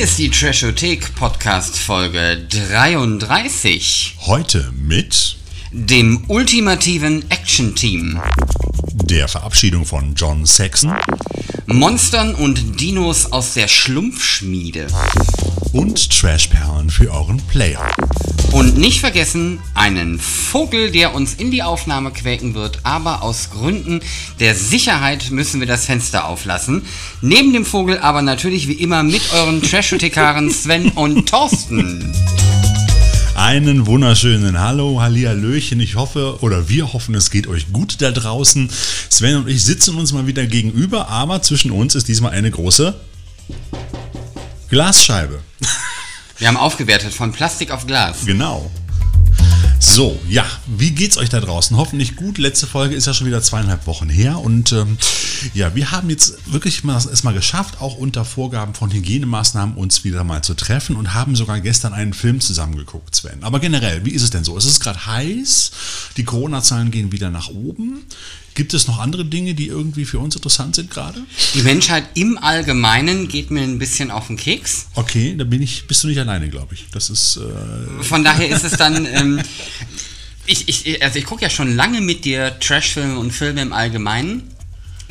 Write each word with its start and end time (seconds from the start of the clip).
Hier 0.00 0.06
ist 0.06 0.18
die 0.18 0.30
Trashothek 0.30 1.14
Podcast 1.14 1.76
Folge 1.76 2.46
33. 2.48 4.16
Heute 4.20 4.72
mit 4.72 5.36
dem 5.72 6.24
ultimativen 6.28 7.30
Action 7.30 7.74
Team, 7.74 8.18
der 8.94 9.28
Verabschiedung 9.28 9.84
von 9.84 10.14
John 10.14 10.46
Saxon, 10.46 10.96
Monstern 11.66 12.34
und 12.34 12.80
Dinos 12.80 13.30
aus 13.30 13.52
der 13.52 13.68
Schlumpfschmiede 13.68 14.86
und 15.72 16.10
Trashperlen 16.10 16.90
für 16.90 17.12
euren 17.12 17.38
Player. 17.48 17.90
Und 18.52 18.76
nicht 18.76 19.00
vergessen, 19.00 19.60
einen 19.74 20.18
Vogel, 20.18 20.90
der 20.90 21.14
uns 21.14 21.34
in 21.34 21.50
die 21.50 21.62
Aufnahme 21.62 22.10
quäken 22.10 22.54
wird, 22.54 22.80
aber 22.82 23.22
aus 23.22 23.50
Gründen 23.50 24.00
der 24.40 24.54
Sicherheit 24.54 25.30
müssen 25.30 25.60
wir 25.60 25.68
das 25.68 25.86
Fenster 25.86 26.26
auflassen. 26.26 26.82
Neben 27.20 27.52
dem 27.52 27.64
Vogel 27.64 27.98
aber 27.98 28.22
natürlich 28.22 28.66
wie 28.66 28.74
immer 28.74 29.02
mit 29.02 29.22
euren 29.32 29.62
Trashothekaren 29.70 30.50
Sven 30.50 30.88
und 30.90 31.28
Thorsten. 31.28 32.12
Einen 33.36 33.86
wunderschönen 33.86 34.58
Hallo, 34.60 35.00
Hallihallöchen. 35.00 35.80
Ich 35.80 35.94
hoffe, 35.94 36.38
oder 36.40 36.68
wir 36.68 36.92
hoffen, 36.92 37.14
es 37.14 37.30
geht 37.30 37.46
euch 37.46 37.72
gut 37.72 38.02
da 38.02 38.10
draußen. 38.10 38.68
Sven 39.08 39.36
und 39.36 39.48
ich 39.48 39.64
sitzen 39.64 39.96
uns 39.96 40.12
mal 40.12 40.26
wieder 40.26 40.46
gegenüber, 40.46 41.08
aber 41.08 41.40
zwischen 41.40 41.70
uns 41.70 41.94
ist 41.94 42.08
diesmal 42.08 42.32
eine 42.32 42.50
große 42.50 42.94
Glasscheibe. 44.70 45.40
Wir 46.38 46.46
haben 46.46 46.56
aufgewertet 46.56 47.12
von 47.12 47.32
Plastik 47.32 47.72
auf 47.72 47.88
Glas. 47.88 48.24
Genau. 48.24 48.70
So, 49.80 50.20
ja, 50.28 50.46
wie 50.66 50.92
geht's 50.92 51.18
euch 51.18 51.28
da 51.28 51.40
draußen? 51.40 51.76
Hoffentlich 51.76 52.14
gut. 52.14 52.38
Letzte 52.38 52.68
Folge 52.68 52.94
ist 52.94 53.06
ja 53.06 53.12
schon 53.12 53.26
wieder 53.26 53.42
zweieinhalb 53.42 53.88
Wochen 53.88 54.08
her 54.08 54.38
und 54.38 54.70
ähm, 54.70 54.96
ja, 55.54 55.74
wir 55.74 55.90
haben 55.90 56.08
jetzt 56.08 56.52
wirklich 56.52 56.84
mal, 56.84 56.96
es 56.96 57.24
mal 57.24 57.34
geschafft, 57.34 57.80
auch 57.80 57.96
unter 57.96 58.24
Vorgaben 58.24 58.74
von 58.74 58.92
Hygienemaßnahmen 58.92 59.74
uns 59.74 60.04
wieder 60.04 60.22
mal 60.22 60.42
zu 60.42 60.54
treffen 60.54 60.94
und 60.94 61.14
haben 61.14 61.34
sogar 61.34 61.60
gestern 61.60 61.92
einen 61.92 62.12
Film 62.12 62.40
zusammengeguckt, 62.40 63.16
Sven. 63.16 63.42
Aber 63.42 63.58
generell, 63.58 64.04
wie 64.04 64.10
ist 64.10 64.22
es 64.22 64.30
denn 64.30 64.44
so? 64.44 64.56
Es 64.56 64.66
ist 64.66 64.78
gerade 64.78 65.04
heiß, 65.04 65.72
die 66.16 66.24
Corona-Zahlen 66.24 66.92
gehen 66.92 67.10
wieder 67.10 67.30
nach 67.30 67.48
oben. 67.48 68.04
Gibt 68.54 68.74
es 68.74 68.86
noch 68.86 68.98
andere 68.98 69.24
Dinge, 69.24 69.54
die 69.54 69.68
irgendwie 69.68 70.04
für 70.04 70.18
uns 70.18 70.34
interessant 70.34 70.74
sind 70.74 70.90
gerade? 70.90 71.22
Die 71.54 71.62
Menschheit 71.62 72.04
im 72.14 72.36
Allgemeinen 72.38 73.28
geht 73.28 73.50
mir 73.50 73.62
ein 73.62 73.78
bisschen 73.78 74.10
auf 74.10 74.26
den 74.26 74.36
Keks. 74.36 74.86
Okay, 74.94 75.34
da 75.36 75.44
bin 75.44 75.62
ich, 75.62 75.86
bist 75.86 76.02
du 76.02 76.08
nicht 76.08 76.18
alleine, 76.18 76.48
glaube 76.48 76.74
ich. 76.74 76.86
Das 76.92 77.10
ist. 77.10 77.36
Äh 77.38 78.02
Von 78.02 78.24
daher 78.24 78.48
ist 78.48 78.64
es 78.64 78.72
dann. 78.72 79.06
Ähm, 79.06 79.40
ich, 80.46 80.68
ich, 80.68 81.02
also 81.02 81.18
ich 81.18 81.24
gucke 81.24 81.42
ja 81.42 81.50
schon 81.50 81.76
lange 81.76 82.00
mit 82.00 82.24
dir 82.24 82.58
Trashfilme 82.58 83.18
und 83.18 83.30
Filme 83.30 83.62
im 83.62 83.72
Allgemeinen 83.72 84.49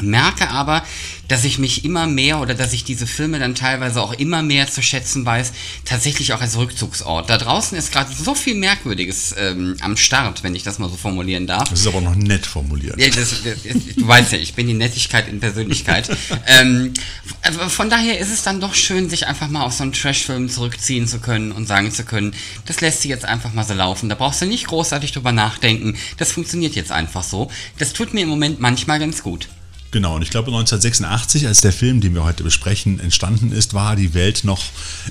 merke 0.02 0.50
aber, 0.50 0.83
dass 1.30 1.45
ich 1.45 1.59
mich 1.59 1.86
immer 1.86 2.08
mehr 2.08 2.42
oder 2.42 2.55
dass 2.55 2.73
ich 2.73 2.83
diese 2.83 3.08
Filme 3.08 3.39
dann 3.39 3.55
teilweise 3.55 4.02
auch 4.02 4.14
immer 4.14 4.41
mehr 4.41 4.67
zu 4.67 4.81
schätzen 4.81 5.25
weiß, 5.25 5.53
tatsächlich 5.86 6.33
auch 6.33 6.41
als 6.41 6.58
Rückzugsort. 6.58 7.30
Da 7.30 7.38
draußen 7.38 7.78
ist 7.78 7.91
gerade 7.91 8.11
so 8.11 8.33
viel 8.36 8.56
Merkwürdiges 8.56 9.36
ähm, 9.38 9.78
am 9.80 9.95
Start, 9.95 10.44
wenn 10.44 10.56
ich 10.56 10.64
das 10.64 10.80
mal 10.80 10.89
so 10.89 10.97
formulieren 10.97 11.45
darf. 11.47 11.69
Das 11.69 11.81
ist 11.81 11.88
aber 11.88 12.02
noch 12.02 12.16
nett 12.16 12.45
formuliert. 12.45 13.00
Ja, 13.00 13.09
das, 13.09 13.44
das, 13.44 13.64
du 13.95 14.08
weißt 14.08 14.31
ja, 14.33 14.39
ich 14.39 14.56
bin 14.56 14.67
die 14.67 14.73
Nettigkeit 14.73 15.28
in 15.28 15.39
Persönlichkeit. 15.39 16.09
ähm, 16.47 16.94
von 17.69 17.89
daher 17.89 18.19
ist 18.19 18.31
es 18.34 18.41
dann 18.41 18.59
doch 18.59 18.73
schön, 18.73 19.09
sich 19.09 19.28
einfach 19.28 19.50
mal 19.50 19.63
auf 19.63 19.73
so 19.73 19.84
einen 19.84 19.94
Trashfilm 19.94 20.50
zurückziehen 20.50 21.08
zu 21.08 21.19
können 21.19 21.52
und 21.52 21.67
sagen 21.67 21.91
zu 21.91 22.03
können, 22.03 22.34
das 22.66 22.81
lässt 22.81 23.03
sich 23.03 23.09
jetzt 23.09 23.25
einfach 23.25 23.53
mal 23.53 23.63
so 23.63 23.75
laufen. 23.75 24.09
Da 24.09 24.16
brauchst 24.16 24.41
du 24.41 24.47
nicht 24.47 24.66
großartig 24.66 25.11
drüber 25.11 25.31
nachdenken. 25.31 25.95
Das 26.17 26.31
funktioniert 26.31 26.75
jetzt 26.75 26.91
einfach 26.91 27.23
so. 27.23 27.52
Das 27.78 27.94
tut 27.94 28.16
mir 28.16 28.22
im 28.22 28.30
Moment 28.30 28.59
manchmal 28.59 29.00
ganz 29.00 29.22
gut. 29.22 29.47
Genau, 29.92 30.16
und 30.16 30.22
ich 30.22 30.30
glaube 30.30 30.47
1986, 30.47 31.47
als 31.47 31.62
der 31.62 31.74
Film, 31.74 32.00
den 32.00 32.13
wir 32.13 32.24
heute 32.24 32.44
besprechen, 32.44 33.00
entstanden 33.00 33.52
ist, 33.52 33.74
war 33.74 33.96
die 33.96 34.13
Welt 34.13 34.44
noch, 34.44 34.62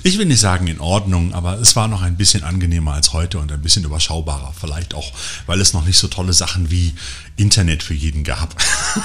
ich 0.04 0.19
will 0.19 0.26
nicht 0.26 0.41
sagen 0.41 0.69
in 0.69 0.78
Ordnung, 0.78 1.34
aber 1.34 1.58
es 1.58 1.75
war 1.75 1.88
noch 1.88 2.02
ein 2.02 2.16
bisschen 2.16 2.44
angenehmer 2.44 2.92
als 2.92 3.12
heute 3.12 3.38
und 3.38 3.50
ein 3.50 3.60
bisschen 3.60 3.84
überschaubarer. 3.84 4.54
Vielleicht 4.58 4.94
auch, 4.94 5.12
weil 5.47 5.60
es 5.60 5.72
noch 5.72 5.84
nicht 5.84 5.98
so 5.98 6.06
tolle 6.06 6.32
Sachen 6.32 6.70
wie 6.70 6.94
Internet 7.36 7.82
für 7.82 7.94
jeden 7.94 8.22
gab. 8.22 8.54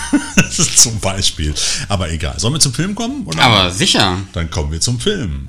zum 0.52 1.00
Beispiel. 1.00 1.54
Aber 1.90 2.12
egal. 2.12 2.40
Sollen 2.40 2.54
wir 2.54 2.60
zum 2.60 2.74
Film 2.74 2.94
kommen? 2.94 3.26
Oder? 3.26 3.42
Aber 3.42 3.72
sicher. 3.72 4.20
Dann 4.34 4.50
kommen 4.52 4.72
wir 4.72 4.82
zum 4.82 5.00
Film. 5.00 5.48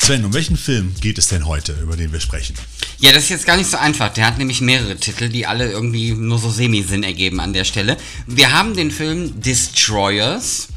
Sven, 0.00 0.24
um 0.24 0.32
welchen 0.32 0.56
Film 0.56 0.94
geht 1.00 1.18
es 1.18 1.28
denn 1.28 1.44
heute, 1.44 1.72
über 1.74 1.94
den 1.94 2.10
wir 2.10 2.20
sprechen? 2.20 2.56
Ja, 3.00 3.12
das 3.12 3.24
ist 3.24 3.28
jetzt 3.28 3.46
gar 3.46 3.58
nicht 3.58 3.70
so 3.70 3.76
einfach. 3.76 4.08
Der 4.14 4.26
hat 4.26 4.38
nämlich 4.38 4.62
mehrere 4.62 4.96
Titel, 4.96 5.28
die 5.28 5.46
alle 5.46 5.70
irgendwie 5.70 6.12
nur 6.12 6.38
so 6.38 6.50
Semi-Sinn 6.50 7.02
ergeben 7.02 7.38
an 7.38 7.52
der 7.52 7.64
Stelle. 7.64 7.98
Wir 8.26 8.50
haben 8.50 8.74
den 8.74 8.90
Film 8.90 9.40
Destroyers 9.42 10.68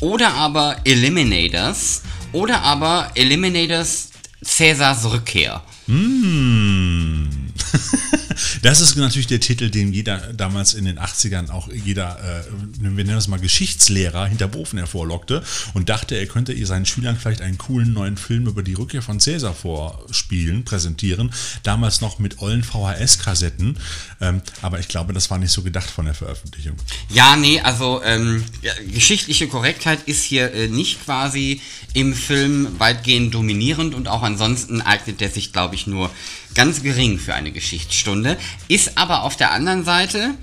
oder 0.00 0.32
aber 0.32 0.78
Eliminators 0.84 2.02
oder 2.32 2.62
aber 2.62 3.10
Eliminators 3.14 4.08
Cäsars 4.42 5.04
Rückkehr. 5.04 5.62
Mmh. 5.86 7.39
Das 8.62 8.80
ist 8.80 8.96
natürlich 8.96 9.26
der 9.26 9.40
Titel, 9.40 9.70
den 9.70 9.92
jeder 9.92 10.32
damals 10.32 10.74
in 10.74 10.84
den 10.84 10.98
80ern 10.98 11.50
auch 11.50 11.68
jeder, 11.72 12.18
äh, 12.18 12.44
wir 12.80 12.90
nennen 12.90 13.08
das 13.08 13.28
mal 13.28 13.40
Geschichtslehrer, 13.40 14.26
hinter 14.26 14.54
Ofen 14.54 14.78
hervorlockte 14.78 15.42
und 15.74 15.88
dachte, 15.88 16.16
er 16.16 16.26
könnte 16.26 16.54
seinen 16.66 16.86
Schülern 16.86 17.16
vielleicht 17.16 17.40
einen 17.40 17.58
coolen 17.58 17.92
neuen 17.92 18.16
Film 18.16 18.46
über 18.46 18.62
die 18.62 18.74
Rückkehr 18.74 19.02
von 19.02 19.20
Cäsar 19.20 19.54
vorspielen, 19.54 20.64
präsentieren. 20.64 21.32
Damals 21.62 22.00
noch 22.00 22.18
mit 22.18 22.40
ollen 22.40 22.62
VHS-Kassetten. 22.62 23.78
Ähm, 24.20 24.42
aber 24.62 24.78
ich 24.78 24.88
glaube, 24.88 25.12
das 25.12 25.30
war 25.30 25.38
nicht 25.38 25.52
so 25.52 25.62
gedacht 25.62 25.90
von 25.90 26.04
der 26.04 26.14
Veröffentlichung. 26.14 26.76
Ja, 27.08 27.36
nee, 27.36 27.60
also 27.60 28.02
ähm, 28.04 28.44
ja, 28.62 28.72
geschichtliche 28.92 29.48
Korrektheit 29.48 30.00
ist 30.06 30.22
hier 30.22 30.52
äh, 30.52 30.68
nicht 30.68 31.04
quasi 31.04 31.60
im 31.94 32.14
Film 32.14 32.78
weitgehend 32.78 33.34
dominierend 33.34 33.94
und 33.94 34.08
auch 34.08 34.22
ansonsten 34.22 34.80
eignet 34.80 35.20
der 35.20 35.30
sich, 35.30 35.52
glaube 35.52 35.74
ich, 35.74 35.86
nur 35.86 36.10
ganz 36.54 36.82
gering 36.82 37.18
für 37.18 37.34
eine 37.34 37.52
Geschichtsstunde, 37.52 38.36
ist 38.68 38.98
aber 38.98 39.22
auf 39.22 39.36
der 39.36 39.52
anderen 39.52 39.84
Seite 39.84 40.34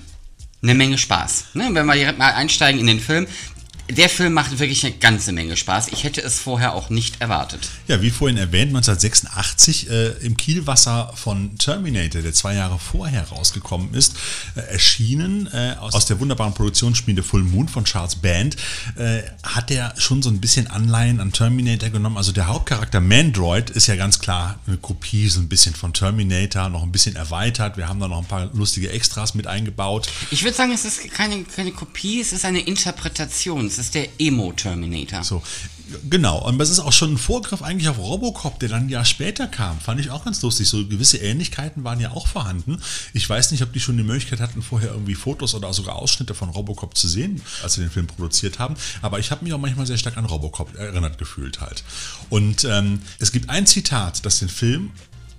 eine 0.62 0.74
Menge 0.74 0.98
Spaß. 0.98 1.48
Ne? 1.54 1.70
Wenn 1.74 1.86
wir 1.86 1.94
direkt 1.94 2.18
mal 2.18 2.34
einsteigen 2.34 2.80
in 2.80 2.88
den 2.88 3.00
Film, 3.00 3.28
der 3.90 4.10
Film 4.10 4.34
macht 4.34 4.60
wirklich 4.60 4.86
eine 4.86 4.96
ganze 4.96 5.32
Menge 5.32 5.56
Spaß. 5.56 5.90
Ich 5.90 6.04
hätte 6.04 6.22
es 6.22 6.40
vorher 6.40 6.74
auch 6.74 6.90
nicht 6.90 7.22
erwartet. 7.22 7.70
Ja, 7.88 8.02
wie 8.02 8.10
vorhin 8.10 8.38
erwähnt, 8.38 8.76
1986 8.76 9.90
äh, 9.90 10.08
im 10.26 10.36
Kielwasser 10.36 11.14
von 11.16 11.58
Terminator, 11.58 12.22
der 12.22 12.34
zwei 12.34 12.56
Jahre 12.56 12.80
vorher 12.80 13.24
rausgekommen 13.30 13.94
ist, 13.94 14.16
äh, 14.56 14.62
erschienen 14.62 15.48
äh, 15.54 15.76
aus, 15.80 15.94
aus, 15.94 16.06
der 16.06 16.20
wunderbaren 16.20 16.54
Produktionsschmiede 16.54 17.24
Full 17.24 17.44
Moon 17.44 17.70
von 17.70 17.86
Charles 17.86 18.16
Band, 18.16 18.58
äh, 18.98 19.22
hat 19.44 19.72
er 19.72 19.94
schon 19.98 20.22
so 20.22 20.30
ein 20.30 20.42
bisschen 20.42 20.68
Anleihen 20.68 21.22
an 21.22 21.32
Terminator 21.32 21.90
genommen. 21.90 22.18
Also 22.18 22.34
der 22.34 22.48
Hauptcharakter 22.48 23.00
Mandroid 23.00 23.70
ist 23.70 23.88
ja 23.88 23.96
ganz 23.96 24.20
klar 24.20 24.60
eine 24.68 24.78
Kopie, 24.78 25.30
so 25.30 25.40
ein 25.40 25.48
bisschen 25.48 25.76
von 25.76 25.94
Terminator, 25.94 26.68
noch 26.70 26.84
ein 26.84 26.92
bisschen 26.92 27.16
erweitert. 27.16 27.78
Wir 27.78 27.88
haben 27.88 28.00
da 28.00 28.10
noch 28.10 28.20
ein 28.20 28.26
paar 28.28 28.50
lustige 28.54 28.92
Extras 28.92 29.34
mit 29.34 29.48
eingebaut. 29.48 30.10
Ich 30.32 30.44
würde 30.44 30.58
sagen, 30.58 30.74
es 30.74 30.84
ist 30.84 31.10
keine, 31.12 31.44
keine 31.44 31.72
Kopie, 31.72 32.20
es 32.20 32.34
ist 32.34 32.44
eine 32.44 32.60
Interpretation 32.60 33.70
das 33.78 33.86
ist 33.86 33.96
der 33.96 34.08
Emo-Terminator. 34.20 35.24
So, 35.24 35.44
genau. 36.10 36.44
Und 36.48 36.58
das 36.58 36.70
ist 36.70 36.80
auch 36.80 36.94
schon 36.94 37.14
ein 37.14 37.18
Vorgriff 37.18 37.62
eigentlich 37.62 37.90
auf 37.90 38.00
Robocop, 38.00 38.60
der 38.60 38.70
dann 38.70 38.84
ein 38.84 38.90
Jahr 38.90 39.06
später 39.06 39.48
kam. 39.48 39.80
Fand 39.80 40.00
ich 40.00 40.10
auch 40.10 40.26
ganz 40.26 40.42
lustig. 40.42 40.68
So 40.68 40.88
gewisse 40.88 41.18
Ähnlichkeiten 41.18 41.84
waren 41.84 42.00
ja 42.00 42.12
auch 42.12 42.28
vorhanden. 42.28 42.80
Ich 43.14 43.30
weiß 43.30 43.52
nicht, 43.52 43.62
ob 43.62 43.74
die 43.74 43.80
schon 43.80 43.98
die 43.98 44.04
Möglichkeit 44.04 44.40
hatten, 44.40 44.62
vorher 44.62 44.92
irgendwie 44.92 45.16
Fotos 45.16 45.54
oder 45.54 45.72
sogar 45.74 45.96
Ausschnitte 45.96 46.34
von 46.34 46.50
Robocop 46.50 46.98
zu 46.98 47.08
sehen, 47.08 47.42
als 47.62 47.74
sie 47.76 47.82
den 47.82 47.92
Film 47.92 48.08
produziert 48.08 48.60
haben. 48.60 48.76
Aber 49.02 49.20
ich 49.20 49.32
habe 49.32 49.44
mich 49.44 49.54
auch 49.54 49.60
manchmal 49.60 49.86
sehr 49.86 49.98
stark 49.98 50.18
an 50.18 50.26
Robocop 50.26 50.76
erinnert 50.76 51.18
gefühlt 51.18 51.62
halt. 51.62 51.84
Und 52.30 52.64
ähm, 52.64 53.02
es 53.20 53.32
gibt 53.32 53.50
ein 53.50 53.68
Zitat, 53.68 54.26
das 54.26 54.40
den 54.40 54.50
Film 54.50 54.92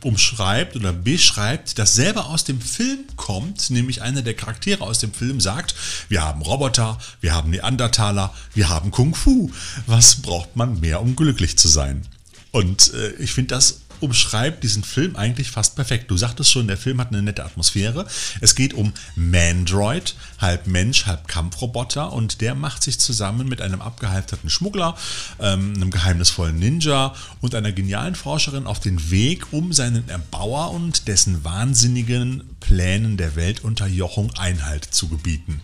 umschreibt 0.04 0.76
oder 0.76 0.92
beschreibt, 0.92 1.78
das 1.78 1.94
selber 1.94 2.26
aus 2.26 2.44
dem 2.44 2.60
Film 2.60 3.04
kommt, 3.16 3.70
nämlich 3.70 4.02
einer 4.02 4.22
der 4.22 4.34
Charaktere 4.34 4.84
aus 4.84 4.98
dem 4.98 5.12
Film 5.12 5.40
sagt, 5.40 5.74
wir 6.08 6.22
haben 6.22 6.42
Roboter, 6.42 6.98
wir 7.20 7.34
haben 7.34 7.50
Neandertaler, 7.50 8.34
wir 8.54 8.68
haben 8.68 8.90
Kung 8.90 9.14
Fu. 9.14 9.50
Was 9.86 10.16
braucht 10.16 10.56
man 10.56 10.80
mehr, 10.80 11.00
um 11.00 11.16
glücklich 11.16 11.58
zu 11.58 11.68
sein? 11.68 12.06
Und 12.50 12.92
äh, 12.94 13.12
ich 13.14 13.32
finde 13.32 13.54
das 13.54 13.82
umschreibt 14.00 14.62
diesen 14.62 14.84
Film 14.84 15.16
eigentlich 15.16 15.50
fast 15.50 15.76
perfekt. 15.76 16.10
Du 16.10 16.16
sagtest 16.16 16.50
schon, 16.50 16.66
der 16.66 16.76
Film 16.76 17.00
hat 17.00 17.08
eine 17.08 17.22
nette 17.22 17.44
Atmosphäre. 17.44 18.06
Es 18.40 18.54
geht 18.54 18.74
um 18.74 18.92
Mandroid, 19.16 20.14
halb 20.38 20.66
Mensch, 20.66 21.06
halb 21.06 21.28
Kampfroboter 21.28 22.12
und 22.12 22.40
der 22.40 22.54
macht 22.54 22.82
sich 22.82 22.98
zusammen 22.98 23.48
mit 23.48 23.60
einem 23.60 23.80
abgehalfterten 23.80 24.50
Schmuggler, 24.50 24.96
ähm, 25.40 25.74
einem 25.74 25.90
geheimnisvollen 25.90 26.58
Ninja 26.58 27.14
und 27.40 27.54
einer 27.54 27.72
genialen 27.72 28.14
Forscherin 28.14 28.66
auf 28.66 28.80
den 28.80 29.10
Weg, 29.10 29.52
um 29.52 29.72
seinen 29.72 30.08
Erbauer 30.08 30.72
und 30.72 31.08
dessen 31.08 31.44
wahnsinnigen 31.44 32.42
Plänen 32.60 33.16
der 33.16 33.36
Weltunterjochung 33.36 34.32
Einhalt 34.36 34.84
zu 34.84 35.08
gebieten. 35.08 35.60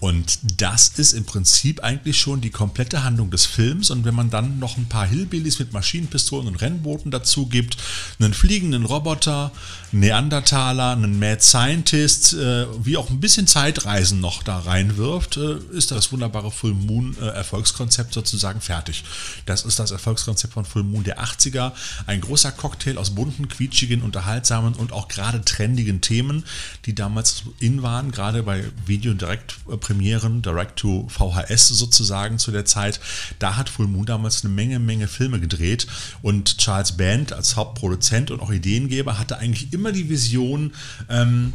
Und 0.00 0.38
das 0.56 0.88
ist 0.96 1.12
im 1.12 1.24
Prinzip 1.24 1.84
eigentlich 1.84 2.18
schon 2.18 2.40
die 2.40 2.50
komplette 2.50 3.04
Handlung 3.04 3.30
des 3.30 3.44
Films. 3.44 3.90
Und 3.90 4.04
wenn 4.06 4.14
man 4.14 4.30
dann 4.30 4.58
noch 4.58 4.78
ein 4.78 4.88
paar 4.88 5.06
Hillbillies 5.06 5.58
mit 5.58 5.74
Maschinenpistolen 5.74 6.48
und 6.48 6.56
Rennbooten 6.56 7.10
dazu 7.10 7.46
gibt, 7.46 7.76
einen 8.18 8.32
fliegenden 8.32 8.86
Roboter, 8.86 9.52
Neandertaler, 9.92 10.92
einen 10.92 11.18
Mad 11.18 11.42
Scientist, 11.42 12.34
äh, 12.34 12.66
wie 12.84 12.96
auch 12.96 13.10
ein 13.10 13.18
bisschen 13.18 13.48
Zeitreisen 13.48 14.20
noch 14.20 14.44
da 14.44 14.60
reinwirft, 14.60 15.36
äh, 15.36 15.56
ist 15.72 15.90
das 15.90 16.12
wunderbare 16.12 16.52
Full 16.52 16.74
Moon 16.74 17.16
äh, 17.20 17.26
Erfolgskonzept 17.26 18.14
sozusagen 18.14 18.60
fertig. 18.60 19.02
Das 19.46 19.64
ist 19.64 19.80
das 19.80 19.90
Erfolgskonzept 19.90 20.54
von 20.54 20.64
Full 20.64 20.84
Moon 20.84 21.02
der 21.02 21.20
80er. 21.20 21.72
Ein 22.06 22.20
großer 22.20 22.52
Cocktail 22.52 22.98
aus 22.98 23.10
bunten, 23.10 23.48
quietschigen, 23.48 24.02
unterhaltsamen 24.02 24.74
und 24.74 24.92
auch 24.92 25.08
gerade 25.08 25.44
trendigen 25.44 26.00
Themen, 26.00 26.44
die 26.86 26.94
damals 26.94 27.42
in 27.58 27.82
waren, 27.82 28.12
gerade 28.12 28.44
bei 28.44 28.62
Video 28.86 29.12
direkt 29.14 29.56
Premieren, 29.80 30.42
Direct 30.42 30.78
to 30.78 31.08
VHS 31.08 31.66
sozusagen 31.68 32.38
zu 32.38 32.52
der 32.52 32.64
Zeit. 32.64 33.00
Da 33.40 33.56
hat 33.56 33.68
Full 33.68 33.88
Moon 33.88 34.06
damals 34.06 34.44
eine 34.44 34.54
Menge, 34.54 34.78
Menge 34.78 35.08
Filme 35.08 35.40
gedreht 35.40 35.88
und 36.22 36.58
Charles 36.58 36.92
Band 36.92 37.32
als 37.32 37.56
Hauptproduzent 37.56 38.30
und 38.30 38.40
auch 38.40 38.52
Ideengeber 38.52 39.18
hatte 39.18 39.38
eigentlich 39.38 39.72
immer 39.72 39.79
die 39.92 40.08
Vision, 40.08 40.72
ähm, 41.08 41.52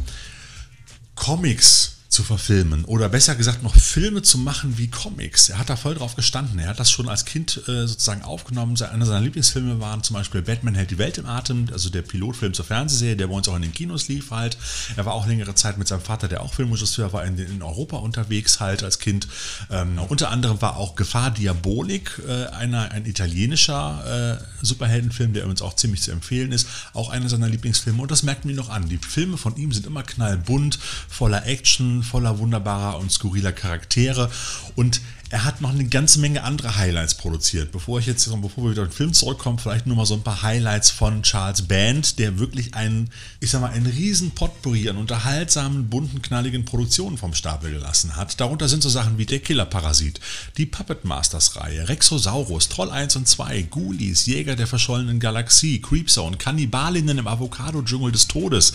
Comics 1.14 1.95
zu 2.16 2.22
verfilmen 2.22 2.86
oder 2.86 3.10
besser 3.10 3.34
gesagt 3.34 3.62
noch 3.62 3.74
Filme 3.74 4.22
zu 4.22 4.38
machen 4.38 4.78
wie 4.78 4.88
Comics. 4.88 5.50
Er 5.50 5.58
hat 5.58 5.68
da 5.68 5.76
voll 5.76 5.96
drauf 5.96 6.16
gestanden. 6.16 6.58
Er 6.58 6.68
hat 6.68 6.80
das 6.80 6.90
schon 6.90 7.10
als 7.10 7.26
Kind 7.26 7.58
äh, 7.68 7.86
sozusagen 7.86 8.22
aufgenommen. 8.22 8.80
Einer 8.80 9.04
seiner 9.04 9.20
Lieblingsfilme 9.20 9.80
waren 9.80 10.02
zum 10.02 10.14
Beispiel 10.14 10.40
Batman 10.40 10.74
hält 10.74 10.90
die 10.90 10.96
Welt 10.96 11.18
im 11.18 11.26
Atem, 11.26 11.66
also 11.70 11.90
der 11.90 12.00
Pilotfilm 12.00 12.54
zur 12.54 12.64
Fernsehserie, 12.64 13.16
der 13.16 13.26
bei 13.26 13.34
uns 13.34 13.48
auch 13.48 13.56
in 13.56 13.60
den 13.60 13.74
Kinos 13.74 14.08
lief 14.08 14.30
halt. 14.30 14.56
Er 14.96 15.04
war 15.04 15.12
auch 15.12 15.26
längere 15.26 15.54
Zeit 15.54 15.76
mit 15.76 15.88
seinem 15.88 16.00
Vater, 16.00 16.26
der 16.26 16.42
auch 16.42 16.54
Filmregisseur 16.54 17.12
war, 17.12 17.22
in, 17.26 17.36
in 17.36 17.62
Europa 17.62 17.98
unterwegs 17.98 18.60
halt 18.60 18.82
als 18.82 18.98
Kind. 18.98 19.28
Ähm, 19.70 19.98
unter 20.08 20.30
anderem 20.30 20.62
war 20.62 20.78
auch 20.78 20.94
Gefahr 20.96 21.30
Diabolik, 21.30 22.22
äh, 22.26 22.46
einer, 22.46 22.92
ein 22.92 23.04
italienischer 23.04 24.40
äh, 24.40 24.64
Superheldenfilm, 24.64 25.34
der 25.34 25.46
uns 25.48 25.60
auch 25.60 25.76
ziemlich 25.76 26.00
zu 26.00 26.12
empfehlen 26.12 26.50
ist, 26.52 26.66
auch 26.94 27.10
einer 27.10 27.28
seiner 27.28 27.50
Lieblingsfilme. 27.50 28.00
Und 28.00 28.10
das 28.10 28.22
merkt 28.22 28.46
man 28.46 28.54
noch 28.54 28.70
an. 28.70 28.88
Die 28.88 28.96
Filme 28.96 29.36
von 29.36 29.54
ihm 29.56 29.70
sind 29.72 29.86
immer 29.86 30.02
knallbunt, 30.02 30.78
voller 31.10 31.46
Action, 31.46 32.05
voller 32.06 32.38
wunderbarer 32.38 32.98
und 32.98 33.12
skurriler 33.12 33.52
Charaktere 33.52 34.30
und 34.74 35.00
er 35.28 35.44
hat 35.44 35.60
noch 35.60 35.70
eine 35.70 35.84
ganze 35.86 36.20
Menge 36.20 36.44
andere 36.44 36.76
Highlights 36.76 37.14
produziert. 37.14 37.72
Bevor 37.72 37.98
ich 37.98 38.06
jetzt, 38.06 38.30
bevor 38.40 38.64
wir 38.64 38.70
wieder 38.70 38.82
auf 38.82 38.88
den 38.88 38.94
Film 38.94 39.12
zurückkommen, 39.12 39.58
vielleicht 39.58 39.86
nur 39.86 39.96
mal 39.96 40.06
so 40.06 40.14
ein 40.14 40.22
paar 40.22 40.42
Highlights 40.42 40.90
von 40.90 41.22
Charles 41.22 41.62
Band, 41.62 42.20
der 42.20 42.38
wirklich 42.38 42.74
einen, 42.74 43.10
ich 43.40 43.50
sag 43.50 43.60
mal, 43.60 43.70
einen 43.70 43.86
riesen 43.86 44.30
Potpourri 44.30 44.88
an 44.88 44.96
unterhaltsamen, 44.96 45.88
bunten, 45.88 46.22
knalligen 46.22 46.64
Produktionen 46.64 47.18
vom 47.18 47.34
Stapel 47.34 47.72
gelassen 47.72 48.14
hat. 48.14 48.38
Darunter 48.40 48.68
sind 48.68 48.84
so 48.84 48.88
Sachen 48.88 49.18
wie 49.18 49.26
Der 49.26 49.40
Killer-Parasit, 49.40 50.20
die 50.58 50.66
Puppet 50.66 51.04
Masters-Reihe, 51.04 51.88
Rexosaurus, 51.88 52.68
Troll 52.68 52.90
1 52.90 53.16
und 53.16 53.26
2, 53.26 53.62
Ghoulies, 53.62 54.26
Jäger 54.26 54.54
der 54.54 54.68
verschollenen 54.68 55.18
Galaxie, 55.18 55.80
Creepzone, 55.80 56.36
Kannibalinnen 56.36 57.18
im 57.18 57.26
Avocado-Dschungel 57.26 58.12
des 58.12 58.28
Todes, 58.28 58.74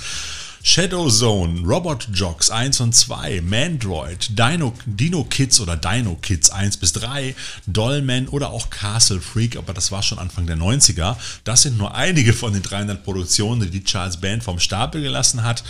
Shadow 0.64 1.10
Zone, 1.10 1.62
Robot 1.62 2.08
Jocks 2.14 2.52
1 2.52 2.82
und 2.82 2.94
2, 2.94 3.42
Mandroid, 3.42 4.38
Dino, 4.38 4.74
Dino 4.86 5.24
Kids 5.24 5.60
oder 5.60 5.76
Dino 5.76 6.16
Kids 6.22 6.52
1 6.52 6.78
bis 6.78 6.94
3, 6.94 7.36
Dollman 7.66 8.28
oder 8.28 8.52
auch 8.52 8.70
Castle 8.70 9.22
Freak, 9.22 9.58
aber 9.58 9.74
das 9.74 9.92
war 9.92 10.04
schon 10.04 10.20
Anfang 10.20 10.46
der 10.46 10.58
90er. 10.58 11.16
Das 11.44 11.64
sind 11.64 11.78
nur 11.78 11.96
einige 11.96 12.34
von 12.34 12.54
den 12.54 12.62
300 12.62 13.04
Produktionen, 13.04 13.72
die 13.72 13.84
Charles 13.84 14.18
Band 14.18 14.44
vom 14.44 14.60
Stapel 14.60 15.02
gelassen 15.02 15.44
hat. 15.44 15.64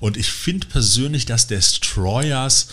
Und 0.00 0.16
ich 0.16 0.30
finde 0.30 0.68
persönlich, 0.68 1.26
dass 1.26 1.48
Destroyers 1.48 2.68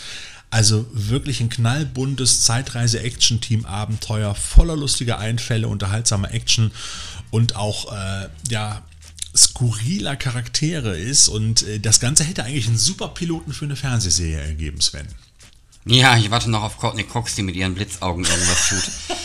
also 0.51 0.85
wirklich 0.93 1.41
ein 1.41 1.49
knallbuntes 1.49 2.41
Zeitreise-Action-Team-Abenteuer 2.43 4.35
voller 4.35 4.75
lustiger 4.75 5.17
Einfälle, 5.17 5.67
unterhaltsamer 5.67 6.31
Action 6.31 6.71
und 7.31 7.55
auch 7.55 7.91
äh, 7.91 8.27
ja 8.51 8.83
skurriler 9.35 10.15
Charaktere 10.15 10.97
ist 10.97 11.27
und 11.27 11.63
äh, 11.63 11.79
das 11.79 11.99
Ganze 11.99 12.23
hätte 12.23 12.43
eigentlich 12.43 12.67
einen 12.67 12.77
super 12.77 13.09
Piloten 13.09 13.53
für 13.53 13.65
eine 13.65 13.75
Fernsehserie 13.75 14.41
ergeben, 14.41 14.81
Sven. 14.81 15.07
Ja, 15.85 16.17
ich 16.17 16.31
warte 16.31 16.49
noch 16.49 16.63
auf 16.63 16.77
Courtney 16.77 17.03
Cox, 17.03 17.35
die 17.35 17.43
mit 17.43 17.55
ihren 17.55 17.75
Blitzaugen 17.75 18.23
irgendwas 18.23 18.69
tut. 18.69 19.17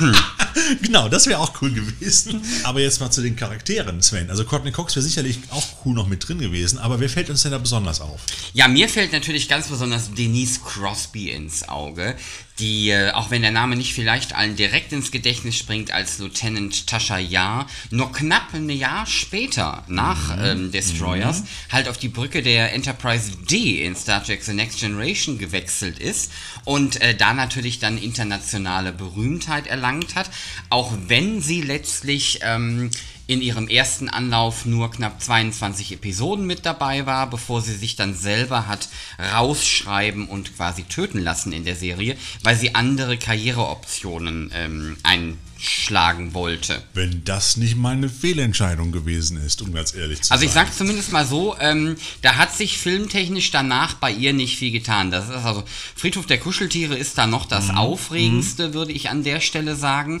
genau, 0.82 1.08
das 1.08 1.26
wäre 1.26 1.38
auch 1.38 1.60
cool 1.62 1.72
gewesen. 1.72 2.40
Aber 2.64 2.80
jetzt 2.80 3.00
mal 3.00 3.10
zu 3.10 3.22
den 3.22 3.36
Charakteren, 3.36 4.02
Sven. 4.02 4.30
Also 4.30 4.44
Courtney 4.44 4.72
Cox 4.72 4.96
wäre 4.96 5.04
sicherlich 5.04 5.38
auch 5.50 5.66
cool 5.84 5.94
noch 5.94 6.08
mit 6.08 6.26
drin 6.26 6.38
gewesen, 6.38 6.78
aber 6.78 7.00
wer 7.00 7.08
fällt 7.08 7.30
uns 7.30 7.42
denn 7.42 7.52
da 7.52 7.58
besonders 7.58 8.00
auf? 8.00 8.20
Ja, 8.54 8.66
mir 8.66 8.88
fällt 8.88 9.12
natürlich 9.12 9.48
ganz 9.48 9.68
besonders 9.68 10.12
Denise 10.12 10.60
Crosby 10.60 11.30
ins 11.30 11.68
Auge, 11.68 12.16
die, 12.60 12.90
äh, 12.90 13.10
auch 13.12 13.30
wenn 13.30 13.42
der 13.42 13.50
Name 13.50 13.76
nicht 13.76 13.94
vielleicht 13.94 14.34
allen 14.34 14.56
direkt 14.56 14.92
ins 14.92 15.10
Gedächtnis 15.10 15.56
springt, 15.56 15.90
als 15.90 16.18
Lieutenant 16.18 16.86
Tasha 16.86 17.18
Yar, 17.18 17.66
nur 17.90 18.12
knapp 18.12 18.54
ein 18.54 18.68
Jahr 18.70 19.06
später 19.06 19.84
nach 19.88 20.36
mhm. 20.36 20.44
ähm, 20.44 20.72
Destroyers 20.72 21.40
mhm. 21.40 21.46
halt 21.72 21.88
auf 21.88 21.98
die 21.98 22.08
Brücke 22.08 22.42
der 22.42 22.72
Enterprise 22.72 23.32
D 23.50 23.84
in 23.84 23.96
Star 23.96 24.22
Trek 24.22 24.42
The 24.42 24.52
Next 24.52 24.80
Generation 24.80 25.38
gewechselt 25.38 25.98
ist 25.98 26.30
und 26.64 27.00
äh, 27.00 27.14
da 27.14 27.34
natürlich 27.34 27.78
dann 27.78 27.98
internationale 27.98 28.92
Berühmtheit 28.92 29.66
erlangt 29.66 30.14
hat, 30.14 30.30
auch 30.68 30.92
wenn 31.06 31.40
sie 31.40 31.62
letztlich 31.62 32.40
ähm, 32.42 32.90
in 33.30 33.42
ihrem 33.42 33.68
ersten 33.68 34.08
Anlauf 34.08 34.66
nur 34.66 34.90
knapp 34.90 35.22
22 35.22 35.92
Episoden 35.92 36.48
mit 36.48 36.66
dabei 36.66 37.06
war, 37.06 37.30
bevor 37.30 37.62
sie 37.62 37.76
sich 37.76 37.94
dann 37.94 38.12
selber 38.12 38.66
hat 38.66 38.88
rausschreiben 39.32 40.26
und 40.26 40.56
quasi 40.56 40.82
töten 40.82 41.20
lassen 41.20 41.52
in 41.52 41.64
der 41.64 41.76
Serie, 41.76 42.16
weil 42.42 42.56
sie 42.56 42.74
andere 42.74 43.16
Karriereoptionen 43.18 44.50
ähm, 44.52 44.96
einschlagen 45.04 46.34
wollte. 46.34 46.82
Wenn 46.92 47.22
das 47.22 47.56
nicht 47.56 47.76
meine 47.76 48.08
Fehlentscheidung 48.08 48.90
gewesen 48.90 49.36
ist, 49.36 49.62
um 49.62 49.72
ganz 49.72 49.94
ehrlich 49.94 50.22
zu 50.22 50.26
sein. 50.26 50.34
Also 50.34 50.46
ich 50.46 50.50
sage 50.50 50.72
zumindest 50.76 51.12
mal 51.12 51.24
so, 51.24 51.56
ähm, 51.60 51.94
da 52.22 52.34
hat 52.34 52.56
sich 52.56 52.78
filmtechnisch 52.78 53.52
danach 53.52 53.94
bei 53.94 54.10
ihr 54.10 54.32
nicht 54.32 54.58
viel 54.58 54.72
getan. 54.72 55.12
Das 55.12 55.26
ist 55.26 55.36
also 55.36 55.62
Friedhof 55.94 56.26
der 56.26 56.38
Kuscheltiere 56.38 56.96
ist 56.98 57.16
da 57.16 57.28
noch 57.28 57.46
das 57.46 57.68
mhm. 57.68 57.78
Aufregendste, 57.78 58.68
mhm. 58.70 58.74
würde 58.74 58.90
ich 58.90 59.08
an 59.08 59.22
der 59.22 59.38
Stelle 59.38 59.76
sagen. 59.76 60.20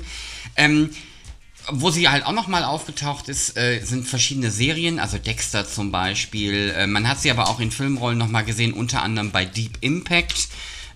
Ähm, 0.54 0.90
wo 1.72 1.90
sie 1.90 2.08
halt 2.08 2.26
auch 2.26 2.32
nochmal 2.32 2.64
aufgetaucht 2.64 3.28
ist, 3.28 3.56
äh, 3.56 3.80
sind 3.84 4.06
verschiedene 4.06 4.50
Serien, 4.50 4.98
also 4.98 5.18
Dexter 5.18 5.68
zum 5.68 5.90
Beispiel. 5.92 6.74
Äh, 6.76 6.86
man 6.86 7.08
hat 7.08 7.20
sie 7.20 7.30
aber 7.30 7.48
auch 7.48 7.60
in 7.60 7.70
Filmrollen 7.70 8.18
nochmal 8.18 8.44
gesehen, 8.44 8.72
unter 8.72 9.02
anderem 9.02 9.30
bei 9.30 9.44
Deep 9.44 9.78
Impact. 9.80 10.48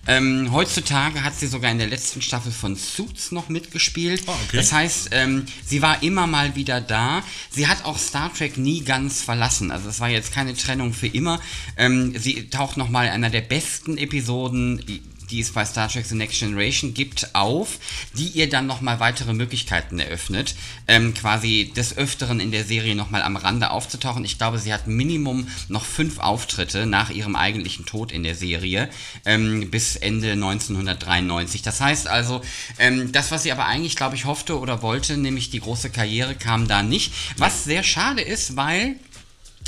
Ähm, 0.07 0.51
heutzutage 0.51 1.23
hat 1.23 1.35
sie 1.35 1.47
sogar 1.47 1.71
in 1.71 1.79
der 1.79 1.87
letzten 1.87 2.21
Staffel 2.21 2.51
von 2.51 2.75
Suits 2.75 3.31
noch 3.31 3.49
mitgespielt. 3.49 4.23
Oh, 4.27 4.31
okay. 4.31 4.57
Das 4.57 4.71
heißt, 4.71 5.09
ähm, 5.11 5.45
sie 5.65 5.81
war 5.81 6.03
immer 6.03 6.27
mal 6.27 6.55
wieder 6.55 6.79
da. 6.79 7.23
Sie 7.49 7.67
hat 7.67 7.85
auch 7.85 7.97
Star 7.97 8.31
Trek 8.31 8.57
nie 8.57 8.83
ganz 8.83 9.23
verlassen. 9.23 9.71
Also 9.71 9.89
es 9.89 9.99
war 9.99 10.09
jetzt 10.09 10.31
keine 10.31 10.55
Trennung 10.55 10.93
für 10.93 11.07
immer. 11.07 11.41
Ähm, 11.75 12.15
sie 12.17 12.49
taucht 12.49 12.77
nochmal 12.77 13.07
in 13.07 13.13
einer 13.13 13.31
der 13.31 13.41
besten 13.41 13.97
Episoden 13.97 14.83
die 15.29 15.39
es 15.39 15.51
bei 15.51 15.65
Star 15.65 15.89
Trek 15.89 16.05
The 16.05 16.15
Next 16.15 16.39
Generation 16.39 16.93
gibt, 16.93 17.33
auf, 17.33 17.79
die 18.13 18.27
ihr 18.27 18.49
dann 18.49 18.67
nochmal 18.67 18.99
weitere 18.99 19.33
Möglichkeiten 19.33 19.99
eröffnet, 19.99 20.55
ähm, 20.87 21.13
quasi 21.13 21.71
des 21.75 21.97
Öfteren 21.97 22.39
in 22.39 22.51
der 22.51 22.63
Serie 22.63 22.95
nochmal 22.95 23.21
am 23.21 23.35
Rande 23.35 23.71
aufzutauchen. 23.71 24.25
Ich 24.25 24.37
glaube, 24.37 24.59
sie 24.59 24.73
hat 24.73 24.87
Minimum 24.87 25.47
noch 25.67 25.85
fünf 25.85 26.19
Auftritte 26.19 26.85
nach 26.85 27.09
ihrem 27.09 27.35
eigentlichen 27.35 27.85
Tod 27.85 28.11
in 28.11 28.23
der 28.23 28.35
Serie 28.35 28.89
ähm, 29.25 29.69
bis 29.71 29.95
Ende 29.95 30.31
1993. 30.31 31.61
Das 31.61 31.81
heißt 31.81 32.07
also, 32.07 32.41
ähm, 32.79 33.11
das, 33.11 33.31
was 33.31 33.43
sie 33.43 33.51
aber 33.51 33.65
eigentlich, 33.65 33.95
glaube 33.95 34.15
ich, 34.15 34.25
hoffte 34.25 34.59
oder 34.59 34.81
wollte, 34.81 35.17
nämlich 35.17 35.49
die 35.49 35.59
große 35.59 35.89
Karriere, 35.89 36.35
kam 36.35 36.67
da 36.67 36.83
nicht. 36.83 37.13
Was 37.37 37.63
sehr 37.63 37.83
schade 37.83 38.21
ist, 38.21 38.55
weil 38.55 38.95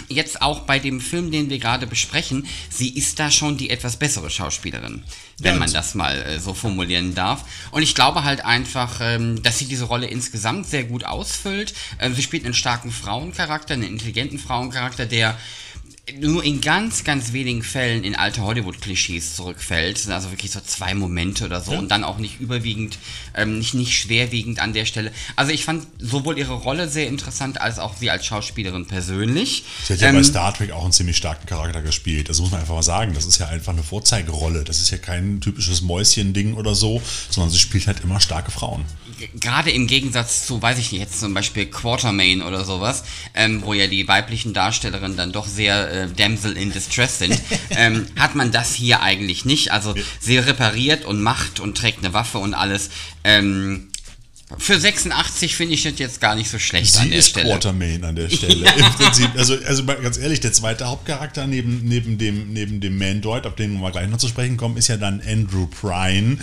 jetzt 0.09 0.41
auch 0.41 0.61
bei 0.61 0.79
dem 0.79 1.01
Film, 1.01 1.31
den 1.31 1.49
wir 1.49 1.59
gerade 1.59 1.87
besprechen, 1.87 2.47
sie 2.69 2.89
ist 2.89 3.19
da 3.19 3.31
schon 3.31 3.57
die 3.57 3.69
etwas 3.69 3.97
bessere 3.97 4.29
Schauspielerin, 4.29 5.03
wenn 5.39 5.53
ja, 5.53 5.59
man 5.59 5.71
das 5.71 5.95
mal 5.95 6.21
äh, 6.21 6.39
so 6.39 6.53
formulieren 6.53 7.15
darf. 7.15 7.43
Und 7.71 7.83
ich 7.83 7.95
glaube 7.95 8.23
halt 8.23 8.45
einfach, 8.45 8.99
ähm, 9.01 9.41
dass 9.43 9.59
sie 9.59 9.65
diese 9.65 9.85
Rolle 9.85 10.07
insgesamt 10.07 10.67
sehr 10.67 10.83
gut 10.83 11.03
ausfüllt. 11.03 11.73
Ähm, 11.99 12.13
sie 12.15 12.23
spielt 12.23 12.45
einen 12.45 12.53
starken 12.53 12.91
Frauencharakter, 12.91 13.73
einen 13.73 13.83
intelligenten 13.83 14.39
Frauencharakter, 14.39 15.05
der 15.05 15.37
nur 16.15 16.43
in 16.43 16.61
ganz, 16.61 17.03
ganz 17.03 17.33
wenigen 17.33 17.63
Fällen 17.63 18.03
in 18.03 18.15
alte 18.15 18.41
Hollywood-Klischees 18.41 19.35
zurückfällt. 19.35 19.97
sind 19.97 20.13
also 20.13 20.31
wirklich 20.31 20.51
so 20.51 20.61
zwei 20.61 20.93
Momente 20.93 21.45
oder 21.45 21.59
so 21.59 21.73
ja. 21.73 21.79
und 21.79 21.89
dann 21.89 22.03
auch 22.03 22.17
nicht 22.17 22.39
überwiegend, 22.39 22.97
ähm, 23.35 23.57
nicht, 23.57 23.73
nicht 23.73 23.97
schwerwiegend 23.97 24.59
an 24.59 24.73
der 24.73 24.85
Stelle. 24.85 25.11
Also 25.35 25.51
ich 25.51 25.65
fand 25.65 25.85
sowohl 25.99 26.37
ihre 26.37 26.53
Rolle 26.53 26.87
sehr 26.87 27.07
interessant, 27.07 27.59
als 27.59 27.77
auch 27.77 27.97
sie 27.97 28.09
als 28.09 28.25
Schauspielerin 28.25 28.85
persönlich. 28.85 29.65
Sie 29.83 29.93
hat 29.93 29.99
ja 29.99 30.09
ähm, 30.09 30.15
bei 30.15 30.23
Star 30.23 30.53
Trek 30.53 30.71
auch 30.71 30.83
einen 30.83 30.93
ziemlich 30.93 31.17
starken 31.17 31.45
Charakter 31.45 31.81
gespielt. 31.81 32.29
Das 32.29 32.39
muss 32.39 32.51
man 32.51 32.61
einfach 32.61 32.75
mal 32.75 32.83
sagen. 32.83 33.13
Das 33.13 33.25
ist 33.25 33.39
ja 33.39 33.47
einfach 33.47 33.73
eine 33.73 33.83
Vorzeigerolle. 33.83 34.63
Das 34.63 34.79
ist 34.81 34.91
ja 34.91 34.97
kein 34.97 35.41
typisches 35.41 35.81
Mäuschen-Ding 35.81 36.53
oder 36.53 36.73
so, 36.73 37.01
sondern 37.29 37.51
sie 37.51 37.59
spielt 37.59 37.85
halt 37.87 37.99
immer 38.01 38.21
starke 38.21 38.51
Frauen. 38.51 38.85
Gerade 39.39 39.71
im 39.71 39.87
Gegensatz 39.87 40.45
zu, 40.45 40.61
weiß 40.61 40.77
ich 40.77 40.91
nicht, 40.91 41.01
jetzt 41.01 41.19
zum 41.19 41.33
Beispiel 41.33 41.65
Quartermain 41.65 42.41
oder 42.41 42.65
sowas, 42.65 43.03
ähm, 43.33 43.63
wo 43.63 43.73
ja 43.73 43.87
die 43.87 44.07
weiblichen 44.07 44.53
Darstellerinnen 44.53 45.17
dann 45.17 45.31
doch 45.31 45.47
sehr 45.47 45.91
äh, 45.91 46.07
Damsel 46.07 46.55
in 46.55 46.71
Distress 46.71 47.19
sind, 47.19 47.39
ähm, 47.71 48.07
hat 48.17 48.35
man 48.35 48.51
das 48.51 48.73
hier 48.73 49.01
eigentlich 49.01 49.45
nicht. 49.45 49.71
Also 49.71 49.95
sie 50.19 50.37
repariert 50.37 51.05
und 51.05 51.21
macht 51.21 51.59
und 51.59 51.77
trägt 51.77 51.99
eine 51.99 52.13
Waffe 52.13 52.37
und 52.37 52.53
alles. 52.53 52.89
Ähm, 53.23 53.89
für 54.57 54.79
86 54.79 55.57
finde 55.57 55.73
ich 55.73 55.83
das 55.83 55.99
jetzt 55.99 56.21
gar 56.21 56.33
nicht 56.33 56.49
so 56.49 56.57
schlecht 56.57 56.93
Sie 56.93 56.99
an 56.99 57.09
der 57.09 57.19
ist 57.19 57.29
Stelle. 57.29 57.49
Quartermain 57.49 58.05
an 58.05 58.15
der 58.15 58.29
Stelle. 58.33 58.65
Im 58.77 58.85
Prinzip, 58.93 59.29
also, 59.35 59.57
also 59.65 59.85
ganz 59.85 60.17
ehrlich, 60.17 60.39
der 60.39 60.53
zweite 60.53 60.85
Hauptcharakter 60.85 61.45
neben, 61.47 61.83
neben 61.83 62.17
dem, 62.17 62.53
neben 62.53 62.79
dem 62.79 62.97
Mandroid, 62.97 63.45
auf 63.45 63.55
den 63.55 63.81
wir 63.81 63.91
gleich 63.91 64.07
noch 64.07 64.19
zu 64.19 64.29
sprechen 64.29 64.55
kommen, 64.55 64.77
ist 64.77 64.87
ja 64.87 64.95
dann 64.95 65.21
Andrew 65.27 65.67
Prine. 65.67 66.37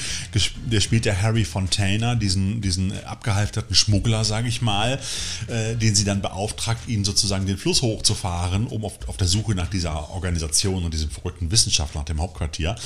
Der 0.66 0.80
spielt 0.80 1.06
der 1.06 1.22
Harry 1.22 1.46
Fontana, 1.46 2.14
diesen, 2.14 2.60
diesen 2.60 2.92
abgehalfterten 3.04 3.74
Schmuggler, 3.74 4.26
sage 4.26 4.48
ich 4.48 4.60
mal, 4.60 5.00
äh, 5.46 5.74
den 5.74 5.94
sie 5.94 6.04
dann 6.04 6.20
beauftragt, 6.20 6.86
ihn 6.86 7.06
sozusagen 7.06 7.46
den 7.46 7.56
Fluss 7.56 7.80
hochzufahren, 7.80 8.66
um 8.66 8.84
auf, 8.84 8.98
auf 9.06 9.16
der 9.16 9.28
Suche 9.28 9.54
nach 9.54 9.70
dieser 9.70 10.10
Organisation 10.10 10.84
und 10.84 10.92
diesem 10.92 11.08
verrückten 11.08 11.50
Wissenschaftler 11.50 12.02
nach 12.02 12.06
dem 12.06 12.20
Hauptquartier. 12.20 12.76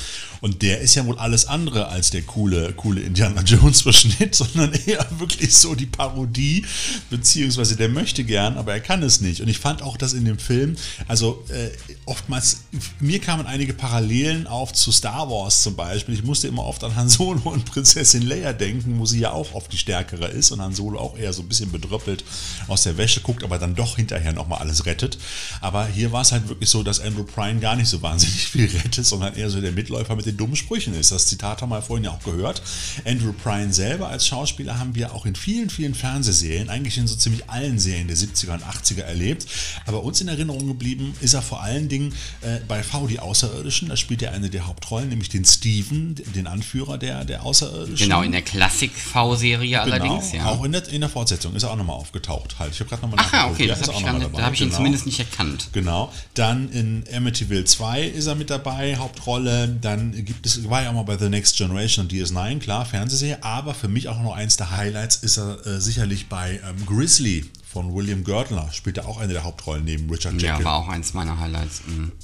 Und 0.40 0.62
der 0.62 0.80
ist 0.80 0.94
ja 0.94 1.04
wohl 1.06 1.18
alles 1.18 1.46
andere 1.46 1.88
als 1.88 2.10
der 2.10 2.22
coole, 2.22 2.72
coole 2.74 3.00
Indiana 3.00 3.42
Jones-Verschnitt, 3.42 4.34
sondern 4.36 4.72
eher 4.86 5.07
wirklich 5.18 5.56
so 5.56 5.74
die 5.74 5.86
Parodie, 5.86 6.64
beziehungsweise 7.10 7.76
der 7.76 7.88
möchte 7.88 8.24
gern, 8.24 8.56
aber 8.56 8.72
er 8.72 8.80
kann 8.80 9.02
es 9.02 9.20
nicht. 9.20 9.40
Und 9.40 9.48
ich 9.48 9.58
fand 9.58 9.82
auch, 9.82 9.96
dass 9.96 10.12
in 10.12 10.24
dem 10.24 10.38
Film, 10.38 10.76
also 11.06 11.44
äh, 11.48 11.70
oftmals, 12.04 12.62
mir 13.00 13.18
kamen 13.20 13.46
einige 13.46 13.74
Parallelen 13.74 14.46
auf 14.46 14.72
zu 14.72 14.92
Star 14.92 15.30
Wars 15.30 15.62
zum 15.62 15.76
Beispiel. 15.76 16.14
Ich 16.14 16.24
musste 16.24 16.48
immer 16.48 16.64
oft 16.64 16.82
an 16.84 16.96
Han 16.96 17.08
Solo 17.08 17.50
und 17.50 17.64
Prinzessin 17.64 18.22
Leia 18.22 18.52
denken, 18.52 18.98
wo 18.98 19.06
sie 19.06 19.20
ja 19.20 19.32
auch 19.32 19.54
oft 19.54 19.72
die 19.72 19.78
Stärkere 19.78 20.26
ist 20.28 20.50
und 20.50 20.60
Han 20.60 20.74
Solo 20.74 20.98
auch 20.98 21.18
eher 21.18 21.32
so 21.32 21.42
ein 21.42 21.48
bisschen 21.48 21.70
bedröppelt 21.70 22.24
aus 22.66 22.82
der 22.82 22.96
Wäsche 22.96 23.20
guckt, 23.20 23.44
aber 23.44 23.58
dann 23.58 23.74
doch 23.74 23.96
hinterher 23.96 24.32
nochmal 24.32 24.58
alles 24.58 24.86
rettet. 24.86 25.18
Aber 25.60 25.86
hier 25.86 26.12
war 26.12 26.22
es 26.22 26.32
halt 26.32 26.48
wirklich 26.48 26.68
so, 26.68 26.82
dass 26.82 27.00
Andrew 27.00 27.24
Prine 27.24 27.60
gar 27.60 27.76
nicht 27.76 27.88
so 27.88 28.02
wahnsinnig 28.02 28.48
viel 28.48 28.66
rettet, 28.66 29.06
sondern 29.06 29.34
eher 29.34 29.50
so 29.50 29.60
der 29.60 29.72
Mitläufer 29.72 30.16
mit 30.16 30.26
den 30.26 30.36
dummen 30.36 30.56
Sprüchen 30.56 30.94
ist. 30.94 31.12
Das 31.12 31.26
Zitat 31.26 31.62
haben 31.62 31.70
wir 31.70 31.82
vorhin 31.82 32.04
ja 32.04 32.10
auch 32.10 32.22
gehört. 32.22 32.62
Andrew 33.04 33.32
Prine 33.32 33.72
selber 33.72 34.08
als 34.08 34.26
Schauspieler 34.26 34.78
haben 34.78 34.94
wir 34.94 34.97
auch 35.06 35.26
in 35.26 35.34
vielen, 35.34 35.70
vielen 35.70 35.94
Fernsehserien, 35.94 36.68
eigentlich 36.68 36.98
in 36.98 37.06
so 37.06 37.16
ziemlich 37.16 37.48
allen 37.48 37.78
Serien 37.78 38.08
der 38.08 38.16
70er 38.16 38.54
und 38.54 38.62
80er 38.62 39.02
erlebt. 39.02 39.46
Aber 39.86 40.02
uns 40.02 40.20
in 40.20 40.28
Erinnerung 40.28 40.66
geblieben 40.66 41.14
ist 41.20 41.34
er 41.34 41.42
vor 41.42 41.62
allen 41.62 41.88
Dingen 41.88 42.14
äh, 42.42 42.58
bei 42.66 42.82
V, 42.82 43.06
die 43.06 43.20
Außerirdischen. 43.20 43.88
Da 43.88 43.96
spielt 43.96 44.22
er 44.22 44.32
eine 44.32 44.50
der 44.50 44.66
Hauptrollen, 44.66 45.08
nämlich 45.08 45.28
den 45.28 45.44
Steven, 45.44 46.14
den 46.34 46.46
Anführer 46.46 46.98
der, 46.98 47.24
der 47.24 47.44
Außerirdischen. 47.44 48.08
Genau, 48.08 48.22
in 48.22 48.32
der 48.32 48.42
Klassik-V-Serie 48.42 49.80
allerdings, 49.80 50.32
Genau, 50.32 50.44
ja. 50.44 50.50
Auch 50.50 50.64
in 50.64 50.72
der, 50.72 50.88
in 50.88 51.00
der 51.00 51.10
Fortsetzung 51.10 51.54
ist 51.54 51.62
er 51.62 51.70
auch 51.70 51.76
nochmal 51.76 51.96
aufgetaucht. 51.96 52.58
Halt, 52.58 52.72
ich 52.72 52.80
habe 52.80 52.90
gerade 52.90 53.02
nochmal 53.02 53.24
Ach 53.26 53.32
ja, 53.32 53.48
okay, 53.48 53.66
das 53.66 53.80
ist 53.80 53.88
hab 53.88 53.96
ich 53.96 54.02
dabei, 54.02 54.36
da 54.36 54.44
habe 54.44 54.54
ich 54.54 54.60
ihn 54.60 54.68
genau. 54.68 54.76
zumindest 54.76 55.06
nicht 55.06 55.18
erkannt. 55.18 55.68
Genau. 55.72 56.12
Dann 56.34 56.70
in 56.70 57.04
Amityville 57.12 57.64
2 57.64 58.02
ist 58.02 58.26
er 58.26 58.34
mit 58.34 58.50
dabei, 58.50 58.96
Hauptrolle. 58.96 59.68
Dann 59.80 60.24
gibt 60.24 60.46
es, 60.46 60.68
war 60.68 60.82
ja 60.82 60.90
auch 60.90 60.94
mal 60.94 61.02
bei 61.02 61.16
The 61.16 61.28
Next 61.28 61.56
Generation 61.56 62.06
und 62.06 62.12
DS9, 62.12 62.58
klar, 62.58 62.84
Fernsehserie. 62.84 63.42
Aber 63.42 63.74
für 63.74 63.88
mich 63.88 64.08
auch 64.08 64.20
noch 64.22 64.34
eins 64.34 64.56
der 64.56 64.70
Highlights 64.70 64.87
ist 65.22 65.36
er 65.38 65.64
äh, 65.66 65.80
sicherlich 65.80 66.28
bei 66.28 66.60
ähm, 66.68 66.86
Grizzly 66.86 67.44
von 67.72 67.94
William 67.94 68.24
Girdler. 68.24 68.70
Spielt 68.72 68.98
er 68.98 69.06
auch 69.06 69.18
eine 69.18 69.32
der 69.32 69.44
Hauptrollen 69.44 69.84
neben 69.84 70.08
Richard 70.10 70.40
Ja, 70.40 70.52
Jekyll. 70.52 70.64
war 70.64 70.76
auch 70.76 70.88
eins 70.88 71.14
meiner 71.14 71.38
Highlights. 71.38 71.82
mhm. 71.86 72.12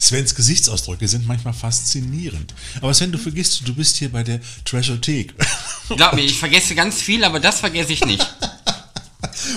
Svens 0.00 0.34
Gesichtsausdrücke 0.34 1.08
sind 1.08 1.26
manchmal 1.26 1.54
faszinierend. 1.54 2.54
Aber 2.80 2.92
Sven, 2.92 3.12
du 3.12 3.18
vergisst, 3.18 3.66
du 3.66 3.74
bist 3.74 3.96
hier 3.96 4.10
bei 4.10 4.22
der 4.22 4.40
Treasure-Thek. 4.64 5.34
Glaub 5.88 6.12
mir, 6.14 6.22
ich 6.22 6.38
vergesse 6.38 6.74
ganz 6.74 7.00
viel, 7.00 7.24
aber 7.24 7.40
das 7.40 7.60
vergesse 7.60 7.92
ich 7.92 8.04
nicht. 8.04 8.26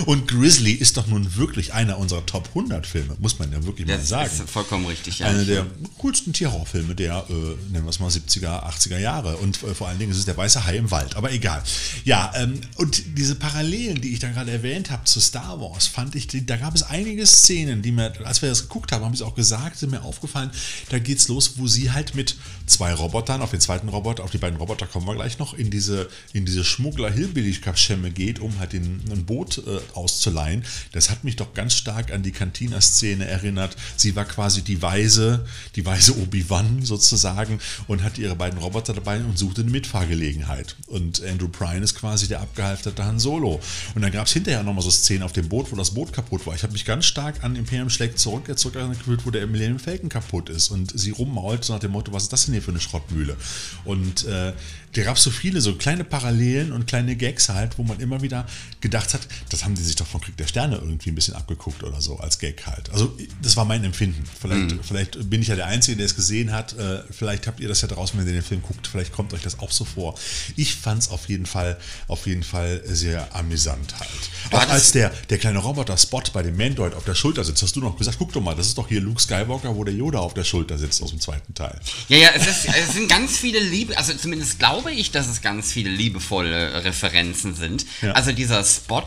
Und 0.06 0.28
Grizzly 0.28 0.72
ist 0.72 0.98
doch 0.98 1.08
nun 1.08 1.36
wirklich 1.36 1.74
einer 1.74 1.98
unserer 1.98 2.26
Top 2.26 2.48
100 2.50 2.86
Filme, 2.86 3.16
muss 3.20 3.40
man 3.40 3.52
ja 3.52 3.64
wirklich 3.66 3.88
mal 3.88 3.98
Das 3.98 4.10
sagen. 4.10 4.30
ist 4.32 4.50
vollkommen 4.50 4.86
richtig, 4.86 5.20
ja. 5.20 5.28
Einer 5.28 5.46
der 5.46 5.66
coolsten 5.98 6.34
Tierhorrorfilme 6.34 6.96
der, 6.96 7.26
äh, 7.30 7.34
nennen 7.72 7.86
wir 7.86 7.90
es 7.90 8.00
mal, 8.00 8.10
70er, 8.10 8.64
80er 8.64 8.98
Jahre. 9.00 9.38
Und 9.38 9.62
äh, 9.64 9.74
vor 9.74 9.88
allen 9.88 10.00
Dingen 10.00 10.12
ist 10.12 10.18
es 10.18 10.26
der 10.26 10.38
weiße 10.38 10.66
Hai 10.66 10.78
im 10.78 10.92
Wald. 10.92 11.16
Aber 11.16 11.32
egal. 11.32 11.64
Ja, 12.04 12.32
ähm, 12.36 12.60
und 12.76 13.18
diese 13.18 13.36
Parallelen, 13.36 14.02
die 14.02 14.14
ich 14.14 14.20
da 14.20 14.30
gerade 14.30 14.52
erwähnt 14.52 14.92
habe 14.92 15.04
zu 15.06 15.20
Star 15.20 15.60
Wars, 15.60 15.88
fand 15.88 16.16
ich, 16.16 16.28
die, 16.28 16.46
da 16.46 16.58
gab 16.58 16.76
es 16.76 16.84
einige 16.84 17.26
Szenen, 17.26 17.82
die 17.82 17.92
mir, 17.92 18.14
als 18.26 18.42
wir 18.42 18.50
das 18.50 18.64
geguckt 18.64 18.92
haben, 18.92 19.04
haben 19.04 19.16
sie 19.16 19.24
auch 19.26 19.36
gesagt, 19.36 19.78
sind 19.78 19.92
mir 19.92 20.04
aufgefallen, 20.04 20.52
da 20.90 21.00
geht's 21.00 21.28
los, 21.28 21.54
wo 21.58 21.68
sie 21.68 21.92
halt 21.92 22.16
mit 22.16 22.36
zwei 22.66 22.94
Robotern, 22.94 23.42
auf 23.42 23.52
den 23.52 23.60
zweiten 23.62 23.90
Roboter, 23.90 24.24
auf 24.24 24.32
die 24.32 24.38
beiden 24.38 24.58
Roboter 24.58 24.86
kommen 24.88 25.08
wir 25.08 25.16
gleich 25.16 25.40
noch, 25.40 25.54
in 25.54 25.70
diese, 25.70 26.10
in 26.34 26.46
diese 26.46 26.64
Schmuggler-Hillbilly-Kaschemme 26.64 28.12
geht, 28.12 28.40
um 28.40 28.60
halt 28.60 28.74
den, 28.74 29.02
ein 29.12 29.26
Boot 29.26 29.58
äh, 29.66 29.80
auszuleihen. 29.94 30.64
Das 30.92 31.10
hat 31.10 31.24
mich 31.24 31.36
doch 31.36 31.54
ganz 31.54 31.74
stark 31.74 32.12
an 32.12 32.24
die 32.24 32.32
Cantina-Szene 32.32 33.26
erinnert. 33.26 33.76
Sie 33.96 34.16
war 34.16 34.26
quasi 34.26 34.62
die 34.62 34.82
Weise, 34.82 35.46
die 35.76 35.86
Weise 35.86 36.18
Obi-Wan 36.18 36.84
sozusagen 36.84 37.60
und 37.88 38.04
hatte 38.04 38.22
ihre 38.22 38.36
beiden 38.36 38.60
Roboter 38.60 38.94
dabei 38.94 39.20
und 39.20 39.38
suchte 39.38 39.62
eine 39.62 39.72
Mitfahrgelegenheit. 39.72 40.76
Und 40.88 41.24
Andrew 41.24 41.48
Prine 41.48 41.84
ist 41.84 41.96
quasi 41.96 42.28
der 42.28 42.42
abgehalfterte 42.42 43.04
Han 43.04 43.20
Solo. 43.20 43.60
Und 43.94 44.02
dann 44.02 44.12
gab 44.12 44.28
es 44.28 44.34
hinterher 44.34 44.64
nochmal 44.64 44.84
so 44.84 44.92
Szenen 44.92 45.24
auf 45.24 45.34
dem 45.34 45.50
Boot, 45.50 45.72
wo 45.72 45.76
das 45.76 45.92
Boot 45.92 46.14
kaputt 46.14 46.46
war. 46.46 46.56
Ich 46.56 46.64
habe 46.64 46.74
mich 46.74 46.86
ganz 46.86 47.06
stark 47.06 47.44
an 47.44 47.56
Imperium 47.56 47.90
schlägt 47.90 48.20
zurück, 48.20 48.48
jetzt 48.48 48.64
gefühlt, 48.64 49.26
wo 49.26 49.32
der 49.32 49.48
Millennium 49.48 49.80
Falcon 49.80 50.10
kaputt 50.10 50.50
ist 50.50 50.70
und 50.70 50.98
sie 50.98 51.12
rummault 51.12 51.64
so 51.64 51.74
nach 51.74 51.80
dem 51.80 51.92
Motto, 51.92 52.12
was 52.12 52.24
ist 52.24 52.34
das 52.34 52.46
denn 52.46 52.54
hier 52.54 52.62
für 52.62 52.72
eine 52.72 52.80
Schrottmühle? 52.80 53.36
Und 53.84 54.26
äh, 54.26 54.54
da 54.96 55.04
gab 55.04 55.18
es 55.18 55.24
so 55.24 55.32
viele, 55.32 55.60
so 55.62 55.76
kleine 55.76 56.04
Parallelen 56.04 56.72
und 56.72 56.88
kleine 56.88 57.16
Gags 57.16 57.50
halt, 57.50 57.78
wo 57.78 57.84
man 57.84 58.00
immer 58.00 58.22
wieder 58.22 58.48
gedacht 58.80 59.14
hat, 59.14 59.22
das 59.50 59.66
haben 59.66 59.76
die 59.76 59.84
sich 59.84 59.96
doch 59.96 60.08
von 60.08 60.22
Krieg 60.22 60.38
der 60.38 60.48
Sterne 60.48 60.78
irgendwie 60.78 61.10
ein 61.10 61.16
bisschen 61.16 61.36
abgeguckt 61.36 61.84
oder 61.84 62.00
so, 62.00 62.18
als 62.18 62.40
Gag 62.40 62.66
halt. 62.66 62.90
Also 62.92 63.18
das 63.42 63.58
war 63.58 63.66
mein 63.66 63.84
Empfinden. 63.84 64.24
Vielleicht, 64.40 64.76
vielleicht 64.84 65.30
bin 65.30 65.42
ich 65.42 65.50
ja 65.50 65.56
der 65.56 65.68
Einzige, 65.68 65.98
der 65.98 66.06
es 66.06 66.16
gesehen 66.16 66.52
hat. 66.52 66.78
Äh, 66.78 67.04
vielleicht 67.12 67.48
habt 67.48 67.60
ihr 67.60 67.68
das 67.68 67.82
ja 67.82 67.88
draußen, 67.88 68.18
wenn 68.18 68.26
ihr 68.28 68.34
den 68.34 68.42
Film 68.42 68.62
guckt, 68.62 68.88
vielleicht 68.88 69.12
kommt 69.12 69.34
euch 69.34 69.42
das 69.42 69.60
auch 69.60 69.72
so 69.72 69.86
vor. 69.86 70.16
Ich 70.56 70.76
fand 70.76 71.02
es 71.02 71.10
auf 71.10 71.28
jeden 71.28 71.46
Fall, 71.46 71.78
auf 72.08 72.26
jeden 72.28 72.44
Fall 72.44 72.82
sehr 72.86 73.36
amüsant 73.36 74.00
halt. 74.00 74.10
Auch 74.52 74.70
als 74.70 74.92
der, 74.92 75.10
der 75.30 75.38
kleine 75.38 75.60
Roboter 75.60 75.98
Spot 75.98 76.24
bei 76.34 76.44
dem 76.44 76.56
Mandroid 76.56 76.94
auf 76.94 77.04
der 77.04 77.16
Schulter 77.16 77.44
sitzt, 77.44 77.64
hast 77.64 77.76
du 77.76 77.82
noch 77.82 77.98
gesagt, 77.98 78.18
guck 78.18 78.32
doch 78.34 78.42
mal, 78.42 78.56
das 78.56 78.68
ist 78.68 78.78
doch 78.78 78.88
hier 78.88 79.02
Luke 79.02 79.22
Skywalker, 79.22 79.76
wo 79.76 79.84
der 79.84 79.94
Yoda 79.94 80.20
auf 80.20 80.34
der 80.34 80.44
Schulter 80.44 80.78
sitzt 80.78 81.02
aus 81.02 81.10
dem 81.10 81.20
zweiten 81.20 81.54
Teil. 81.54 81.80
Ja, 82.08 82.18
ja, 82.18 82.30
es, 82.36 82.48
ist, 82.48 82.66
es 82.66 82.94
sind 82.94 83.10
ganz 83.10 83.38
viele 83.38 83.60
Liebe, 83.60 83.98
also 83.98 84.14
zumindest 84.14 84.60
glaube 84.60 84.85
ich, 84.92 85.12
dass 85.12 85.28
es 85.28 85.42
ganz 85.42 85.72
viele 85.72 85.90
liebevolle 85.90 86.84
Referenzen 86.84 87.56
sind. 87.56 87.86
Ja. 88.02 88.12
Also 88.14 88.32
dieser 88.32 88.64
Spot, 88.64 89.04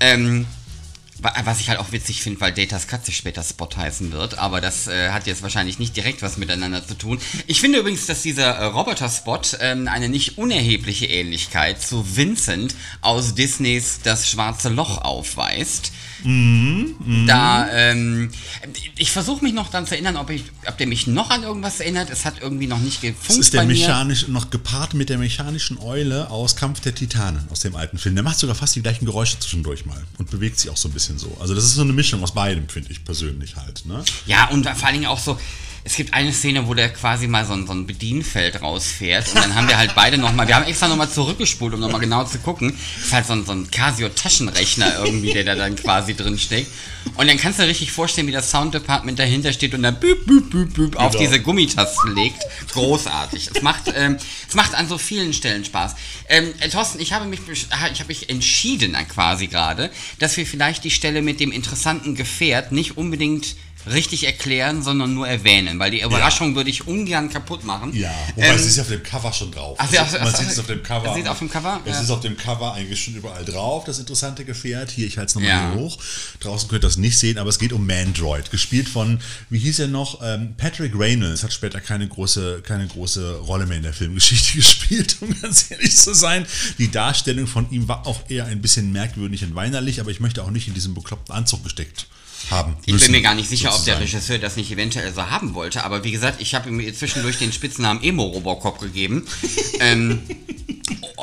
ähm, 0.00 0.46
wa- 1.18 1.34
was 1.44 1.60
ich 1.60 1.68
halt 1.68 1.78
auch 1.78 1.92
witzig 1.92 2.22
finde, 2.22 2.40
weil 2.40 2.52
Datas 2.52 2.86
Katze 2.88 3.12
später 3.12 3.42
Spot 3.42 3.68
heißen 3.74 4.12
wird, 4.12 4.38
aber 4.38 4.60
das 4.60 4.86
äh, 4.86 5.10
hat 5.10 5.26
jetzt 5.26 5.42
wahrscheinlich 5.42 5.78
nicht 5.78 5.96
direkt 5.96 6.22
was 6.22 6.36
miteinander 6.36 6.86
zu 6.86 6.94
tun. 6.94 7.18
Ich 7.46 7.60
finde 7.60 7.78
übrigens, 7.78 8.06
dass 8.06 8.22
dieser 8.22 8.50
äh, 8.56 8.64
Roboter-Spot 8.66 9.40
ähm, 9.60 9.88
eine 9.88 10.08
nicht 10.08 10.38
unerhebliche 10.38 11.06
Ähnlichkeit 11.06 11.80
zu 11.82 12.16
Vincent 12.16 12.74
aus 13.00 13.34
Disneys 13.34 14.00
Das 14.02 14.28
Schwarze 14.28 14.68
Loch 14.68 14.98
aufweist. 14.98 15.92
Da, 17.26 17.68
ähm, 17.70 18.30
ich 18.96 19.12
versuche 19.12 19.44
mich 19.44 19.54
noch 19.54 19.68
daran 19.70 19.86
zu 19.86 19.94
erinnern, 19.94 20.16
ob, 20.16 20.30
ich, 20.30 20.44
ob 20.66 20.76
der 20.76 20.86
mich 20.86 21.06
noch 21.06 21.30
an 21.30 21.44
irgendwas 21.44 21.78
erinnert. 21.80 22.10
Es 22.10 22.24
hat 22.24 22.40
irgendwie 22.40 22.66
noch 22.66 22.80
nicht 22.80 23.00
gefunkt 23.00 23.30
Das 23.30 23.36
ist 23.36 23.54
der 23.54 23.64
mechanisch, 23.64 24.26
noch 24.28 24.50
gepaart 24.50 24.94
mit 24.94 25.08
der 25.08 25.18
mechanischen 25.18 25.78
Eule 25.78 26.30
aus 26.30 26.56
Kampf 26.56 26.80
der 26.80 26.94
Titanen 26.94 27.46
aus 27.50 27.60
dem 27.60 27.76
alten 27.76 27.98
Film. 27.98 28.16
Der 28.16 28.24
macht 28.24 28.38
sogar 28.38 28.56
fast 28.56 28.74
die 28.74 28.82
gleichen 28.82 29.04
Geräusche 29.04 29.38
zwischendurch 29.38 29.86
mal 29.86 30.02
und 30.18 30.30
bewegt 30.30 30.58
sich 30.58 30.70
auch 30.70 30.76
so 30.76 30.88
ein 30.88 30.92
bisschen 30.92 31.18
so. 31.18 31.36
Also 31.40 31.54
das 31.54 31.64
ist 31.64 31.74
so 31.74 31.82
eine 31.82 31.92
Mischung 31.92 32.22
aus 32.22 32.34
beidem, 32.34 32.68
finde 32.68 32.90
ich 32.90 33.04
persönlich 33.04 33.56
halt. 33.56 33.86
Ne? 33.86 34.04
Ja, 34.26 34.48
und 34.48 34.66
vor 34.68 34.84
allen 34.84 34.94
Dingen 34.94 35.06
auch 35.06 35.20
so, 35.20 35.38
es 35.86 35.94
gibt 35.94 36.14
eine 36.14 36.32
Szene, 36.32 36.66
wo 36.66 36.74
der 36.74 36.88
quasi 36.88 37.28
mal 37.28 37.44
so 37.46 37.52
ein, 37.52 37.64
so 37.64 37.72
ein 37.72 37.86
Bedienfeld 37.86 38.60
rausfährt 38.60 39.28
und 39.28 39.36
dann 39.36 39.54
haben 39.54 39.68
wir 39.68 39.78
halt 39.78 39.94
beide 39.94 40.18
nochmal, 40.18 40.48
wir 40.48 40.56
haben 40.56 40.66
extra 40.66 40.88
nochmal 40.88 41.08
zurückgespult, 41.08 41.74
um 41.74 41.80
nochmal 41.80 42.00
genau 42.00 42.24
zu 42.24 42.38
gucken. 42.38 42.76
Das 42.96 43.06
ist 43.06 43.12
halt 43.12 43.26
so 43.26 43.34
ein, 43.34 43.46
so 43.46 43.52
ein 43.52 43.70
Casio-Taschenrechner 43.70 45.04
irgendwie, 45.04 45.32
der 45.32 45.44
da 45.44 45.54
dann 45.54 45.76
quasi 45.76 46.16
drin 46.16 46.40
steckt. 46.40 46.72
Und 47.14 47.28
dann 47.28 47.36
kannst 47.36 47.60
du 47.60 47.62
dir 47.62 47.68
richtig 47.68 47.92
vorstellen, 47.92 48.26
wie 48.26 48.32
das 48.32 48.50
Sound-Department 48.50 49.16
dahinter 49.16 49.52
steht 49.52 49.74
und 49.74 49.84
dann 49.84 50.00
büb, 50.00 50.26
büb, 50.26 50.50
büb, 50.50 50.74
büb 50.74 50.96
auf 50.96 51.12
Genau. 51.12 51.22
diese 51.24 51.40
Gummitasten 51.40 52.16
legt. 52.16 52.42
Großartig. 52.72 53.50
Es 53.54 53.62
macht, 53.62 53.82
ähm, 53.94 54.16
es 54.48 54.54
macht 54.56 54.74
an 54.74 54.88
so 54.88 54.98
vielen 54.98 55.32
Stellen 55.32 55.64
Spaß. 55.64 55.94
Ähm, 56.28 56.52
äh, 56.58 56.68
Thorsten, 56.68 56.98
ich 56.98 57.12
habe 57.12 57.26
mich, 57.26 57.38
ich 57.48 57.68
habe 57.70 58.08
mich 58.08 58.28
entschieden 58.28 58.96
quasi 59.08 59.46
gerade, 59.46 59.90
dass 60.18 60.36
wir 60.36 60.46
vielleicht 60.46 60.82
die 60.82 60.90
Stelle 60.90 61.22
mit 61.22 61.38
dem 61.38 61.52
interessanten 61.52 62.16
Gefährt 62.16 62.72
nicht 62.72 62.96
unbedingt 62.96 63.54
richtig 63.86 64.24
erklären, 64.24 64.82
sondern 64.82 65.14
nur 65.14 65.28
erwähnen, 65.28 65.78
weil 65.78 65.90
die 65.90 66.00
Überraschung 66.02 66.54
würde 66.56 66.70
ich 66.70 66.86
ungern 66.86 67.28
kaputt 67.30 67.64
machen. 67.64 67.94
Ja, 67.94 68.12
wobei 68.34 68.48
Ähm, 68.48 68.56
es 68.56 68.66
ist 68.66 68.76
ja 68.76 68.82
auf 68.82 68.88
dem 68.88 69.02
Cover 69.02 69.32
schon 69.32 69.50
drauf. 69.52 69.76
Ach, 69.80 69.92
ja, 69.92 70.02
Also, 70.02 70.16
ach, 70.18 70.24
man 70.24 70.34
ach, 70.34 70.38
sieht 70.38 70.48
es 70.50 70.58
auf 70.58 70.66
dem 70.66 70.82
Cover. 70.82 71.14
sieht 71.14 71.28
auf 71.28 71.38
dem 71.38 71.50
Cover, 71.50 71.80
Es 71.84 71.96
ja. 71.96 72.02
ist 72.02 72.10
auf 72.10 72.20
dem 72.20 72.36
Cover 72.36 72.74
eigentlich 72.74 73.02
schon 73.02 73.14
überall 73.14 73.44
drauf, 73.44 73.84
das 73.84 73.98
interessante 73.98 74.44
Gefährt. 74.44 74.90
Hier, 74.90 75.06
ich 75.06 75.18
halte 75.18 75.28
es 75.30 75.34
nochmal 75.34 75.50
Ja. 75.50 75.72
hier 75.72 75.80
hoch. 75.80 75.98
Draußen 76.40 76.68
könnt 76.68 76.82
ihr 76.84 76.88
das 76.88 76.96
nicht 76.96 77.18
sehen, 77.18 77.38
aber 77.38 77.50
es 77.50 77.58
geht 77.58 77.72
um 77.72 77.86
Mandroid. 77.86 78.50
Gespielt 78.50 78.88
von, 78.88 79.20
wie 79.50 79.58
hieß 79.58 79.78
er 79.80 79.88
noch? 79.88 80.20
Ähm, 80.22 80.54
Patrick 80.56 80.92
Reynolds 80.98 81.42
hat 81.42 81.52
später 81.52 81.80
keine 81.80 82.08
große, 82.08 82.62
keine 82.66 82.86
große 82.86 83.36
Rolle 83.38 83.66
mehr 83.66 83.76
in 83.76 83.82
der 83.84 83.92
Filmgeschichte 83.92 84.52
gespielt, 84.56 85.16
um 85.20 85.34
ganz 85.40 85.70
ehrlich 85.70 85.96
zu 85.96 86.14
sein. 86.14 86.46
Die 86.78 86.90
Darstellung 86.90 87.46
von 87.46 87.70
ihm 87.70 87.88
war 87.88 88.06
auch 88.06 88.20
eher 88.28 88.46
ein 88.46 88.60
bisschen 88.60 88.92
merkwürdig 88.92 89.44
und 89.44 89.54
weinerlich, 89.54 90.00
aber 90.00 90.10
ich 90.10 90.20
möchte 90.20 90.42
auch 90.42 90.50
nicht 90.50 90.68
in 90.68 90.74
diesen 90.74 90.94
bekloppten 90.94 91.34
Anzug 91.34 91.62
gesteckt 91.64 92.06
haben. 92.50 92.76
Ich 92.86 92.92
müssen, 92.92 93.06
bin 93.12 93.20
mir 93.20 93.22
gar 93.22 93.34
nicht 93.34 93.48
sicher, 93.48 93.68
ob 93.68 93.84
der 93.84 93.94
sozusagen. 93.96 94.00
Regisseur 94.02 94.38
das 94.38 94.56
nicht 94.56 94.70
eventuell 94.70 95.12
so 95.12 95.30
haben 95.30 95.54
wollte, 95.54 95.84
aber 95.84 96.04
wie 96.04 96.12
gesagt, 96.12 96.40
ich 96.40 96.54
habe 96.54 96.68
ihm 96.68 96.94
zwischendurch 96.94 97.38
den 97.38 97.52
Spitznamen 97.52 98.02
Emo-Robocop 98.02 98.80
gegeben. 98.80 99.26
ähm, 99.80 100.20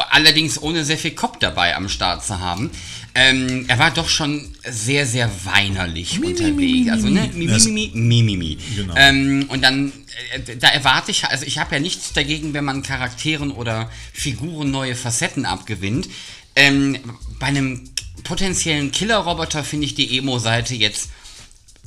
allerdings 0.09 0.61
ohne 0.61 0.83
sehr 0.83 0.97
viel 0.97 1.11
Kopf 1.11 1.37
dabei 1.39 1.75
am 1.75 1.89
Start 1.89 2.25
zu 2.25 2.39
haben. 2.39 2.71
Ähm, 3.15 3.65
er 3.67 3.77
war 3.77 3.91
doch 3.91 4.09
schon 4.09 4.49
sehr, 4.67 5.05
sehr 5.05 5.29
weinerlich 5.45 6.19
unterwegs. 6.19 6.89
Also, 6.89 7.09
ne? 7.09 7.29
Mi, 7.33 7.45
mi, 7.45 7.47
Das- 7.47 7.65
mi, 7.65 7.91
mi, 7.93 8.23
mi, 8.23 8.37
mi. 8.37 8.57
Genau. 8.75 8.93
Ähm, 8.97 9.45
und 9.49 9.61
dann, 9.61 9.91
äh, 10.33 10.57
da 10.57 10.69
erwarte 10.69 11.11
ich, 11.11 11.25
also 11.25 11.45
ich 11.45 11.59
habe 11.59 11.75
ja 11.75 11.79
nichts 11.81 12.13
dagegen, 12.13 12.53
wenn 12.53 12.65
man 12.65 12.81
Charakteren 12.81 13.51
oder 13.51 13.91
Figuren 14.13 14.71
neue 14.71 14.95
Facetten 14.95 15.45
abgewinnt. 15.45 16.09
Ähm, 16.55 16.97
bei 17.39 17.47
einem 17.47 17.89
potenziellen 18.23 18.91
Killer-Roboter 18.91 19.63
finde 19.63 19.85
ich 19.85 19.95
die 19.95 20.17
Emo-Seite 20.17 20.75
jetzt 20.75 21.09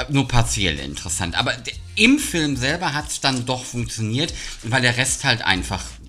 nur 0.09 0.29
partiell 0.29 0.79
interessant. 0.79 1.35
Aber 1.37 1.55
im 1.95 2.19
Film 2.19 2.57
selber 2.57 2.93
hat 2.93 3.09
es 3.09 3.21
dann 3.21 3.47
doch 3.47 3.65
funktioniert, 3.65 4.33
weil 4.63 4.83
der 4.83 4.97
Rest 4.97 5.25
halt 5.25 5.43
einfach 5.43 5.83
äh, 5.83 6.06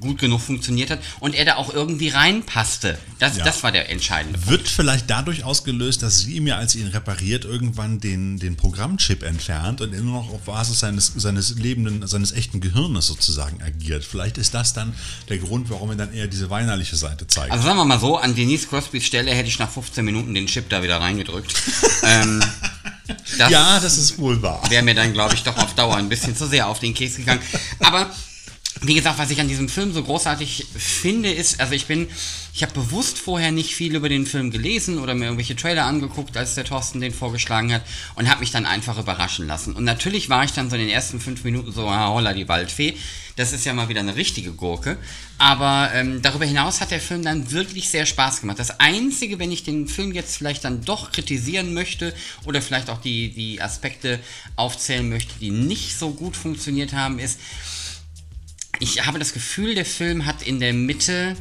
gut 0.00 0.18
genug 0.18 0.40
funktioniert 0.40 0.90
hat 0.90 1.00
und 1.20 1.34
er 1.34 1.44
da 1.44 1.56
auch 1.56 1.72
irgendwie 1.72 2.08
reinpasste. 2.08 2.98
Das, 3.18 3.36
Ja. 3.36 3.44
das 3.44 3.62
war 3.62 3.72
der 3.72 3.90
entscheidende 3.90 4.38
Punkt. 4.38 4.50
Wird 4.50 4.68
vielleicht 4.68 5.10
dadurch 5.10 5.42
ausgelöst, 5.44 6.02
dass 6.02 6.20
sie 6.20 6.40
mir, 6.40 6.56
als 6.56 6.72
sie 6.72 6.80
ihn 6.80 6.86
repariert, 6.88 7.44
irgendwann 7.44 7.98
den, 8.00 8.38
den 8.38 8.56
Programmchip 8.56 9.22
entfernt 9.22 9.80
und 9.80 9.92
er 9.92 10.00
nur 10.00 10.22
noch 10.22 10.32
auf 10.32 10.42
Basis 10.42 10.80
seines, 10.80 11.12
seines 11.16 11.56
lebenden, 11.56 12.06
seines 12.06 12.32
echten 12.32 12.60
Gehirnes 12.60 13.06
sozusagen 13.06 13.62
agiert. 13.62 14.04
Vielleicht 14.04 14.38
ist 14.38 14.54
das 14.54 14.72
dann 14.72 14.94
der 15.28 15.38
Grund, 15.38 15.68
warum 15.70 15.90
er 15.90 15.96
dann 15.96 16.12
eher 16.14 16.26
diese 16.28 16.50
weinerliche 16.50 16.96
Seite 16.96 17.26
zeigt. 17.26 17.50
Also 17.50 17.64
sagen 17.64 17.78
wir 17.78 17.84
mal 17.84 17.98
so, 17.98 18.18
an 18.18 18.34
Denise 18.34 18.68
Crosbys 18.68 19.04
Stelle 19.04 19.32
hätte 19.32 19.48
ich 19.48 19.58
nach 19.58 19.70
15 19.70 20.04
Minuten 20.04 20.34
den 20.34 20.46
Chip 20.46 20.68
da 20.68 20.82
wieder 20.82 21.00
reingedrückt. 21.00 21.52
ähm, 22.04 22.42
das 23.38 23.50
ja, 23.50 23.80
das 23.80 23.96
ist 23.98 24.18
wohl 24.18 24.40
wahr. 24.42 24.62
wäre 24.68 24.82
mir 24.84 24.94
dann, 24.94 25.12
glaube 25.12 25.34
ich, 25.34 25.42
doch 25.42 25.56
auf 25.56 25.74
Dauer 25.74 25.96
ein 25.96 26.08
bisschen 26.08 26.36
zu 26.36 26.46
sehr 26.46 26.68
auf 26.68 26.78
den 26.78 26.94
Keks 26.94 27.16
gegangen. 27.16 27.40
Aber 27.80 28.10
wie 28.82 28.94
gesagt, 28.94 29.18
was 29.18 29.30
ich 29.30 29.40
an 29.40 29.48
diesem 29.48 29.68
Film 29.68 29.92
so 29.92 30.02
großartig 30.02 30.66
finde, 30.74 31.30
ist, 31.30 31.60
also 31.60 31.74
ich 31.74 31.86
bin, 31.86 32.08
ich 32.54 32.62
habe 32.62 32.72
bewusst 32.72 33.18
vorher 33.18 33.52
nicht 33.52 33.74
viel 33.74 33.94
über 33.94 34.08
den 34.08 34.24
Film 34.24 34.50
gelesen 34.50 34.98
oder 34.98 35.14
mir 35.14 35.26
irgendwelche 35.26 35.54
Trailer 35.54 35.84
angeguckt, 35.84 36.36
als 36.38 36.54
der 36.54 36.64
Thorsten 36.64 37.00
den 37.00 37.12
vorgeschlagen 37.12 37.74
hat 37.74 37.82
und 38.14 38.30
habe 38.30 38.40
mich 38.40 38.52
dann 38.52 38.64
einfach 38.64 38.98
überraschen 38.98 39.46
lassen. 39.46 39.74
Und 39.74 39.84
natürlich 39.84 40.30
war 40.30 40.44
ich 40.44 40.52
dann 40.52 40.70
so 40.70 40.76
in 40.76 40.82
den 40.82 40.90
ersten 40.90 41.20
fünf 41.20 41.44
Minuten 41.44 41.72
so, 41.72 41.86
ah, 41.88 42.08
holla 42.08 42.32
die 42.32 42.48
Waldfee. 42.48 42.96
Das 43.36 43.52
ist 43.52 43.66
ja 43.66 43.74
mal 43.74 43.88
wieder 43.88 44.00
eine 44.00 44.16
richtige 44.16 44.52
Gurke. 44.52 44.96
Aber 45.36 45.90
ähm, 45.94 46.22
darüber 46.22 46.46
hinaus 46.46 46.80
hat 46.80 46.90
der 46.90 47.00
Film 47.00 47.22
dann 47.22 47.50
wirklich 47.50 47.90
sehr 47.90 48.06
Spaß 48.06 48.40
gemacht. 48.40 48.58
Das 48.58 48.80
Einzige, 48.80 49.38
wenn 49.38 49.52
ich 49.52 49.62
den 49.62 49.88
Film 49.88 50.12
jetzt 50.12 50.36
vielleicht 50.36 50.64
dann 50.64 50.84
doch 50.84 51.12
kritisieren 51.12 51.74
möchte 51.74 52.14
oder 52.46 52.62
vielleicht 52.62 52.88
auch 52.88 53.00
die, 53.00 53.30
die 53.30 53.60
Aspekte 53.60 54.20
aufzählen 54.56 55.08
möchte, 55.08 55.38
die 55.38 55.50
nicht 55.50 55.98
so 55.98 56.10
gut 56.10 56.36
funktioniert 56.36 56.94
haben, 56.94 57.18
ist, 57.18 57.38
ich 58.80 59.06
habe 59.06 59.18
das 59.18 59.32
Gefühl, 59.32 59.74
der 59.74 59.84
Film 59.84 60.26
hat 60.26 60.42
in 60.42 60.58
der 60.58 60.72
Mitte, 60.72 61.36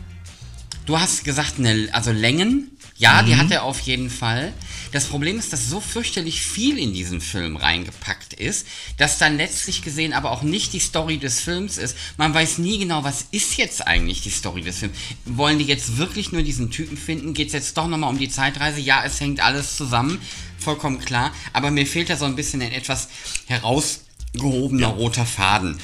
du 0.85 0.99
hast 0.99 1.23
gesagt, 1.23 1.57
eine, 1.57 1.87
also 1.93 2.11
Längen, 2.11 2.69
ja, 2.97 3.23
die 3.23 3.37
hat 3.37 3.49
er 3.49 3.63
auf 3.63 3.79
jeden 3.79 4.09
Fall. 4.09 4.51
Das 4.91 5.05
Problem 5.05 5.39
ist, 5.39 5.53
dass 5.53 5.69
so 5.69 5.79
fürchterlich 5.79 6.41
viel 6.41 6.77
in 6.77 6.93
diesen 6.93 7.21
Film 7.21 7.55
reingepackt 7.55 8.33
ist, 8.33 8.67
dass 8.97 9.17
dann 9.17 9.37
letztlich 9.37 9.81
gesehen 9.81 10.11
aber 10.11 10.31
auch 10.31 10.41
nicht 10.41 10.73
die 10.73 10.79
Story 10.79 11.17
des 11.17 11.39
Films 11.39 11.77
ist. 11.77 11.95
Man 12.17 12.33
weiß 12.33 12.57
nie 12.57 12.77
genau, 12.77 13.05
was 13.05 13.27
ist 13.31 13.55
jetzt 13.55 13.87
eigentlich 13.87 14.21
die 14.21 14.31
Story 14.31 14.63
des 14.63 14.79
Films. 14.79 14.97
Wollen 15.23 15.59
die 15.59 15.65
jetzt 15.65 15.97
wirklich 15.97 16.33
nur 16.33 16.41
diesen 16.41 16.71
Typen 16.71 16.97
finden? 16.97 17.33
Geht 17.33 17.47
es 17.47 17.53
jetzt 17.53 17.77
doch 17.77 17.87
nochmal 17.87 18.09
um 18.09 18.19
die 18.19 18.29
Zeitreise? 18.29 18.81
Ja, 18.81 19.01
es 19.05 19.21
hängt 19.21 19.39
alles 19.39 19.77
zusammen, 19.77 20.19
vollkommen 20.57 20.99
klar. 20.99 21.31
Aber 21.53 21.71
mir 21.71 21.87
fehlt 21.87 22.09
da 22.09 22.17
so 22.17 22.25
ein 22.25 22.35
bisschen 22.35 22.61
ein 22.61 22.73
etwas 22.73 23.07
herausgehobener 23.47 24.87
roter 24.87 25.25
Faden. 25.25 25.79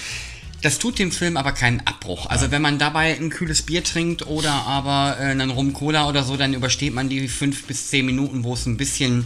Das 0.65 0.79
tut 0.79 0.97
dem 0.97 1.11
Film 1.11 1.37
aber 1.37 1.51
keinen 1.51 1.81
Abbruch. 1.81 2.25
Also 2.25 2.49
wenn 2.49 2.63
man 2.63 2.79
dabei 2.79 3.15
ein 3.15 3.29
kühles 3.29 3.61
Bier 3.61 3.83
trinkt 3.83 4.25
oder 4.25 4.51
aber 4.51 5.15
äh, 5.19 5.25
einen 5.25 5.51
Rum 5.51 5.73
Cola 5.73 6.09
oder 6.09 6.23
so, 6.23 6.37
dann 6.37 6.55
übersteht 6.55 6.91
man 6.91 7.07
die 7.07 7.27
fünf 7.27 7.65
bis 7.65 7.91
zehn 7.91 8.03
Minuten, 8.03 8.43
wo 8.43 8.55
es 8.55 8.65
ein 8.65 8.75
bisschen 8.75 9.25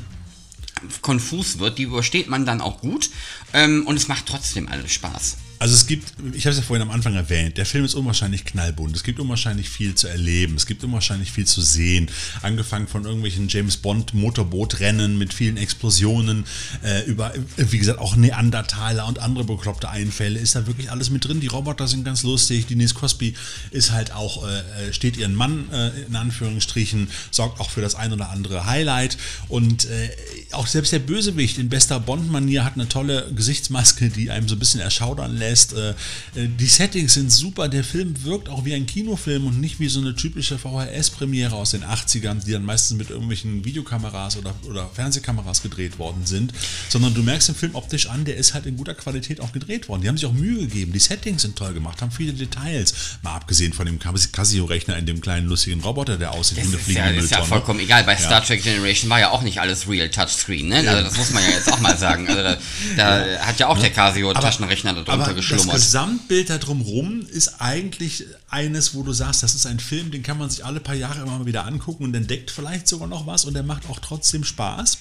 konfus 1.01 1.59
wird. 1.59 1.77
Die 1.77 1.83
übersteht 1.83 2.27
man 2.27 2.45
dann 2.45 2.59
auch 2.59 2.81
gut 2.81 3.09
ähm, 3.53 3.87
und 3.87 3.95
es 3.95 4.09
macht 4.09 4.25
trotzdem 4.25 4.67
alles 4.67 4.91
Spaß. 4.91 5.37
Also 5.59 5.75
es 5.75 5.87
gibt, 5.87 6.13
ich 6.33 6.45
habe 6.45 6.51
es 6.51 6.57
ja 6.57 6.63
vorhin 6.63 6.81
am 6.81 6.89
Anfang 6.89 7.15
erwähnt, 7.15 7.57
der 7.57 7.65
Film 7.65 7.83
ist 7.83 7.93
unwahrscheinlich 7.93 8.45
knallbunt. 8.45 8.95
Es 8.95 9.03
gibt 9.03 9.19
unwahrscheinlich 9.19 9.69
viel 9.69 9.93
zu 9.93 10.07
erleben. 10.07 10.55
Es 10.55 10.65
gibt 10.65 10.85
unwahrscheinlich 10.85 11.33
viel 11.33 11.45
zu 11.45 11.61
sehen. 11.61 12.09
Angefangen 12.41 12.87
von 12.87 13.03
irgendwelchen 13.03 13.49
James 13.49 13.75
Bond 13.75 14.13
Motorbootrennen 14.13 15.17
mit 15.17 15.33
vielen 15.33 15.57
Explosionen, 15.57 16.45
äh, 16.81 17.03
über, 17.05 17.35
äh, 17.35 17.39
wie 17.57 17.77
gesagt, 17.77 17.99
auch 17.99 18.15
Neandertaler 18.15 19.05
und 19.05 19.19
andere 19.19 19.43
bekloppte 19.43 19.89
Einfälle. 19.89 20.39
Ist 20.39 20.55
da 20.55 20.65
wirklich 20.65 20.91
alles 20.91 21.09
mit 21.09 21.27
drin. 21.27 21.41
Die 21.41 21.47
Roboter 21.47 21.89
sind 21.89 22.05
ganz 22.05 22.23
lustig. 22.23 22.67
Denise 22.67 22.93
Crosby 22.93 23.33
ist 23.71 23.91
halt 23.91 24.13
auch, 24.13 24.47
äh, 24.47 24.93
steht 24.93 25.17
ihren 25.17 25.35
Mann 25.35 25.69
äh, 25.73 25.89
in 26.07 26.15
Anführungsstrichen, 26.15 27.09
sorgt 27.31 27.59
auch 27.59 27.69
für 27.69 27.81
das 27.81 27.95
ein 27.95 28.13
oder 28.13 28.29
andere 28.29 28.65
Highlight. 28.65 29.17
Und 29.49 29.89
äh, 29.89 30.09
auch 30.51 30.67
selbst 30.67 30.93
der 30.93 30.99
Bösewicht 30.99 31.57
in 31.57 31.67
bester 31.67 31.99
Bond-Manier 31.99 32.63
hat 32.63 32.75
eine 32.75 32.87
tolle 32.87 33.29
Gesichtsmaske, 33.35 34.09
die 34.09 34.31
einem 34.31 34.47
so 34.47 34.55
ein 34.55 34.59
bisschen 34.59 34.79
erschaudern 34.79 35.35
lässt. 35.35 35.48
Äh, 35.73 35.89
äh, 36.35 36.47
die 36.47 36.67
Settings 36.67 37.13
sind 37.13 37.31
super. 37.31 37.67
Der 37.69 37.83
Film 37.83 38.23
wirkt 38.23 38.49
auch 38.49 38.65
wie 38.65 38.73
ein 38.73 38.85
Kinofilm 38.85 39.47
und 39.47 39.59
nicht 39.59 39.79
wie 39.79 39.87
so 39.87 39.99
eine 39.99 40.15
typische 40.15 40.57
VHS-Premiere 40.57 41.55
aus 41.55 41.71
den 41.71 41.83
80ern, 41.83 42.43
die 42.45 42.51
dann 42.51 42.65
meistens 42.65 42.97
mit 42.97 43.09
irgendwelchen 43.09 43.65
Videokameras 43.65 44.37
oder, 44.37 44.53
oder 44.67 44.89
Fernsehkameras 44.93 45.61
gedreht 45.61 45.99
worden 45.99 46.25
sind. 46.25 46.53
Sondern 46.89 47.13
du 47.13 47.23
merkst 47.23 47.49
den 47.49 47.55
Film 47.55 47.75
optisch 47.75 48.07
an, 48.07 48.25
der 48.25 48.37
ist 48.37 48.53
halt 48.53 48.65
in 48.65 48.77
guter 48.77 48.93
Qualität 48.93 49.41
auch 49.41 49.51
gedreht 49.51 49.89
worden. 49.89 50.01
Die 50.01 50.07
haben 50.07 50.17
sich 50.17 50.25
auch 50.25 50.33
Mühe 50.33 50.59
gegeben. 50.59 50.93
Die 50.93 50.99
Settings 50.99 51.41
sind 51.41 51.55
toll 51.55 51.73
gemacht, 51.73 52.01
haben 52.01 52.11
viele 52.11 52.33
Details. 52.33 52.93
Mal 53.21 53.35
abgesehen 53.35 53.73
von 53.73 53.85
dem 53.85 53.99
Casio-Rechner 53.99 54.97
in 54.97 55.05
dem 55.05 55.21
kleinen 55.21 55.47
lustigen 55.47 55.81
Roboter, 55.81 56.17
der 56.17 56.31
aussieht 56.31 56.57
wie 56.57 56.61
eine 56.61 56.69
ist 56.69 56.73
ja, 56.73 56.79
fliegende 56.83 57.23
ist 57.23 57.31
ja 57.31 57.43
vollkommen 57.43 57.79
egal. 57.79 58.03
Bei 58.03 58.13
Ja. 58.13 58.19
Star 58.19 58.43
Trek 58.43 58.63
Generation 58.63 59.09
war 59.09 59.19
ja 59.19 59.29
auch 59.31 59.41
nicht 59.41 59.59
alles 59.59 59.87
Real 59.87 60.09
Touchscreen. 60.09 60.67
Ne? 60.67 60.77
Also 60.89 61.03
das 61.03 61.17
muss 61.17 61.31
man 61.31 61.43
ja 61.43 61.49
jetzt 61.49 61.71
auch 61.71 61.79
mal 61.79 61.97
sagen. 61.97 62.27
Also 62.27 62.41
da, 62.43 62.57
da 62.97 63.39
hat 63.39 63.59
ja 63.59 63.67
auch 63.67 63.77
der 63.77 63.89
Casio 63.89 64.33
Taschenrechner 64.33 64.93
darunter 64.93 65.33
aber 65.39 65.55
das 65.55 65.63
geschlummert. 65.63 65.75
Gesamtbild 65.81 66.49
da 66.49 66.57
drumherum 66.57 67.25
ist 67.27 67.59
eigentlich 67.61 68.25
eines, 68.49 68.95
wo 68.95 69.03
du 69.03 69.13
sagst, 69.13 69.43
das 69.43 69.55
ist 69.55 69.65
ein 69.65 69.79
Film, 69.79 70.11
den 70.11 70.23
kann 70.23 70.37
man 70.37 70.49
sich 70.49 70.65
alle 70.65 70.79
paar 70.79 70.95
Jahre 70.95 71.21
immer 71.21 71.39
mal 71.39 71.45
wieder 71.45 71.65
angucken 71.65 72.03
und 72.03 72.15
entdeckt 72.15 72.51
vielleicht 72.51 72.87
sogar 72.87 73.07
noch 73.07 73.27
was 73.27 73.45
und 73.45 73.53
der 73.53 73.63
macht 73.63 73.89
auch 73.89 73.99
trotzdem 73.99 74.43
Spaß. 74.43 74.99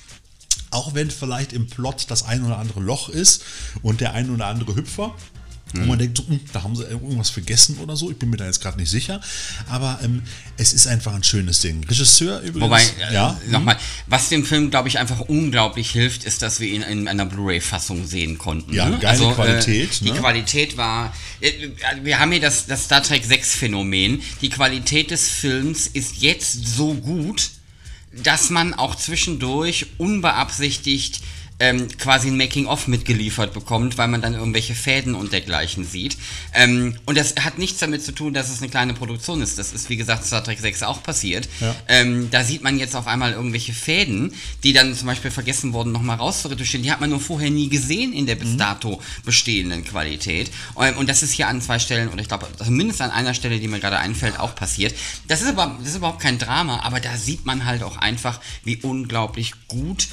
Auch 0.71 0.95
wenn 0.95 1.11
vielleicht 1.11 1.53
im 1.53 1.67
Plot 1.67 2.07
das 2.09 2.25
ein 2.25 2.45
oder 2.45 2.59
andere 2.59 2.81
Loch 2.81 3.09
ist 3.09 3.43
und 3.83 4.01
der 4.01 4.15
ein 4.15 4.31
oder 4.31 4.47
andere 4.47 4.75
Hüpfer. 4.75 5.15
Wo 5.75 5.85
man 5.85 5.99
denkt, 5.99 6.17
so, 6.17 6.27
hm, 6.27 6.41
da 6.53 6.63
haben 6.63 6.75
sie 6.77 6.85
irgendwas 6.85 7.31
vergessen 7.31 7.77
oder 7.79 7.95
so. 7.95 8.11
Ich 8.11 8.17
bin 8.19 8.31
mir 8.31 8.37
da 8.39 8.47
jetzt 8.47 8.61
gerade 8.63 8.79
nicht 8.79 8.91
sicher. 8.91 9.21
Aber 9.69 9.99
ähm, 10.03 10.23
es 10.57 10.73
ist 10.73 10.87
einfach 10.87 11.13
ein 11.15 11.23
schönes 11.23 11.61
Ding. 11.61 11.85
Regisseur 11.85 12.41
übrigens. 12.41 12.63
Wobei, 12.63 12.83
äh, 13.11 13.13
ja, 13.15 13.39
nochmal, 13.51 13.77
was 14.07 14.29
dem 14.31 14.45
Film, 14.47 14.71
glaube 14.71 14.89
ich, 14.89 14.99
einfach 14.99 15.21
unglaublich 15.21 15.91
hilft, 15.91 16.25
ist, 16.25 16.41
dass 16.43 16.59
wir 16.61 16.69
ihn 16.69 16.83
in 16.83 17.07
einer 17.07 17.27
Blu-ray-Fassung 17.27 18.07
sehen 18.07 18.39
konnten. 18.39 18.73
Ja, 18.73 18.89
ne? 18.89 18.99
geile 18.99 19.33
Qualität, 19.35 19.91
Äh, 20.01 20.05
die 20.05 20.11
ne? 20.13 20.19
Qualität 20.19 20.77
war. 20.77 21.13
äh, 21.41 21.53
Wir 22.03 22.19
haben 22.19 22.33
hier 22.33 22.41
das, 22.41 22.67
das 22.67 22.85
Star 22.85 23.03
Trek 23.03 23.25
6-Phänomen. 23.25 24.23
Die 24.41 24.49
Qualität 24.49 25.11
des 25.11 25.29
Films 25.29 25.87
ist 25.87 26.17
jetzt 26.23 26.67
so 26.77 26.95
gut, 26.95 27.51
dass 28.23 28.49
man 28.51 28.73
auch 28.75 28.95
zwischendurch 28.95 29.87
unbeabsichtigt 29.99 31.21
ähm, 31.61 31.89
quasi 31.99 32.29
ein 32.29 32.37
Making-of 32.37 32.87
mitgeliefert 32.87 33.53
bekommt, 33.53 33.99
weil 33.99 34.09
man 34.09 34.23
dann 34.23 34.35
irgendwelche 34.35 34.75
Fäden 34.75 35.15
und 35.15 35.33
dergleichen 35.33 35.85
sieht. 35.85 36.17
Ähm, 36.55 36.97
und 37.05 37.19
das 37.19 37.35
hat 37.41 37.59
nichts 37.59 37.81
damit 37.81 38.05
zu 38.05 38.13
tun, 38.13 38.33
dass 38.33 38.49
es 38.49 38.63
eine 38.63 38.71
kleine 38.71 38.95
Produktion 38.95 39.43
ist. 39.43 39.59
Das 39.59 39.73
ist, 39.73 39.89
wie 39.91 39.97
gesagt, 39.97 40.25
Star 40.25 40.45
Trek 40.45 40.59
6 40.61 40.85
auch 40.85 41.03
passiert. 41.03 41.49
Ja. 41.61 41.75
Ähm, 41.89 42.31
da 42.31 42.45
sieht 42.45 42.63
man 42.63 42.79
jetzt 42.79 42.95
auf 42.95 43.07
einmal 43.07 43.33
irgendwelche 43.33 43.73
Fäden, 43.73 44.33
die 44.63 44.73
dann 44.73 44.95
zum 44.95 45.07
Beispiel 45.07 45.31
vergessen 45.31 45.73
wurden, 45.73 45.93
nochmal 45.93 46.19
rauszuretuschieren. 46.19 46.85
Die 46.85 46.93
hat 46.93 47.01
man 47.01 47.11
nur 47.11 47.21
vorher 47.21 47.51
nie 47.51 47.69
gesehen 47.69 48.13
in 48.13 48.27
der 48.27 48.37
bis 48.37 48.57
dato 48.57 49.03
bestehenden 49.25 49.85
Qualität. 49.85 50.51
Ähm, 50.81 50.97
und 50.97 51.09
das 51.09 51.23
ist 51.23 51.33
hier 51.33 51.49
an 51.49 51.61
zwei 51.61 51.79
Stellen, 51.79 52.09
oder 52.09 52.21
ich 52.21 52.29
glaube, 52.29 52.47
zumindest 52.57 53.01
an 53.01 53.11
einer 53.11 53.35
Stelle, 53.35 53.59
die 53.59 53.69
mir 53.69 53.81
gerade 53.81 53.99
einfällt, 53.99 54.39
auch 54.39 54.55
passiert. 54.55 54.95
Das 55.27 55.43
ist, 55.43 55.49
aber, 55.49 55.77
das 55.81 55.89
ist 55.89 55.97
überhaupt 55.97 56.21
kein 56.21 56.39
Drama, 56.39 56.81
aber 56.85 57.01
da 57.01 57.17
sieht 57.17 57.47
man 57.47 57.65
halt 57.65 57.83
auch 57.83 57.97
einfach, 57.97 58.41
wie 58.63 58.77
unglaublich 58.77 59.53
gut 59.67 60.09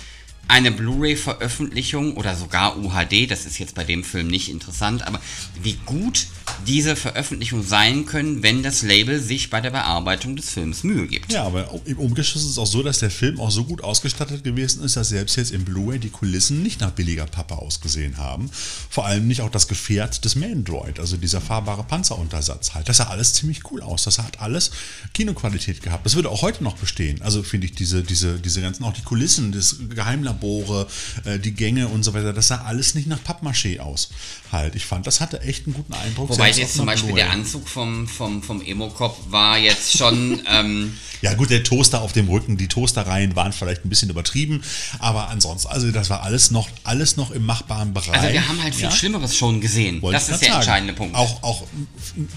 eine 0.47 0.71
Blu-ray-Veröffentlichung 0.71 2.15
oder 2.15 2.35
sogar 2.35 2.77
UHD, 2.77 3.29
das 3.29 3.45
ist 3.45 3.59
jetzt 3.59 3.75
bei 3.75 3.83
dem 3.83 4.03
Film 4.03 4.27
nicht 4.27 4.49
interessant, 4.49 5.05
aber 5.05 5.19
wie 5.61 5.77
gut 5.85 6.27
diese 6.65 6.95
Veröffentlichung 6.95 7.63
sein 7.63 8.05
können, 8.05 8.43
wenn 8.43 8.63
das 8.63 8.81
Label 8.81 9.19
sich 9.19 9.49
bei 9.49 9.61
der 9.61 9.71
Bearbeitung 9.71 10.35
des 10.35 10.49
Films 10.49 10.83
Mühe 10.83 11.07
gibt. 11.07 11.31
Ja, 11.31 11.43
aber 11.43 11.69
im 11.85 11.97
Umkehrschluss 11.97 12.43
ist 12.43 12.51
es 12.51 12.57
auch 12.57 12.67
so, 12.67 12.83
dass 12.83 12.99
der 12.99 13.11
Film 13.11 13.39
auch 13.39 13.51
so 13.51 13.63
gut 13.63 13.83
ausgestattet 13.83 14.43
gewesen 14.43 14.83
ist, 14.83 14.95
dass 14.95 15.09
selbst 15.09 15.35
jetzt 15.35 15.51
im 15.51 15.65
Blu-ray 15.65 15.99
die 15.99 16.09
Kulissen 16.09 16.63
nicht 16.63 16.81
nach 16.81 16.91
billiger 16.91 17.25
Pappe 17.25 17.57
ausgesehen 17.57 18.17
haben. 18.17 18.49
Vor 18.89 19.05
allem 19.05 19.27
nicht 19.27 19.41
auch 19.41 19.49
das 19.49 19.67
Gefährt 19.67 20.23
des 20.25 20.35
Mandroid, 20.35 20.99
also 20.99 21.17
dieser 21.17 21.41
fahrbare 21.41 21.83
Panzeruntersatz 21.83 22.73
halt. 22.73 22.89
Das 22.89 22.97
sah 22.97 23.05
alles 23.05 23.33
ziemlich 23.33 23.71
cool 23.71 23.81
aus. 23.81 24.03
Das 24.03 24.19
hat 24.19 24.39
alles 24.39 24.71
Kinoqualität 25.13 25.81
gehabt. 25.81 26.05
Das 26.05 26.15
würde 26.15 26.29
auch 26.29 26.41
heute 26.41 26.63
noch 26.63 26.77
bestehen. 26.77 27.21
Also 27.21 27.43
finde 27.43 27.67
ich 27.67 27.73
diese, 27.73 28.03
diese, 28.03 28.39
diese 28.39 28.61
ganzen, 28.61 28.83
auch 28.83 28.93
die 28.93 29.03
Kulissen, 29.03 29.51
das 29.51 29.77
Geheimlabore, 29.89 30.87
äh, 31.25 31.39
die 31.39 31.53
Gänge 31.53 31.87
und 31.87 32.03
so 32.03 32.13
weiter, 32.13 32.33
das 32.33 32.47
sah 32.47 32.63
alles 32.63 32.95
nicht 32.95 33.07
nach 33.07 33.19
Pappmaché 33.19 33.79
aus. 33.79 34.09
Halt. 34.51 34.75
Ich 34.75 34.85
fand, 34.85 35.07
das 35.07 35.21
hatte 35.21 35.41
echt 35.41 35.65
einen 35.65 35.75
guten 35.75 35.93
Eindruck. 35.93 36.29
Wobei 36.29 36.44
jetzt 36.47 36.75
zum 36.75 36.85
Beispiel 36.85 37.13
der 37.13 37.31
Anzug 37.31 37.67
vom, 37.67 38.07
vom, 38.07 38.41
vom 38.43 38.61
Emo-Cop 38.61 39.31
war 39.31 39.57
jetzt 39.57 39.97
schon. 39.97 40.41
ähm, 40.51 40.93
ja, 41.21 41.33
gut, 41.33 41.49
der 41.49 41.63
Toaster 41.63 42.01
auf 42.01 42.13
dem 42.13 42.29
Rücken, 42.29 42.57
die 42.57 42.67
Toastereien 42.67 43.35
waren 43.35 43.51
vielleicht 43.51 43.83
ein 43.83 43.89
bisschen 43.89 44.09
übertrieben, 44.09 44.61
aber 44.99 45.29
ansonsten, 45.29 45.69
also 45.69 45.91
das 45.91 46.09
war 46.09 46.21
alles 46.21 46.51
noch, 46.51 46.69
alles 46.83 47.17
noch 47.17 47.31
im 47.31 47.45
machbaren 47.45 47.93
Bereich. 47.93 48.13
Also 48.13 48.33
wir 48.33 48.47
haben 48.47 48.61
halt 48.61 48.75
viel 48.75 48.83
ja? 48.83 48.91
Schlimmeres 48.91 49.35
schon 49.35 49.59
gesehen. 49.61 50.01
Wollte 50.01 50.17
das 50.17 50.29
ist 50.29 50.41
der 50.41 50.49
sagen. 50.49 50.61
entscheidende 50.61 50.93
Punkt. 50.93 51.15
Auch, 51.15 51.41
auch 51.41 51.63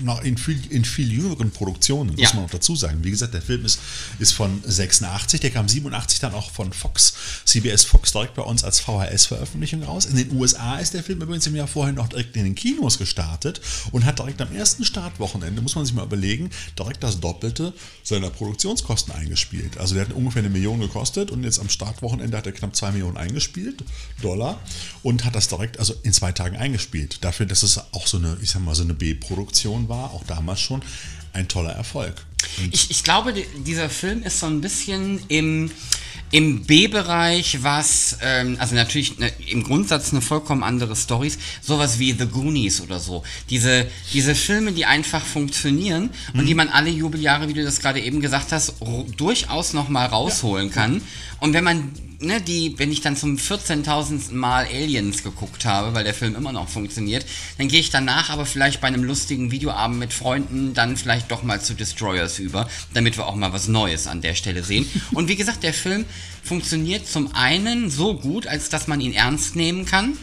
noch 0.00 0.22
in 0.22 0.38
viel, 0.38 0.60
in 0.70 0.84
viel 0.84 1.12
jüngeren 1.12 1.50
Produktionen, 1.50 2.16
ja. 2.16 2.24
muss 2.24 2.34
man 2.34 2.42
noch 2.44 2.50
dazu 2.50 2.76
sagen. 2.76 3.00
Wie 3.02 3.10
gesagt, 3.10 3.34
der 3.34 3.42
Film 3.42 3.64
ist, 3.64 3.78
ist 4.18 4.32
von 4.32 4.62
86, 4.64 5.40
der 5.40 5.50
kam 5.50 5.68
87 5.68 6.20
dann 6.20 6.32
auch 6.32 6.50
von 6.50 6.72
Fox, 6.72 7.14
CBS 7.44 7.84
Fox 7.84 8.12
direkt 8.12 8.34
bei 8.34 8.42
uns 8.42 8.64
als 8.64 8.80
VHS-Veröffentlichung 8.80 9.82
raus. 9.82 10.06
In 10.06 10.16
den 10.16 10.32
USA 10.34 10.78
ist 10.78 10.94
der 10.94 11.02
Film 11.02 11.20
übrigens 11.20 11.46
im 11.46 11.56
Jahr 11.56 11.66
vorher 11.66 11.92
noch 11.92 12.08
direkt 12.08 12.36
in 12.36 12.44
den 12.44 12.54
Kinos 12.54 12.98
gestartet 12.98 13.60
und 13.92 13.97
hat 14.04 14.18
direkt 14.18 14.40
am 14.40 14.52
ersten 14.54 14.84
Startwochenende, 14.84 15.62
muss 15.62 15.74
man 15.74 15.84
sich 15.84 15.94
mal 15.94 16.04
überlegen, 16.04 16.50
direkt 16.78 17.02
das 17.02 17.20
Doppelte 17.20 17.72
seiner 18.02 18.30
Produktionskosten 18.30 19.14
eingespielt. 19.14 19.78
Also 19.78 19.94
der 19.94 20.06
hat 20.06 20.12
ungefähr 20.12 20.40
eine 20.40 20.50
Million 20.50 20.80
gekostet 20.80 21.30
und 21.30 21.44
jetzt 21.44 21.58
am 21.58 21.68
Startwochenende 21.68 22.36
hat 22.36 22.46
er 22.46 22.52
knapp 22.52 22.74
zwei 22.74 22.90
Millionen 22.92 23.16
eingespielt, 23.16 23.84
Dollar, 24.22 24.60
und 25.02 25.24
hat 25.24 25.34
das 25.34 25.48
direkt 25.48 25.78
also 25.78 25.94
in 26.02 26.12
zwei 26.12 26.32
Tagen 26.32 26.56
eingespielt. 26.56 27.24
Dafür, 27.24 27.46
dass 27.46 27.62
es 27.62 27.78
auch 27.92 28.06
so 28.06 28.18
eine, 28.18 28.38
ich 28.42 28.50
sag 28.50 28.62
mal, 28.62 28.74
so 28.74 28.82
eine 28.82 28.94
B-Produktion 28.94 29.88
war, 29.88 30.12
auch 30.12 30.24
damals 30.24 30.60
schon, 30.60 30.82
ein 31.32 31.48
toller 31.48 31.72
Erfolg. 31.72 32.26
Ich, 32.70 32.90
ich, 32.90 33.04
glaube, 33.04 33.34
dieser 33.66 33.90
Film 33.90 34.22
ist 34.22 34.40
so 34.40 34.46
ein 34.46 34.60
bisschen 34.60 35.20
im, 35.28 35.70
im 36.30 36.64
B-Bereich, 36.64 37.62
was, 37.62 38.18
ähm, 38.22 38.56
also 38.58 38.74
natürlich 38.74 39.18
ne, 39.18 39.32
im 39.48 39.62
Grundsatz 39.62 40.12
eine 40.12 40.20
vollkommen 40.20 40.62
andere 40.62 40.94
Story, 40.94 41.32
sowas 41.62 41.98
wie 41.98 42.12
The 42.12 42.26
Goonies 42.26 42.80
oder 42.80 43.00
so. 43.00 43.22
Diese, 43.50 43.88
diese 44.12 44.34
Filme, 44.34 44.72
die 44.72 44.84
einfach 44.84 45.24
funktionieren 45.24 46.10
mhm. 46.32 46.40
und 46.40 46.46
die 46.46 46.54
man 46.54 46.68
alle 46.68 46.90
Jubeljahre, 46.90 47.48
wie 47.48 47.54
du 47.54 47.64
das 47.64 47.80
gerade 47.80 48.00
eben 48.00 48.20
gesagt 48.20 48.52
hast, 48.52 48.74
durchaus 49.16 49.72
nochmal 49.72 50.06
rausholen 50.06 50.68
ja. 50.68 50.74
kann. 50.74 51.02
Und 51.40 51.54
wenn 51.54 51.64
man 51.64 51.92
ne, 52.20 52.40
die, 52.40 52.78
wenn 52.78 52.90
ich 52.90 53.00
dann 53.00 53.16
zum 53.16 53.36
14.000. 53.36 54.32
Mal 54.32 54.66
Aliens 54.66 55.22
geguckt 55.22 55.64
habe, 55.64 55.94
weil 55.94 56.04
der 56.04 56.14
Film 56.14 56.34
immer 56.34 56.52
noch 56.52 56.68
funktioniert, 56.68 57.24
dann 57.56 57.68
gehe 57.68 57.80
ich 57.80 57.90
danach 57.90 58.30
aber 58.30 58.46
vielleicht 58.46 58.80
bei 58.80 58.88
einem 58.88 59.04
lustigen 59.04 59.50
Videoabend 59.50 59.98
mit 59.98 60.12
Freunden 60.12 60.74
dann 60.74 60.96
vielleicht 60.96 61.30
doch 61.30 61.42
mal 61.42 61.60
zu 61.60 61.74
Destroyers 62.28 62.38
über, 62.38 62.68
damit 62.94 63.16
wir 63.16 63.26
auch 63.26 63.34
mal 63.34 63.52
was 63.52 63.68
Neues 63.68 64.06
an 64.06 64.20
der 64.20 64.34
Stelle 64.34 64.62
sehen. 64.62 64.88
Und 65.12 65.28
wie 65.28 65.36
gesagt, 65.36 65.62
der 65.62 65.74
Film 65.74 66.04
funktioniert 66.42 67.06
zum 67.06 67.34
einen 67.34 67.90
so 67.90 68.14
gut, 68.14 68.46
als 68.46 68.68
dass 68.68 68.86
man 68.86 69.00
ihn 69.00 69.12
ernst 69.12 69.56
nehmen 69.56 69.84
kann. 69.84 70.16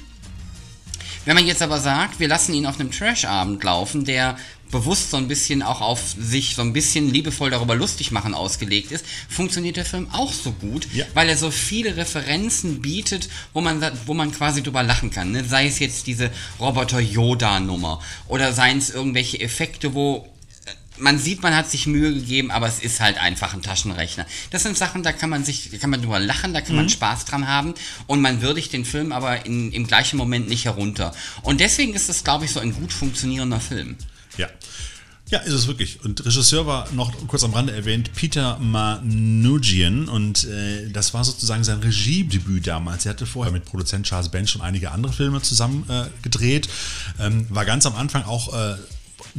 Wenn 1.25 1.35
man 1.35 1.47
jetzt 1.47 1.63
aber 1.63 1.79
sagt, 1.79 2.19
wir 2.19 2.27
lassen 2.27 2.53
ihn 2.53 2.67
auf 2.67 2.79
einem 2.79 2.91
Trash-Abend 2.91 3.63
laufen, 3.63 4.05
der 4.05 4.37
bewusst 4.71 5.11
so 5.11 5.17
ein 5.17 5.27
bisschen 5.27 5.63
auch 5.63 5.81
auf 5.81 6.15
sich 6.19 6.55
so 6.55 6.61
ein 6.61 6.73
bisschen 6.73 7.11
liebevoll 7.11 7.49
darüber 7.49 7.75
lustig 7.75 8.11
machen 8.11 8.33
ausgelegt 8.33 8.91
ist, 8.91 9.05
funktioniert 9.29 9.77
der 9.77 9.85
Film 9.85 10.07
auch 10.11 10.33
so 10.33 10.51
gut, 10.51 10.87
ja. 10.93 11.05
weil 11.13 11.29
er 11.29 11.37
so 11.37 11.49
viele 11.51 11.97
Referenzen 11.97 12.81
bietet, 12.81 13.29
wo 13.53 13.61
man, 13.61 13.83
wo 14.05 14.13
man 14.13 14.31
quasi 14.31 14.61
drüber 14.63 14.83
lachen 14.83 15.11
kann. 15.11 15.31
Ne? 15.31 15.43
Sei 15.45 15.67
es 15.67 15.79
jetzt 15.79 16.07
diese 16.07 16.29
Roboter-Yoda-Nummer 16.59 18.01
oder 18.27 18.53
seien 18.53 18.79
es 18.79 18.89
irgendwelche 18.89 19.39
Effekte, 19.39 19.93
wo 19.93 20.27
man 20.97 21.19
sieht, 21.19 21.43
man 21.43 21.55
hat 21.55 21.69
sich 21.69 21.87
Mühe 21.87 22.13
gegeben, 22.13 22.51
aber 22.51 22.67
es 22.67 22.79
ist 22.79 22.99
halt 22.99 23.17
einfach 23.17 23.53
ein 23.53 23.61
Taschenrechner. 23.61 24.25
Das 24.51 24.63
sind 24.63 24.77
Sachen, 24.77 25.03
da 25.03 25.11
kann 25.11 25.29
man 25.29 25.43
sich, 25.43 25.69
da 25.71 25.77
kann 25.77 25.89
man 25.89 26.01
drüber 26.01 26.19
lachen, 26.19 26.53
da 26.53 26.61
kann 26.61 26.71
mhm. 26.71 26.83
man 26.83 26.89
Spaß 26.89 27.25
dran 27.25 27.47
haben 27.47 27.73
und 28.07 28.21
man 28.21 28.41
würdigt 28.41 28.73
den 28.73 28.85
Film 28.85 29.11
aber 29.11 29.45
in, 29.45 29.71
im 29.71 29.87
gleichen 29.87 30.17
Moment 30.17 30.47
nicht 30.47 30.65
herunter. 30.65 31.13
Und 31.41 31.59
deswegen 31.59 31.93
ist 31.93 32.09
es, 32.09 32.23
glaube 32.23 32.45
ich, 32.45 32.51
so 32.51 32.59
ein 32.59 32.73
gut 32.73 32.93
funktionierender 32.93 33.59
Film. 33.59 33.95
Ja. 34.37 34.47
Ja, 35.31 35.39
ist 35.39 35.53
es 35.53 35.65
wirklich. 35.65 36.03
Und 36.03 36.23
Regisseur 36.23 36.67
war 36.67 36.87
noch 36.91 37.11
kurz 37.27 37.43
am 37.43 37.53
Rande 37.55 37.73
erwähnt 37.73 38.13
Peter 38.13 38.59
Manouchian 38.59 40.07
und 40.07 40.43
äh, 40.43 40.87
das 40.91 41.15
war 41.15 41.23
sozusagen 41.23 41.63
sein 41.63 41.79
Regiedebüt 41.79 42.67
damals. 42.67 43.07
Er 43.07 43.11
hatte 43.11 43.25
vorher 43.25 43.51
mit 43.51 43.65
Produzent 43.65 44.05
Charles 44.05 44.29
Bench 44.29 44.51
schon 44.51 44.61
einige 44.61 44.91
andere 44.91 45.13
Filme 45.13 45.41
zusammen 45.41 45.83
äh, 45.89 46.05
gedreht. 46.21 46.69
Ähm, 47.19 47.47
war 47.49 47.65
ganz 47.65 47.87
am 47.87 47.95
Anfang 47.95 48.23
auch 48.25 48.53
äh, 48.53 48.75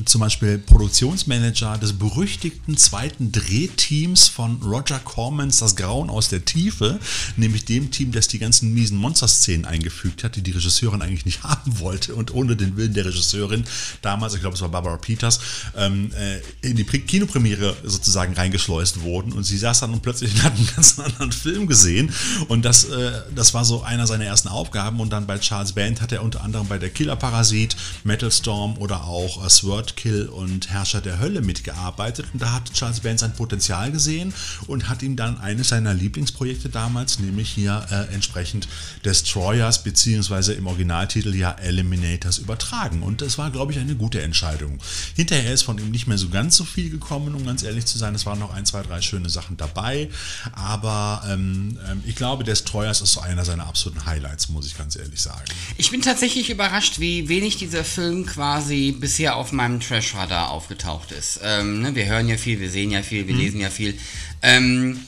zum 0.04 0.20
Beispiel 0.20 0.58
Produktionsmanager 0.58 1.78
des 1.78 1.94
berüchtigten 1.94 2.76
zweiten 2.76 3.32
Drehteams 3.32 4.28
von 4.28 4.60
Roger 4.62 4.98
Cormans 4.98 5.58
Das 5.58 5.76
Grauen 5.76 6.10
aus 6.10 6.28
der 6.28 6.44
Tiefe, 6.44 6.98
nämlich 7.36 7.64
dem 7.64 7.90
Team, 7.90 8.12
das 8.12 8.28
die 8.28 8.38
ganzen 8.38 8.74
miesen 8.74 8.98
Monster-Szenen 8.98 9.64
eingefügt 9.64 10.24
hat, 10.24 10.36
die 10.36 10.42
die 10.42 10.50
Regisseurin 10.50 11.02
eigentlich 11.02 11.24
nicht 11.24 11.42
haben 11.44 11.78
wollte 11.80 12.14
und 12.14 12.34
ohne 12.34 12.56
den 12.56 12.76
Willen 12.76 12.94
der 12.94 13.06
Regisseurin 13.06 13.64
damals, 14.02 14.34
ich 14.34 14.40
glaube 14.40 14.54
es 14.54 14.60
war 14.60 14.68
Barbara 14.68 14.96
Peters, 14.96 15.40
ähm, 15.76 16.10
äh, 16.12 16.40
in 16.68 16.76
die 16.76 16.84
Kinopremiere 16.84 17.76
sozusagen 17.84 18.34
reingeschleust 18.34 19.00
wurden. 19.02 19.32
Und 19.32 19.44
sie 19.44 19.58
saß 19.58 19.80
dann 19.80 19.92
und 19.92 20.02
plötzlich 20.02 20.34
hat 20.42 20.54
einen 20.54 20.68
ganz 20.74 20.98
anderen 20.98 21.32
Film 21.32 21.66
gesehen. 21.66 22.12
Und 22.48 22.64
das, 22.64 22.84
äh, 22.84 23.12
das 23.34 23.54
war 23.54 23.64
so 23.64 23.82
einer 23.82 24.06
seiner 24.06 24.24
ersten 24.24 24.48
Aufgaben. 24.48 25.00
Und 25.00 25.10
dann 25.10 25.26
bei 25.26 25.38
Charles 25.38 25.72
Band 25.72 26.00
hat 26.00 26.12
er 26.12 26.22
unter 26.22 26.42
anderem 26.42 26.68
bei 26.68 26.78
der 26.78 26.90
Killer 26.90 27.16
Parasit, 27.16 27.76
Metal 28.04 28.30
Storm 28.30 28.76
oder 28.78 29.04
auch 29.04 29.44
äh, 29.44 29.50
Sword 29.66 29.96
Kill 29.96 30.28
und 30.28 30.70
Herrscher 30.70 31.00
der 31.00 31.18
Hölle 31.18 31.40
mitgearbeitet 31.40 32.26
und 32.32 32.40
da 32.40 32.52
hat 32.52 32.72
Charles 32.72 33.00
Band 33.00 33.18
sein 33.18 33.32
Potenzial 33.34 33.90
gesehen 33.90 34.32
und 34.68 34.88
hat 34.88 35.02
ihm 35.02 35.16
dann 35.16 35.38
eines 35.40 35.70
seiner 35.70 35.92
Lieblingsprojekte 35.92 36.68
damals, 36.68 37.18
nämlich 37.18 37.50
hier 37.50 37.84
äh, 37.90 38.14
entsprechend 38.14 38.68
Destroyers 39.04 39.82
beziehungsweise 39.82 40.52
im 40.52 40.68
Originaltitel 40.68 41.34
ja 41.34 41.50
Eliminators 41.50 42.38
übertragen 42.38 43.02
und 43.02 43.22
das 43.22 43.38
war, 43.38 43.50
glaube 43.50 43.72
ich, 43.72 43.80
eine 43.80 43.96
gute 43.96 44.22
Entscheidung. 44.22 44.78
Hinterher 45.16 45.52
ist 45.52 45.62
von 45.62 45.78
ihm 45.78 45.90
nicht 45.90 46.06
mehr 46.06 46.18
so 46.18 46.28
ganz 46.28 46.56
so 46.56 46.64
viel 46.64 46.88
gekommen, 46.88 47.34
um 47.34 47.44
ganz 47.44 47.64
ehrlich 47.64 47.86
zu 47.86 47.98
sein. 47.98 48.14
Es 48.14 48.24
waren 48.24 48.38
noch 48.38 48.54
ein, 48.54 48.66
zwei, 48.66 48.84
drei 48.84 49.00
schöne 49.00 49.30
Sachen 49.30 49.56
dabei, 49.56 50.10
aber 50.52 51.24
ähm, 51.28 51.76
ähm, 51.90 52.04
ich 52.06 52.14
glaube, 52.14 52.44
Destroyers 52.44 53.00
ist 53.00 53.14
so 53.14 53.20
einer 53.20 53.44
seiner 53.44 53.66
absoluten 53.66 54.06
Highlights, 54.06 54.48
muss 54.48 54.68
ich 54.68 54.78
ganz 54.78 54.94
ehrlich 54.94 55.20
sagen. 55.20 55.42
Ich 55.76 55.90
bin 55.90 56.02
tatsächlich 56.02 56.50
überrascht, 56.50 57.00
wie 57.00 57.28
wenig 57.28 57.56
dieser 57.56 57.82
Film 57.82 58.26
quasi 58.26 58.92
bisher 58.92 59.34
auf 59.34 59.55
meinem 59.56 59.80
Trash-Radar 59.80 60.50
aufgetaucht 60.50 61.12
ist. 61.12 61.40
Ähm, 61.42 61.82
ne, 61.82 61.94
wir 61.94 62.06
hören 62.06 62.28
ja 62.28 62.36
viel, 62.36 62.60
wir 62.60 62.70
sehen 62.70 62.90
ja 62.90 63.02
viel, 63.02 63.26
wir 63.26 63.34
mhm. 63.34 63.40
lesen 63.40 63.60
ja 63.60 63.70
viel. 63.70 63.98
Ähm, 64.42 65.00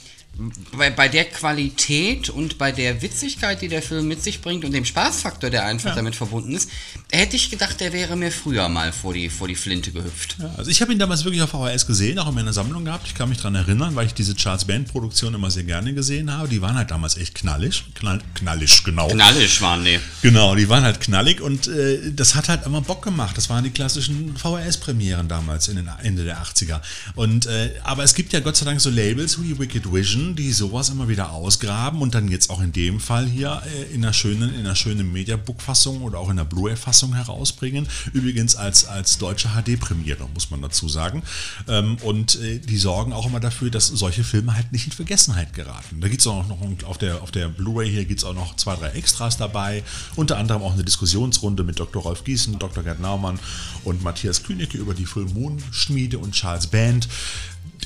bei, 0.76 0.90
bei 0.90 1.08
der 1.08 1.24
Qualität 1.24 2.30
und 2.30 2.58
bei 2.58 2.70
der 2.70 3.02
Witzigkeit, 3.02 3.60
die 3.60 3.68
der 3.68 3.82
Film 3.82 4.06
mit 4.06 4.22
sich 4.22 4.40
bringt 4.40 4.64
und 4.64 4.72
dem 4.72 4.84
Spaßfaktor, 4.84 5.50
der 5.50 5.64
einfach 5.64 5.90
ja. 5.90 5.96
damit 5.96 6.14
verbunden 6.14 6.54
ist, 6.54 6.70
hätte 7.10 7.34
ich 7.34 7.50
gedacht, 7.50 7.80
der 7.80 7.92
wäre 7.92 8.16
mir 8.16 8.30
früher 8.30 8.68
mal 8.68 8.92
vor 8.92 9.14
die, 9.14 9.30
vor 9.30 9.48
die 9.48 9.56
Flinte 9.56 9.90
gehüpft. 9.90 10.36
Ja, 10.38 10.54
also 10.56 10.70
ich 10.70 10.80
habe 10.80 10.92
ihn 10.92 10.98
damals 10.98 11.24
wirklich 11.24 11.42
auf 11.42 11.50
VHS 11.50 11.86
gesehen, 11.86 12.20
auch 12.20 12.28
in 12.28 12.34
meiner 12.34 12.52
Sammlung 12.52 12.84
gehabt. 12.84 13.08
Ich 13.08 13.14
kann 13.14 13.28
mich 13.28 13.38
daran 13.38 13.56
erinnern, 13.56 13.96
weil 13.96 14.06
ich 14.06 14.14
diese 14.14 14.36
Charles 14.36 14.64
Band-Produktion 14.64 15.34
immer 15.34 15.50
sehr 15.50 15.64
gerne 15.64 15.92
gesehen 15.92 16.32
habe. 16.32 16.48
Die 16.48 16.62
waren 16.62 16.76
halt 16.76 16.92
damals 16.92 17.16
echt 17.16 17.34
knallig. 17.34 17.84
Knall, 17.94 18.20
knallig, 18.34 18.84
genau. 18.84 19.08
Knallig 19.08 19.60
waren 19.60 19.84
die. 19.84 19.98
Genau, 20.22 20.54
die 20.54 20.68
waren 20.68 20.84
halt 20.84 21.00
knallig 21.00 21.40
und 21.40 21.66
äh, 21.66 22.12
das 22.12 22.36
hat 22.36 22.48
halt 22.48 22.64
immer 22.64 22.80
Bock 22.80 23.02
gemacht. 23.02 23.36
Das 23.36 23.50
waren 23.50 23.64
die 23.64 23.70
klassischen 23.70 24.36
VHS-Premieren 24.36 25.26
damals 25.26 25.66
in 25.66 25.76
den 25.76 25.90
Ende 26.02 26.24
der 26.24 26.40
80er. 26.42 26.80
Und, 27.16 27.46
äh, 27.46 27.72
aber 27.82 28.04
es 28.04 28.14
gibt 28.14 28.32
ja 28.32 28.40
Gott 28.40 28.56
sei 28.56 28.66
Dank 28.66 28.80
so 28.80 28.90
Labels 28.90 29.42
wie 29.42 29.58
Wicked 29.58 29.92
Vision, 29.92 30.27
die 30.36 30.52
sowas 30.52 30.88
immer 30.88 31.08
wieder 31.08 31.32
ausgraben 31.32 32.00
und 32.02 32.14
dann 32.14 32.28
jetzt 32.28 32.50
auch 32.50 32.60
in 32.60 32.72
dem 32.72 33.00
Fall 33.00 33.26
hier 33.26 33.62
äh, 33.66 33.94
in 33.94 34.04
einer 34.04 34.12
schönen, 34.12 34.54
in 34.54 34.60
einer 34.60 34.74
schönen 34.74 35.12
Mediabook-Fassung 35.12 36.02
oder 36.02 36.18
auch 36.18 36.30
in 36.30 36.36
der 36.36 36.44
Blu-ray-Fassung 36.44 37.14
herausbringen. 37.14 37.86
Übrigens 38.12 38.56
als, 38.56 38.86
als 38.86 39.18
deutsche 39.18 39.48
HD-Premiere, 39.48 40.28
muss 40.34 40.50
man 40.50 40.62
dazu 40.62 40.88
sagen. 40.88 41.22
Ähm, 41.68 41.96
und 42.02 42.40
äh, 42.40 42.58
die 42.58 42.78
sorgen 42.78 43.12
auch 43.12 43.26
immer 43.26 43.40
dafür, 43.40 43.70
dass 43.70 43.86
solche 43.88 44.24
Filme 44.24 44.54
halt 44.54 44.72
nicht 44.72 44.86
in 44.86 44.92
Vergessenheit 44.92 45.52
geraten. 45.52 46.00
Da 46.00 46.08
gibt 46.08 46.20
es 46.20 46.26
auch 46.26 46.46
noch 46.48 46.58
auf 46.84 46.98
der, 46.98 47.22
auf 47.22 47.30
der 47.30 47.48
Blu-ray 47.48 47.90
hier 47.90 48.04
gibt 48.04 48.20
es 48.20 48.24
auch 48.24 48.34
noch 48.34 48.56
zwei, 48.56 48.76
drei 48.76 48.90
Extras 48.90 49.36
dabei. 49.36 49.82
Unter 50.16 50.38
anderem 50.38 50.62
auch 50.62 50.72
eine 50.72 50.84
Diskussionsrunde 50.84 51.64
mit 51.64 51.78
Dr. 51.78 52.02
Rolf 52.02 52.24
Gießen, 52.24 52.58
Dr. 52.58 52.82
Gerd 52.82 53.00
Naumann 53.00 53.38
und 53.84 54.02
Matthias 54.02 54.42
Kühnecke 54.42 54.78
über 54.78 54.94
die 54.94 55.06
Full 55.06 55.26
Moon 55.26 55.62
Schmiede 55.70 56.18
und 56.18 56.32
Charles 56.32 56.66
Band. 56.66 57.08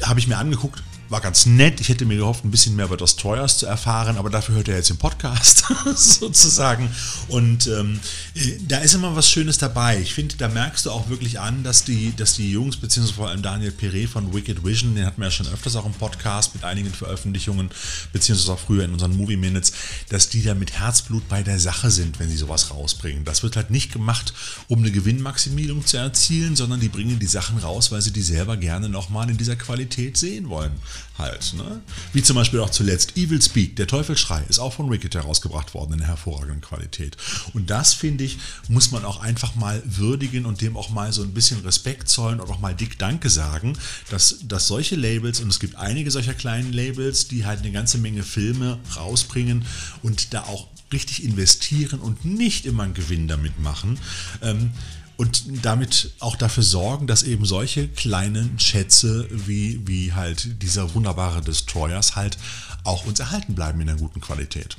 Habe 0.02 0.20
ich 0.20 0.26
mir 0.26 0.38
angeguckt, 0.38 0.82
war 1.12 1.20
ganz 1.20 1.44
nett. 1.44 1.80
Ich 1.80 1.90
hätte 1.90 2.06
mir 2.06 2.16
gehofft, 2.16 2.42
ein 2.44 2.50
bisschen 2.50 2.74
mehr 2.74 2.86
über 2.86 2.96
Destroyers 2.96 3.58
zu 3.58 3.66
erfahren, 3.66 4.16
aber 4.16 4.30
dafür 4.30 4.54
hört 4.54 4.68
er 4.68 4.76
jetzt 4.76 4.88
den 4.88 4.96
Podcast 4.96 5.66
sozusagen. 5.94 6.88
Und 7.28 7.66
ähm, 7.66 8.00
äh, 8.34 8.58
da 8.66 8.78
ist 8.78 8.94
immer 8.94 9.14
was 9.14 9.28
Schönes 9.28 9.58
dabei. 9.58 10.00
Ich 10.00 10.14
finde, 10.14 10.36
da 10.36 10.48
merkst 10.48 10.86
du 10.86 10.90
auch 10.90 11.10
wirklich 11.10 11.38
an, 11.38 11.64
dass 11.64 11.84
die, 11.84 12.16
dass 12.16 12.34
die 12.34 12.50
Jungs, 12.50 12.78
beziehungsweise 12.78 13.14
vor 13.14 13.28
allem 13.28 13.42
Daniel 13.42 13.72
Perret 13.72 14.08
von 14.08 14.32
Wicked 14.34 14.64
Vision, 14.64 14.94
den 14.94 15.04
hatten 15.04 15.20
wir 15.20 15.26
ja 15.26 15.30
schon 15.30 15.46
öfters 15.48 15.76
auch 15.76 15.84
im 15.84 15.92
Podcast 15.92 16.54
mit 16.54 16.64
einigen 16.64 16.92
Veröffentlichungen, 16.92 17.68
beziehungsweise 18.14 18.54
auch 18.54 18.58
früher 18.58 18.84
in 18.84 18.94
unseren 18.94 19.14
Movie 19.14 19.36
Minutes, 19.36 19.72
dass 20.08 20.30
die 20.30 20.42
da 20.42 20.54
mit 20.54 20.72
Herzblut 20.72 21.28
bei 21.28 21.42
der 21.42 21.60
Sache 21.60 21.90
sind, 21.90 22.18
wenn 22.20 22.30
sie 22.30 22.38
sowas 22.38 22.70
rausbringen. 22.70 23.26
Das 23.26 23.42
wird 23.42 23.56
halt 23.56 23.70
nicht 23.70 23.92
gemacht, 23.92 24.32
um 24.66 24.78
eine 24.78 24.90
Gewinnmaximierung 24.90 25.84
zu 25.84 25.98
erzielen, 25.98 26.56
sondern 26.56 26.80
die 26.80 26.88
bringen 26.88 27.18
die 27.18 27.26
Sachen 27.26 27.58
raus, 27.58 27.92
weil 27.92 28.00
sie 28.00 28.12
die 28.12 28.22
selber 28.22 28.56
gerne 28.56 28.88
nochmal 28.88 29.28
in 29.28 29.36
dieser 29.36 29.56
Qualität 29.56 30.16
sehen 30.16 30.48
wollen 30.48 30.72
halt. 31.18 31.54
Ne? 31.54 31.80
Wie 32.12 32.22
zum 32.22 32.36
Beispiel 32.36 32.60
auch 32.60 32.70
zuletzt 32.70 33.16
Evil 33.16 33.40
Speak, 33.40 33.76
der 33.76 33.86
Teufelsschrei, 33.86 34.42
ist 34.48 34.58
auch 34.58 34.72
von 34.72 34.90
Wicked 34.90 35.14
herausgebracht 35.14 35.74
worden 35.74 35.94
in 35.94 36.00
einer 36.00 36.08
hervorragenden 36.08 36.60
Qualität. 36.60 37.16
Und 37.54 37.70
das, 37.70 37.94
finde 37.94 38.24
ich, 38.24 38.38
muss 38.68 38.90
man 38.90 39.04
auch 39.04 39.20
einfach 39.20 39.54
mal 39.54 39.82
würdigen 39.84 40.46
und 40.46 40.60
dem 40.60 40.76
auch 40.76 40.90
mal 40.90 41.12
so 41.12 41.22
ein 41.22 41.34
bisschen 41.34 41.60
Respekt 41.60 42.08
zollen 42.08 42.40
und 42.40 42.50
auch 42.50 42.60
mal 42.60 42.74
dick 42.74 42.98
Danke 42.98 43.30
sagen, 43.30 43.76
dass, 44.10 44.38
dass 44.42 44.66
solche 44.66 44.96
Labels, 44.96 45.40
und 45.40 45.48
es 45.48 45.60
gibt 45.60 45.76
einige 45.76 46.10
solcher 46.10 46.34
kleinen 46.34 46.72
Labels, 46.72 47.28
die 47.28 47.44
halt 47.44 47.60
eine 47.60 47.72
ganze 47.72 47.98
Menge 47.98 48.22
Filme 48.22 48.78
rausbringen 48.96 49.64
und 50.02 50.34
da 50.34 50.42
auch 50.44 50.68
richtig 50.92 51.24
investieren 51.24 52.00
und 52.00 52.24
nicht 52.24 52.66
immer 52.66 52.82
einen 52.82 52.94
Gewinn 52.94 53.28
damit 53.28 53.58
machen. 53.60 53.98
Ähm, 54.42 54.72
und 55.16 55.44
damit 55.64 56.12
auch 56.20 56.36
dafür 56.36 56.62
sorgen, 56.62 57.06
dass 57.06 57.22
eben 57.22 57.44
solche 57.44 57.88
kleinen 57.88 58.58
Schätze 58.58 59.28
wie, 59.30 59.86
wie 59.86 60.12
halt 60.12 60.62
dieser 60.62 60.94
wunderbare 60.94 61.42
Destroyers 61.42 62.16
halt 62.16 62.38
auch 62.84 63.06
uns 63.06 63.20
erhalten 63.20 63.54
bleiben 63.54 63.80
in 63.80 63.88
einer 63.88 63.98
guten 63.98 64.20
Qualität. 64.20 64.76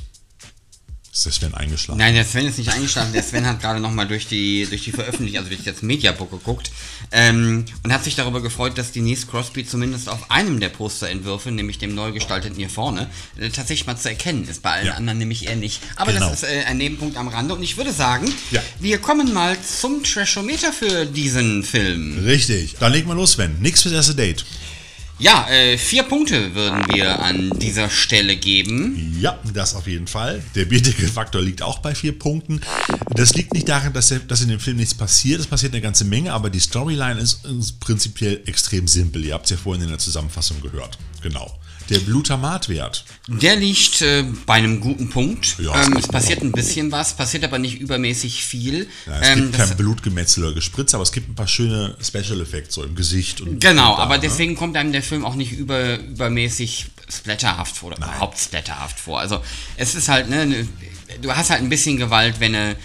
Ist 1.14 1.28
der 1.28 1.32
Sven 1.32 1.54
eingeschlafen? 1.54 2.00
Nein, 2.00 2.16
der 2.16 2.26
Sven 2.26 2.48
ist 2.48 2.58
nicht 2.58 2.72
eingeschlafen. 2.74 3.14
Der 3.14 3.22
Sven 3.22 3.46
hat 3.46 3.62
gerade 3.62 3.80
nochmal 3.80 4.08
durch 4.08 4.26
die, 4.26 4.66
durch 4.68 4.84
die 4.84 4.92
Veröffentlichung, 4.92 5.38
also 5.38 5.50
durch 5.50 5.64
das 5.64 5.84
Mediabook 5.84 6.32
geguckt 6.32 6.72
ähm, 7.12 7.66
und 7.84 7.94
hat 7.94 8.04
sich 8.04 8.16
darüber 8.16 8.42
gefreut, 8.42 8.80
dass 8.80 8.92
Denise 8.92 9.28
Crosby 9.28 9.64
zumindest 9.64 10.10
auf 10.10 10.32
einem 10.32 10.60
der 10.60 10.70
Posterentwürfe, 10.70 11.52
nämlich 11.52 11.78
dem 11.78 11.94
neu 11.94 12.14
gestalteten 12.14 12.58
hier 12.58 12.70
vorne, 12.70 13.12
äh, 13.38 13.50
tatsächlich 13.50 13.86
mal 13.86 13.96
zu 13.96 14.10
erkennen 14.10 14.48
ist. 14.48 14.64
Bei 14.64 14.72
allen 14.72 14.88
ja. 14.88 14.94
anderen 14.96 15.20
nämlich 15.20 15.46
eher 15.46 15.56
nicht. 15.56 15.84
Aber 15.98 16.14
genau. 16.14 16.32
das 16.32 16.42
ist 16.42 16.50
äh, 16.50 16.64
ein 16.64 16.78
Nebenpunkt 16.78 17.16
am 17.16 17.28
Rande 17.28 17.54
und 17.54 17.62
ich 17.62 17.78
würde 17.78 17.94
sagen, 17.94 18.34
ja. 18.50 18.64
wir 18.80 18.98
kommen 18.98 19.34
mal 19.34 19.56
zum 19.62 20.04
Trashometer 20.04 20.74
für 20.74 21.06
diesen 21.06 21.64
Film. 21.64 22.24
Richtig. 22.26 22.78
Dann 22.80 22.92
legen 22.92 23.08
wir 23.08 23.14
los, 23.14 23.34
Sven. 23.34 23.58
Nix 23.60 23.84
fürs 23.84 23.94
erste 23.94 24.16
Date. 24.16 24.44
Ja, 25.20 25.48
äh, 25.48 25.78
vier 25.78 26.04
Punkte 26.04 26.56
würden 26.56 26.86
wir 26.92 27.20
an 27.20 27.52
dieser 27.60 27.90
Stelle 27.90 28.36
geben. 28.36 29.16
Ja, 29.20 29.40
das 29.54 29.76
auf 29.76 29.88
jeden 29.88 30.08
Fall. 30.08 30.44
Der 30.56 30.66
Bierdeckelfaktor 30.66 31.42
liegt 31.42 31.62
auch 31.62 31.80
bei 31.80 31.94
vier 31.94 32.18
Punkten. 32.18 32.62
Das 33.10 33.34
liegt 33.36 33.54
nicht 33.54 33.70
daran, 33.70 33.94
dass, 33.94 34.14
dass 34.28 34.42
in 34.42 34.50
dem 34.50 34.60
Film 34.60 34.78
nichts 34.78 34.96
passiert. 34.96 35.40
Es 35.40 35.48
passiert 35.48 35.74
eine 35.74 35.82
ganze 35.82 36.04
Menge, 36.04 36.34
aber 36.34 36.50
die 36.50 36.60
Storyline 36.60 37.20
ist, 37.20 37.46
ist 37.46 37.80
prinzipiell 37.80 38.42
extrem 38.48 38.88
simpel. 38.88 39.24
Ihr 39.24 39.36
habt 39.36 39.46
es 39.46 39.52
ja 39.52 39.58
vorhin 39.58 39.84
in 39.84 39.90
der 39.90 40.00
Zusammenfassung 40.00 40.60
gehört. 40.62 40.98
Genau. 41.22 41.58
Der 41.90 42.00
Glutamatwert. 42.00 43.06
Der 43.28 43.56
liegt 43.56 44.02
äh, 44.02 44.24
bei 44.46 44.56
einem 44.56 44.80
guten 44.80 45.10
Punkt. 45.10 45.58
Ja, 45.60 45.84
ähm, 45.84 45.96
es 45.98 46.08
passiert 46.08 46.42
ein 46.42 46.52
bisschen 46.52 46.92
was, 46.92 47.16
passiert 47.16 47.44
aber 47.44 47.60
nicht 47.60 47.80
übermäßig 47.80 48.44
viel. 48.44 48.88
Ja, 49.06 49.20
es 49.20 49.30
ähm, 49.30 49.52
gibt 49.52 49.58
kein 49.58 49.78
Blutgemetzel 49.78 50.46
oder 50.46 50.54
Gespritz, 50.54 50.94
aber 50.94 51.04
es 51.04 51.12
gibt 51.12 51.30
ein 51.30 51.36
paar 51.36 51.48
schöne 51.48 51.96
Special 52.02 52.40
Effects 52.42 52.76
so 52.76 52.84
im 52.84 52.96
Gesicht. 52.96 53.42
Und 53.42 53.60
genau, 53.60 53.92
und 53.92 53.98
da, 53.98 54.04
aber 54.04 54.16
ne? 54.16 54.22
deswegen 54.22 54.56
kommt 54.56 54.78
einem 54.78 54.92
der 54.92 55.04
Film 55.04 55.26
auch 55.26 55.36
nicht 55.36 55.52
über, 55.52 56.00
übermäßig 56.00 56.88
splatterhaft 57.10 57.78
vor 57.78 57.92
oder 57.92 58.00
Nein. 58.00 58.10
überhaupt 58.10 58.40
splatterhaft 58.40 59.00
vor. 59.00 59.20
Also 59.20 59.42
es 59.78 59.96
ist 59.96 60.10
halt, 60.10 60.30
ne, 60.30 60.46
ne 60.46 60.68
du 61.22 61.36
hast 61.36 61.50
halt 61.50 61.62
ein 61.62 61.70
bisschen 61.70 61.98
Gewalt, 61.98 62.40
wenn 62.40 62.56
eine 62.56 62.76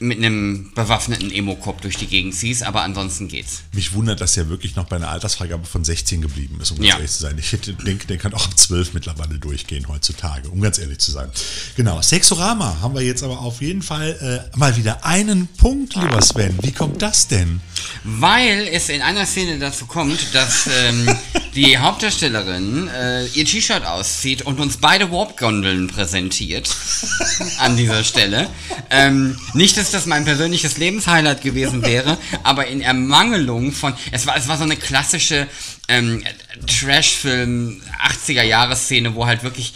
mit 0.00 0.18
einem 0.18 0.72
bewaffneten 0.74 1.30
Emo-Cop 1.30 1.80
durch 1.80 1.96
die 1.96 2.06
Gegend 2.06 2.34
ziehst, 2.34 2.62
aber 2.62 2.82
ansonsten 2.82 3.28
geht's. 3.28 3.62
Mich 3.72 3.92
wundert, 3.92 4.20
dass 4.20 4.36
er 4.36 4.48
wirklich 4.48 4.76
noch 4.76 4.86
bei 4.86 4.96
einer 4.96 5.08
Altersfreigabe 5.08 5.66
von 5.66 5.84
16 5.84 6.22
geblieben 6.22 6.58
ist, 6.60 6.70
um 6.70 6.78
ganz 6.78 6.88
ja. 6.88 6.94
ehrlich 6.96 7.10
zu 7.10 7.22
sein. 7.22 7.38
Ich 7.38 7.50
denke, 7.84 8.06
der 8.06 8.18
kann 8.18 8.34
auch 8.34 8.44
ab 8.44 8.58
12 8.58 8.94
mittlerweile 8.94 9.38
durchgehen 9.38 9.88
heutzutage, 9.88 10.48
um 10.50 10.60
ganz 10.60 10.78
ehrlich 10.78 10.98
zu 10.98 11.10
sein. 11.10 11.30
Genau, 11.76 12.00
Sexorama 12.00 12.80
haben 12.80 12.94
wir 12.94 13.02
jetzt 13.02 13.22
aber 13.22 13.40
auf 13.40 13.60
jeden 13.60 13.82
Fall 13.82 14.50
äh, 14.52 14.56
mal 14.58 14.76
wieder 14.76 15.04
einen 15.04 15.46
Punkt, 15.46 15.94
lieber 15.94 16.20
Sven. 16.22 16.58
Wie 16.62 16.72
kommt 16.72 17.02
das 17.02 17.28
denn? 17.28 17.60
Weil 18.04 18.68
es 18.72 18.88
in 18.88 19.02
einer 19.02 19.26
Szene 19.26 19.58
dazu 19.58 19.86
kommt, 19.86 20.34
dass 20.34 20.66
ähm, 20.66 21.08
die 21.54 21.78
Hauptdarstellerin 21.78 22.88
äh, 22.88 23.26
ihr 23.26 23.44
T-Shirt 23.44 23.84
auszieht 23.86 24.42
und 24.42 24.58
uns 24.60 24.78
beide 24.78 25.10
Warp-Gondeln 25.10 25.86
präsentiert 25.88 26.68
an 27.58 27.76
dieser 27.76 28.02
Stelle. 28.02 28.48
Ähm, 28.90 29.38
nicht, 29.52 29.76
dass 29.76 29.90
das 29.90 30.06
mein 30.06 30.24
persönliches 30.24 30.78
Lebenshighlight 30.78 31.42
gewesen 31.42 31.82
wäre, 31.82 32.18
aber 32.42 32.66
in 32.66 32.80
Ermangelung 32.80 33.72
von. 33.72 33.94
Es 34.10 34.26
war, 34.26 34.36
es 34.36 34.48
war 34.48 34.56
so 34.56 34.64
eine 34.64 34.76
klassische 34.76 35.46
ähm, 35.88 36.24
Trash-Film 36.66 37.80
80er-Jahre-Szene, 38.26 39.14
wo 39.14 39.26
halt 39.26 39.42
wirklich. 39.42 39.74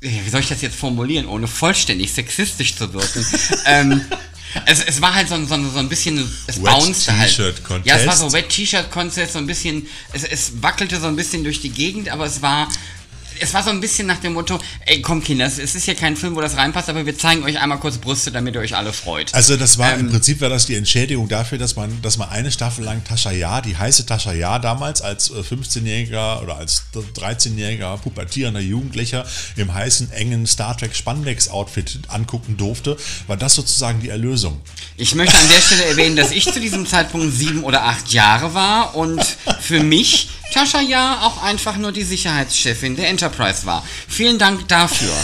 Wie 0.00 0.30
soll 0.30 0.42
ich 0.42 0.48
das 0.48 0.62
jetzt 0.62 0.76
formulieren, 0.76 1.26
ohne 1.26 1.48
vollständig 1.48 2.12
sexistisch 2.12 2.76
zu 2.76 2.92
wirken? 2.92 3.26
ähm, 3.66 4.00
es, 4.66 4.82
es 4.84 5.00
war 5.00 5.14
halt 5.14 5.28
so, 5.28 5.36
so, 5.44 5.70
so 5.70 5.78
ein 5.78 5.88
bisschen, 5.88 6.18
es 6.46 6.58
bounced 6.58 7.08
halt. 7.18 7.30
Ja, 7.86 7.96
es 7.96 8.06
war 8.06 8.16
so 8.16 8.32
Wet 8.32 8.48
T-Shirt 8.48 8.90
Contest, 8.90 9.32
so 9.32 9.38
ein 9.38 9.46
bisschen, 9.46 9.86
es, 10.12 10.24
es 10.24 10.62
wackelte 10.62 11.00
so 11.00 11.06
ein 11.06 11.16
bisschen 11.16 11.44
durch 11.44 11.60
die 11.60 11.70
Gegend, 11.70 12.08
aber 12.08 12.26
es 12.26 12.42
war 12.42 12.68
es 13.40 13.54
war 13.54 13.62
so 13.62 13.70
ein 13.70 13.80
bisschen 13.80 14.06
nach 14.06 14.18
dem 14.18 14.34
Motto, 14.34 14.58
ey, 14.86 15.00
komm 15.02 15.22
Kinder, 15.22 15.46
es 15.46 15.58
ist 15.58 15.84
hier 15.84 15.94
kein 15.94 16.16
Film, 16.16 16.36
wo 16.36 16.40
das 16.40 16.56
reinpasst, 16.56 16.88
aber 16.88 17.06
wir 17.06 17.16
zeigen 17.16 17.42
euch 17.44 17.60
einmal 17.60 17.78
kurz 17.78 17.98
Brüste, 17.98 18.30
damit 18.30 18.54
ihr 18.54 18.60
euch 18.60 18.76
alle 18.76 18.92
freut. 18.92 19.34
Also 19.34 19.56
das 19.56 19.78
war 19.78 19.94
ähm, 19.94 20.00
im 20.00 20.10
Prinzip 20.10 20.40
war 20.40 20.48
das 20.48 20.66
die 20.66 20.74
Entschädigung 20.74 21.28
dafür, 21.28 21.58
dass 21.58 21.76
man, 21.76 22.00
dass 22.02 22.18
man 22.18 22.28
eine 22.28 22.50
Staffel 22.50 22.84
lang 22.84 23.04
Tascha 23.04 23.30
Ja, 23.30 23.60
die 23.60 23.76
heiße 23.76 24.06
Tascha 24.06 24.32
Ja 24.32 24.58
damals 24.58 25.02
als 25.02 25.32
15-Jähriger 25.32 26.40
äh, 26.40 26.42
oder 26.42 26.56
als 26.56 26.84
13-jähriger 26.94 27.98
pubertierender 27.98 28.60
Jugendlicher 28.60 29.26
im 29.56 29.72
heißen, 29.72 30.12
engen 30.12 30.46
Star 30.46 30.76
Trek 30.76 30.94
Spandex-Outfit 30.94 32.00
angucken 32.08 32.56
durfte, 32.56 32.96
war 33.26 33.36
das 33.36 33.54
sozusagen 33.54 34.00
die 34.00 34.08
Erlösung. 34.08 34.60
Ich 34.96 35.14
möchte 35.14 35.38
an 35.38 35.48
der 35.48 35.60
Stelle 35.60 35.84
erwähnen, 35.84 36.16
dass 36.16 36.30
ich 36.30 36.44
zu 36.52 36.60
diesem 36.60 36.86
Zeitpunkt 36.86 37.34
sieben 37.34 37.64
oder 37.64 37.84
acht 37.84 38.12
Jahre 38.12 38.54
war 38.54 38.96
und 38.96 39.24
für 39.60 39.82
mich 39.82 40.30
Tascha 40.52 40.80
ja 40.80 41.20
auch 41.22 41.42
einfach 41.42 41.76
nur 41.76 41.92
die 41.92 42.02
Sicherheitschefin 42.02 42.96
der 42.96 43.08
Enterprise 43.08 43.66
war. 43.66 43.84
Vielen 44.08 44.38
Dank 44.38 44.68
dafür. 44.68 45.12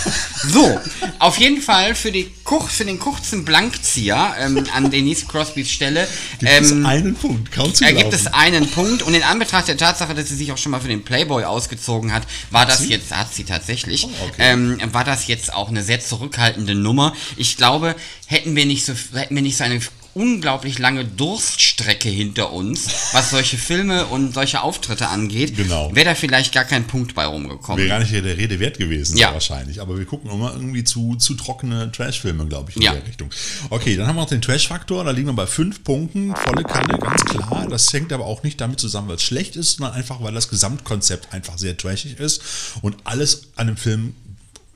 So, 0.47 0.79
auf 1.21 1.39
jeden 1.39 1.63
Fall 1.63 1.95
für, 1.95 2.13
die 2.13 2.31
für 2.69 2.85
den 2.85 2.99
kurzen 2.99 3.47
Blankzieher 3.47 4.35
ähm, 4.39 4.63
an 4.75 4.91
Denise 4.91 5.27
Crosbys 5.27 5.71
Stelle. 5.71 6.07
Gibt 6.39 6.53
ähm, 6.53 6.65
es 6.65 6.73
einen 6.73 7.15
Punkt, 7.15 7.51
kaum 7.51 7.73
zu 7.73 7.83
glauben. 7.83 7.97
Äh, 7.97 8.03
gibt 8.03 8.13
es 8.13 8.27
einen 8.27 8.69
Punkt 8.69 9.03
und 9.03 9.15
in 9.15 9.23
Anbetracht 9.23 9.69
der 9.69 9.79
Tatsache, 9.79 10.15
dass 10.15 10.29
sie 10.29 10.37
sich 10.37 10.53
auch 10.53 10.59
schon 10.59 10.73
mal 10.73 10.81
für 10.81 10.89
den 10.89 11.03
Playboy 11.03 11.45
ausgezogen 11.45 12.13
hat, 12.13 12.25
war 12.51 12.67
das 12.67 12.81
sie? 12.81 12.91
jetzt, 12.91 13.11
hat 13.17 13.33
sie 13.33 13.45
tatsächlich, 13.45 14.05
oh, 14.05 14.11
okay. 14.29 14.35
ähm, 14.39 14.79
war 14.93 15.05
das 15.05 15.29
jetzt 15.29 15.55
auch 15.55 15.71
eine 15.71 15.83
sehr 15.83 16.01
zurückhaltende 16.01 16.75
Nummer. 16.75 17.15
Ich 17.39 17.57
glaube, 17.57 17.97
hätten 18.27 18.55
wir 18.55 18.67
nicht 18.67 18.85
so, 18.85 18.93
hätten 19.15 19.35
wir 19.35 19.43
nicht 19.43 19.57
so 19.57 19.65
eine 19.65 19.81
unglaublich 20.15 20.79
lange 20.79 21.05
Durststrecke 21.05 22.09
hinter 22.09 22.53
uns, 22.53 22.87
was 23.13 23.31
solche 23.31 23.59
Filme 23.59 24.07
und 24.07 24.35
solche 24.35 24.63
Auftritte 24.63 25.09
angeht. 25.09 25.57
Genau. 25.57 25.95
Wäre 25.95 26.07
da 26.07 26.15
vielleicht 26.15 26.53
gar 26.55 26.65
kein 26.65 26.87
Punkt 26.87 27.15
bei 27.15 27.27
rumgekommen. 27.27 27.79
Wäre 27.79 27.89
gar 27.89 27.99
nicht 27.99 28.13
der 28.13 28.25
Rede 28.37 28.61
wert 28.61 28.79
gewesen, 28.79 29.17
ja. 29.17 29.33
wahrscheinlich. 29.33 29.81
Aber 29.81 29.99
wir 29.99 30.05
gucken 30.05 30.31
immer 30.31 30.53
irgendwie 30.55 30.85
zu, 30.85 31.17
zu 31.17 31.35
trockene 31.35 31.91
Trash-Filme, 31.93 32.47
glaube 32.47 32.71
ich, 32.71 32.77
in 32.77 32.83
ja. 32.83 32.93
der 32.93 33.07
Richtung. 33.07 33.31
Okay, 33.71 33.97
dann 33.97 34.07
haben 34.07 34.17
wir 34.17 34.23
noch 34.23 34.29
den 34.29 34.43
Trash-Faktor. 34.43 35.05
Da 35.05 35.11
liegen 35.11 35.29
wir 35.29 35.35
bei 35.35 35.47
fünf 35.47 35.83
Punkten. 35.85 36.35
Volle 36.35 36.63
Kanne, 36.63 36.99
ganz 36.99 37.25
klar. 37.25 37.67
Das 37.69 37.93
hängt 37.93 38.13
aber 38.13 38.27
auch 38.27 38.43
nicht 38.43 38.61
damit 38.61 38.81
zusammen, 38.81 39.09
weil 39.09 39.17
es 39.17 39.23
schlecht 39.23 39.57
ist, 39.57 39.77
sondern 39.77 39.95
einfach, 39.95 40.23
weil 40.23 40.33
das 40.33 40.49
Gesamtkonzept 40.49 41.33
einfach 41.33 41.59
sehr 41.59 41.77
trashig 41.77 42.21
ist 42.21 42.41
und 42.83 42.97
alles 43.05 43.49
an 43.57 43.67
dem 43.67 43.77
Film 43.77 44.15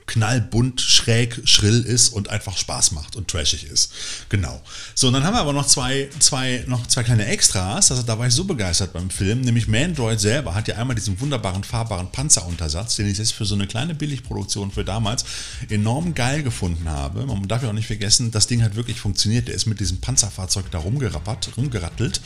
knallbunt, 0.08 0.80
schräg, 0.80 1.40
schrill 1.44 1.82
ist 1.82 2.08
und 2.08 2.30
einfach 2.30 2.56
Spaß 2.56 2.92
macht 2.92 3.14
und 3.14 3.28
trashig 3.28 3.64
ist. 3.64 3.92
Genau. 4.28 4.60
So, 4.94 5.06
und 5.06 5.12
dann 5.12 5.22
haben 5.22 5.34
wir 5.34 5.40
aber 5.40 5.52
noch 5.52 5.66
zwei, 5.66 6.08
zwei, 6.18 6.64
noch 6.66 6.86
zwei 6.86 7.04
kleine 7.04 7.26
Extras. 7.26 7.90
Also 7.90 8.02
da 8.02 8.18
war 8.18 8.26
ich 8.26 8.34
so 8.34 8.44
begeistert 8.44 8.92
beim 8.92 9.10
Film. 9.10 9.42
Nämlich 9.42 9.68
Mandroid 9.68 10.18
selber 10.18 10.54
hat 10.54 10.66
ja 10.66 10.76
einmal 10.76 10.96
diesen 10.96 11.20
wunderbaren 11.20 11.62
fahrbaren 11.62 12.10
Panzeruntersatz, 12.10 12.96
den 12.96 13.06
ich 13.06 13.18
jetzt 13.18 13.32
für 13.32 13.44
so 13.44 13.54
eine 13.54 13.66
kleine 13.66 13.94
Billigproduktion 13.94 14.72
für 14.72 14.84
damals 14.84 15.24
enorm 15.68 16.14
geil 16.14 16.42
gefunden 16.42 16.88
habe. 16.88 17.24
Man 17.26 17.46
darf 17.46 17.62
ja 17.62 17.68
auch 17.68 17.74
nicht 17.74 17.86
vergessen, 17.86 18.30
das 18.30 18.46
Ding 18.46 18.62
hat 18.62 18.74
wirklich 18.74 18.98
funktioniert. 18.98 19.48
Der 19.48 19.54
ist 19.54 19.66
mit 19.66 19.78
diesem 19.78 20.00
Panzerfahrzeug 20.00 20.70
da 20.70 20.78
rumgerappert, 20.78 21.50
rumgerattelt 21.56 22.20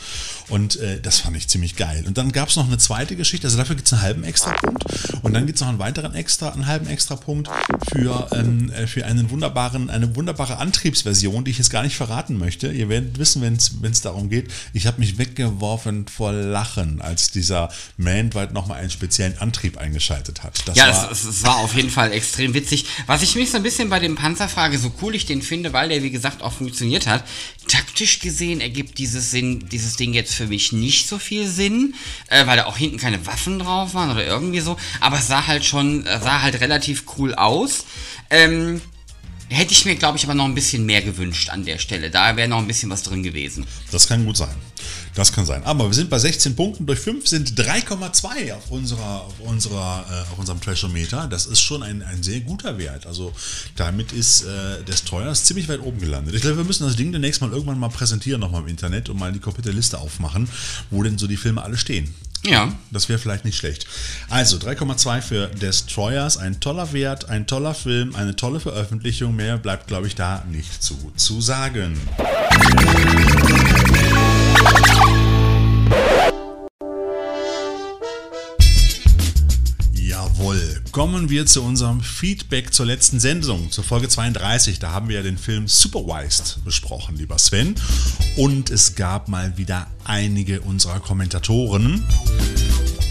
und 0.47 0.77
äh, 0.77 1.01
das 1.01 1.19
fand 1.19 1.35
ich 1.35 1.49
ziemlich 1.49 1.75
geil. 1.75 2.05
Und 2.07 2.17
dann 2.17 2.31
gab 2.31 2.49
es 2.49 2.55
noch 2.55 2.67
eine 2.67 2.77
zweite 2.77 3.15
Geschichte, 3.15 3.47
also 3.47 3.57
dafür 3.57 3.75
gibt 3.75 3.87
es 3.87 3.93
einen 3.93 4.01
halben 4.01 4.23
Extrapunkt 4.23 4.85
und 5.21 5.33
dann 5.33 5.45
gibt 5.45 5.57
es 5.57 5.61
noch 5.61 5.69
einen 5.69 5.79
weiteren 5.79 6.15
extra, 6.15 6.49
einen 6.49 6.65
halben 6.65 6.87
Extrapunkt 6.87 7.49
für, 7.91 8.27
ähm, 8.33 8.71
äh, 8.71 8.87
für 8.87 9.05
einen 9.05 9.29
wunderbaren, 9.29 9.89
eine 9.89 10.15
wunderbare 10.15 10.57
Antriebsversion, 10.57 11.43
die 11.43 11.51
ich 11.51 11.57
jetzt 11.57 11.69
gar 11.69 11.83
nicht 11.83 11.95
verraten 11.95 12.37
möchte. 12.37 12.71
Ihr 12.71 12.89
werdet 12.89 13.17
wissen, 13.19 13.41
wenn 13.41 13.55
es 13.91 14.01
darum 14.01 14.29
geht. 14.29 14.51
Ich 14.73 14.87
habe 14.87 14.99
mich 14.99 15.17
weggeworfen 15.17 16.07
vor 16.07 16.31
Lachen, 16.31 17.01
als 17.01 17.31
dieser 17.31 17.69
Mandwide 17.97 18.53
nochmal 18.53 18.79
einen 18.79 18.89
speziellen 18.89 19.37
Antrieb 19.37 19.77
eingeschaltet 19.77 20.43
hat. 20.43 20.67
Das 20.67 20.77
ja, 20.77 20.87
war 20.87 21.11
es, 21.11 21.23
es, 21.23 21.43
war 21.43 21.57
auf 21.57 21.75
jeden 21.75 21.89
Fall 21.89 22.11
extrem 22.11 22.53
witzig. 22.53 22.85
Was 23.07 23.21
ich 23.21 23.35
mich 23.35 23.51
so 23.51 23.57
ein 23.57 23.63
bisschen 23.63 23.89
bei 23.89 23.99
dem 23.99 24.15
Panzer 24.15 24.49
frage, 24.49 24.77
so 24.77 24.91
cool 25.01 25.15
ich 25.15 25.25
den 25.25 25.41
finde, 25.41 25.73
weil 25.73 25.89
der 25.89 26.03
wie 26.03 26.11
gesagt 26.11 26.41
auch 26.41 26.53
funktioniert 26.53 27.07
hat, 27.07 27.23
taktisch 27.67 28.19
gesehen 28.19 28.61
ergibt 28.61 28.97
dieses, 28.97 29.31
Sinn, 29.31 29.67
dieses 29.71 29.95
Ding 29.95 30.13
jetzt 30.13 30.33
für 30.33 30.47
mich 30.47 30.71
nicht 30.73 31.07
so 31.07 31.17
viel 31.17 31.47
Sinn, 31.47 31.95
äh, 32.27 32.45
weil 32.45 32.57
da 32.57 32.65
auch 32.65 32.77
hinten 32.77 32.97
keine 32.97 33.25
Waffen 33.25 33.59
drauf 33.59 33.93
waren 33.93 34.11
oder 34.11 34.25
irgendwie 34.25 34.59
so. 34.59 34.77
Aber 34.99 35.19
es 35.19 35.27
sah 35.27 35.47
halt 35.47 35.65
schon, 35.65 36.03
sah 36.03 36.41
halt 36.41 36.59
relativ 36.61 37.05
cool 37.17 37.33
aus. 37.33 37.62
Ähm, 38.29 38.81
hätte 39.49 39.71
ich 39.71 39.85
mir, 39.85 39.95
glaube 39.95 40.17
ich, 40.17 40.23
aber 40.23 40.33
noch 40.33 40.45
ein 40.45 40.55
bisschen 40.55 40.85
mehr 40.85 41.01
gewünscht 41.01 41.49
an 41.49 41.65
der 41.65 41.77
Stelle. 41.77 42.09
Da 42.09 42.35
wäre 42.35 42.47
noch 42.47 42.57
ein 42.59 42.67
bisschen 42.67 42.89
was 42.89 43.03
drin 43.03 43.23
gewesen. 43.23 43.65
Das 43.91 44.07
kann 44.07 44.25
gut 44.25 44.37
sein. 44.37 44.55
Das 45.15 45.31
kann 45.31 45.45
sein. 45.45 45.63
Aber 45.63 45.85
wir 45.87 45.93
sind 45.93 46.09
bei 46.09 46.17
16 46.17 46.55
Punkten 46.55 46.85
durch 46.85 46.99
5 46.99 47.27
sind 47.27 47.59
3,2 47.59 48.53
auf, 48.53 48.71
unserer, 48.71 49.21
auf, 49.21 49.39
unserer, 49.39 50.05
äh, 50.09 50.31
auf 50.31 50.39
unserem 50.39 50.59
Trashometer. 50.59 51.27
Das 51.27 51.45
ist 51.45 51.61
schon 51.61 51.83
ein, 51.83 52.01
ein 52.01 52.23
sehr 52.23 52.39
guter 52.39 52.77
Wert. 52.77 53.05
Also 53.05 53.31
damit 53.75 54.11
ist 54.11 54.43
äh, 54.43 54.83
Destroyers 54.87 55.45
ziemlich 55.45 55.69
weit 55.69 55.81
oben 55.81 55.99
gelandet. 55.99 56.33
Ich 56.33 56.41
glaube, 56.41 56.57
wir 56.57 56.63
müssen 56.63 56.85
das 56.85 56.95
Ding 56.95 57.11
demnächst 57.11 57.41
mal 57.41 57.51
irgendwann 57.51 57.79
mal 57.79 57.89
präsentieren 57.89 58.41
nochmal 58.41 58.61
im 58.61 58.67
Internet 58.67 59.09
und 59.09 59.19
mal 59.19 59.31
die 59.31 59.39
komplette 59.39 59.71
Liste 59.71 59.99
aufmachen, 59.99 60.49
wo 60.89 61.03
denn 61.03 61.17
so 61.17 61.27
die 61.27 61.37
Filme 61.37 61.61
alle 61.61 61.77
stehen. 61.77 62.13
Ja. 62.45 62.73
Das 62.91 63.07
wäre 63.07 63.19
vielleicht 63.19 63.45
nicht 63.45 63.57
schlecht. 63.57 63.87
Also 64.29 64.57
3,2 64.57 65.21
für 65.21 65.47
Destroyers, 65.47 66.37
ein 66.37 66.59
toller 66.59 66.91
Wert, 66.91 67.29
ein 67.29 67.47
toller 67.47 67.73
Film, 67.73 68.15
eine 68.15 68.35
tolle 68.35 68.59
Veröffentlichung. 68.59 69.35
Mehr 69.35 69.57
bleibt, 69.57 69.87
glaube 69.87 70.07
ich, 70.07 70.15
da 70.15 70.43
nicht 70.49 70.83
zu, 70.83 71.13
zu 71.15 71.39
sagen. 71.39 71.97
Jawohl. 79.93 80.81
Kommen 80.91 81.29
wir 81.29 81.45
zu 81.45 81.63
unserem 81.63 82.01
Feedback 82.01 82.73
zur 82.73 82.85
letzten 82.85 83.19
Sendung, 83.19 83.71
zur 83.71 83.83
Folge 83.83 84.09
32. 84.09 84.79
Da 84.79 84.91
haben 84.91 85.09
wir 85.09 85.17
ja 85.17 85.23
den 85.23 85.37
Film 85.37 85.67
Supervised 85.67 86.63
besprochen, 86.65 87.15
lieber 87.17 87.39
Sven. 87.39 87.75
Und 88.37 88.69
es 88.69 88.95
gab 88.95 89.27
mal 89.27 89.57
wieder 89.57 89.87
einige 90.03 90.61
unserer 90.61 90.99
Kommentatoren 90.99 92.03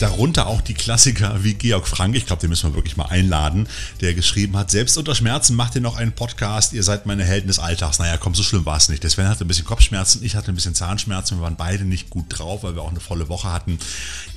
Darunter 0.02 0.48
auch 0.48 0.60
die 0.60 0.74
Klassiker 0.74 1.44
wie 1.44 1.54
Georg 1.54 1.86
Frank, 1.86 2.16
ich 2.16 2.26
glaube, 2.26 2.40
den 2.40 2.50
müssen 2.50 2.68
wir 2.68 2.74
wirklich 2.74 2.96
mal 2.96 3.04
einladen, 3.04 3.68
der 4.00 4.14
geschrieben 4.14 4.56
hat, 4.56 4.68
selbst 4.68 4.98
unter 4.98 5.14
Schmerzen 5.14 5.54
macht 5.54 5.76
ihr 5.76 5.80
noch 5.80 5.96
einen 5.96 6.10
Podcast, 6.10 6.72
ihr 6.72 6.82
seid 6.82 7.06
meine 7.06 7.22
Helden 7.22 7.46
des 7.46 7.60
Alltags. 7.60 8.00
Naja, 8.00 8.16
komm, 8.16 8.34
so 8.34 8.42
schlimm 8.42 8.66
war 8.66 8.76
es 8.76 8.88
nicht. 8.88 9.04
Der 9.04 9.10
Sven 9.10 9.28
hatte 9.28 9.44
ein 9.44 9.48
bisschen 9.48 9.64
Kopfschmerzen, 9.64 10.24
ich 10.24 10.34
hatte 10.34 10.50
ein 10.50 10.56
bisschen 10.56 10.74
Zahnschmerzen, 10.74 11.38
wir 11.38 11.42
waren 11.44 11.54
beide 11.54 11.84
nicht 11.84 12.10
gut 12.10 12.26
drauf, 12.30 12.64
weil 12.64 12.74
wir 12.74 12.82
auch 12.82 12.90
eine 12.90 12.98
volle 12.98 13.28
Woche 13.28 13.52
hatten. 13.52 13.78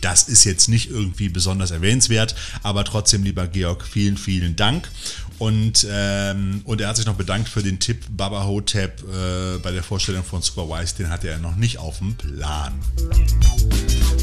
Das 0.01 0.27
ist 0.27 0.43
jetzt 0.43 0.69
nicht 0.69 0.91
irgendwie 0.91 1.29
besonders 1.29 1.71
erwähnenswert, 1.71 2.35
aber 2.61 2.83
trotzdem, 2.83 3.23
lieber 3.23 3.47
Georg, 3.47 3.87
vielen, 3.87 4.17
vielen 4.17 4.55
Dank. 4.55 4.87
Und, 5.37 5.85
ähm, 5.89 6.61
und 6.63 6.79
er 6.79 6.87
hat 6.87 6.97
sich 6.97 7.05
noch 7.05 7.15
bedankt 7.15 7.49
für 7.49 7.61
den 7.61 7.79
Tipp 7.79 8.05
Baba 8.09 8.45
Hotep 8.45 9.03
äh, 9.03 9.57
bei 9.59 9.71
der 9.71 9.83
Vorstellung 9.83 10.23
von 10.23 10.41
Superwise, 10.41 10.95
den 10.95 11.09
hatte 11.09 11.27
er 11.27 11.39
noch 11.39 11.55
nicht 11.55 11.77
auf 11.77 11.97
dem 11.99 12.15
Plan. 12.15 12.73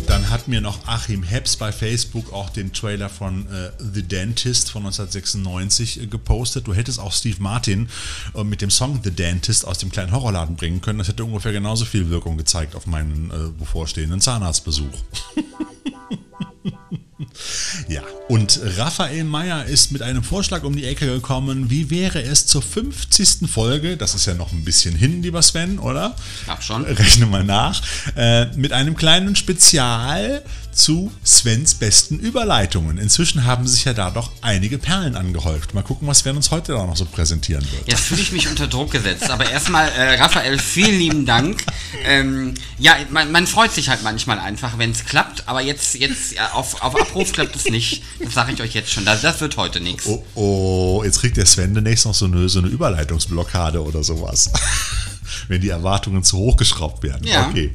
Dann 0.06 0.30
hat 0.30 0.48
mir 0.48 0.60
noch 0.60 0.86
Achim 0.86 1.22
Heps 1.22 1.56
bei 1.56 1.70
Facebook 1.70 2.32
auch 2.32 2.50
den 2.50 2.72
Trailer 2.72 3.08
von 3.08 3.46
äh, 3.46 3.70
The 3.78 4.02
Dentist 4.02 4.70
von 4.70 4.82
1996 4.82 6.02
äh, 6.02 6.06
gepostet. 6.06 6.66
Du 6.66 6.74
hättest 6.74 6.98
auch 6.98 7.12
Steve 7.12 7.36
Martin 7.40 7.88
äh, 8.34 8.42
mit 8.42 8.62
dem 8.62 8.70
Song 8.70 9.00
The 9.02 9.10
Dentist 9.10 9.66
aus 9.66 9.78
dem 9.78 9.90
kleinen 9.90 10.12
Horrorladen 10.12 10.56
bringen 10.56 10.80
können. 10.80 10.98
Das 10.98 11.08
hätte 11.08 11.24
ungefähr 11.24 11.52
genauso 11.52 11.84
viel 11.84 12.10
Wirkung 12.10 12.36
gezeigt 12.36 12.74
auf 12.74 12.86
meinen 12.86 13.30
äh, 13.30 13.58
bevorstehenden 13.58 14.20
Zahnarztbesuch. 14.20 14.98
Ja, 17.88 18.02
und 18.28 18.60
Raphael 18.76 19.24
Meyer 19.24 19.64
ist 19.64 19.92
mit 19.92 20.02
einem 20.02 20.22
Vorschlag 20.22 20.62
um 20.62 20.76
die 20.76 20.84
Ecke 20.84 21.06
gekommen. 21.06 21.70
Wie 21.70 21.90
wäre 21.90 22.22
es 22.22 22.46
zur 22.46 22.62
50. 22.62 23.48
Folge, 23.50 23.96
das 23.96 24.14
ist 24.14 24.26
ja 24.26 24.34
noch 24.34 24.52
ein 24.52 24.64
bisschen 24.64 24.94
hin, 24.94 25.22
lieber 25.22 25.42
Sven, 25.42 25.78
oder? 25.78 26.14
Ach 26.46 26.60
schon. 26.62 26.84
Rechne 26.84 27.26
mal 27.26 27.44
nach. 27.44 27.82
Äh, 28.16 28.46
mit 28.56 28.72
einem 28.72 28.96
kleinen 28.96 29.36
Spezial 29.36 30.42
zu 30.72 31.12
Svens 31.24 31.74
besten 31.74 32.18
Überleitungen. 32.18 32.98
Inzwischen 32.98 33.44
haben 33.44 33.66
sich 33.66 33.84
ja 33.84 33.92
da 33.92 34.10
doch 34.10 34.30
einige 34.40 34.78
Perlen 34.78 35.16
angehäuft. 35.16 35.74
Mal 35.74 35.82
gucken, 35.82 36.08
was 36.08 36.20
Sven 36.20 36.36
uns 36.36 36.50
heute 36.50 36.72
da 36.72 36.86
noch 36.86 36.96
so 36.96 37.04
präsentieren 37.04 37.64
wird. 37.72 37.88
Jetzt 37.88 38.02
fühle 38.02 38.22
ich 38.22 38.32
mich 38.32 38.48
unter 38.48 38.66
Druck 38.66 38.90
gesetzt. 38.90 39.30
Aber 39.30 39.48
erstmal, 39.48 39.88
äh, 39.90 40.20
Raphael, 40.20 40.58
vielen 40.58 40.98
lieben 40.98 41.26
Dank. 41.26 41.64
Ähm, 42.04 42.54
ja, 42.78 42.96
man, 43.10 43.30
man, 43.30 43.46
freut 43.46 43.72
sich 43.72 43.88
halt 43.88 44.02
manchmal 44.02 44.38
einfach, 44.38 44.78
wenn 44.78 44.90
es 44.90 45.04
klappt. 45.04 45.48
Aber 45.48 45.60
jetzt, 45.60 45.94
jetzt 45.94 46.34
auf, 46.52 46.82
auf 46.82 47.00
Abruf 47.00 47.32
klappt 47.32 47.56
es 47.56 47.66
nicht. 47.66 48.02
Das 48.22 48.34
sage 48.34 48.52
ich 48.52 48.62
euch 48.62 48.74
jetzt 48.74 48.90
schon. 48.90 49.04
Das, 49.04 49.20
das 49.22 49.40
wird 49.40 49.56
heute 49.56 49.80
nichts. 49.80 50.06
Oh, 50.06 50.24
oh, 50.34 51.02
jetzt 51.04 51.20
kriegt 51.20 51.36
der 51.36 51.46
Sven 51.46 51.74
demnächst 51.74 52.06
noch 52.06 52.14
so 52.14 52.24
eine, 52.24 52.48
so 52.48 52.58
eine 52.58 52.68
Überleitungsblockade 52.68 53.82
oder 53.82 54.02
sowas. 54.02 54.50
wenn 55.48 55.60
die 55.60 55.68
Erwartungen 55.68 56.22
zu 56.22 56.38
hoch 56.38 56.56
geschraubt 56.56 57.02
werden. 57.02 57.26
Ja. 57.26 57.48
Okay. 57.48 57.72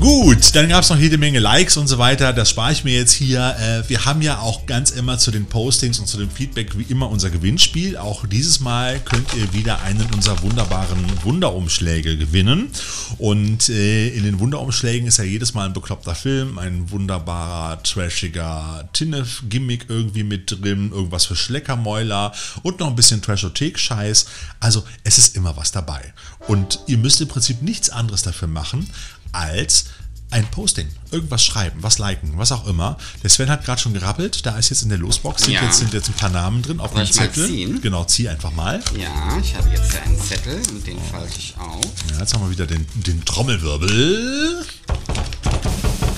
Gut, 0.00 0.54
dann 0.54 0.68
gab 0.68 0.84
es 0.84 0.90
noch 0.90 0.98
jede 0.98 1.18
Menge 1.18 1.40
Likes 1.40 1.76
und 1.76 1.88
so 1.88 1.98
weiter. 1.98 2.32
Das 2.32 2.50
spare 2.50 2.70
ich 2.70 2.84
mir 2.84 2.94
jetzt 2.94 3.12
hier. 3.12 3.56
Äh, 3.58 3.88
wir 3.88 4.04
haben 4.04 4.22
ja 4.22 4.38
auch 4.38 4.64
ganz 4.64 4.92
immer 4.92 5.18
zu 5.18 5.32
den 5.32 5.46
Postings 5.46 5.98
und 5.98 6.06
zu 6.06 6.18
dem 6.18 6.30
Feedback 6.30 6.78
wie 6.78 6.84
immer 6.84 7.10
unser 7.10 7.30
Gewinnspiel. 7.30 7.96
Auch 7.96 8.24
dieses 8.24 8.60
Mal 8.60 9.00
könnt 9.00 9.26
ihr 9.34 9.52
wieder 9.52 9.82
einen 9.82 10.06
unserer 10.14 10.40
wunderbaren 10.42 11.04
Wunderumschläge 11.24 12.16
gewinnen. 12.16 12.70
Und 13.18 13.68
äh, 13.70 14.10
in 14.10 14.22
den 14.22 14.38
Wunderumschlägen 14.38 15.08
ist 15.08 15.18
ja 15.18 15.24
jedes 15.24 15.54
Mal 15.54 15.66
ein 15.66 15.72
bekloppter 15.72 16.14
Film, 16.14 16.58
ein 16.58 16.92
wunderbarer, 16.92 17.82
trashiger 17.82 18.88
Tinnef-Gimmick 18.92 19.86
irgendwie 19.88 20.22
mit 20.22 20.62
drin, 20.62 20.92
irgendwas 20.92 21.26
für 21.26 21.34
Schleckermäuler 21.34 22.32
und 22.62 22.78
noch 22.78 22.86
ein 22.86 22.96
bisschen 22.96 23.20
Trashothek-Scheiß. 23.20 24.26
Also 24.60 24.84
es 25.02 25.18
ist 25.18 25.34
immer 25.34 25.56
was 25.56 25.72
dabei. 25.72 26.12
Und 26.46 26.78
ihr 26.86 26.98
müsst 26.98 27.20
im 27.20 27.26
Prinzip 27.26 27.62
nichts 27.62 27.90
anderes 27.90 28.22
dafür 28.22 28.48
machen, 28.48 28.88
als 29.32 29.86
ein 30.30 30.46
Posting, 30.50 30.88
irgendwas 31.10 31.42
schreiben, 31.42 31.82
was 31.82 31.98
liken, 31.98 32.32
was 32.36 32.52
auch 32.52 32.66
immer. 32.66 32.98
Der 33.22 33.30
Sven 33.30 33.48
hat 33.48 33.64
gerade 33.64 33.80
schon 33.80 33.94
gerappelt, 33.94 34.44
da 34.44 34.58
ist 34.58 34.68
jetzt 34.68 34.82
in 34.82 34.90
der 34.90 34.98
Losbox, 34.98 35.42
sind, 35.42 35.54
ja. 35.54 35.62
jetzt, 35.62 35.78
sind 35.78 35.94
jetzt 35.94 36.08
ein 36.08 36.14
paar 36.14 36.28
Namen 36.28 36.60
drin 36.60 36.80
auf 36.80 36.92
dem 36.92 37.10
Zettel. 37.10 37.46
Ziehen? 37.46 37.80
Genau, 37.80 38.04
zieh 38.04 38.28
einfach 38.28 38.52
mal. 38.52 38.82
Ja, 38.96 39.38
ich 39.42 39.54
habe 39.54 39.70
jetzt 39.70 39.90
hier 39.90 40.02
einen 40.02 40.20
Zettel 40.20 40.60
und 40.70 40.86
den 40.86 40.98
falte 41.10 41.38
ich 41.38 41.54
auf. 41.58 41.80
Ja, 42.12 42.20
jetzt 42.20 42.34
haben 42.34 42.42
wir 42.42 42.50
wieder 42.50 42.66
den, 42.66 42.86
den 42.94 43.24
Trommelwirbel. 43.24 44.66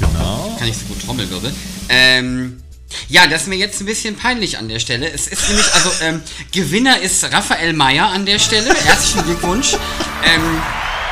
Genau. 0.01 0.57
Kann 0.59 0.69
ich 0.69 0.77
so 0.77 0.87
gut 0.87 1.05
Trommelwirbel. 1.05 1.53
Ähm, 1.89 2.61
ja, 3.09 3.29
das 3.29 3.43
ist 3.43 3.49
mir 3.49 3.57
jetzt 3.57 3.81
ein 3.81 3.87
bisschen 3.87 4.17
peinlich 4.17 4.59
an 4.59 4.69
der 4.69 4.81
Stelle. 4.81 5.09
Es 5.11 5.29
ist 5.29 5.49
nämlich, 5.49 5.73
also, 5.73 5.91
ähm, 6.03 6.21
Gewinner 6.51 7.01
ist 7.01 7.23
Raphael 7.25 7.75
Meyer 7.75 8.09
an 8.09 8.27
der 8.27 8.41
Stelle. 8.41 8.75
Herzlichen 8.75 9.25
Glückwunsch. 9.25 9.77
Ähm, 10.25 10.61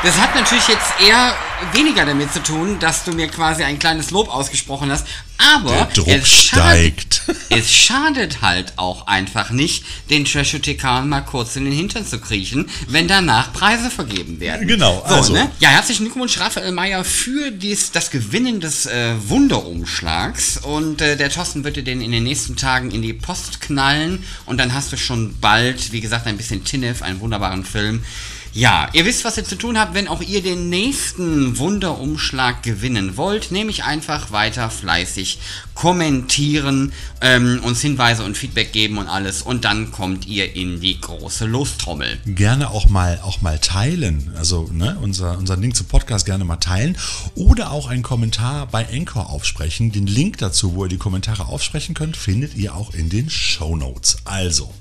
das 0.02 0.16
hat 0.18 0.34
natürlich 0.34 0.68
jetzt 0.68 0.92
eher 1.04 1.34
weniger 1.72 2.06
damit 2.06 2.32
zu 2.32 2.42
tun, 2.42 2.78
dass 2.78 3.04
du 3.04 3.12
mir 3.12 3.26
quasi 3.28 3.64
ein 3.64 3.78
kleines 3.78 4.10
Lob 4.10 4.28
ausgesprochen 4.32 4.90
hast. 4.90 5.06
Aber 5.38 5.88
es 6.06 6.28
schadet, 6.28 7.22
es 7.48 7.72
schadet 7.72 8.42
halt 8.42 8.72
auch 8.76 9.06
einfach 9.06 9.50
nicht, 9.50 9.84
den 10.10 10.24
Trashotekan 10.24 11.08
mal 11.08 11.20
kurz 11.20 11.56
in 11.56 11.64
den 11.64 11.72
Hintern 11.72 12.04
zu 12.04 12.18
kriechen, 12.20 12.68
wenn 12.88 13.06
danach 13.06 13.52
Preise 13.52 13.90
vergeben 13.90 14.40
werden. 14.40 14.66
Genau. 14.66 15.04
So, 15.08 15.14
also. 15.14 15.32
ne? 15.32 15.50
Ja, 15.60 15.70
herzlichen 15.70 16.04
Glückwunsch, 16.04 16.38
Raphael 16.38 16.72
Meyer, 16.72 17.04
für 17.04 17.50
dies, 17.50 17.92
das 17.92 18.10
Gewinnen 18.10 18.60
des 18.60 18.86
äh, 18.86 19.14
Wunderumschlags. 19.28 20.58
Und 20.58 21.00
äh, 21.00 21.16
der 21.16 21.30
Thorsten 21.30 21.64
wird 21.64 21.76
dir 21.76 21.84
den 21.84 22.00
in 22.00 22.12
den 22.12 22.24
nächsten 22.24 22.56
Tagen 22.56 22.90
in 22.90 23.02
die 23.02 23.12
Post 23.12 23.60
knallen. 23.60 24.24
Und 24.44 24.58
dann 24.58 24.74
hast 24.74 24.92
du 24.92 24.96
schon 24.96 25.38
bald, 25.40 25.92
wie 25.92 26.00
gesagt, 26.00 26.26
ein 26.26 26.36
bisschen 26.36 26.64
Tinnef, 26.64 27.02
einen 27.02 27.20
wunderbaren 27.20 27.64
Film 27.64 28.02
ja, 28.52 28.88
ihr 28.92 29.04
wisst, 29.04 29.24
was 29.24 29.36
ihr 29.36 29.44
zu 29.44 29.56
tun 29.56 29.78
habt, 29.78 29.94
wenn 29.94 30.08
auch 30.08 30.20
ihr 30.22 30.42
den 30.42 30.68
nächsten 30.68 31.58
Wunderumschlag 31.58 32.62
gewinnen 32.62 33.16
wollt. 33.16 33.52
Nämlich 33.52 33.84
einfach 33.84 34.32
weiter 34.32 34.70
fleißig 34.70 35.38
kommentieren, 35.74 36.92
ähm, 37.20 37.60
uns 37.62 37.80
Hinweise 37.80 38.24
und 38.24 38.36
Feedback 38.36 38.72
geben 38.72 38.98
und 38.98 39.06
alles. 39.06 39.42
Und 39.42 39.64
dann 39.64 39.92
kommt 39.92 40.26
ihr 40.26 40.56
in 40.56 40.80
die 40.80 41.00
große 41.00 41.46
Lostrommel. 41.46 42.18
Gerne 42.26 42.70
auch 42.70 42.88
mal, 42.88 43.20
auch 43.22 43.42
mal 43.42 43.58
teilen. 43.58 44.32
Also 44.36 44.68
ne, 44.72 44.96
unser, 45.00 45.38
unser 45.38 45.56
Link 45.56 45.76
zum 45.76 45.86
Podcast 45.86 46.26
gerne 46.26 46.44
mal 46.44 46.56
teilen. 46.56 46.96
Oder 47.34 47.70
auch 47.70 47.88
einen 47.88 48.02
Kommentar 48.02 48.66
bei 48.66 48.88
Anchor 48.92 49.30
aufsprechen. 49.30 49.92
Den 49.92 50.06
Link 50.06 50.38
dazu, 50.38 50.74
wo 50.74 50.84
ihr 50.84 50.88
die 50.88 50.98
Kommentare 50.98 51.46
aufsprechen 51.46 51.94
könnt, 51.94 52.16
findet 52.16 52.54
ihr 52.56 52.74
auch 52.74 52.92
in 52.94 53.08
den 53.08 53.30
Show 53.30 53.76
Notes. 53.76 54.16
Also. 54.24 54.72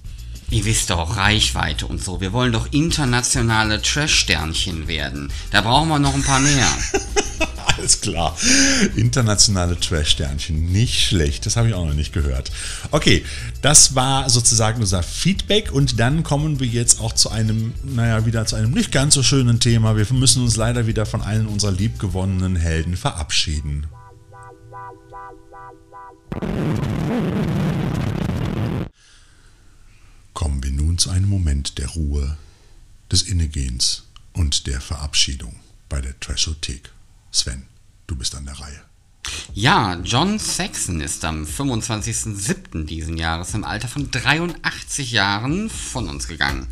Ihr 0.49 0.63
wisst 0.63 0.89
doch, 0.89 1.17
Reichweite 1.17 1.87
und 1.87 2.01
so. 2.01 2.21
Wir 2.21 2.31
wollen 2.31 2.53
doch 2.53 2.71
internationale 2.71 3.81
Trash-Sternchen 3.81 4.87
werden. 4.87 5.29
Da 5.51 5.59
brauchen 5.59 5.89
wir 5.89 5.99
noch 5.99 6.13
ein 6.13 6.23
paar 6.23 6.39
mehr. 6.39 6.67
Alles 7.77 7.99
klar. 7.99 8.35
Internationale 8.95 9.77
Trash-Sternchen. 9.77 10.71
Nicht 10.71 11.05
schlecht. 11.05 11.45
Das 11.45 11.57
habe 11.57 11.67
ich 11.67 11.73
auch 11.73 11.85
noch 11.85 11.93
nicht 11.93 12.13
gehört. 12.13 12.51
Okay, 12.91 13.25
das 13.61 13.93
war 13.93 14.29
sozusagen 14.29 14.79
unser 14.79 15.03
Feedback. 15.03 15.73
Und 15.73 15.99
dann 15.99 16.23
kommen 16.23 16.61
wir 16.61 16.67
jetzt 16.67 17.01
auch 17.01 17.13
zu 17.13 17.29
einem, 17.29 17.73
naja, 17.83 18.25
wieder 18.25 18.45
zu 18.45 18.55
einem 18.55 18.71
nicht 18.71 18.93
ganz 18.93 19.15
so 19.15 19.23
schönen 19.23 19.59
Thema. 19.59 19.97
Wir 19.97 20.05
müssen 20.13 20.43
uns 20.43 20.55
leider 20.55 20.87
wieder 20.87 21.05
von 21.05 21.21
allen 21.21 21.47
unserer 21.47 21.73
liebgewonnenen 21.73 22.55
Helden 22.55 22.95
verabschieden. 22.95 23.87
Zu 30.97 31.11
einem 31.11 31.29
Moment 31.29 31.77
der 31.77 31.89
Ruhe, 31.89 32.37
des 33.11 33.21
Innegehens 33.21 34.03
und 34.33 34.67
der 34.67 34.81
Verabschiedung 34.81 35.55
bei 35.89 36.01
der 36.01 36.19
Trashothek. 36.19 36.91
Sven, 37.31 37.67
du 38.07 38.15
bist 38.15 38.35
an 38.35 38.45
der 38.45 38.59
Reihe. 38.59 38.81
Ja, 39.53 39.99
John 40.03 40.39
Saxon 40.39 41.01
ist 41.01 41.23
am 41.23 41.43
25.07. 41.43 42.85
diesen 42.85 43.17
Jahres 43.17 43.53
im 43.53 43.63
Alter 43.63 43.87
von 43.87 44.09
83 44.09 45.11
Jahren 45.11 45.69
von 45.69 46.09
uns 46.09 46.27
gegangen. 46.27 46.67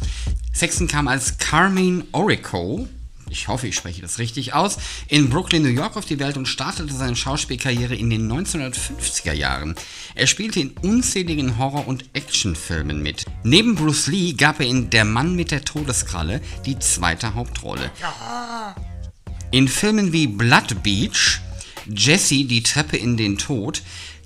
Saxon 0.53 0.87
kam 0.87 1.07
als 1.07 1.37
Carmine 1.37 2.05
Orico 2.11 2.87
ich 3.29 3.47
hoffe, 3.47 3.67
ich 3.67 3.75
spreche 3.75 4.01
das 4.01 4.19
richtig 4.19 4.53
aus, 4.53 4.77
in 5.07 5.29
Brooklyn, 5.29 5.63
New 5.63 5.69
York 5.69 5.97
auf 5.97 6.05
die 6.05 6.19
Welt 6.19 6.37
und 6.37 6.47
startete 6.47 6.93
seine 6.93 7.15
Schauspielkarriere 7.15 7.95
in 7.95 8.09
den 8.09 8.31
1950er 8.31 9.33
Jahren. 9.33 9.75
Er 10.13 10.27
spielte 10.27 10.59
in 10.59 10.71
unzähligen 10.81 11.57
Horror- 11.57 11.87
und 11.87 12.05
Actionfilmen 12.13 13.01
mit. 13.01 13.25
Neben 13.43 13.75
Bruce 13.75 14.07
Lee 14.07 14.33
gab 14.33 14.59
er 14.59 14.67
in 14.67 14.89
Der 14.89 15.05
Mann 15.05 15.35
mit 15.35 15.51
der 15.51 15.65
Todeskralle 15.65 16.41
die 16.65 16.77
zweite 16.79 17.33
Hauptrolle. 17.33 17.91
In 19.51 19.67
Filmen 19.67 20.13
wie 20.13 20.27
Blood 20.27 20.83
Beach, 20.83 21.39
Jesse 21.87 22.45
die 22.45 22.63
Treppe 22.63 22.97
in 22.97 23.17
den 23.17 23.37
Tod, 23.37 23.81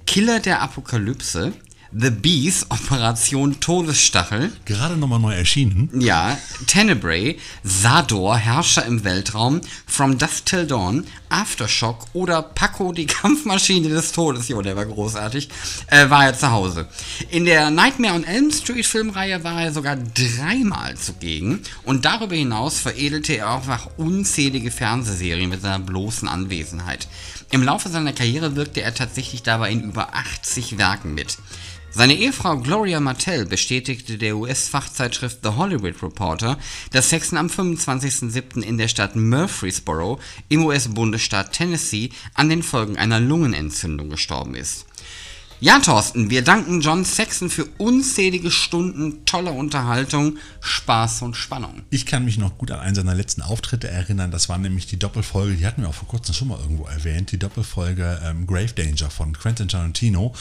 Killer 0.06 0.40
der 0.40 0.62
Apokalypse, 0.62 1.54
The 1.92 2.12
Bees, 2.12 2.68
Operation 2.70 3.60
Todesstachel. 3.60 4.52
Gerade 4.66 4.96
nochmal 4.96 5.20
neu 5.20 5.34
erschienen. 5.34 5.90
Ja, 6.00 6.38
Tenebrae, 6.68 7.38
Sador, 7.64 8.38
Herrscher 8.38 8.86
im 8.86 9.04
Weltraum, 9.04 9.62
From 9.88 10.20
Dusk 10.20 10.46
Till 10.46 10.68
Dawn, 10.68 11.08
Aftershock 11.30 12.06
oder 12.14 12.44
Paco, 12.44 12.92
die 12.92 13.06
Kampfmaschine 13.08 13.90
des 13.90 14.12
Todes, 14.12 14.50
jo, 14.50 14.62
der 14.62 14.76
war 14.76 14.86
großartig, 14.86 15.50
äh, 15.88 16.12
war 16.12 16.26
er 16.26 16.38
zu 16.38 16.52
Hause. 16.52 16.88
In 17.32 17.46
der 17.46 17.72
Nightmare 17.72 18.14
on 18.14 18.24
Elm 18.24 18.52
Street 18.52 18.86
Filmreihe 18.86 19.44
war 19.44 19.64
er 19.64 19.74
sogar 19.74 19.96
dreimal 19.96 20.96
zugegen 20.96 21.62
und 21.86 22.06
darüber 22.06 22.36
hinaus 22.36 22.80
veredelte 22.80 23.34
er 23.34 23.50
auch 23.50 23.66
noch 23.66 23.90
unzählige 23.98 24.70
Fernsehserien 24.70 25.50
mit 25.50 25.64
seiner 25.64 25.80
bloßen 25.80 26.28
Anwesenheit. 26.28 27.08
Im 27.52 27.64
Laufe 27.64 27.90
seiner 27.90 28.14
Karriere 28.14 28.56
wirkte 28.56 28.84
er 28.84 28.94
tatsächlich 28.94 29.42
dabei 29.42 29.72
in 29.72 29.82
über 29.82 30.14
80 30.14 30.78
Werken 30.78 31.16
mit. 31.16 31.38
Seine 31.92 32.14
Ehefrau 32.14 32.58
Gloria 32.58 33.00
Martell 33.00 33.46
bestätigte 33.46 34.20
der 34.20 34.38
US-Fachzeitschrift 34.38 35.40
The 35.42 35.50
Hollywood 35.50 36.04
Reporter, 36.04 36.60
dass 36.92 37.10
Sexton 37.10 37.40
am 37.40 37.48
25.07. 37.48 38.62
in 38.62 38.78
der 38.78 38.88
Stadt 38.88 39.16
Murfreesboro 39.16 40.20
im 40.50 40.66
US-Bundesstaat 40.66 41.52
Tennessee 41.52 42.12
an 42.36 42.48
den 42.48 42.62
Folgen 42.62 42.98
einer 42.98 43.20
Lungenentzündung 43.20 44.10
gestorben 44.10 44.54
ist. 44.54 44.86
Ja, 45.62 45.78
Thorsten, 45.80 46.30
wir 46.30 46.42
danken 46.42 46.80
John 46.80 47.04
Saxon 47.04 47.50
für 47.50 47.66
unzählige 47.80 48.50
Stunden 48.50 49.26
toller 49.26 49.52
Unterhaltung, 49.54 50.38
Spaß 50.62 51.22
und 51.24 51.36
Spannung. 51.36 51.82
Ich 51.90 52.06
kann 52.06 52.24
mich 52.24 52.38
noch 52.38 52.58
gut 52.58 52.72
an 52.72 52.80
einen 52.80 52.96
seiner 52.96 53.14
letzten 53.14 53.42
Auftritte 53.42 53.90
erinnern. 53.90 54.32
Das 54.32 54.48
war 54.48 54.58
nämlich 54.58 54.88
die 54.88 54.98
Doppelfolge, 54.98 55.58
die 55.58 55.66
hatten 55.66 55.82
wir 55.82 55.90
auch 55.90 55.94
vor 55.94 56.08
kurzem 56.08 56.34
schon 56.34 56.48
mal 56.48 56.60
irgendwo 56.62 56.86
erwähnt, 56.86 57.34
die 57.34 57.38
Doppelfolge 57.38 58.22
ähm, 58.24 58.48
Grave 58.48 58.72
Danger 58.74 59.10
von 59.10 59.34
Quentin 59.34 59.68
Tarantino 59.68 60.34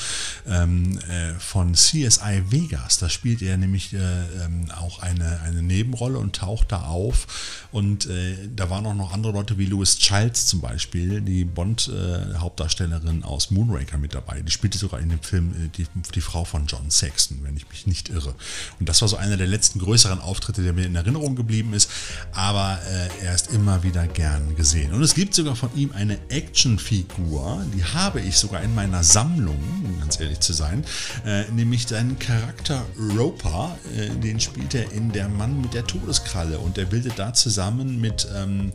ähm, 0.46 1.00
äh, 1.08 1.34
von 1.40 1.74
CSI 1.74 2.44
Vegas. 2.50 2.98
Da 2.98 3.08
spielt 3.08 3.42
er 3.42 3.56
nämlich 3.56 3.94
äh, 3.94 3.98
ähm, 3.98 4.70
auch 4.70 5.00
eine, 5.00 5.40
eine 5.40 5.64
Nebenrolle 5.64 6.18
und 6.18 6.36
taucht 6.36 6.70
da 6.70 6.82
auf. 6.82 7.66
Und 7.72 8.06
äh, 8.06 8.36
da 8.54 8.70
waren 8.70 8.86
auch 8.86 8.94
noch 8.94 9.12
andere 9.12 9.32
Leute 9.32 9.58
wie 9.58 9.66
Louis 9.66 9.98
Childs 9.98 10.46
zum 10.46 10.60
Beispiel, 10.60 11.22
die 11.22 11.44
Bond-Hauptdarstellerin 11.44 13.24
aus 13.24 13.50
Moonraker 13.50 13.98
mit 13.98 14.14
dabei. 14.14 14.42
Die 14.42 14.52
spielte 14.52 14.78
sogar 14.78 15.00
in 15.00 15.07
in 15.08 15.16
dem 15.16 15.22
Film 15.22 15.52
äh, 15.52 15.68
die, 15.68 15.86
die 16.14 16.20
Frau 16.20 16.44
von 16.44 16.66
John 16.66 16.90
Saxon, 16.90 17.38
wenn 17.42 17.56
ich 17.56 17.68
mich 17.68 17.86
nicht 17.86 18.10
irre. 18.10 18.34
Und 18.78 18.88
das 18.88 19.00
war 19.00 19.08
so 19.08 19.16
einer 19.16 19.36
der 19.36 19.46
letzten 19.46 19.78
größeren 19.78 20.20
Auftritte, 20.20 20.62
der 20.62 20.72
mir 20.72 20.86
in 20.86 20.94
Erinnerung 20.94 21.34
geblieben 21.34 21.72
ist. 21.72 21.90
Aber 22.32 22.78
äh, 22.86 23.24
er 23.24 23.34
ist 23.34 23.48
immer 23.52 23.82
wieder 23.82 24.06
gern 24.06 24.54
gesehen. 24.56 24.92
Und 24.92 25.02
es 25.02 25.14
gibt 25.14 25.34
sogar 25.34 25.56
von 25.56 25.70
ihm 25.74 25.92
eine 25.92 26.18
Actionfigur, 26.28 27.64
die 27.74 27.84
habe 27.84 28.20
ich 28.20 28.36
sogar 28.36 28.62
in 28.62 28.74
meiner 28.74 29.02
Sammlung, 29.02 29.58
um 29.84 30.00
ganz 30.00 30.20
ehrlich 30.20 30.40
zu 30.40 30.52
sein, 30.52 30.84
äh, 31.24 31.50
nämlich 31.50 31.86
seinen 31.86 32.18
Charakter 32.18 32.84
Roper, 33.16 33.76
äh, 33.96 34.08
den 34.20 34.40
spielt 34.40 34.74
er 34.74 34.92
in 34.92 35.12
Der 35.12 35.28
Mann 35.28 35.60
mit 35.60 35.74
der 35.74 35.86
Todeskralle. 35.86 36.58
Und 36.58 36.76
er 36.76 36.84
bildet 36.84 37.18
da 37.18 37.32
zusammen 37.32 38.00
mit, 38.00 38.28
ähm, 38.36 38.72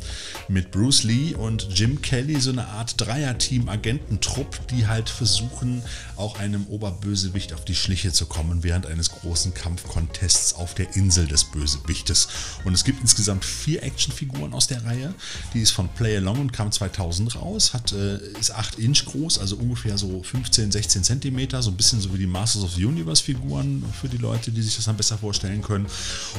mit 0.48 0.72
Bruce 0.72 1.04
Lee 1.04 1.36
und 1.36 1.68
Jim 1.78 2.02
Kelly 2.02 2.40
so 2.40 2.52
eine 2.52 2.68
Art 2.68 3.00
Dreierteam-Agententrupp, 3.00 4.68
die 4.70 4.88
halt 4.88 5.10
versuchen, 5.10 5.84
auch 6.24 6.40
einem 6.40 6.66
Oberbösewicht 6.68 7.54
auf 7.54 7.66
die 7.66 7.76
Schliche 7.76 8.14
zu 8.14 8.26
kommen 8.26 8.64
während 8.64 8.86
eines 8.86 9.12
großen 9.12 9.54
Kampfcontests 9.54 10.54
auf 10.54 10.74
der 10.74 10.96
Insel 10.96 11.28
des 11.28 11.44
Bösewichtes. 11.44 12.30
Und 12.64 12.74
es 12.74 12.86
gibt 12.86 13.02
insgesamt 13.02 13.44
vier 13.44 13.84
Actionfiguren 13.84 14.54
aus 14.54 14.68
der 14.68 14.86
Reihe. 14.86 15.14
Die 15.54 15.62
ist 15.62 15.72
von 15.72 15.90
Play 15.90 16.16
Along 16.18 16.40
und 16.40 16.54
kam 16.54 16.72
2000 16.72 17.36
raus, 17.36 17.74
hat, 17.74 17.92
äh, 17.92 18.20
ist 18.40 18.52
8 18.52 18.80
Inch 18.80 19.04
groß, 19.04 19.38
also 19.38 19.58
ungefähr 19.58 19.98
so 19.98 20.24
15, 20.24 20.72
16 20.72 21.04
Zentimeter, 21.04 21.62
so 21.62 21.72
ein 21.72 21.76
bisschen 21.76 22.00
so 22.00 22.14
wie 22.14 22.20
die 22.20 22.26
Masters 22.26 22.64
of 22.64 22.72
the 22.72 22.86
Universe 22.86 23.22
Figuren 23.22 23.84
für 24.00 24.08
die 24.08 24.18
Leute, 24.18 24.52
die 24.52 24.62
sich 24.62 24.78
das 24.78 24.86
dann 24.86 24.96
besser 24.96 25.18
vorstellen 25.18 25.62
können. 25.62 25.88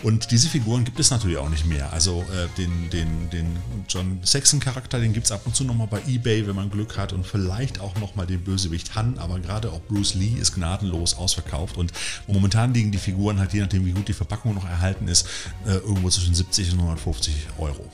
Und 0.03 0.31
diese 0.31 0.49
Figuren 0.49 0.85
gibt 0.85 0.99
es 0.99 1.11
natürlich 1.11 1.37
auch 1.37 1.51
nicht 1.51 1.67
mehr. 1.67 1.93
Also 1.93 2.23
äh, 2.33 2.49
den, 2.57 2.89
den, 2.89 3.29
den 3.29 3.47
John 3.87 4.21
Saxon 4.23 4.61
Charakter, 4.61 4.99
den 4.99 5.13
gibt 5.13 5.27
es 5.27 5.33
ab 5.33 5.43
und 5.45 5.55
zu 5.55 5.65
nochmal 5.65 5.89
bei 5.89 6.01
Ebay, 6.09 6.47
wenn 6.47 6.57
man 6.57 6.71
Glück 6.71 6.97
hat 6.97 7.13
und 7.13 7.27
vielleicht 7.27 7.81
auch 7.81 7.95
nochmal 7.97 8.27
den 8.27 8.43
Bösewicht 8.43 8.95
Han, 8.95 9.19
aber 9.19 9.39
gerade 9.41 9.74
auch 9.75 9.81
Bruce 9.83 10.15
Lee 10.15 10.35
ist 10.41 10.55
gnadenlos 10.55 11.15
ausverkauft 11.15 11.77
und 11.77 11.93
momentan 12.27 12.73
liegen 12.73 12.93
die 12.93 12.99
Figuren 12.99 13.39
halt, 13.39 13.53
je 13.53 13.61
nachdem 13.61 13.85
wie 13.85 13.93
gut 13.93 14.09
die 14.09 14.13
Verpackung 14.13 14.55
noch 14.55 14.65
erhalten 14.65 15.09
ist, 15.09 15.27
äh, 15.67 15.75
irgendwo 15.75 16.09
zwischen 16.09 16.35
70 16.35 16.73
und 16.73 16.79
150 16.81 17.35
Euro. 17.59 17.85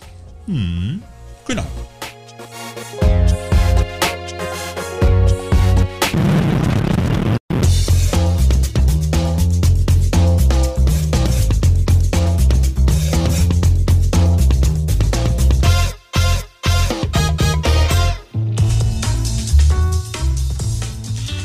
Hm, 0.46 1.02
genau. 1.46 1.66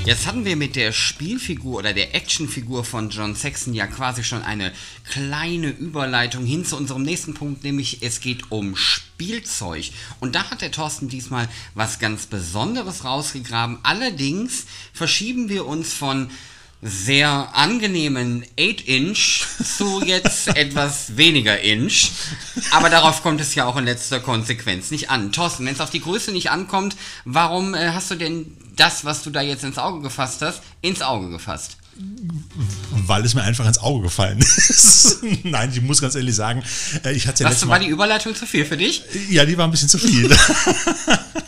Jetzt 0.06 0.28
hatten 0.28 0.46
wir 0.46 0.56
mit 0.56 0.76
der 0.76 0.92
Spielfigur 0.92 1.80
oder 1.80 1.92
der 1.92 2.14
Actionfigur 2.14 2.86
von 2.86 3.10
John 3.10 3.34
Saxon 3.34 3.74
ja 3.74 3.88
quasi 3.88 4.24
schon 4.24 4.44
eine 4.44 4.72
kleine 5.10 5.70
Überleitung 5.70 6.46
hin 6.46 6.64
zu 6.64 6.78
unserem 6.78 7.02
nächsten 7.02 7.34
Punkt, 7.34 7.64
nämlich 7.64 8.04
es 8.04 8.20
geht 8.20 8.52
um 8.52 8.76
Spielzeug. 8.76 9.90
Und 10.20 10.36
da 10.36 10.52
hat 10.52 10.62
der 10.62 10.72
Thorsten 10.72 11.10
diesmal 11.10 11.50
was 11.74 11.98
ganz 11.98 12.28
Besonderes 12.28 13.04
rausgegraben. 13.04 13.80
Allerdings 13.82 14.68
verschieben 14.94 15.50
wir 15.50 15.66
uns 15.66 15.94
von 15.94 16.30
sehr 16.86 17.50
angenehmen 17.54 18.46
8-Inch 18.58 19.46
zu 19.64 20.04
jetzt 20.04 20.48
etwas 20.56 21.18
weniger 21.18 21.60
Inch. 21.60 22.12
Aber 22.72 22.90
darauf 22.90 23.24
kommt 23.24 23.42
es 23.42 23.56
ja 23.56 23.66
auch 23.66 23.76
in 23.76 23.86
letzter 23.86 24.20
Konsequenz 24.20 24.92
nicht 24.92 25.10
an. 25.10 25.32
Thorsten, 25.32 25.66
wenn 25.66 25.74
es 25.74 25.82
auf 25.82 25.90
die 25.90 26.02
Größe 26.02 26.32
nicht 26.32 26.52
ankommt, 26.52 26.96
warum 27.26 27.74
äh, 27.74 27.90
hast 27.90 28.12
du 28.12 28.16
denn 28.16 28.56
das, 28.76 29.04
was 29.04 29.24
du 29.24 29.32
da 29.32 29.42
jetzt 29.42 29.64
ins 29.64 29.80
Auge 29.80 30.02
gefasst 30.02 30.44
hast, 30.44 30.62
ins 30.82 31.02
Auge 31.02 31.30
gefasst? 31.30 31.78
Weil 33.08 33.26
es 33.26 33.34
mir 33.34 33.44
einfach 33.44 33.66
ins 33.66 33.78
Auge 33.80 34.04
gefallen 34.04 34.40
ist. 34.40 35.24
Nein, 35.44 35.72
ich 35.74 35.82
muss 35.82 36.02
ganz 36.02 36.14
ehrlich 36.14 36.36
sagen, 36.36 36.62
äh, 37.04 37.14
ich 37.14 37.26
hatte 37.26 37.44
ja 37.44 37.50
Mal. 37.50 37.68
War 37.68 37.80
die 37.80 37.88
Überleitung 37.88 38.36
zu 38.36 38.46
viel 38.46 38.66
für 38.66 38.78
dich? 38.78 39.04
Ja, 39.30 39.46
die 39.46 39.58
war 39.58 39.66
ein 39.66 39.72
bisschen 39.72 39.90
zu 39.90 39.98
viel. 39.98 40.30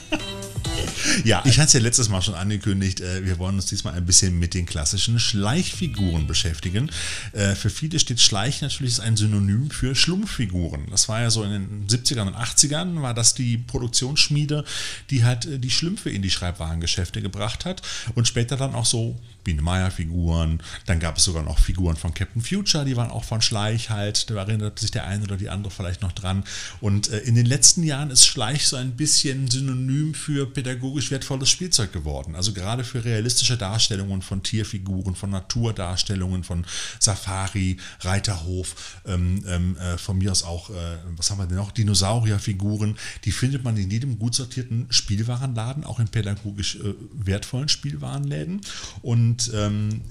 ja, 1.24 1.42
ich 1.46 1.58
hatte 1.58 1.68
es 1.68 1.74
ja 1.74 1.80
letztes 1.80 2.10
Mal 2.10 2.22
schon 2.22 2.36
angekündigt, 2.36 3.02
äh, 3.02 3.26
wir 3.26 3.38
wollen 3.40 3.56
uns 3.56 3.68
diesmal 3.68 3.94
ein 3.94 4.06
bisschen 4.06 4.38
mit 4.38 4.54
den 4.54 4.66
klassischen 4.66 5.20
Schleichfiguren 5.20 6.28
beschäftigen. 6.28 6.90
Äh, 7.34 7.56
für 7.56 7.70
viele 7.70 8.00
steht 8.00 8.20
Schleich 8.20 8.62
natürlich 8.62 9.02
ein 9.02 9.18
Synonym 9.18 9.70
für 9.72 9.96
Schlumpffiguren. 9.96 10.88
Das 10.92 11.10
war 11.10 11.22
ja 11.22 11.30
so 11.30 11.44
in 11.44 11.52
den 11.52 11.88
70ern 11.88 12.28
und 12.28 12.36
80ern, 12.36 13.02
war 13.02 13.14
das 13.14 13.34
die 13.34 13.58
Produktionsschmiede, 13.58 14.64
die 15.10 15.24
halt 15.24 15.46
äh, 15.46 15.60
die 15.60 15.70
Schlümpfe 15.70 16.10
in 16.10 16.22
die 16.22 16.30
Schreibwarengeschäfte 16.30 17.22
gebracht 17.22 17.66
hat 17.66 17.82
und 18.16 18.28
später 18.28 18.58
dann 18.58 18.76
auch 18.76 18.86
so 18.86 19.20
Biene 19.44 19.62
Meier-Figuren. 19.62 20.62
Dann 20.86 21.00
gab 21.00 21.18
es 21.18 21.24
sogar 21.24 21.44
noch 21.44 21.60
Figuren 21.60 21.96
von 21.96 22.14
Captain 22.14 22.42
Future, 22.42 22.84
die 22.84 22.98
waren 22.98 23.10
auch 23.10 23.24
von 23.24 23.42
Schleich 23.42 23.90
halt. 23.90 24.30
Da 24.30 24.36
erinnert 24.36 24.80
sich 24.80 24.92
der 24.92 25.08
eine 25.08 25.24
oder 25.24 25.38
die 25.38 25.50
andere 25.50 25.72
vielleicht 25.72 26.02
noch 26.02 26.12
dran. 26.12 26.44
Und 26.82 27.08
in 27.08 27.36
den 27.36 27.46
letzten 27.46 27.84
Jahren 27.84 28.10
ist 28.10 28.26
Schleich 28.26 28.68
so 28.68 28.76
ein 28.76 28.92
bisschen 28.92 29.50
Synonym 29.50 30.14
für 30.14 30.46
pädagogisch 30.46 31.07
wertvolles 31.12 31.50
Spielzeug 31.50 31.92
geworden. 31.94 32.36
Also 32.36 32.54
gerade 32.54 32.84
für 32.84 33.04
realistische 33.04 33.58
Darstellungen 33.58 34.22
von 34.22 34.44
Tierfiguren, 34.44 35.16
von 35.16 35.30
Naturdarstellungen, 35.30 36.44
von 36.44 36.66
Safari, 37.00 37.78
Reiterhof, 38.02 39.02
ähm, 39.06 39.44
ähm, 39.48 39.78
äh, 39.78 39.98
von 39.98 40.18
mir 40.18 40.32
aus 40.32 40.44
auch, 40.44 40.70
äh, 40.70 40.74
was 41.16 41.32
haben 41.32 41.40
wir 41.40 41.48
denn 41.48 41.58
noch, 41.58 41.72
Dinosaurierfiguren. 41.72 42.98
Die 43.26 43.32
findet 43.32 43.64
man 43.64 43.78
in 43.78 43.90
jedem 43.90 44.20
gut 44.20 44.36
sortierten 44.36 44.88
Spielwarenladen, 44.90 45.84
auch 45.84 46.00
in 46.00 46.08
pädagogisch 46.08 46.78
äh, 46.78 46.94
wertvollen 47.14 47.70
Spielwarenläden. 47.70 48.62
Und 49.02 49.52
ähm, 49.54 50.02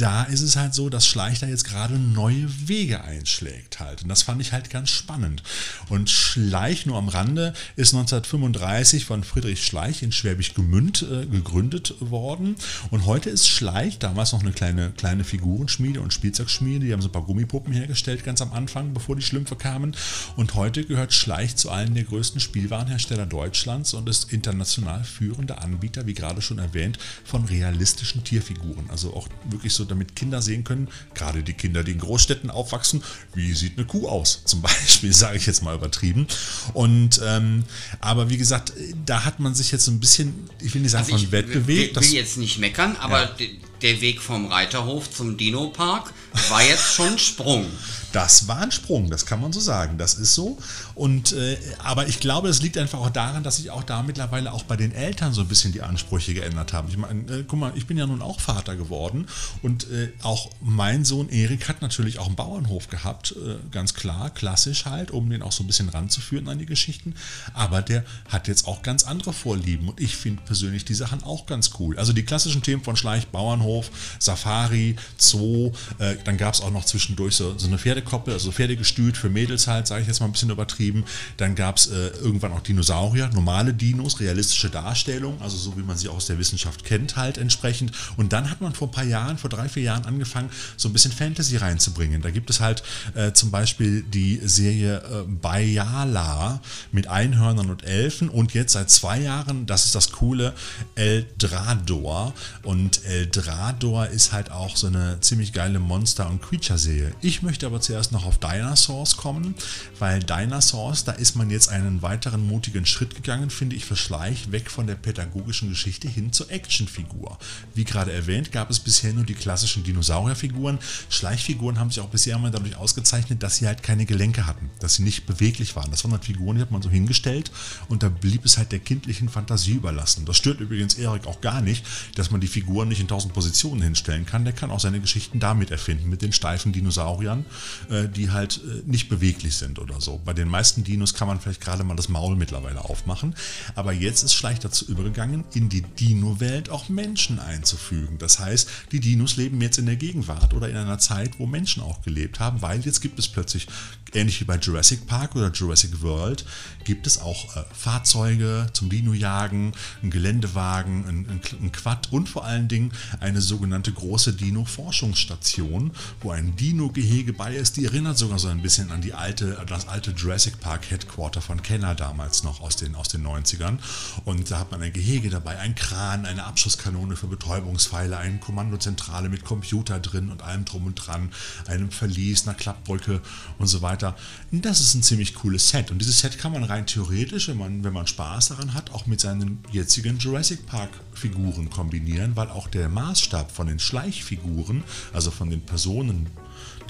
da 0.00 0.22
ist 0.24 0.40
es 0.40 0.56
halt 0.56 0.72
so, 0.74 0.88
dass 0.88 1.06
Schleich 1.06 1.40
da 1.40 1.46
jetzt 1.46 1.64
gerade 1.64 1.98
neue 1.98 2.46
Wege 2.68 3.04
einschlägt 3.04 3.80
halt. 3.80 4.02
Und 4.02 4.08
das 4.08 4.22
fand 4.22 4.40
ich 4.40 4.52
halt 4.52 4.70
ganz 4.70 4.88
spannend. 4.90 5.42
Und 5.90 6.08
Schleich, 6.08 6.86
nur 6.86 6.96
am 6.96 7.08
Rande, 7.08 7.52
ist 7.76 7.92
1935 7.92 9.04
von 9.04 9.24
Friedrich 9.24 9.64
Schleich 9.64 10.02
in 10.02 10.10
Schwäbisch 10.10 10.54
Gmünd 10.54 11.02
äh, 11.02 11.26
gegründet 11.26 11.94
worden. 12.00 12.56
Und 12.90 13.04
heute 13.04 13.28
ist 13.28 13.46
Schleich, 13.48 13.98
damals 13.98 14.32
noch 14.32 14.40
eine 14.40 14.52
kleine, 14.52 14.90
kleine 14.92 15.22
Figurenschmiede 15.22 16.00
und 16.00 16.14
Spielzeugschmiede, 16.14 16.86
die 16.86 16.92
haben 16.92 17.02
so 17.02 17.08
ein 17.08 17.12
paar 17.12 17.24
Gummipuppen 17.24 17.72
hergestellt 17.72 18.24
ganz 18.24 18.40
am 18.40 18.52
Anfang, 18.52 18.94
bevor 18.94 19.16
die 19.16 19.22
Schlümpfe 19.22 19.56
kamen. 19.56 19.94
Und 20.36 20.54
heute 20.54 20.84
gehört 20.84 21.12
Schleich 21.12 21.56
zu 21.56 21.70
allen 21.70 21.94
der 21.94 22.04
größten 22.04 22.40
Spielwarenhersteller 22.40 23.26
Deutschlands 23.26 23.92
und 23.92 24.08
ist 24.08 24.32
international 24.32 25.04
führender 25.04 25.62
Anbieter, 25.62 26.06
wie 26.06 26.14
gerade 26.14 26.40
schon 26.40 26.58
erwähnt, 26.58 26.98
von 27.24 27.44
realistischen 27.44 28.24
Tierfiguren. 28.24 28.88
Also 28.88 29.14
auch 29.14 29.28
wirklich 29.50 29.74
so 29.74 29.89
damit 29.90 30.16
Kinder 30.16 30.42
sehen 30.42 30.64
können, 30.64 30.88
gerade 31.14 31.42
die 31.42 31.52
Kinder, 31.52 31.84
die 31.84 31.92
in 31.92 31.98
Großstädten 31.98 32.50
aufwachsen, 32.50 33.02
wie 33.34 33.52
sieht 33.54 33.76
eine 33.76 33.86
Kuh 33.86 34.08
aus, 34.08 34.42
zum 34.44 34.62
Beispiel, 34.62 35.12
sage 35.12 35.36
ich 35.36 35.46
jetzt 35.46 35.62
mal 35.62 35.74
übertrieben. 35.74 36.26
Und 36.72 37.20
ähm, 37.24 37.64
aber 38.00 38.30
wie 38.30 38.36
gesagt, 38.36 38.72
da 39.04 39.24
hat 39.24 39.40
man 39.40 39.54
sich 39.54 39.72
jetzt 39.72 39.84
so 39.84 39.90
ein 39.90 40.00
bisschen, 40.00 40.48
ich 40.60 40.74
will 40.74 40.82
nicht 40.82 40.92
sagen, 40.92 41.12
also 41.12 41.24
von 41.24 41.32
Wett 41.32 41.52
bewegt. 41.52 41.96
Ich 41.96 42.10
will 42.10 42.14
jetzt 42.14 42.36
nicht 42.36 42.58
meckern, 42.58 42.96
aber 43.00 43.22
ja. 43.22 43.46
der 43.82 44.00
Weg 44.00 44.20
vom 44.20 44.46
Reiterhof 44.46 45.10
zum 45.10 45.36
Dino-Park 45.36 46.12
war 46.48 46.62
jetzt 46.62 46.94
schon 46.94 47.18
Sprung. 47.18 47.66
Das 48.12 48.48
war 48.48 48.58
ein 48.58 48.72
Sprung, 48.72 49.08
das 49.08 49.24
kann 49.24 49.40
man 49.40 49.52
so 49.52 49.60
sagen. 49.60 49.96
Das 49.96 50.14
ist 50.14 50.34
so. 50.34 50.58
Und, 51.00 51.32
äh, 51.32 51.56
aber 51.78 52.08
ich 52.08 52.20
glaube, 52.20 52.50
es 52.50 52.60
liegt 52.60 52.76
einfach 52.76 52.98
auch 52.98 53.08
daran, 53.08 53.42
dass 53.42 53.56
sich 53.56 53.70
auch 53.70 53.84
da 53.84 54.02
mittlerweile 54.02 54.52
auch 54.52 54.64
bei 54.64 54.76
den 54.76 54.92
Eltern 54.92 55.32
so 55.32 55.40
ein 55.40 55.48
bisschen 55.48 55.72
die 55.72 55.80
Ansprüche 55.80 56.34
geändert 56.34 56.74
haben. 56.74 56.88
Ich 56.90 56.98
meine, 56.98 57.20
äh, 57.32 57.44
guck 57.48 57.58
mal, 57.58 57.72
ich 57.74 57.86
bin 57.86 57.96
ja 57.96 58.06
nun 58.06 58.20
auch 58.20 58.38
Vater 58.38 58.76
geworden 58.76 59.26
und 59.62 59.90
äh, 59.90 60.12
auch 60.20 60.50
mein 60.60 61.06
Sohn 61.06 61.30
Erik 61.30 61.70
hat 61.70 61.80
natürlich 61.80 62.18
auch 62.18 62.26
einen 62.26 62.36
Bauernhof 62.36 62.88
gehabt, 62.88 63.34
äh, 63.34 63.54
ganz 63.70 63.94
klar, 63.94 64.28
klassisch 64.28 64.84
halt, 64.84 65.10
um 65.10 65.30
den 65.30 65.40
auch 65.40 65.52
so 65.52 65.64
ein 65.64 65.66
bisschen 65.66 65.88
ranzuführen 65.88 66.48
an 66.48 66.58
die 66.58 66.66
Geschichten. 66.66 67.14
Aber 67.54 67.80
der 67.80 68.04
hat 68.28 68.46
jetzt 68.46 68.68
auch 68.68 68.82
ganz 68.82 69.04
andere 69.04 69.32
Vorlieben 69.32 69.88
und 69.88 69.98
ich 69.98 70.16
finde 70.16 70.42
persönlich 70.44 70.84
die 70.84 70.92
Sachen 70.92 71.22
auch 71.22 71.46
ganz 71.46 71.70
cool. 71.78 71.98
Also 71.98 72.12
die 72.12 72.24
klassischen 72.24 72.62
Themen 72.62 72.84
von 72.84 72.96
Schleich, 72.96 73.28
Bauernhof, 73.28 73.90
Safari, 74.18 74.96
Zoo, 75.16 75.72
äh, 75.98 76.16
dann 76.24 76.36
gab 76.36 76.52
es 76.52 76.60
auch 76.60 76.70
noch 76.70 76.84
zwischendurch 76.84 77.36
so, 77.36 77.56
so 77.56 77.68
eine 77.68 77.78
Pferde 77.78 78.02
Pferdekoppel, 78.02 78.34
also 78.34 78.52
Pferdegestüt 78.52 79.16
für 79.16 79.30
Mädels 79.30 79.66
halt, 79.66 79.86
sage 79.86 80.02
ich 80.02 80.06
jetzt 80.06 80.20
mal 80.20 80.26
ein 80.26 80.32
bisschen 80.32 80.50
übertrieben. 80.50 80.89
Dann 81.36 81.54
gab 81.54 81.76
es 81.76 81.88
äh, 81.88 82.08
irgendwann 82.22 82.52
auch 82.52 82.60
Dinosaurier, 82.60 83.30
normale 83.32 83.74
Dinos, 83.74 84.20
realistische 84.20 84.70
Darstellung, 84.70 85.40
also 85.40 85.56
so 85.56 85.76
wie 85.76 85.82
man 85.82 85.96
sie 85.96 86.08
aus 86.08 86.26
der 86.26 86.38
Wissenschaft 86.38 86.84
kennt 86.84 87.16
halt 87.16 87.38
entsprechend. 87.38 87.92
Und 88.16 88.32
dann 88.32 88.50
hat 88.50 88.60
man 88.60 88.74
vor 88.74 88.88
ein 88.88 88.92
paar 88.92 89.04
Jahren, 89.04 89.38
vor 89.38 89.50
drei, 89.50 89.68
vier 89.68 89.84
Jahren 89.84 90.04
angefangen, 90.04 90.50
so 90.76 90.88
ein 90.88 90.92
bisschen 90.92 91.12
Fantasy 91.12 91.56
reinzubringen. 91.56 92.22
Da 92.22 92.30
gibt 92.30 92.50
es 92.50 92.60
halt 92.60 92.82
äh, 93.14 93.32
zum 93.32 93.50
Beispiel 93.50 94.02
die 94.02 94.40
Serie 94.42 94.98
äh, 94.98 95.22
Bayala 95.26 96.60
mit 96.92 97.06
Einhörnern 97.08 97.70
und 97.70 97.84
Elfen 97.84 98.28
und 98.28 98.54
jetzt 98.54 98.72
seit 98.72 98.90
zwei 98.90 99.20
Jahren, 99.20 99.66
das 99.66 99.86
ist 99.86 99.94
das 99.94 100.12
coole, 100.12 100.54
Eldrador. 100.94 102.34
Und 102.62 103.04
Eldrador 103.04 104.06
ist 104.06 104.32
halt 104.32 104.50
auch 104.50 104.76
so 104.76 104.86
eine 104.86 105.18
ziemlich 105.20 105.52
geile 105.52 105.78
Monster- 105.78 106.28
und 106.28 106.42
Creature-Serie. 106.42 107.12
Ich 107.20 107.42
möchte 107.42 107.66
aber 107.66 107.80
zuerst 107.80 108.12
noch 108.12 108.26
auf 108.26 108.38
Dinosaurs 108.38 109.16
kommen, 109.16 109.54
weil 109.98 110.20
Dinosaurs, 110.20 110.60
da 111.04 111.12
ist 111.12 111.36
man 111.36 111.50
jetzt 111.50 111.68
einen 111.68 112.02
weiteren 112.02 112.46
mutigen 112.46 112.86
Schritt 112.86 113.14
gegangen, 113.14 113.50
finde 113.50 113.76
ich, 113.76 113.84
für 113.84 113.96
Schleich, 113.96 114.50
weg 114.52 114.70
von 114.70 114.86
der 114.86 114.94
pädagogischen 114.94 115.68
Geschichte 115.68 116.08
hin 116.08 116.32
zur 116.32 116.50
Actionfigur. 116.50 117.38
Wie 117.74 117.84
gerade 117.84 118.12
erwähnt, 118.12 118.52
gab 118.52 118.70
es 118.70 118.80
bisher 118.80 119.12
nur 119.12 119.24
die 119.24 119.34
klassischen 119.34 119.84
Dinosaurierfiguren. 119.84 120.78
Schleichfiguren 121.08 121.78
haben 121.78 121.90
sich 121.90 122.00
auch 122.00 122.08
bisher 122.08 122.36
immer 122.36 122.50
dadurch 122.50 122.76
ausgezeichnet, 122.76 123.42
dass 123.42 123.56
sie 123.56 123.66
halt 123.66 123.82
keine 123.82 124.06
Gelenke 124.06 124.46
hatten, 124.46 124.70
dass 124.80 124.94
sie 124.94 125.02
nicht 125.02 125.26
beweglich 125.26 125.76
waren. 125.76 125.90
Das 125.90 126.04
waren 126.04 126.12
halt 126.12 126.24
Figuren, 126.24 126.56
die 126.56 126.62
hat 126.62 126.70
man 126.70 126.82
so 126.82 126.90
hingestellt 126.90 127.50
und 127.88 128.02
da 128.02 128.08
blieb 128.08 128.44
es 128.44 128.56
halt 128.56 128.72
der 128.72 128.78
kindlichen 128.78 129.28
Fantasie 129.28 129.74
überlassen. 129.74 130.24
Das 130.24 130.36
stört 130.36 130.60
übrigens 130.60 130.94
Erik 130.94 131.26
auch 131.26 131.40
gar 131.40 131.60
nicht, 131.60 131.84
dass 132.14 132.30
man 132.30 132.40
die 132.40 132.48
Figuren 132.48 132.88
nicht 132.88 133.00
in 133.00 133.08
tausend 133.08 133.34
Positionen 133.34 133.82
hinstellen 133.82 134.26
kann. 134.26 134.44
Der 134.44 134.52
kann 134.52 134.70
auch 134.70 134.80
seine 134.80 135.00
Geschichten 135.00 135.40
damit 135.40 135.70
erfinden, 135.70 136.08
mit 136.08 136.22
den 136.22 136.32
steifen 136.32 136.72
Dinosauriern 136.72 137.44
äh, 137.90 138.08
die 138.08 138.30
halt 138.30 138.58
äh, 138.58 138.82
nicht 138.86 139.08
beweglich 139.08 139.56
sind 139.56 139.78
oder 139.78 140.00
so. 140.00 140.20
Bei 140.24 140.32
den 140.32 140.48
meisten 140.48 140.69
Dinos 140.76 141.14
kann 141.14 141.28
man 141.28 141.40
vielleicht 141.40 141.60
gerade 141.60 141.84
mal 141.84 141.96
das 141.96 142.08
Maul 142.08 142.36
mittlerweile 142.36 142.84
aufmachen. 142.84 143.34
Aber 143.74 143.92
jetzt 143.92 144.22
ist 144.22 144.34
Schleich 144.34 144.58
dazu 144.58 144.86
übergegangen, 144.86 145.44
in 145.54 145.68
die 145.68 145.82
Dino-Welt 145.82 146.70
auch 146.70 146.88
Menschen 146.88 147.38
einzufügen. 147.38 148.18
Das 148.18 148.38
heißt, 148.38 148.68
die 148.92 149.00
Dinos 149.00 149.36
leben 149.36 149.60
jetzt 149.60 149.78
in 149.78 149.86
der 149.86 149.96
Gegenwart 149.96 150.54
oder 150.54 150.68
in 150.68 150.76
einer 150.76 150.98
Zeit, 150.98 151.38
wo 151.38 151.46
Menschen 151.46 151.82
auch 151.82 152.02
gelebt 152.02 152.40
haben, 152.40 152.62
weil 152.62 152.80
jetzt 152.80 153.00
gibt 153.00 153.18
es 153.18 153.28
plötzlich 153.28 153.66
ähnlich 154.14 154.40
wie 154.40 154.44
bei 154.44 154.56
Jurassic 154.56 155.06
Park 155.06 155.36
oder 155.36 155.50
Jurassic 155.50 156.02
World, 156.02 156.44
gibt 156.84 157.06
es 157.06 157.20
auch 157.20 157.56
äh, 157.56 157.64
Fahrzeuge 157.72 158.66
zum 158.72 158.88
Dino-Jagen, 158.88 159.72
einen 160.02 160.10
Geländewagen, 160.10 161.06
ein, 161.06 161.40
ein, 161.60 161.72
Quad 161.72 162.12
und 162.12 162.28
vor 162.28 162.44
allen 162.44 162.68
Dingen 162.68 162.92
eine 163.20 163.40
sogenannte 163.40 163.92
große 163.92 164.32
Dino-Forschungsstation, 164.32 165.92
wo 166.20 166.30
ein 166.30 166.56
Dino-Gehege 166.56 167.32
bei 167.32 167.54
ist. 167.54 167.76
Die 167.76 167.84
erinnert 167.84 168.18
sogar 168.18 168.38
so 168.38 168.48
ein 168.48 168.62
bisschen 168.62 168.90
an 168.90 169.00
die 169.00 169.14
alte, 169.14 169.64
das 169.66 169.88
alte 169.88 170.12
Jurassic 170.12 170.49
Park 170.58 170.90
Headquarter 170.90 171.40
von 171.40 171.62
Kenner 171.62 171.94
damals 171.94 172.42
noch 172.42 172.60
aus 172.60 172.76
den, 172.76 172.94
aus 172.94 173.08
den 173.08 173.26
90ern. 173.26 173.78
Und 174.24 174.50
da 174.50 174.58
hat 174.58 174.70
man 174.70 174.82
ein 174.82 174.92
Gehege 174.92 175.30
dabei, 175.30 175.58
ein 175.58 175.74
Kran, 175.74 176.26
eine 176.26 176.44
Abschusskanone 176.44 177.16
für 177.16 177.26
Betäubungspfeile, 177.26 178.16
eine 178.16 178.38
Kommandozentrale 178.38 179.28
mit 179.28 179.44
Computer 179.44 180.00
drin 180.00 180.30
und 180.30 180.42
allem 180.42 180.64
drum 180.64 180.86
und 180.86 180.94
dran, 180.94 181.30
einem 181.66 181.90
Verlies, 181.90 182.46
einer 182.46 182.56
Klappbrücke 182.56 183.20
und 183.58 183.66
so 183.66 183.82
weiter. 183.82 184.16
Das 184.50 184.80
ist 184.80 184.94
ein 184.94 185.02
ziemlich 185.02 185.34
cooles 185.34 185.68
Set. 185.68 185.90
Und 185.90 185.98
dieses 185.98 186.20
Set 186.20 186.38
kann 186.38 186.52
man 186.52 186.64
rein 186.64 186.86
theoretisch, 186.86 187.48
wenn 187.48 187.58
man, 187.58 187.84
wenn 187.84 187.92
man 187.92 188.06
Spaß 188.06 188.48
daran 188.48 188.74
hat, 188.74 188.90
auch 188.90 189.06
mit 189.06 189.20
seinen 189.20 189.62
jetzigen 189.70 190.18
Jurassic 190.18 190.66
Park 190.66 190.90
Figuren 191.14 191.70
kombinieren, 191.70 192.36
weil 192.36 192.48
auch 192.48 192.68
der 192.68 192.88
Maßstab 192.88 193.50
von 193.50 193.66
den 193.66 193.78
Schleichfiguren, 193.78 194.84
also 195.12 195.30
von 195.30 195.50
den 195.50 195.60
Personen, 195.60 196.28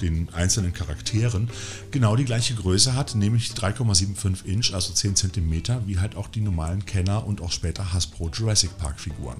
den 0.01 0.29
einzelnen 0.33 0.73
Charakteren, 0.73 1.49
genau 1.91 2.15
die 2.15 2.25
gleiche 2.25 2.55
Größe 2.55 2.95
hat, 2.95 3.15
nämlich 3.15 3.51
3,75 3.51 4.45
Inch, 4.45 4.73
also 4.73 4.93
10 4.93 5.15
cm, 5.15 5.85
wie 5.85 5.99
halt 5.99 6.15
auch 6.15 6.27
die 6.27 6.41
normalen 6.41 6.85
Kenner 6.85 7.25
und 7.25 7.41
auch 7.41 7.51
später 7.51 7.93
Hasbro 7.93 8.29
Jurassic 8.29 8.77
Park 8.77 8.99
Figuren. 8.99 9.37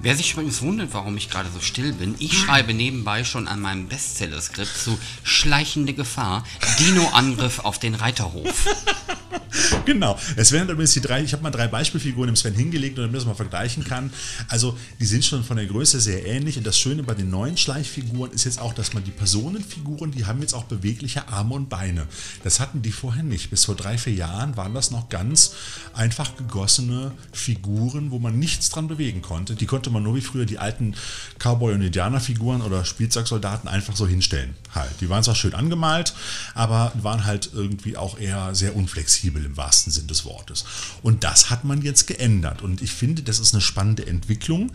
Wer 0.00 0.14
sich 0.14 0.32
übrigens 0.32 0.62
wundert, 0.62 0.94
warum 0.94 1.16
ich 1.16 1.28
gerade 1.28 1.48
so 1.52 1.58
still 1.60 1.92
bin, 1.92 2.14
ich 2.20 2.38
schreibe 2.38 2.72
nebenbei 2.72 3.24
schon 3.24 3.48
an 3.48 3.60
meinem 3.60 3.88
Bestseller-Skript 3.88 4.76
zu 4.76 4.96
Schleichende 5.24 5.92
Gefahr, 5.92 6.44
Dino-Angriff 6.78 7.58
auf 7.60 7.80
den 7.80 7.96
Reiterhof. 7.96 8.66
genau. 9.84 10.18
Es 10.36 10.52
wären 10.52 10.68
übrigens 10.68 10.92
die 10.92 11.00
drei, 11.00 11.22
ich 11.22 11.32
habe 11.32 11.42
mal 11.42 11.50
drei 11.50 11.66
Beispielfiguren 11.68 12.28
im 12.28 12.36
Sven 12.36 12.54
hingelegt, 12.54 12.98
damit 12.98 13.10
man 13.10 13.18
das 13.18 13.26
mal 13.26 13.34
vergleichen 13.34 13.84
kann. 13.84 14.12
Also, 14.48 14.76
die 15.00 15.06
sind 15.06 15.24
schon 15.24 15.44
von 15.44 15.56
der 15.56 15.66
Größe 15.66 16.00
sehr 16.00 16.26
ähnlich. 16.26 16.56
Und 16.58 16.66
das 16.66 16.78
Schöne 16.78 17.02
bei 17.02 17.14
den 17.14 17.30
neuen 17.30 17.56
Schleichfiguren 17.56 18.32
ist 18.32 18.44
jetzt 18.44 18.60
auch, 18.60 18.72
dass 18.72 18.94
man 18.94 19.04
die 19.04 19.10
Personenfiguren, 19.10 20.10
die 20.10 20.26
haben 20.26 20.40
jetzt 20.40 20.54
auch 20.54 20.64
bewegliche 20.64 21.28
Arme 21.28 21.54
und 21.54 21.68
Beine. 21.68 22.06
Das 22.44 22.60
hatten 22.60 22.82
die 22.82 22.92
vorher 22.92 23.22
nicht. 23.22 23.50
Bis 23.50 23.64
vor 23.64 23.74
drei, 23.74 23.98
vier 23.98 24.14
Jahren 24.14 24.56
waren 24.56 24.74
das 24.74 24.90
noch 24.90 25.08
ganz 25.08 25.54
einfach 25.94 26.36
gegossene 26.36 27.12
Figuren, 27.32 28.10
wo 28.10 28.18
man 28.18 28.38
nichts 28.38 28.70
dran 28.70 28.88
bewegen 28.88 29.22
konnte. 29.22 29.54
Die 29.54 29.66
konnte 29.66 29.87
konnte 29.88 29.94
man 29.94 30.02
nur 30.02 30.14
wie 30.14 30.20
früher 30.20 30.44
die 30.44 30.58
alten 30.58 30.94
Cowboy- 31.38 31.72
und 31.72 31.80
Indianerfiguren 31.80 32.60
oder 32.60 32.84
Spielzeugsoldaten 32.84 33.68
einfach 33.68 33.96
so 33.96 34.06
hinstellen. 34.06 34.54
Halt. 34.74 34.90
Die 35.00 35.08
waren 35.08 35.22
zwar 35.22 35.34
schön 35.34 35.54
angemalt, 35.54 36.14
aber 36.54 36.92
waren 37.02 37.24
halt 37.24 37.50
irgendwie 37.54 37.96
auch 37.96 38.18
eher 38.18 38.54
sehr 38.54 38.76
unflexibel 38.76 39.42
im 39.44 39.56
wahrsten 39.56 39.90
Sinn 39.90 40.06
des 40.06 40.26
Wortes. 40.26 40.64
Und 41.02 41.24
das 41.24 41.48
hat 41.48 41.64
man 41.64 41.80
jetzt 41.80 42.06
geändert. 42.06 42.60
Und 42.60 42.82
ich 42.82 42.92
finde, 42.92 43.22
das 43.22 43.38
ist 43.38 43.54
eine 43.54 43.62
spannende 43.62 44.06
Entwicklung 44.06 44.72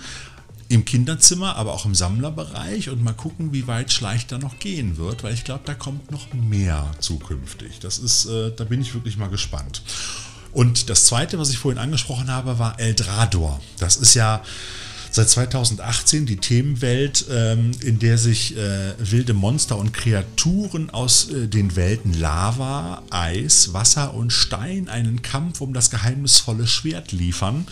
im 0.70 0.84
Kinderzimmer, 0.84 1.58
aber 1.58 1.74
auch 1.74 1.86
im 1.86 1.94
Sammlerbereich 1.94 2.90
und 2.90 3.04
mal 3.04 3.14
gucken, 3.14 3.54
wie 3.54 3.68
weit 3.68 3.94
Schleich 3.94 4.26
da 4.26 4.40
noch 4.40 4.58
gehen 4.58 4.98
wird, 4.98 5.24
weil 5.24 5.36
ich 5.36 5.44
glaube, 5.44 5.62
da 5.66 5.76
kommt 5.76 6.10
noch 6.10 6.34
mehr 6.34 6.90
zukünftig. 7.00 7.80
Das 7.80 8.00
ist, 8.00 8.26
äh, 8.26 8.52
da 8.56 8.64
bin 8.64 8.82
ich 8.82 8.96
wirklich 8.96 9.18
mal 9.18 9.30
gespannt. 9.30 9.84
Und 10.54 10.90
das 10.90 11.06
zweite, 11.06 11.38
was 11.40 11.50
ich 11.50 11.58
vorhin 11.58 11.80
angesprochen 11.80 12.32
habe, 12.32 12.60
war 12.60 12.80
Eldrador. 12.80 13.60
Das 13.80 13.96
ist 13.96 14.14
ja 14.14 14.42
seit 15.14 15.30
2018 15.30 16.26
die 16.26 16.38
Themenwelt, 16.38 17.26
ähm, 17.30 17.70
in 17.82 18.00
der 18.00 18.18
sich 18.18 18.58
äh, 18.58 18.94
wilde 18.98 19.36
Monster 19.36 19.78
und 19.78 19.94
Kreaturen 19.94 20.90
aus 20.90 21.30
äh, 21.30 21.48
den 21.48 21.76
Welten 21.76 22.20
Lava, 22.20 23.04
Eis, 23.12 23.74
Wasser 23.74 24.16
und 24.16 24.34
Stein 24.34 24.90
einen 24.90 25.22
Kampf 25.22 25.62
um 25.62 25.72
das 25.72 25.92
geheimnisvolle 25.92 26.66
Schwert 26.66 27.12
liefern, 27.12 27.68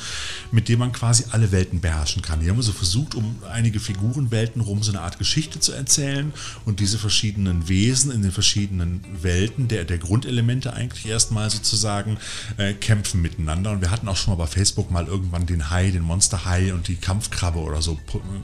mit 0.52 0.70
dem 0.70 0.80
man 0.80 0.92
quasi 0.92 1.24
alle 1.32 1.52
Welten 1.52 1.82
beherrschen 1.82 2.22
kann. 2.22 2.42
Die 2.42 2.50
haben 2.50 2.62
so 2.62 2.74
versucht, 2.74 3.16
um 3.16 3.38
einige 3.52 3.80
Figurenwelten 3.80 4.62
rum 4.62 4.84
so 4.84 4.92
eine 4.92 5.02
Art 5.02 5.18
Geschichte 5.18 5.60
zu 5.60 5.72
erzählen 5.72 6.32
und 6.66 6.80
diese 6.80 7.00
verschiedenen 7.00 7.68
Wesen 7.68 8.12
in 8.12 8.22
den 8.22 8.32
verschiedenen 8.32 9.04
Welten, 9.20 9.68
der, 9.68 9.86
der 9.86 9.98
Grundelemente 9.98 10.74
eigentlich 10.74 11.08
erstmal 11.08 11.50
sozusagen, 11.50 12.18
äh, 12.58 12.74
kämpfen 12.74 13.20
miteinander. 13.20 13.72
Und 13.72 13.82
wir 13.82 13.89
hatten 13.89 14.08
auch 14.08 14.16
schon 14.16 14.38
mal 14.38 14.44
bei 14.44 14.48
Facebook 14.48 14.92
mal 14.92 15.08
irgendwann 15.08 15.48
den 15.48 15.72
Hai, 15.72 15.89
den 15.89 16.04
Monster-Hai 16.04 16.72
und 16.76 16.88
die 16.88 16.98
Kampf 16.98 17.31
Krabbe 17.32 17.60
oder 17.60 17.82
so 17.82 17.98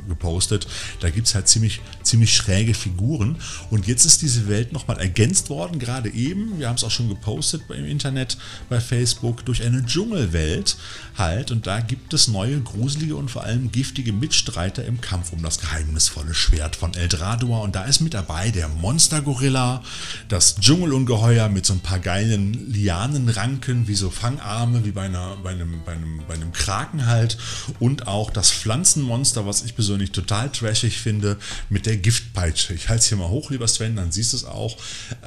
gepostet. 0.08 0.68
Da 1.00 1.10
gibt 1.10 1.28
es 1.28 1.36
halt 1.36 1.48
ziemlich, 1.48 1.82
ziemlich 2.04 2.36
schräge 2.36 2.74
Figuren. 2.74 3.38
Und 3.70 3.88
jetzt 3.88 4.06
ist 4.06 4.22
diese 4.22 4.48
Welt 4.48 4.74
nochmal 4.74 5.00
ergänzt 5.00 5.50
worden, 5.50 5.80
gerade 5.80 6.10
eben. 6.10 6.60
Wir 6.60 6.68
haben 6.68 6.76
es 6.76 6.84
auch 6.84 6.92
schon 6.92 7.10
gepostet 7.10 7.64
im 7.70 7.86
Internet, 7.86 8.38
bei 8.70 8.80
Facebook, 8.80 9.46
durch 9.46 9.64
eine 9.64 9.86
Dschungelwelt 9.86 10.78
halt. 11.18 11.52
Und 11.52 11.68
da 11.68 11.80
gibt 11.80 12.14
es 12.14 12.28
neue, 12.28 12.60
gruselige 12.62 13.16
und 13.16 13.30
vor 13.30 13.44
allem 13.44 13.72
giftige 13.72 14.14
Mitstreiter 14.14 14.86
im 14.86 15.02
Kampf 15.02 15.34
um 15.34 15.44
das 15.44 15.60
geheimnisvolle 15.60 16.34
Schwert 16.34 16.76
von 16.76 16.94
Eldrador. 16.94 17.62
Und 17.62 17.76
da 17.76 17.84
ist 17.84 18.00
mit 18.00 18.14
dabei 18.14 18.52
der 18.52 18.68
Monstergorilla, 18.70 19.84
das 20.30 20.56
Dschungelungeheuer 20.60 21.50
mit 21.50 21.66
so 21.66 21.74
ein 21.74 21.82
paar 21.82 22.00
geilen 22.00 22.72
Lianenranken, 22.72 23.88
wie 23.88 23.96
so 23.96 24.10
Fangarme, 24.10 24.86
wie 24.86 24.92
bei, 24.92 25.06
einer, 25.06 25.38
bei, 25.44 25.52
einem, 25.52 25.82
bei, 25.86 25.94
einem, 25.94 26.22
bei 26.28 26.36
einem 26.36 26.52
Kraken 26.54 27.06
halt. 27.06 27.38
Und 27.80 28.08
auch 28.08 28.30
das 28.30 28.52
Pflanzen 28.52 28.77
Pflanzenmonster, 28.78 29.48
was 29.48 29.64
ich 29.64 29.74
persönlich 29.74 30.12
total 30.12 30.52
trashig 30.52 31.00
finde, 31.00 31.38
mit 31.70 31.88
der 31.88 31.98
Giftpeitsche. 31.98 32.76
Ich 32.76 32.90
halte 32.90 33.02
es 33.02 33.08
hier 33.08 33.18
mal 33.18 33.30
hoch, 33.30 33.50
lieber 33.50 33.68
Sven, 33.68 33.96
dann 33.96 34.12
siehst 34.12 34.34
du 34.34 34.38
es 34.38 34.46
auch. 34.46 34.78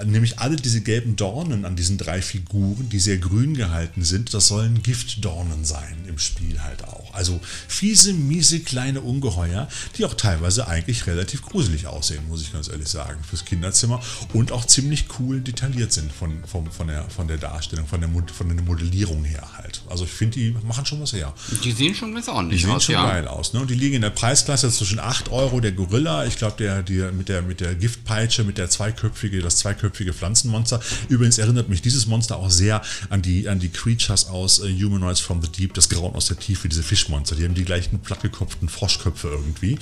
Nämlich 0.05 0.39
alle 0.39 0.55
diese 0.55 0.83
gelben 0.83 1.17
Dornen 1.17 1.65
an 1.65 1.75
diesen 1.75 1.99
drei 1.99 2.23
Figuren, 2.23 2.89
die 2.91 3.01
sehr 3.01 3.19
grün 3.19 3.57
gehalten 3.57 4.05
sind, 4.05 4.33
das 4.35 4.47
sollen 4.47 4.83
Giftdornen 4.85 5.65
sein 5.65 6.05
im 6.07 6.19
Spiel 6.19 6.63
halt 6.63 6.85
auch. 6.85 7.13
Also 7.13 7.41
fiese, 7.67 8.13
miese, 8.13 8.61
kleine 8.61 9.01
Ungeheuer, 9.01 9.69
die 9.99 10.05
auch 10.05 10.15
teilweise 10.15 10.69
eigentlich 10.69 11.09
relativ 11.09 11.43
gruselig 11.43 11.89
aussehen, 11.89 12.29
muss 12.29 12.43
ich 12.43 12.53
ganz 12.53 12.69
ehrlich 12.69 12.89
sagen, 12.89 13.23
fürs 13.29 13.45
Kinderzimmer 13.45 14.01
und 14.33 14.53
auch 14.53 14.65
ziemlich 14.65 15.07
cool 15.19 15.41
detailliert 15.41 15.93
sind 15.93 16.13
von, 16.13 16.45
von, 16.45 16.71
von, 16.71 16.87
der, 16.87 17.11
von 17.11 17.27
der 17.27 17.39
Darstellung, 17.39 17.87
von 17.89 18.01
der, 18.01 18.11
von 18.33 18.49
der 18.49 18.65
Modellierung 18.65 19.25
her 19.25 19.49
halt. 19.57 19.83
Also 19.89 20.05
ich 20.05 20.11
finde, 20.11 20.39
die 20.39 20.55
machen 20.65 20.87
schon 20.87 21.01
was 21.01 21.13
her. 21.13 21.35
Die 21.65 21.73
sehen 21.73 21.97
schon 21.97 22.15
ganz 22.15 22.29
ordentlich 22.29 22.65
aus. 22.65 22.67
Die 22.67 22.73
sehen 22.73 22.81
schon 22.81 22.95
ja. 22.95 23.11
geil 23.11 23.27
aus 23.27 23.40
aus. 23.41 23.53
Ne? 23.55 23.61
Und 23.61 23.71
die 23.71 23.75
liegen 23.75 23.97
in 23.97 24.03
der 24.03 24.11
Preisklasse 24.11 24.71
zwischen 24.71 25.01
8 25.01 25.31
Euro 25.31 25.61
der 25.61 25.73
Gorilla, 25.73 26.27
ich 26.27 26.37
glaube 26.37 26.57
der, 26.59 26.83
der, 26.83 27.11
mit, 27.13 27.29
der, 27.29 27.43
mit 27.43 27.61
der 27.61 27.75
Giftpeitsche, 27.75 28.45
mit 28.45 28.59
der 28.59 28.69
zweiköpfige, 28.69 29.41
das 29.41 29.57
zweiköpfige 29.57 30.13
Pflanzenmonster. 30.13 30.81
Übrigens 31.09 31.39
erinnert 31.39 31.69
mich 31.69 31.83
dieses 31.83 32.07
Monster 32.07 32.37
auch 32.37 32.51
sehr 32.51 32.83
an 33.09 33.23
die, 33.23 33.49
an 33.49 33.59
die 33.59 33.71
Creatures 33.71 34.29
aus 34.29 34.61
äh, 34.61 34.73
Humanoids 34.73 35.21
from 35.21 35.43
the 35.43 35.49
Deep, 35.49 35.75
das 35.75 35.89
Grauen 35.89 36.15
aus 36.15 36.27
der 36.27 36.39
Tiefe, 36.39 36.69
diese 36.69 36.83
Fischmonster. 36.83 37.35
Die 37.35 37.45
haben 37.45 37.55
die 37.55 37.65
gleichen 37.65 37.99
plattgekopften 38.01 38.69
Froschköpfe 38.69 39.29
irgendwie. 39.29 39.79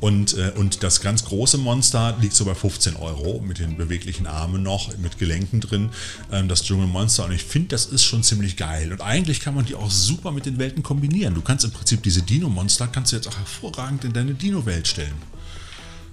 Und, 0.00 0.34
äh, 0.38 0.52
und 0.56 0.82
das 0.82 1.00
ganz 1.00 1.24
große 1.24 1.58
Monster 1.58 2.16
liegt 2.20 2.34
so 2.34 2.44
bei 2.44 2.54
15 2.54 2.96
Euro 2.96 3.42
mit 3.44 3.58
den 3.58 3.76
beweglichen 3.76 4.26
Armen 4.26 4.62
noch, 4.62 4.96
mit 4.98 5.18
Gelenken 5.18 5.60
drin, 5.60 5.90
ähm, 6.30 6.48
das 6.48 6.62
Dschungelmonster. 6.62 7.24
Und 7.24 7.32
ich 7.32 7.42
finde, 7.42 7.68
das 7.68 7.86
ist 7.86 8.04
schon 8.04 8.22
ziemlich 8.22 8.56
geil. 8.56 8.92
Und 8.92 9.00
eigentlich 9.00 9.40
kann 9.40 9.54
man 9.54 9.64
die 9.64 9.74
auch 9.74 9.90
super 9.90 10.30
mit 10.30 10.46
den 10.46 10.58
Welten 10.58 10.82
kombinieren. 10.82 11.34
Du 11.34 11.42
kannst 11.42 11.64
im 11.64 11.72
Prinzip 11.72 12.02
diese 12.04 12.22
Dino-Monster, 12.22 12.86
kannst 13.00 13.12
du 13.12 13.16
jetzt 13.16 13.28
auch 13.28 13.38
hervorragend 13.38 14.04
in 14.04 14.12
deine 14.12 14.34
Dino-Welt 14.34 14.86
stellen 14.86 15.14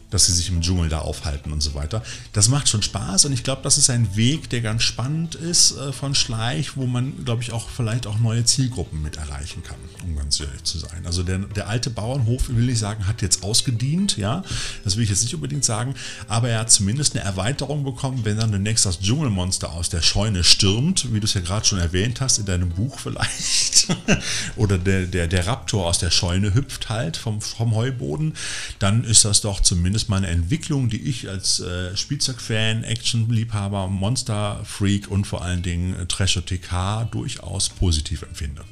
dass 0.09 0.27
sie 0.27 0.33
sich 0.33 0.49
im 0.49 0.61
Dschungel 0.61 0.89
da 0.89 0.99
aufhalten 0.99 1.51
und 1.51 1.61
so 1.61 1.73
weiter. 1.73 2.01
Das 2.33 2.47
macht 2.47 2.69
schon 2.69 2.81
Spaß 2.81 3.25
und 3.25 3.33
ich 3.33 3.43
glaube, 3.43 3.61
das 3.63 3.77
ist 3.77 3.89
ein 3.89 4.15
Weg, 4.15 4.49
der 4.49 4.61
ganz 4.61 4.83
spannend 4.83 5.35
ist 5.35 5.77
äh, 5.77 5.91
von 5.91 6.15
Schleich, 6.15 6.77
wo 6.77 6.85
man, 6.85 7.25
glaube 7.25 7.43
ich, 7.43 7.51
auch 7.51 7.69
vielleicht 7.69 8.07
auch 8.07 8.17
neue 8.19 8.45
Zielgruppen 8.45 9.01
mit 9.01 9.17
erreichen 9.17 9.63
kann, 9.63 9.77
um 10.03 10.15
ganz 10.15 10.39
ehrlich 10.39 10.63
zu 10.63 10.77
sein. 10.79 11.05
Also 11.05 11.23
der, 11.23 11.39
der 11.39 11.67
alte 11.67 11.89
Bauernhof, 11.89 12.49
will 12.49 12.69
ich 12.69 12.79
sagen, 12.79 13.07
hat 13.07 13.21
jetzt 13.21 13.43
ausgedient, 13.43 14.17
ja, 14.17 14.43
das 14.83 14.95
will 14.95 15.03
ich 15.03 15.09
jetzt 15.09 15.23
nicht 15.23 15.35
unbedingt 15.35 15.65
sagen, 15.65 15.93
aber 16.27 16.49
er 16.49 16.59
hat 16.59 16.71
zumindest 16.71 17.15
eine 17.15 17.25
Erweiterung 17.25 17.83
bekommen, 17.83 18.23
wenn 18.23 18.37
dann 18.37 18.51
demnächst 18.51 18.85
das 18.85 18.99
Dschungelmonster 18.99 19.73
aus 19.73 19.89
der 19.89 20.01
Scheune 20.01 20.43
stürmt, 20.43 21.13
wie 21.13 21.19
du 21.19 21.25
es 21.25 21.33
ja 21.33 21.41
gerade 21.41 21.65
schon 21.65 21.79
erwähnt 21.79 22.21
hast, 22.21 22.37
in 22.37 22.45
deinem 22.45 22.69
Buch 22.69 22.99
vielleicht, 22.99 23.87
oder 24.55 24.77
der, 24.77 25.05
der, 25.05 25.27
der 25.27 25.47
Raptor 25.47 25.85
aus 25.85 25.99
der 25.99 26.11
Scheune 26.11 26.53
hüpft 26.53 26.89
halt 26.89 27.17
vom, 27.17 27.41
vom 27.41 27.75
Heuboden, 27.75 28.33
dann 28.79 29.03
ist 29.03 29.25
das 29.25 29.41
doch 29.41 29.59
zumindest 29.59 29.96
zumindest 29.97 30.09
mal 30.09 30.17
eine 30.17 30.27
Entwicklung, 30.27 30.89
die 30.89 31.01
ich 31.09 31.27
als 31.27 31.59
äh, 31.59 31.95
Spielzeugfan, 31.97 32.83
Actionliebhaber, 32.83 33.87
Monster-Freak 33.87 35.09
und 35.09 35.25
vor 35.25 35.41
allen 35.41 35.63
Dingen 35.63 35.95
äh, 35.95 36.05
Trasher-TK 36.05 37.09
durchaus 37.11 37.69
positiv 37.69 38.21
empfinde. 38.21 38.63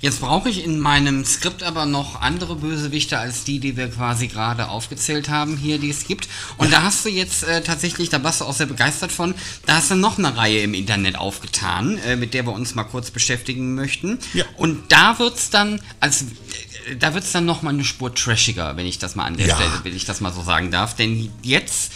Jetzt 0.00 0.20
brauche 0.20 0.48
ich 0.48 0.64
in 0.64 0.78
meinem 0.78 1.24
Skript 1.24 1.62
aber 1.62 1.84
noch 1.84 2.20
andere 2.20 2.56
Bösewichte 2.56 3.18
als 3.18 3.44
die, 3.44 3.58
die 3.58 3.76
wir 3.76 3.88
quasi 3.88 4.28
gerade 4.28 4.68
aufgezählt 4.68 5.28
haben 5.28 5.56
hier, 5.56 5.78
die 5.78 5.90
es 5.90 6.06
gibt. 6.06 6.28
Und 6.56 6.72
da 6.72 6.82
hast 6.82 7.04
du 7.04 7.10
jetzt 7.10 7.42
äh, 7.42 7.62
tatsächlich, 7.62 8.08
da 8.08 8.22
warst 8.22 8.40
du 8.40 8.46
auch 8.46 8.54
sehr 8.54 8.66
begeistert 8.66 9.12
von, 9.12 9.34
da 9.66 9.76
hast 9.76 9.90
du 9.90 9.96
noch 9.96 10.18
eine 10.18 10.36
Reihe 10.36 10.60
im 10.60 10.74
Internet 10.74 11.16
aufgetan, 11.16 11.98
äh, 11.98 12.16
mit 12.16 12.32
der 12.34 12.46
wir 12.46 12.52
uns 12.52 12.74
mal 12.74 12.84
kurz 12.84 13.10
beschäftigen 13.10 13.74
möchten. 13.74 14.18
Ja. 14.32 14.44
Und 14.56 14.90
da 14.90 15.18
wird 15.18 15.36
es 15.36 15.50
dann, 15.50 15.80
als 16.00 16.24
da 16.98 17.14
wird 17.14 17.24
es 17.24 17.32
dann 17.32 17.44
nochmal 17.44 17.74
eine 17.74 17.84
Spur 17.84 18.14
trashiger, 18.14 18.76
wenn 18.76 18.86
ich 18.86 18.98
das 18.98 19.14
mal 19.14 19.24
an 19.24 19.36
der 19.36 19.48
ja. 19.48 19.54
Stelle, 19.54 19.80
wenn 19.82 19.94
ich 19.94 20.06
das 20.06 20.20
mal 20.20 20.32
so 20.32 20.42
sagen 20.42 20.70
darf. 20.70 20.96
Denn 20.96 21.30
jetzt 21.42 21.92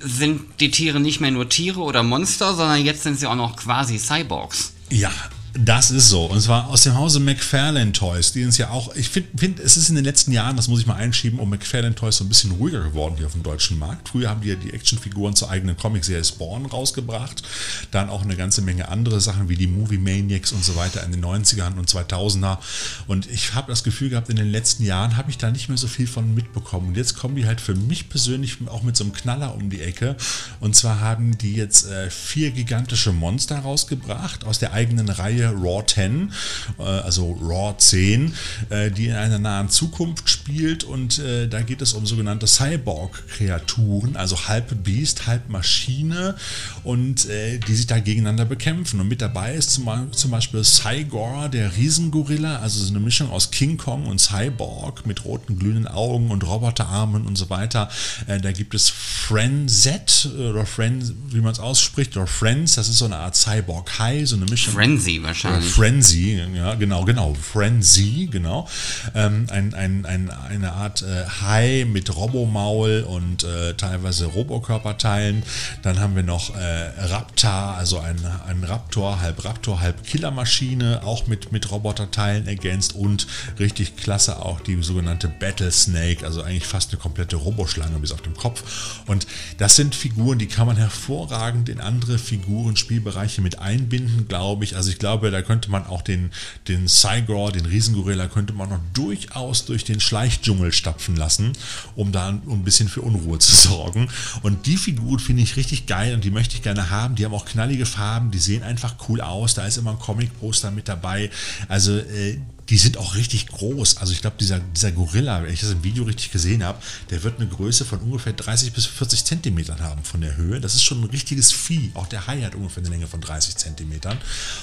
sind 0.00 0.60
die 0.60 0.70
Tiere 0.70 1.00
nicht 1.00 1.20
mehr 1.20 1.30
nur 1.30 1.48
Tiere 1.48 1.80
oder 1.80 2.02
Monster, 2.02 2.54
sondern 2.54 2.84
jetzt 2.84 3.02
sind 3.02 3.18
sie 3.18 3.26
auch 3.26 3.34
noch 3.34 3.56
quasi 3.56 3.98
Cyborgs. 3.98 4.72
Ja, 4.90 5.10
das 5.56 5.92
ist 5.92 6.08
so. 6.08 6.26
Und 6.26 6.40
zwar 6.40 6.68
aus 6.68 6.82
dem 6.82 6.96
Hause 6.96 7.20
McFarlane 7.20 7.92
Toys, 7.92 8.32
die 8.32 8.44
uns 8.44 8.58
ja 8.58 8.70
auch, 8.70 8.94
ich 8.96 9.08
finde, 9.08 9.28
find, 9.36 9.60
es 9.60 9.76
ist 9.76 9.88
in 9.88 9.94
den 9.94 10.04
letzten 10.04 10.32
Jahren, 10.32 10.56
das 10.56 10.66
muss 10.66 10.80
ich 10.80 10.86
mal 10.86 10.96
einschieben, 10.96 11.38
um 11.38 11.48
McFarlane 11.48 11.94
Toys 11.94 12.16
so 12.16 12.24
ein 12.24 12.28
bisschen 12.28 12.50
ruhiger 12.52 12.82
geworden 12.82 13.14
hier 13.16 13.26
auf 13.26 13.32
dem 13.32 13.44
deutschen 13.44 13.78
Markt. 13.78 14.08
Früher 14.08 14.30
haben 14.30 14.40
die 14.40 14.48
ja 14.48 14.56
die 14.56 14.72
Actionfiguren 14.72 15.36
zur 15.36 15.50
eigenen 15.50 15.76
Comicserie 15.76 16.24
Spawn 16.24 16.66
rausgebracht. 16.66 17.44
Dann 17.92 18.10
auch 18.10 18.22
eine 18.22 18.34
ganze 18.34 18.62
Menge 18.62 18.88
andere 18.88 19.20
Sachen 19.20 19.48
wie 19.48 19.54
die 19.54 19.68
Movie 19.68 19.98
Maniacs 19.98 20.50
und 20.50 20.64
so 20.64 20.74
weiter 20.74 21.04
in 21.04 21.12
den 21.12 21.24
90ern 21.24 21.78
und 21.78 21.88
2000er. 21.88 22.58
Und 23.06 23.30
ich 23.30 23.54
habe 23.54 23.70
das 23.70 23.84
Gefühl 23.84 24.10
gehabt, 24.10 24.30
in 24.30 24.36
den 24.36 24.50
letzten 24.50 24.82
Jahren 24.82 25.16
habe 25.16 25.30
ich 25.30 25.38
da 25.38 25.52
nicht 25.52 25.68
mehr 25.68 25.78
so 25.78 25.86
viel 25.86 26.08
von 26.08 26.34
mitbekommen. 26.34 26.88
Und 26.88 26.96
jetzt 26.96 27.16
kommen 27.16 27.36
die 27.36 27.46
halt 27.46 27.60
für 27.60 27.76
mich 27.76 28.08
persönlich 28.08 28.58
auch 28.66 28.82
mit 28.82 28.96
so 28.96 29.04
einem 29.04 29.12
Knaller 29.12 29.54
um 29.54 29.70
die 29.70 29.82
Ecke. 29.82 30.16
Und 30.58 30.74
zwar 30.74 30.98
haben 30.98 31.38
die 31.38 31.54
jetzt 31.54 31.86
äh, 31.86 32.10
vier 32.10 32.50
gigantische 32.50 33.12
Monster 33.12 33.60
rausgebracht 33.60 34.44
aus 34.44 34.58
der 34.58 34.72
eigenen 34.72 35.08
Reihe 35.08 35.43
Serie 35.44 35.56
Raw 35.56 35.84
10, 35.84 36.32
äh, 36.78 36.82
also 36.82 37.32
Raw 37.40 37.74
10, 37.76 38.32
äh, 38.70 38.90
die 38.90 39.08
in 39.08 39.14
einer 39.14 39.38
nahen 39.38 39.68
Zukunft 39.68 40.28
spielt 40.28 40.84
und 40.84 41.18
äh, 41.18 41.48
da 41.48 41.60
geht 41.60 41.82
es 41.82 41.92
um 41.92 42.06
sogenannte 42.06 42.46
Cyborg-Kreaturen, 42.46 44.16
also 44.16 44.48
halb 44.48 44.84
Biest, 44.84 45.26
halb 45.26 45.48
Maschine 45.48 46.36
und 46.82 47.26
die 47.26 47.74
sich 47.74 47.86
da 47.86 47.98
gegeneinander 47.98 48.44
bekämpfen. 48.44 49.00
Und 49.00 49.08
mit 49.08 49.20
dabei 49.20 49.54
ist 49.54 49.70
zum, 49.70 50.30
Beispiel 50.30 50.64
Cygor, 50.64 51.48
der 51.48 51.76
Riesengorilla, 51.76 52.58
also 52.58 52.82
so 52.82 52.90
eine 52.90 53.00
Mischung 53.00 53.30
aus 53.30 53.50
King 53.50 53.76
Kong 53.76 54.06
und 54.06 54.20
Cyborg 54.20 55.06
mit 55.06 55.24
roten 55.24 55.58
glühenden 55.58 55.88
Augen 55.88 56.30
und 56.30 56.46
Roboterarmen 56.46 57.26
und 57.26 57.36
so 57.36 57.50
weiter. 57.50 57.88
Da 58.26 58.52
gibt 58.52 58.74
es 58.74 58.90
Frenzet 58.90 60.28
oder 60.36 60.66
Fren, 60.66 61.16
wie 61.28 61.40
man 61.40 61.52
es 61.52 61.60
ausspricht, 61.60 62.16
oder 62.16 62.26
Friends, 62.26 62.74
das 62.74 62.88
ist 62.88 62.98
so 62.98 63.06
eine 63.06 63.16
Art 63.16 63.36
Cyborg-High, 63.36 64.28
so 64.28 64.36
eine 64.36 64.46
Mischung. 64.46 64.74
Frenzy 64.74 65.22
wahrscheinlich 65.34 65.54
wahrscheinlich. 65.54 65.74
Frenzy, 65.74 66.42
ja, 66.54 66.74
genau, 66.74 67.04
genau, 67.04 67.34
Frenzy, 67.34 68.28
genau. 68.30 68.68
Ähm, 69.14 69.46
ein, 69.50 69.74
ein, 69.74 70.06
ein, 70.06 70.30
eine 70.30 70.72
Art 70.72 71.02
äh, 71.02 71.24
Hai 71.42 71.86
mit 71.88 72.14
Robomaul 72.14 73.04
und 73.06 73.44
äh, 73.44 73.74
teilweise 73.74 74.26
Robokörperteilen. 74.26 75.42
Dann 75.82 76.00
haben 76.00 76.16
wir 76.16 76.22
noch 76.22 76.54
äh, 76.54 76.90
Raptor, 77.06 77.50
also 77.50 77.98
ein, 77.98 78.16
ein 78.46 78.64
Raptor, 78.64 79.20
halb 79.20 79.44
Raptor, 79.44 79.80
halb 79.80 80.04
Killermaschine, 80.04 81.02
auch 81.04 81.26
mit, 81.26 81.52
mit 81.52 81.70
Roboterteilen 81.70 82.46
ergänzt 82.46 82.94
und 82.94 83.26
richtig 83.58 83.96
klasse 83.96 84.40
auch 84.42 84.60
die 84.60 84.82
sogenannte 84.82 85.28
Battle 85.28 85.70
Snake, 85.70 86.24
also 86.24 86.42
eigentlich 86.42 86.66
fast 86.66 86.90
eine 86.92 87.00
komplette 87.00 87.36
Roboschlange 87.36 87.98
bis 87.98 88.12
auf 88.12 88.22
den 88.22 88.34
Kopf. 88.34 89.02
Und 89.06 89.26
das 89.58 89.76
sind 89.76 89.94
Figuren, 89.94 90.38
die 90.38 90.46
kann 90.46 90.66
man 90.66 90.76
hervorragend 90.76 91.68
in 91.68 91.80
andere 91.80 92.18
Figuren, 92.18 92.76
Spielbereiche 92.76 93.40
mit 93.40 93.58
einbinden, 93.58 94.28
glaube 94.28 94.64
ich. 94.64 94.76
Also 94.76 94.90
ich 94.90 94.98
glaube, 94.98 95.23
da 95.30 95.42
könnte 95.42 95.70
man 95.70 95.86
auch 95.86 96.02
den, 96.02 96.30
den 96.68 96.88
Cygor, 96.88 97.52
den 97.52 97.66
Riesengorilla, 97.66 98.28
könnte 98.28 98.52
man 98.52 98.68
noch 98.68 98.80
durchaus 98.92 99.64
durch 99.64 99.84
den 99.84 100.00
Schleichdschungel 100.00 100.72
stapfen 100.72 101.16
lassen, 101.16 101.52
um 101.96 102.12
da 102.12 102.28
ein 102.28 102.64
bisschen 102.64 102.88
für 102.88 103.02
Unruhe 103.02 103.38
zu 103.38 103.54
sorgen. 103.68 104.08
Und 104.42 104.66
die 104.66 104.76
Figuren 104.76 105.18
finde 105.18 105.42
ich 105.42 105.56
richtig 105.56 105.86
geil 105.86 106.14
und 106.14 106.24
die 106.24 106.30
möchte 106.30 106.56
ich 106.56 106.62
gerne 106.62 106.90
haben. 106.90 107.14
Die 107.14 107.24
haben 107.24 107.34
auch 107.34 107.44
knallige 107.44 107.86
Farben, 107.86 108.30
die 108.30 108.38
sehen 108.38 108.62
einfach 108.62 108.96
cool 109.08 109.20
aus. 109.20 109.54
Da 109.54 109.66
ist 109.66 109.76
immer 109.76 109.92
ein 109.92 109.98
Comic-Poster 109.98 110.70
mit 110.70 110.88
dabei. 110.88 111.30
Also 111.68 111.96
äh, 111.96 112.38
die 112.68 112.78
sind 112.78 112.96
auch 112.96 113.14
richtig 113.14 113.46
groß. 113.48 113.98
Also 113.98 114.12
ich 114.12 114.20
glaube, 114.20 114.36
dieser, 114.38 114.60
dieser 114.60 114.92
Gorilla, 114.92 115.42
wenn 115.42 115.52
ich 115.52 115.60
das 115.60 115.70
im 115.70 115.84
Video 115.84 116.04
richtig 116.04 116.30
gesehen 116.30 116.64
habe, 116.64 116.78
der 117.10 117.22
wird 117.22 117.38
eine 117.38 117.48
Größe 117.48 117.84
von 117.84 118.00
ungefähr 118.00 118.32
30 118.32 118.72
bis 118.72 118.86
40 118.86 119.24
Zentimetern 119.24 119.80
haben 119.80 120.02
von 120.04 120.20
der 120.20 120.36
Höhe. 120.36 120.60
Das 120.60 120.74
ist 120.74 120.82
schon 120.82 121.02
ein 121.02 121.10
richtiges 121.10 121.52
Vieh. 121.52 121.90
Auch 121.94 122.06
der 122.06 122.26
Hai 122.26 122.42
hat 122.42 122.54
ungefähr 122.54 122.82
eine 122.82 122.90
Länge 122.90 123.06
von 123.06 123.20
30 123.20 123.56
Zentimetern. 123.56 124.18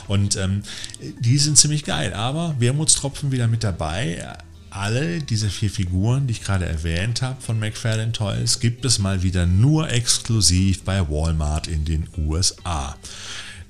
Und 0.08 0.36
ähm, 0.36 0.64
die 1.20 1.38
sind 1.38 1.58
ziemlich 1.58 1.84
geil. 1.84 2.14
Aber 2.14 2.56
Wermutstropfen 2.60 3.32
wieder 3.32 3.48
mit 3.48 3.64
dabei. 3.64 4.36
Alle 4.72 5.20
diese 5.20 5.50
vier 5.50 5.70
Figuren, 5.70 6.28
die 6.28 6.32
ich 6.32 6.44
gerade 6.44 6.66
erwähnt 6.66 7.22
habe 7.22 7.42
von 7.42 7.60
McFarlane 7.60 8.14
Toys, 8.14 8.62
gibt 8.62 8.86
es 8.86 9.00
mal 9.00 9.22
wieder 9.22 9.46
nur 9.46 9.90
exklusiv 9.90 10.84
bei 10.84 11.10
Walmart 11.10 11.68
in 11.68 11.84
den 11.84 12.08
USA. 12.18 12.96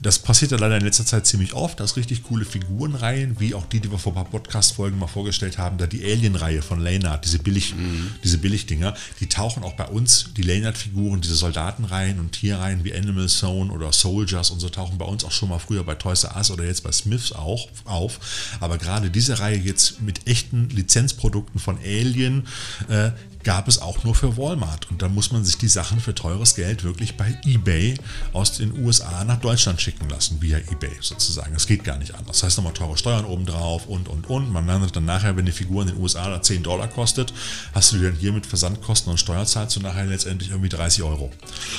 Das 0.01 0.17
passiert 0.17 0.49
ja 0.49 0.57
leider 0.57 0.77
in 0.77 0.83
letzter 0.83 1.05
Zeit 1.05 1.27
ziemlich 1.27 1.53
oft, 1.53 1.79
dass 1.79 1.95
richtig 1.95 2.23
coole 2.23 2.43
Figurenreihen, 2.43 3.39
wie 3.39 3.53
auch 3.53 3.67
die, 3.67 3.79
die 3.79 3.91
wir 3.91 3.99
vor 3.99 4.13
ein 4.13 4.15
paar 4.15 4.25
Podcast-Folgen 4.25 4.97
mal 4.97 5.05
vorgestellt 5.05 5.59
haben, 5.59 5.77
da 5.77 5.85
die 5.85 6.03
Alien-Reihe 6.03 6.63
von 6.63 6.79
Leonard, 6.79 7.23
diese 7.23 7.37
Billig, 7.37 7.75
mhm. 7.75 8.09
diese 8.23 8.39
Billigdinger, 8.39 8.95
die 9.19 9.29
tauchen 9.29 9.63
auch 9.63 9.73
bei 9.73 9.85
uns, 9.85 10.33
die 10.35 10.41
Leonard-Figuren, 10.41 11.21
diese 11.21 11.35
Soldatenreihen 11.35 12.19
und 12.19 12.31
Tierreihen 12.31 12.83
wie 12.83 12.95
Animal 12.95 13.27
Zone 13.27 13.71
oder 13.71 13.93
Soldiers 13.93 14.49
und 14.49 14.59
so 14.59 14.69
tauchen 14.69 14.97
bei 14.97 15.05
uns 15.05 15.23
auch 15.23 15.31
schon 15.31 15.49
mal 15.49 15.59
früher 15.59 15.83
bei 15.83 15.93
Toys 15.93 16.23
R 16.23 16.35
Us 16.35 16.49
oder 16.49 16.65
jetzt 16.65 16.83
bei 16.83 16.91
Smiths 16.91 17.31
auch 17.31 17.69
auf. 17.85 18.57
Aber 18.59 18.79
gerade 18.79 19.11
diese 19.11 19.37
Reihe 19.37 19.57
jetzt 19.57 20.01
mit 20.01 20.27
echten 20.27 20.69
Lizenzprodukten 20.69 21.59
von 21.59 21.77
Alien, 21.77 22.47
äh, 22.89 23.11
gab 23.43 23.67
es 23.67 23.81
auch 23.81 24.03
nur 24.03 24.15
für 24.15 24.37
Walmart. 24.37 24.89
Und 24.89 25.01
da 25.01 25.09
muss 25.09 25.31
man 25.31 25.43
sich 25.43 25.57
die 25.57 25.67
Sachen 25.67 25.99
für 25.99 26.13
teures 26.13 26.55
Geld 26.55 26.83
wirklich 26.83 27.17
bei 27.17 27.37
eBay 27.45 27.95
aus 28.33 28.57
den 28.57 28.83
USA 28.83 29.23
nach 29.23 29.39
Deutschland 29.39 29.81
schicken 29.81 30.09
lassen, 30.09 30.41
via 30.41 30.57
eBay 30.57 30.95
sozusagen. 30.99 31.53
Das 31.53 31.67
geht 31.67 31.83
gar 31.83 31.97
nicht 31.97 32.13
anders. 32.15 32.37
Das 32.37 32.43
heißt 32.43 32.57
nochmal 32.57 32.73
teure 32.73 32.97
Steuern 32.97 33.25
obendrauf 33.25 33.87
und, 33.87 34.07
und, 34.07 34.29
und. 34.29 34.51
Man 34.51 34.67
landet 34.67 34.95
dann 34.95 35.05
nachher, 35.05 35.35
wenn 35.37 35.45
die 35.45 35.51
Figur 35.51 35.81
in 35.83 35.89
den 35.89 35.97
USA 35.97 36.29
da 36.29 36.41
10 36.41 36.63
Dollar 36.63 36.87
kostet, 36.87 37.33
hast 37.73 37.93
du 37.93 37.97
dann 37.97 38.15
hier 38.15 38.31
mit 38.31 38.45
Versandkosten 38.45 39.11
und 39.11 39.17
Steuer 39.17 39.45
zahlst 39.45 39.75
du 39.75 39.79
nachher 39.79 40.05
letztendlich 40.05 40.51
irgendwie 40.51 40.69
30 40.69 41.03
Euro. 41.03 41.31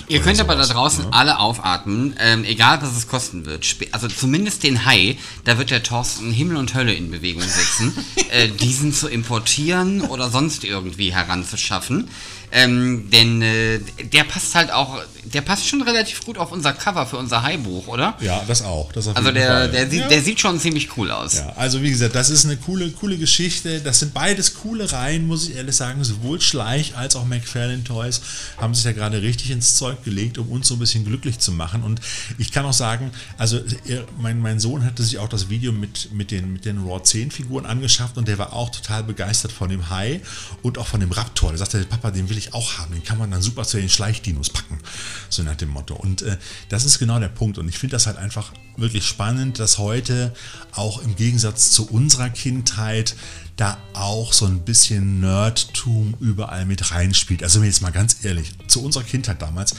Ihr 0.08 0.20
könnt 0.20 0.36
sowas, 0.36 0.50
aber 0.50 0.60
da 0.60 0.72
draußen 0.72 1.04
ne? 1.04 1.12
alle 1.12 1.38
aufatmen, 1.38 2.14
ähm, 2.18 2.44
egal 2.44 2.82
was 2.82 2.96
es 2.96 3.08
kosten 3.08 3.46
wird. 3.46 3.64
Also 3.92 4.08
zumindest 4.08 4.62
den 4.62 4.84
Hai, 4.84 5.18
da 5.44 5.58
wird 5.58 5.70
der 5.70 5.82
Thorsten 5.82 6.32
Himmel 6.32 6.56
und 6.56 6.74
Hölle 6.74 6.94
in 6.94 7.10
Bewegung 7.10 7.42
setzen, 7.42 7.94
äh, 8.30 8.48
diesen 8.48 8.92
zu 8.92 9.08
importieren 9.08 10.02
oder 10.02 10.30
sonst 10.30 10.64
irgendwie 10.64 11.12
heranzuziehen 11.12 11.51
zu 11.52 11.58
schaffen. 11.58 12.08
Ähm, 12.54 13.08
denn 13.10 13.40
äh, 13.40 13.80
der 14.12 14.24
passt 14.24 14.54
halt 14.54 14.70
auch, 14.70 15.00
der 15.24 15.40
passt 15.40 15.66
schon 15.66 15.80
relativ 15.80 16.22
gut 16.24 16.36
auf 16.36 16.52
unser 16.52 16.74
Cover 16.74 17.06
für 17.06 17.16
unser 17.16 17.42
Haibuch, 17.42 17.86
oder? 17.88 18.14
Ja, 18.20 18.42
das 18.46 18.62
auch. 18.62 18.92
Das 18.92 19.08
also 19.08 19.30
der, 19.30 19.68
der, 19.68 19.88
sieht, 19.88 20.00
ja. 20.00 20.08
der 20.08 20.20
sieht 20.20 20.38
schon 20.38 20.60
ziemlich 20.60 20.96
cool 20.98 21.10
aus. 21.10 21.36
Ja, 21.36 21.54
also 21.56 21.82
wie 21.82 21.90
gesagt, 21.90 22.14
das 22.14 22.28
ist 22.28 22.44
eine 22.44 22.58
coole, 22.58 22.90
coole 22.90 23.16
Geschichte. 23.16 23.80
Das 23.80 24.00
sind 24.00 24.12
beides 24.12 24.54
coole 24.56 24.92
Reihen, 24.92 25.26
muss 25.26 25.48
ich 25.48 25.56
ehrlich 25.56 25.74
sagen. 25.74 26.04
Sowohl 26.04 26.42
Schleich 26.42 26.94
als 26.94 27.16
auch 27.16 27.24
McFarlane 27.24 27.84
Toys 27.84 28.20
haben 28.58 28.74
sich 28.74 28.84
ja 28.84 28.92
gerade 28.92 29.22
richtig 29.22 29.50
ins 29.50 29.76
Zeug 29.76 30.04
gelegt, 30.04 30.36
um 30.36 30.50
uns 30.50 30.68
so 30.68 30.74
ein 30.74 30.78
bisschen 30.78 31.06
glücklich 31.06 31.38
zu 31.38 31.52
machen. 31.52 31.82
Und 31.82 32.02
ich 32.36 32.52
kann 32.52 32.66
auch 32.66 32.74
sagen, 32.74 33.12
also 33.38 33.60
mein, 34.18 34.40
mein 34.40 34.60
Sohn 34.60 34.84
hatte 34.84 35.02
sich 35.02 35.18
auch 35.18 35.28
das 35.28 35.48
Video 35.48 35.72
mit, 35.72 36.12
mit, 36.12 36.30
den, 36.30 36.52
mit 36.52 36.66
den 36.66 36.84
Raw 36.84 37.02
10 37.02 37.30
Figuren 37.30 37.64
angeschafft 37.64 38.18
und 38.18 38.28
der 38.28 38.36
war 38.36 38.52
auch 38.52 38.68
total 38.68 39.04
begeistert 39.04 39.52
von 39.52 39.70
dem 39.70 39.88
Hai 39.88 40.20
und 40.60 40.76
auch 40.76 40.86
von 40.86 41.00
dem 41.00 41.12
Raptor. 41.12 41.50
Der 41.50 41.58
sagte, 41.58 41.84
Papa, 41.84 42.10
den 42.10 42.28
will 42.28 42.36
ich 42.36 42.41
ich 42.42 42.54
auch 42.54 42.78
haben. 42.78 42.92
Den 42.92 43.02
kann 43.02 43.18
man 43.18 43.30
dann 43.30 43.42
super 43.42 43.64
zu 43.64 43.76
den 43.76 43.88
Schleichdinos 43.88 44.50
packen. 44.50 44.78
So 45.28 45.42
nach 45.42 45.56
dem 45.56 45.70
Motto. 45.70 45.94
Und 45.94 46.22
äh, 46.22 46.36
das 46.68 46.84
ist 46.84 46.98
genau 46.98 47.18
der 47.18 47.28
Punkt. 47.28 47.58
Und 47.58 47.68
ich 47.68 47.78
finde 47.78 47.94
das 47.94 48.06
halt 48.06 48.16
einfach 48.16 48.52
wirklich 48.76 49.06
spannend, 49.06 49.58
dass 49.58 49.78
heute 49.78 50.34
auch 50.72 51.02
im 51.02 51.16
Gegensatz 51.16 51.70
zu 51.70 51.88
unserer 51.88 52.30
Kindheit 52.30 53.14
da 53.56 53.78
auch 53.92 54.32
so 54.32 54.46
ein 54.46 54.64
bisschen 54.64 55.20
Nerdtum 55.20 56.14
überall 56.20 56.64
mit 56.64 56.90
reinspielt. 56.90 57.42
Also 57.42 57.62
jetzt 57.62 57.82
mal 57.82 57.92
ganz 57.92 58.24
ehrlich, 58.24 58.52
zu 58.66 58.82
unserer 58.82 59.04
Kindheit 59.04 59.42
damals 59.42 59.74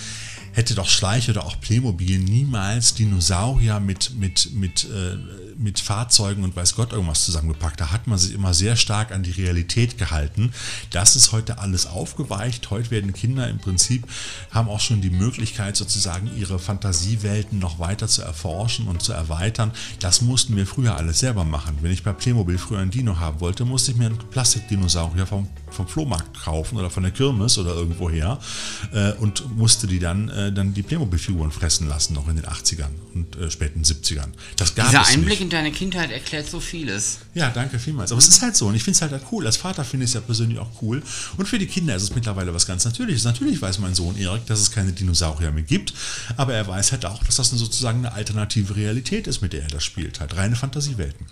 hätte 0.53 0.75
doch 0.75 0.87
Schleich 0.87 1.29
oder 1.29 1.45
auch 1.45 1.59
Playmobil 1.59 2.19
niemals 2.19 2.93
Dinosaurier 2.93 3.79
mit, 3.79 4.15
mit, 4.15 4.53
mit, 4.53 4.85
äh, 4.85 5.17
mit 5.57 5.79
Fahrzeugen 5.79 6.43
und 6.43 6.55
weiß 6.55 6.75
Gott 6.75 6.93
irgendwas 6.93 7.25
zusammengepackt. 7.25 7.81
Da 7.81 7.91
hat 7.91 8.05
man 8.05 8.19
sich 8.19 8.33
immer 8.33 8.53
sehr 8.53 8.75
stark 8.75 9.11
an 9.11 9.23
die 9.23 9.31
Realität 9.31 9.97
gehalten. 9.97 10.53
Das 10.91 11.15
ist 11.15 11.31
heute 11.31 11.57
alles 11.57 11.87
aufgeweicht. 11.87 12.69
Heute 12.69 12.91
werden 12.91 13.13
Kinder 13.13 13.49
im 13.49 13.57
Prinzip, 13.57 14.05
haben 14.51 14.69
auch 14.69 14.79
schon 14.79 15.01
die 15.01 15.09
Möglichkeit 15.09 15.75
sozusagen 15.75 16.29
ihre 16.37 16.59
Fantasiewelten 16.59 17.57
noch 17.57 17.79
weiter 17.79 18.07
zu 18.07 18.21
erforschen 18.21 18.87
und 18.87 19.01
zu 19.01 19.11
erweitern. 19.11 19.71
Das 19.99 20.21
mussten 20.21 20.55
wir 20.55 20.67
früher 20.67 20.95
alles 20.95 21.19
selber 21.19 21.45
machen. 21.45 21.79
Wenn 21.81 21.91
ich 21.91 22.03
bei 22.03 22.13
Playmobil 22.13 22.59
früher 22.59 22.79
ein 22.79 22.91
Dino 22.91 23.19
haben 23.19 23.39
wollte, 23.39 23.65
musste 23.65 23.91
ich 23.91 23.97
mir 23.97 24.05
einen 24.05 24.17
Plastikdinosaurier 24.17 25.25
vom, 25.25 25.47
vom 25.71 25.87
Flohmarkt 25.87 26.39
kaufen 26.39 26.77
oder 26.77 26.91
von 26.91 27.01
der 27.01 27.11
Kirmes 27.11 27.57
oder 27.57 27.73
irgendwoher 27.73 28.39
äh, 28.91 29.13
und 29.13 29.57
musste 29.57 29.87
die 29.87 29.99
dann 29.99 30.29
äh, 30.29 30.42
äh, 30.47 30.51
dann 30.51 30.73
die 30.73 30.83
Playmobil-Figuren 30.83 31.51
fressen 31.51 31.87
lassen, 31.87 32.13
noch 32.13 32.27
in 32.27 32.35
den 32.35 32.45
80ern 32.45 32.89
und 33.13 33.35
äh, 33.35 33.49
späten 33.49 33.83
70ern. 33.83 34.29
Das 34.57 34.75
gab 34.75 34.89
Dieser 34.89 35.01
es 35.01 35.09
Einblick 35.09 35.29
nicht. 35.29 35.41
in 35.41 35.49
deine 35.49 35.71
Kindheit 35.71 36.11
erklärt 36.11 36.49
so 36.49 36.59
vieles. 36.59 37.19
Ja, 37.33 37.49
danke 37.49 37.79
vielmals. 37.79 38.11
Aber 38.11 38.19
es 38.19 38.27
ist 38.27 38.41
halt 38.41 38.55
so 38.55 38.67
und 38.67 38.75
ich 38.75 38.83
finde 38.83 38.95
es 38.95 39.01
halt, 39.01 39.11
halt 39.11 39.23
cool. 39.31 39.45
Als 39.45 39.57
Vater 39.57 39.83
finde 39.83 40.05
ich 40.05 40.11
es 40.11 40.15
ja 40.15 40.21
persönlich 40.21 40.59
auch 40.59 40.69
cool. 40.81 41.01
Und 41.37 41.47
für 41.47 41.59
die 41.59 41.67
Kinder 41.67 41.95
ist 41.95 42.03
es 42.03 42.15
mittlerweile 42.15 42.53
was 42.53 42.65
ganz 42.65 42.85
Natürliches. 42.85 43.23
Natürlich 43.23 43.61
weiß 43.61 43.79
mein 43.79 43.95
Sohn 43.95 44.17
Erik, 44.17 44.45
dass 44.45 44.59
es 44.59 44.71
keine 44.71 44.91
Dinosaurier 44.91 45.51
mehr 45.51 45.63
gibt, 45.63 45.93
aber 46.37 46.53
er 46.53 46.67
weiß 46.67 46.91
halt 46.91 47.05
auch, 47.05 47.23
dass 47.23 47.35
das 47.35 47.49
sozusagen 47.49 47.99
eine 47.99 48.13
alternative 48.13 48.75
Realität 48.75 49.27
ist, 49.27 49.41
mit 49.41 49.53
der 49.53 49.63
er 49.63 49.69
das 49.69 49.83
spielt. 49.83 50.19
Halt 50.19 50.35
reine 50.35 50.55
Fantasiewelten. 50.55 51.25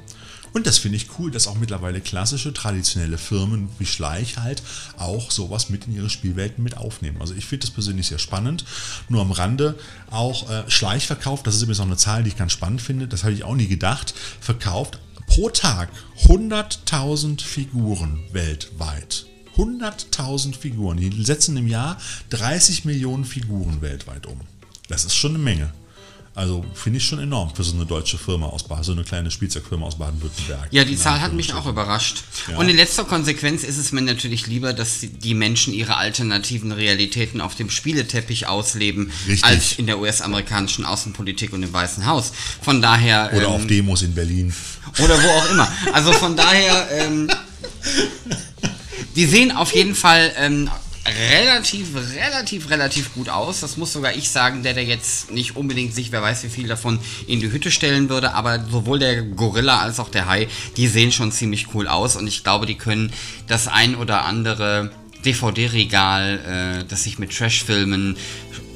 Und 0.53 0.67
das 0.67 0.77
finde 0.77 0.97
ich 0.97 1.07
cool, 1.17 1.31
dass 1.31 1.47
auch 1.47 1.55
mittlerweile 1.55 2.01
klassische, 2.01 2.53
traditionelle 2.53 3.17
Firmen 3.17 3.69
wie 3.79 3.85
Schleich 3.85 4.37
halt 4.37 4.61
auch 4.97 5.31
sowas 5.31 5.69
mit 5.69 5.87
in 5.87 5.95
ihre 5.95 6.09
Spielwelten 6.09 6.63
mit 6.63 6.77
aufnehmen. 6.77 7.21
Also 7.21 7.33
ich 7.33 7.45
finde 7.45 7.65
das 7.65 7.73
persönlich 7.73 8.07
sehr 8.07 8.19
spannend. 8.19 8.65
Nur 9.07 9.21
am 9.21 9.31
Rande 9.31 9.77
auch 10.09 10.49
äh, 10.49 10.69
Schleich 10.69 11.07
verkauft, 11.07 11.47
das 11.47 11.55
ist 11.55 11.61
übrigens 11.61 11.79
auch 11.79 11.85
eine 11.85 11.97
Zahl, 11.97 12.23
die 12.23 12.29
ich 12.29 12.37
ganz 12.37 12.51
spannend 12.51 12.81
finde, 12.81 13.07
das 13.07 13.23
habe 13.23 13.33
ich 13.33 13.43
auch 13.43 13.55
nie 13.55 13.67
gedacht, 13.67 14.13
verkauft 14.39 14.99
pro 15.27 15.49
Tag 15.49 15.89
100.000 16.25 17.41
Figuren 17.41 18.19
weltweit. 18.33 19.25
100.000 19.55 20.55
Figuren. 20.55 20.97
Die 20.97 21.23
setzen 21.23 21.57
im 21.57 21.67
Jahr 21.67 21.97
30 22.29 22.85
Millionen 22.85 23.25
Figuren 23.25 23.81
weltweit 23.81 24.25
um. 24.25 24.39
Das 24.87 25.05
ist 25.05 25.15
schon 25.15 25.35
eine 25.35 25.43
Menge. 25.43 25.73
Also 26.33 26.63
finde 26.73 26.97
ich 26.97 27.05
schon 27.05 27.19
enorm 27.19 27.53
für 27.53 27.63
so 27.63 27.75
eine 27.75 27.85
deutsche 27.85 28.17
Firma 28.17 28.47
aus 28.47 28.63
Baden, 28.63 28.83
so 28.85 28.93
eine 28.93 29.03
kleine 29.03 29.29
Spielzeugfirma 29.29 29.85
aus 29.85 29.97
Baden-Württemberg. 29.97 30.69
Ja, 30.71 30.85
die 30.85 30.95
Zahl 30.95 31.19
hat 31.19 31.33
mich 31.33 31.53
auch 31.53 31.65
überrascht. 31.65 32.23
Ja. 32.49 32.57
Und 32.57 32.69
in 32.69 32.77
letzter 32.77 33.03
Konsequenz 33.03 33.63
ist 33.63 33.77
es 33.77 33.91
mir 33.91 34.01
natürlich 34.01 34.47
lieber, 34.47 34.71
dass 34.71 34.99
die 35.01 35.33
Menschen 35.33 35.73
ihre 35.73 35.97
alternativen 35.97 36.71
Realitäten 36.71 37.41
auf 37.41 37.55
dem 37.55 37.69
Spieleteppich 37.69 38.47
ausleben, 38.47 39.11
Richtig. 39.27 39.43
als 39.43 39.73
in 39.73 39.87
der 39.87 39.99
US-amerikanischen 39.99 40.85
Außenpolitik 40.85 41.51
und 41.51 41.63
im 41.63 41.73
Weißen 41.73 42.05
Haus. 42.05 42.31
Von 42.61 42.81
daher. 42.81 43.31
Oder 43.33 43.47
ähm, 43.47 43.51
auf 43.51 43.67
Demos 43.67 44.01
in 44.01 44.15
Berlin. 44.15 44.53
Oder 45.03 45.21
wo 45.21 45.27
auch 45.27 45.51
immer. 45.51 45.69
Also 45.91 46.13
von 46.13 46.37
daher. 46.37 46.87
Ähm, 46.91 47.29
die 49.17 49.25
sehen 49.25 49.51
auf 49.51 49.73
jeden 49.73 49.95
Fall 49.95 50.31
ähm, 50.37 50.69
relativ, 51.05 51.89
relativ, 52.15 52.69
relativ 52.69 53.13
gut 53.13 53.29
aus. 53.29 53.61
Das 53.61 53.77
muss 53.77 53.93
sogar 53.93 54.13
ich 54.15 54.29
sagen, 54.29 54.63
der 54.63 54.73
der 54.73 54.83
jetzt 54.83 55.31
nicht 55.31 55.55
unbedingt 55.55 55.93
sich, 55.95 56.11
wer 56.11 56.21
weiß 56.21 56.43
wie 56.43 56.49
viel 56.49 56.67
davon, 56.67 56.99
in 57.27 57.39
die 57.39 57.51
Hütte 57.51 57.71
stellen 57.71 58.09
würde. 58.09 58.33
Aber 58.33 58.63
sowohl 58.69 58.99
der 58.99 59.21
Gorilla 59.23 59.79
als 59.79 59.99
auch 59.99 60.09
der 60.09 60.27
Hai, 60.27 60.47
die 60.77 60.87
sehen 60.87 61.11
schon 61.11 61.31
ziemlich 61.31 61.73
cool 61.73 61.87
aus. 61.87 62.15
Und 62.15 62.27
ich 62.27 62.43
glaube, 62.43 62.65
die 62.65 62.75
können 62.75 63.11
das 63.47 63.67
ein 63.67 63.95
oder 63.95 64.25
andere 64.25 64.91
DVD-Regal, 65.25 66.81
äh, 66.81 66.85
das 66.87 67.03
sich 67.03 67.19
mit 67.19 67.35
Trash-Filmen 67.35 68.17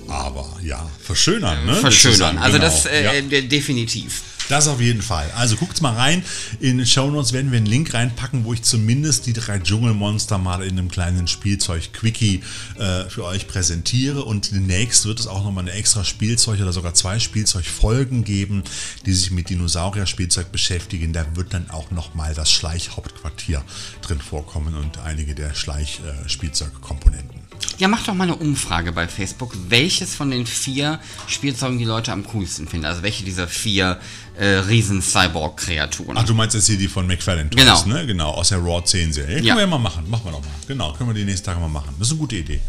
aber 0.08 0.46
ja, 0.62 0.88
verschönern, 1.02 1.66
ne? 1.66 1.74
Verschönern, 1.74 2.38
also 2.38 2.60
genau. 2.60 2.66
das 2.70 2.86
äh, 2.86 3.22
ja. 3.22 3.42
definitiv. 3.42 4.22
Das 4.48 4.68
auf 4.68 4.80
jeden 4.80 5.02
Fall. 5.02 5.32
Also 5.36 5.56
guckt 5.56 5.82
mal 5.82 5.96
rein. 5.96 6.24
In 6.60 6.78
den 6.78 6.86
Show 6.86 7.10
Notes 7.10 7.34
werden 7.34 7.52
wir 7.52 7.58
einen 7.58 7.66
Link 7.66 7.96
reinpacken, 7.96 8.46
wo 8.46 8.54
ich 8.54 8.62
zumindest 8.62 9.26
die 9.26 9.34
drei 9.34 9.58
Dschungelmonster 9.58 10.38
mal 10.38 10.62
in 10.62 10.78
einem 10.78 10.90
kleinen 10.90 11.28
Spielzeug-Quickie 11.28 12.42
äh, 12.78 13.10
für 13.10 13.24
euch 13.26 13.48
präsentiere. 13.48 14.24
Und 14.24 14.52
demnächst 14.52 15.06
wird 15.06 15.20
es 15.20 15.26
auch 15.26 15.44
nochmal 15.44 15.64
eine 15.64 15.74
extra 15.74 16.04
Spielzeug 16.04 16.62
oder 16.62 16.74
sogar 16.74 16.94
zwei 16.94 17.18
Spielzeugfolgen 17.20 18.24
geben, 18.24 18.64
die 19.06 19.14
sich 19.14 19.32
mit 19.32 19.50
Dinosaurier-Spielzeug 19.50 20.52
beschäftigen. 20.52 21.12
Da 21.12 21.26
wird 21.36 21.54
dann 21.54 21.72
auch 21.72 21.90
nochmal 21.90 22.36
das 22.36 22.52
Schleichhauptquartier 22.52 23.64
drin 24.02 24.20
vorkommen 24.20 24.76
und 24.76 25.00
einige 25.00 25.34
der 25.34 25.56
Schleichspielzeugkomponenten. 25.56 27.45
Ja, 27.78 27.88
mach 27.90 28.04
doch 28.04 28.14
mal 28.14 28.24
eine 28.24 28.36
Umfrage 28.36 28.92
bei 28.94 29.08
Facebook, 29.08 29.54
welches 29.68 30.16
von 30.16 30.32
den 30.32 30.46
vier 30.46 31.00
Spielzeugen 31.28 31.78
die 31.78 31.84
Leute 31.86 32.12
am 32.14 32.26
coolsten 32.28 32.68
finden. 32.68 32.86
Also 32.86 33.04
welche 33.04 33.24
dieser 33.26 33.48
vier 33.50 34.00
äh, 34.38 34.46
Riesen-Cyborg-Kreaturen. 34.46 36.18
Ach, 36.18 36.24
du 36.26 36.34
meinst 36.34 36.56
jetzt 36.56 36.68
hier 36.68 36.78
die 36.78 36.88
von 36.88 37.06
McFarlane 37.08 37.50
Toys, 37.50 37.62
Genau. 37.84 37.86
ne? 37.86 38.06
Genau, 38.06 38.32
aus 38.32 38.50
der 38.50 38.60
Raw 38.60 38.80
10-Serie. 38.84 39.42
Ja. 39.42 39.56
Können 39.56 39.58
wir 39.58 39.62
ja 39.62 39.68
mal 39.68 39.78
machen. 39.80 40.10
Machen 40.10 40.26
wir 40.26 40.32
doch 40.32 40.42
mal. 40.42 40.48
Genau, 40.68 40.94
können 40.94 41.10
wir 41.10 41.14
die 41.14 41.26
nächsten 41.26 41.46
Tage 41.46 41.60
mal 41.60 41.68
machen. 41.68 41.94
Das 42.00 42.08
ist 42.08 42.12
eine 42.14 42.20
gute 42.20 42.38
Idee. 42.38 42.62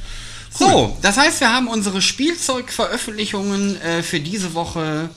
So, 0.58 0.96
das 1.02 1.16
heißt, 1.18 1.40
wir 1.40 1.52
haben 1.52 1.68
unsere 1.68 2.00
Spielzeugveröffentlichungen 2.00 3.80
äh, 3.80 4.02
für 4.02 4.20
diese 4.20 4.54
Woche 4.54 5.10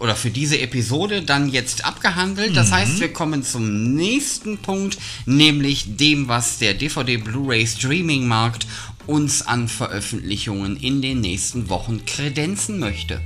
oder 0.00 0.16
für 0.16 0.30
diese 0.30 0.58
Episode 0.58 1.22
dann 1.22 1.48
jetzt 1.48 1.84
abgehandelt. 1.84 2.56
Das 2.56 2.72
heißt, 2.72 2.98
wir 2.98 3.12
kommen 3.12 3.44
zum 3.44 3.94
nächsten 3.94 4.58
Punkt, 4.58 4.98
nämlich 5.24 5.96
dem, 5.96 6.26
was 6.26 6.58
der 6.58 6.74
DVD 6.74 7.16
Blu-ray 7.16 7.64
Streaming 7.66 8.26
Markt 8.26 8.66
uns 9.06 9.42
an 9.42 9.68
Veröffentlichungen 9.68 10.76
in 10.76 11.02
den 11.02 11.20
nächsten 11.20 11.68
Wochen 11.68 12.04
kredenzen 12.04 12.78
möchte. 12.78 13.20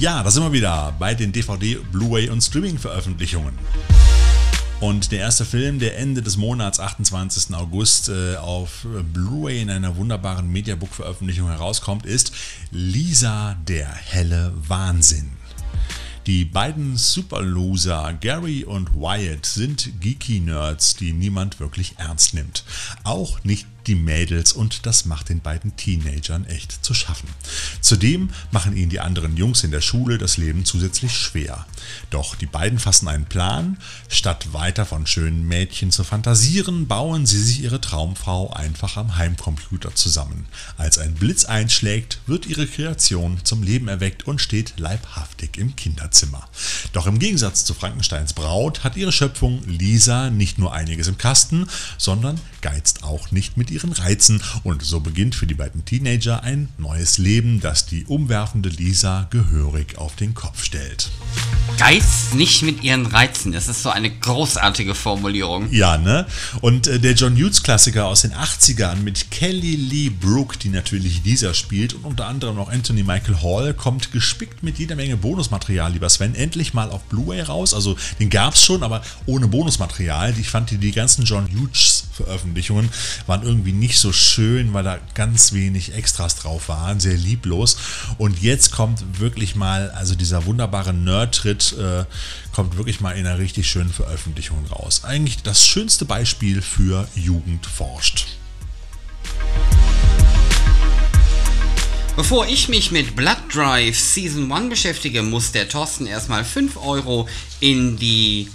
Ja, 0.00 0.22
da 0.22 0.30
sind 0.30 0.42
wir 0.42 0.52
wieder 0.52 0.94
bei 0.98 1.14
den 1.14 1.30
DVD, 1.30 1.76
Blu-ray 1.92 2.30
und 2.30 2.40
Streaming-Veröffentlichungen. 2.40 3.58
Und 4.80 5.12
der 5.12 5.18
erste 5.18 5.44
Film, 5.44 5.78
der 5.78 5.98
Ende 5.98 6.22
des 6.22 6.38
Monats, 6.38 6.80
28. 6.80 7.54
August, 7.54 8.08
äh, 8.08 8.36
auf 8.36 8.86
Blu-ray 9.12 9.60
in 9.60 9.68
einer 9.68 9.96
wunderbaren 9.96 10.50
Mediabook-Veröffentlichung 10.50 11.48
herauskommt, 11.48 12.06
ist 12.06 12.32
Lisa 12.70 13.58
der 13.68 13.88
helle 13.92 14.54
Wahnsinn. 14.66 15.39
Die 16.26 16.44
beiden 16.44 16.98
Superloser 16.98 18.12
Gary 18.20 18.64
und 18.64 18.94
Wyatt 18.94 19.46
sind 19.46 20.00
Geeky-Nerds, 20.00 20.96
die 20.96 21.12
niemand 21.14 21.60
wirklich 21.60 21.94
ernst 21.96 22.34
nimmt. 22.34 22.62
Auch 23.04 23.42
nicht 23.42 23.66
die 23.90 23.96
Mädels 23.96 24.52
und 24.52 24.86
das 24.86 25.04
macht 25.04 25.30
den 25.30 25.40
beiden 25.40 25.74
Teenagern 25.74 26.46
echt 26.46 26.84
zu 26.84 26.94
schaffen. 26.94 27.28
Zudem 27.80 28.30
machen 28.52 28.76
ihnen 28.76 28.88
die 28.88 29.00
anderen 29.00 29.36
Jungs 29.36 29.64
in 29.64 29.72
der 29.72 29.80
Schule 29.80 30.16
das 30.16 30.36
Leben 30.36 30.64
zusätzlich 30.64 31.12
schwer. 31.12 31.66
Doch 32.10 32.36
die 32.36 32.46
beiden 32.46 32.78
fassen 32.78 33.08
einen 33.08 33.24
Plan. 33.24 33.78
Statt 34.08 34.52
weiter 34.52 34.86
von 34.86 35.08
schönen 35.08 35.48
Mädchen 35.48 35.90
zu 35.90 36.04
fantasieren, 36.04 36.86
bauen 36.86 37.26
sie 37.26 37.42
sich 37.42 37.62
ihre 37.62 37.80
Traumfrau 37.80 38.52
einfach 38.52 38.96
am 38.96 39.16
Heimcomputer 39.16 39.92
zusammen. 39.96 40.46
Als 40.76 40.98
ein 40.98 41.14
Blitz 41.14 41.44
einschlägt, 41.44 42.20
wird 42.26 42.46
ihre 42.46 42.68
Kreation 42.68 43.40
zum 43.42 43.64
Leben 43.64 43.88
erweckt 43.88 44.24
und 44.24 44.40
steht 44.40 44.78
leibhaftig 44.78 45.56
im 45.56 45.74
Kinderzimmer. 45.74 46.48
Doch 46.92 47.08
im 47.08 47.18
Gegensatz 47.18 47.64
zu 47.64 47.74
Frankensteins 47.74 48.34
Braut 48.34 48.84
hat 48.84 48.96
ihre 48.96 49.10
Schöpfung 49.10 49.64
Lisa 49.66 50.30
nicht 50.30 50.58
nur 50.58 50.72
einiges 50.72 51.08
im 51.08 51.18
Kasten, 51.18 51.66
sondern 51.98 52.40
geizt 52.60 53.02
auch 53.02 53.32
nicht 53.32 53.56
mit 53.56 53.70
ihren 53.80 53.92
Reizen 53.92 54.42
und 54.62 54.82
so 54.82 55.00
beginnt 55.00 55.34
für 55.34 55.46
die 55.46 55.54
beiden 55.54 55.84
Teenager 55.84 56.42
ein 56.42 56.68
neues 56.78 57.18
Leben, 57.18 57.60
das 57.60 57.86
die 57.86 58.04
umwerfende 58.04 58.68
Lisa 58.68 59.26
gehörig 59.30 59.98
auf 59.98 60.16
den 60.16 60.34
Kopf 60.34 60.64
stellt. 60.64 61.10
Geist 61.78 62.34
nicht 62.34 62.62
mit 62.62 62.82
ihren 62.82 63.06
Reizen. 63.06 63.52
Das 63.52 63.68
ist 63.68 63.82
so 63.82 63.90
eine 63.90 64.10
großartige 64.10 64.94
Formulierung. 64.94 65.72
Ja, 65.72 65.96
ne? 65.96 66.26
Und 66.60 66.86
äh, 66.86 66.98
der 66.98 67.12
John 67.12 67.36
Hughes 67.36 67.62
Klassiker 67.62 68.06
aus 68.06 68.22
den 68.22 68.32
80ern 68.32 68.96
mit 68.96 69.30
Kelly 69.30 69.76
Lee 69.76 70.10
Brooke, 70.10 70.58
die 70.58 70.68
natürlich 70.68 71.22
Lisa 71.24 71.54
spielt 71.54 71.94
und 71.94 72.04
unter 72.04 72.26
anderem 72.26 72.56
noch 72.56 72.70
Anthony 72.70 73.02
Michael 73.02 73.40
Hall, 73.42 73.72
kommt 73.72 74.12
gespickt 74.12 74.62
mit 74.62 74.78
jeder 74.78 74.96
Menge 74.96 75.16
Bonusmaterial, 75.16 75.92
lieber 75.92 76.10
Sven, 76.10 76.34
endlich 76.34 76.74
mal 76.74 76.90
auf 76.90 77.02
Blu-ray 77.04 77.40
raus. 77.42 77.72
Also 77.72 77.96
den 78.18 78.28
gab's 78.28 78.62
schon, 78.62 78.82
aber 78.82 79.02
ohne 79.26 79.48
Bonusmaterial. 79.48 80.34
Ich 80.38 80.50
fand 80.50 80.70
die, 80.70 80.78
die 80.78 80.92
ganzen 80.92 81.24
John 81.24 81.48
Hughes 81.50 81.99
Veröffentlichungen 82.24 82.90
waren 83.26 83.42
irgendwie 83.42 83.72
nicht 83.72 83.98
so 83.98 84.12
schön, 84.12 84.72
weil 84.72 84.84
da 84.84 84.98
ganz 85.14 85.52
wenig 85.52 85.94
Extras 85.94 86.36
drauf 86.36 86.68
waren, 86.68 87.00
sehr 87.00 87.16
lieblos. 87.16 87.76
Und 88.18 88.40
jetzt 88.42 88.72
kommt 88.72 89.20
wirklich 89.20 89.56
mal, 89.56 89.90
also 89.90 90.14
dieser 90.14 90.46
wunderbare 90.46 90.92
Nerd-Tritt 90.92 91.74
äh, 91.78 92.04
kommt 92.52 92.76
wirklich 92.76 93.00
mal 93.00 93.12
in 93.12 93.26
einer 93.26 93.38
richtig 93.38 93.70
schönen 93.70 93.92
Veröffentlichung 93.92 94.64
raus. 94.66 95.04
Eigentlich 95.04 95.42
das 95.42 95.66
schönste 95.66 96.04
Beispiel 96.04 96.62
für 96.62 97.08
Jugend 97.14 97.66
forscht. 97.66 98.26
Bevor 102.16 102.46
ich 102.46 102.68
mich 102.68 102.90
mit 102.90 103.16
Blood 103.16 103.38
Drive 103.52 103.98
Season 103.98 104.52
1 104.52 104.68
beschäftige, 104.68 105.22
muss 105.22 105.52
der 105.52 105.68
Thorsten 105.68 106.06
erstmal 106.06 106.44
5 106.44 106.76
Euro 106.76 107.28
in 107.60 107.96
die 107.96 108.48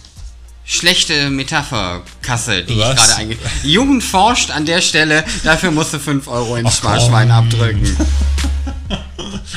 schlechte 0.65 1.29
Metapherkasse, 1.29 2.63
die 2.63 2.77
Was? 2.77 2.89
ich 2.89 2.95
gerade 2.95 3.15
einge... 3.15 3.37
Jugend 3.63 4.03
forscht 4.03 4.51
an 4.51 4.65
der 4.65 4.81
Stelle, 4.81 5.23
dafür 5.43 5.71
musst 5.71 5.93
du 5.93 5.99
5 5.99 6.27
Euro 6.27 6.55
ins 6.55 6.69
Ach, 6.69 6.77
Sparschwein 6.77 7.29
komm. 7.29 7.37
abdrücken. 7.37 7.97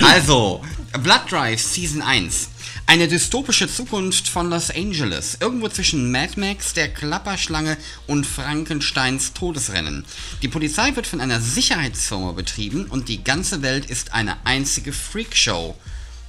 Also, 0.03 0.63
Blood 1.03 1.23
Drive 1.31 1.61
Season 1.61 2.03
1. 2.03 2.51
Eine 2.87 3.07
dystopische 3.07 3.69
Zukunft 3.69 4.29
von 4.29 4.49
Los 4.49 4.71
Angeles. 4.71 5.37
Irgendwo 5.41 5.69
zwischen 5.69 6.11
Mad 6.11 6.41
Max, 6.41 6.73
der 6.73 6.89
Klapperschlange 6.89 7.77
und 8.07 8.25
Frankensteins 8.25 9.35
Todesrennen. 9.35 10.07
Die 10.41 10.49
Polizei 10.49 10.97
wird 10.97 11.07
von 11.07 11.21
einer 11.21 11.39
Sicherheitsfirma 11.39 12.33
betrieben 12.33 12.87
und 12.87 13.11
die 13.11 13.23
ganze 13.23 13.61
Welt 13.61 13.85
ist 13.87 14.15
eine 14.15 14.37
einzige 14.45 14.95
Freakshow. 14.95 15.77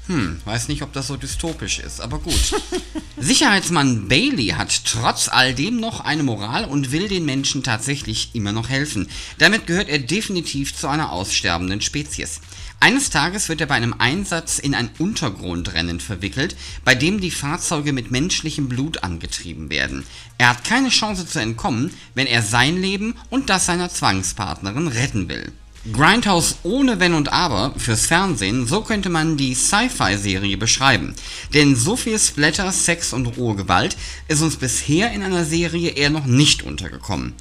Hm, 0.09 0.41
weiß 0.43 0.69
nicht, 0.69 0.81
ob 0.81 0.91
das 0.91 1.05
so 1.05 1.17
dystopisch 1.17 1.77
ist, 1.77 2.01
aber 2.01 2.17
gut. 2.17 2.33
Sicherheitsmann 3.17 4.07
Bailey 4.07 4.47
hat 4.57 4.85
trotz 4.85 5.29
all 5.29 5.53
dem 5.53 5.79
noch 5.79 5.99
eine 5.99 6.23
Moral 6.23 6.65
und 6.65 6.91
will 6.91 7.07
den 7.07 7.25
Menschen 7.25 7.61
tatsächlich 7.61 8.31
immer 8.33 8.51
noch 8.51 8.69
helfen. 8.69 9.07
Damit 9.37 9.67
gehört 9.67 9.87
er 9.87 9.99
definitiv 9.99 10.75
zu 10.75 10.87
einer 10.87 11.11
aussterbenden 11.11 11.81
Spezies. 11.81 12.41
Eines 12.79 13.11
Tages 13.11 13.49
wird 13.49 13.61
er 13.61 13.67
bei 13.67 13.75
einem 13.75 13.93
Einsatz 13.99 14.57
in 14.57 14.73
ein 14.73 14.89
Untergrundrennen 14.97 15.99
verwickelt, 15.99 16.55
bei 16.83 16.95
dem 16.95 17.19
die 17.19 17.29
Fahrzeuge 17.29 17.93
mit 17.93 18.09
menschlichem 18.09 18.67
Blut 18.67 19.03
angetrieben 19.03 19.69
werden. 19.69 20.05
Er 20.39 20.49
hat 20.49 20.63
keine 20.63 20.89
Chance 20.89 21.27
zu 21.27 21.39
entkommen, 21.39 21.93
wenn 22.15 22.25
er 22.25 22.41
sein 22.41 22.81
Leben 22.81 23.13
und 23.29 23.51
das 23.51 23.67
seiner 23.67 23.91
Zwangspartnerin 23.91 24.87
retten 24.87 25.29
will. 25.29 25.51
Grindhouse 25.93 26.57
ohne 26.63 26.99
Wenn 26.99 27.13
und 27.13 27.31
Aber 27.31 27.73
fürs 27.77 28.05
Fernsehen, 28.05 28.67
so 28.67 28.81
könnte 28.81 29.09
man 29.09 29.37
die 29.37 29.55
Sci-Fi-Serie 29.55 30.57
beschreiben. 30.57 31.15
Denn 31.53 31.75
so 31.77 31.95
viel 31.95 32.19
Splatter, 32.19 32.69
Sex 32.73 33.13
und 33.13 33.37
rohe 33.37 33.55
Gewalt 33.55 33.95
ist 34.27 34.41
uns 34.41 34.57
bisher 34.57 35.11
in 35.13 35.23
einer 35.23 35.45
Serie 35.45 35.91
eher 35.91 36.09
noch 36.09 36.25
nicht 36.25 36.63
untergekommen. 36.63 37.33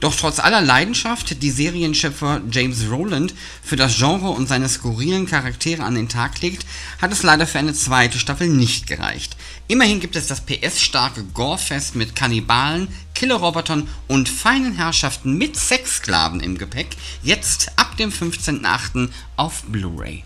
Doch 0.00 0.14
trotz 0.14 0.40
aller 0.40 0.60
Leidenschaft, 0.60 1.42
die 1.42 1.50
Serienschöpfer 1.50 2.42
James 2.50 2.90
Rowland 2.90 3.32
für 3.62 3.76
das 3.76 3.96
Genre 3.96 4.28
und 4.28 4.46
seine 4.46 4.68
skurrilen 4.68 5.26
Charaktere 5.26 5.82
an 5.82 5.94
den 5.94 6.10
Tag 6.10 6.42
legt, 6.42 6.66
hat 7.00 7.12
es 7.12 7.22
leider 7.22 7.46
für 7.46 7.58
eine 7.58 7.72
zweite 7.72 8.18
Staffel 8.18 8.48
nicht 8.48 8.86
gereicht. 8.86 9.36
Immerhin 9.68 10.00
gibt 10.00 10.14
es 10.14 10.26
das 10.26 10.42
PS-starke 10.42 11.24
Gorefest 11.24 11.96
mit 11.96 12.14
Kannibalen, 12.14 12.88
Killerrobotern 13.14 13.88
und 14.06 14.28
feinen 14.28 14.74
Herrschaften 14.76 15.38
mit 15.38 15.56
Sexsklaven 15.56 16.40
im 16.40 16.58
Gepäck, 16.58 16.88
jetzt 17.22 17.72
ab 17.76 17.96
dem 17.96 18.10
15.8. 18.10 19.08
auf 19.36 19.62
Blu-ray. 19.62 20.24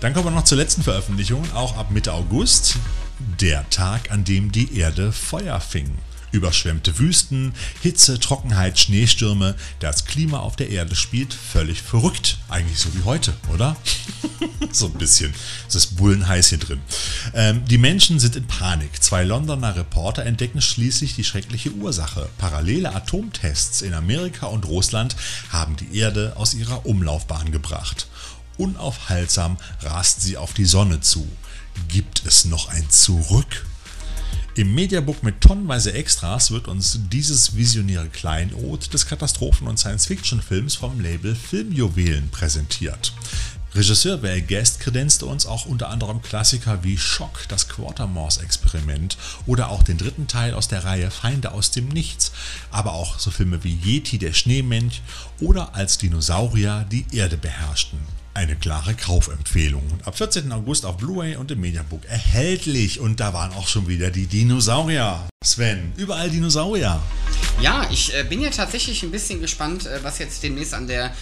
Dann 0.00 0.12
kommen 0.12 0.26
wir 0.26 0.32
noch 0.32 0.44
zur 0.44 0.58
letzten 0.58 0.82
Veröffentlichung, 0.82 1.44
auch 1.54 1.76
ab 1.78 1.92
Mitte 1.92 2.12
August. 2.12 2.76
Der 3.40 3.68
Tag, 3.70 4.10
an 4.10 4.24
dem 4.24 4.52
die 4.52 4.76
Erde 4.76 5.12
Feuer 5.12 5.60
fing. 5.60 5.96
Überschwemmte 6.36 6.98
Wüsten, 6.98 7.54
Hitze, 7.82 8.20
Trockenheit, 8.20 8.78
Schneestürme. 8.78 9.54
Das 9.80 10.04
Klima 10.04 10.38
auf 10.40 10.54
der 10.54 10.70
Erde 10.70 10.94
spielt 10.94 11.32
völlig 11.32 11.80
verrückt. 11.82 12.38
Eigentlich 12.48 12.78
so 12.78 12.94
wie 12.94 13.04
heute, 13.04 13.34
oder? 13.52 13.76
so 14.70 14.86
ein 14.86 14.92
bisschen. 14.92 15.34
Es 15.66 15.74
ist 15.74 15.96
bullenheiß 15.96 16.50
hier 16.50 16.58
drin. 16.58 16.80
Ähm, 17.34 17.64
die 17.64 17.78
Menschen 17.78 18.20
sind 18.20 18.36
in 18.36 18.46
Panik. 18.46 19.02
Zwei 19.02 19.24
Londoner 19.24 19.74
Reporter 19.76 20.24
entdecken 20.26 20.60
schließlich 20.60 21.14
die 21.14 21.24
schreckliche 21.24 21.72
Ursache. 21.72 22.28
Parallele 22.38 22.94
Atomtests 22.94 23.80
in 23.80 23.94
Amerika 23.94 24.46
und 24.46 24.66
Russland 24.66 25.16
haben 25.50 25.76
die 25.76 25.98
Erde 25.98 26.34
aus 26.36 26.54
ihrer 26.54 26.84
Umlaufbahn 26.84 27.50
gebracht. 27.50 28.08
Unaufhaltsam 28.58 29.56
rast 29.80 30.20
sie 30.20 30.36
auf 30.36 30.52
die 30.52 30.64
Sonne 30.64 31.00
zu. 31.00 31.26
Gibt 31.88 32.22
es 32.26 32.44
noch 32.44 32.68
ein 32.68 32.88
Zurück? 32.90 33.64
Im 34.56 34.74
Mediabook 34.74 35.22
mit 35.22 35.42
tonnenweise 35.42 35.92
Extras 35.92 36.50
wird 36.50 36.66
uns 36.66 36.98
dieses 37.12 37.56
visionäre 37.56 38.08
Kleinod 38.08 38.90
des 38.94 39.04
Katastrophen- 39.06 39.68
und 39.68 39.78
Science-Fiction-Films 39.78 40.76
vom 40.76 40.98
Label 40.98 41.34
Filmjuwelen 41.34 42.30
präsentiert. 42.30 43.12
Regisseur 43.74 44.22
Val 44.22 44.40
Guest 44.40 44.80
kredenzte 44.80 45.26
uns 45.26 45.44
auch 45.44 45.66
unter 45.66 45.90
anderem 45.90 46.22
Klassiker 46.22 46.82
wie 46.82 46.96
Schock, 46.96 47.46
das 47.48 47.68
Quatermorse-Experiment 47.68 49.18
oder 49.44 49.68
auch 49.68 49.82
den 49.82 49.98
dritten 49.98 50.26
Teil 50.26 50.54
aus 50.54 50.68
der 50.68 50.84
Reihe 50.84 51.10
Feinde 51.10 51.52
aus 51.52 51.70
dem 51.70 51.88
Nichts, 51.88 52.32
aber 52.70 52.94
auch 52.94 53.18
so 53.18 53.30
Filme 53.30 53.62
wie 53.62 53.78
Yeti, 53.84 54.16
der 54.16 54.32
Schneemensch 54.32 55.02
oder 55.38 55.74
als 55.74 55.98
Dinosaurier 55.98 56.86
die 56.90 57.04
Erde 57.12 57.36
beherrschten. 57.36 57.98
Eine 58.36 58.54
klare 58.54 58.92
Kaufempfehlung. 58.92 59.82
Ab 60.04 60.18
14. 60.18 60.52
August 60.52 60.84
auf 60.84 60.98
Blu-ray 60.98 61.36
und 61.36 61.50
im 61.50 61.58
Mediabook 61.58 62.04
erhältlich. 62.04 63.00
Und 63.00 63.18
da 63.18 63.32
waren 63.32 63.50
auch 63.54 63.66
schon 63.66 63.88
wieder 63.88 64.10
die 64.10 64.26
Dinosaurier. 64.26 65.26
Sven, 65.42 65.94
überall 65.96 66.28
Dinosaurier. 66.28 67.00
Ja, 67.62 67.88
ich 67.90 68.14
äh, 68.14 68.24
bin 68.24 68.42
ja 68.42 68.50
tatsächlich 68.50 69.02
ein 69.02 69.10
bisschen 69.10 69.40
gespannt, 69.40 69.86
äh, 69.86 70.00
was 70.04 70.18
jetzt 70.18 70.42
demnächst 70.42 70.74
an 70.74 70.86
der 70.86 71.14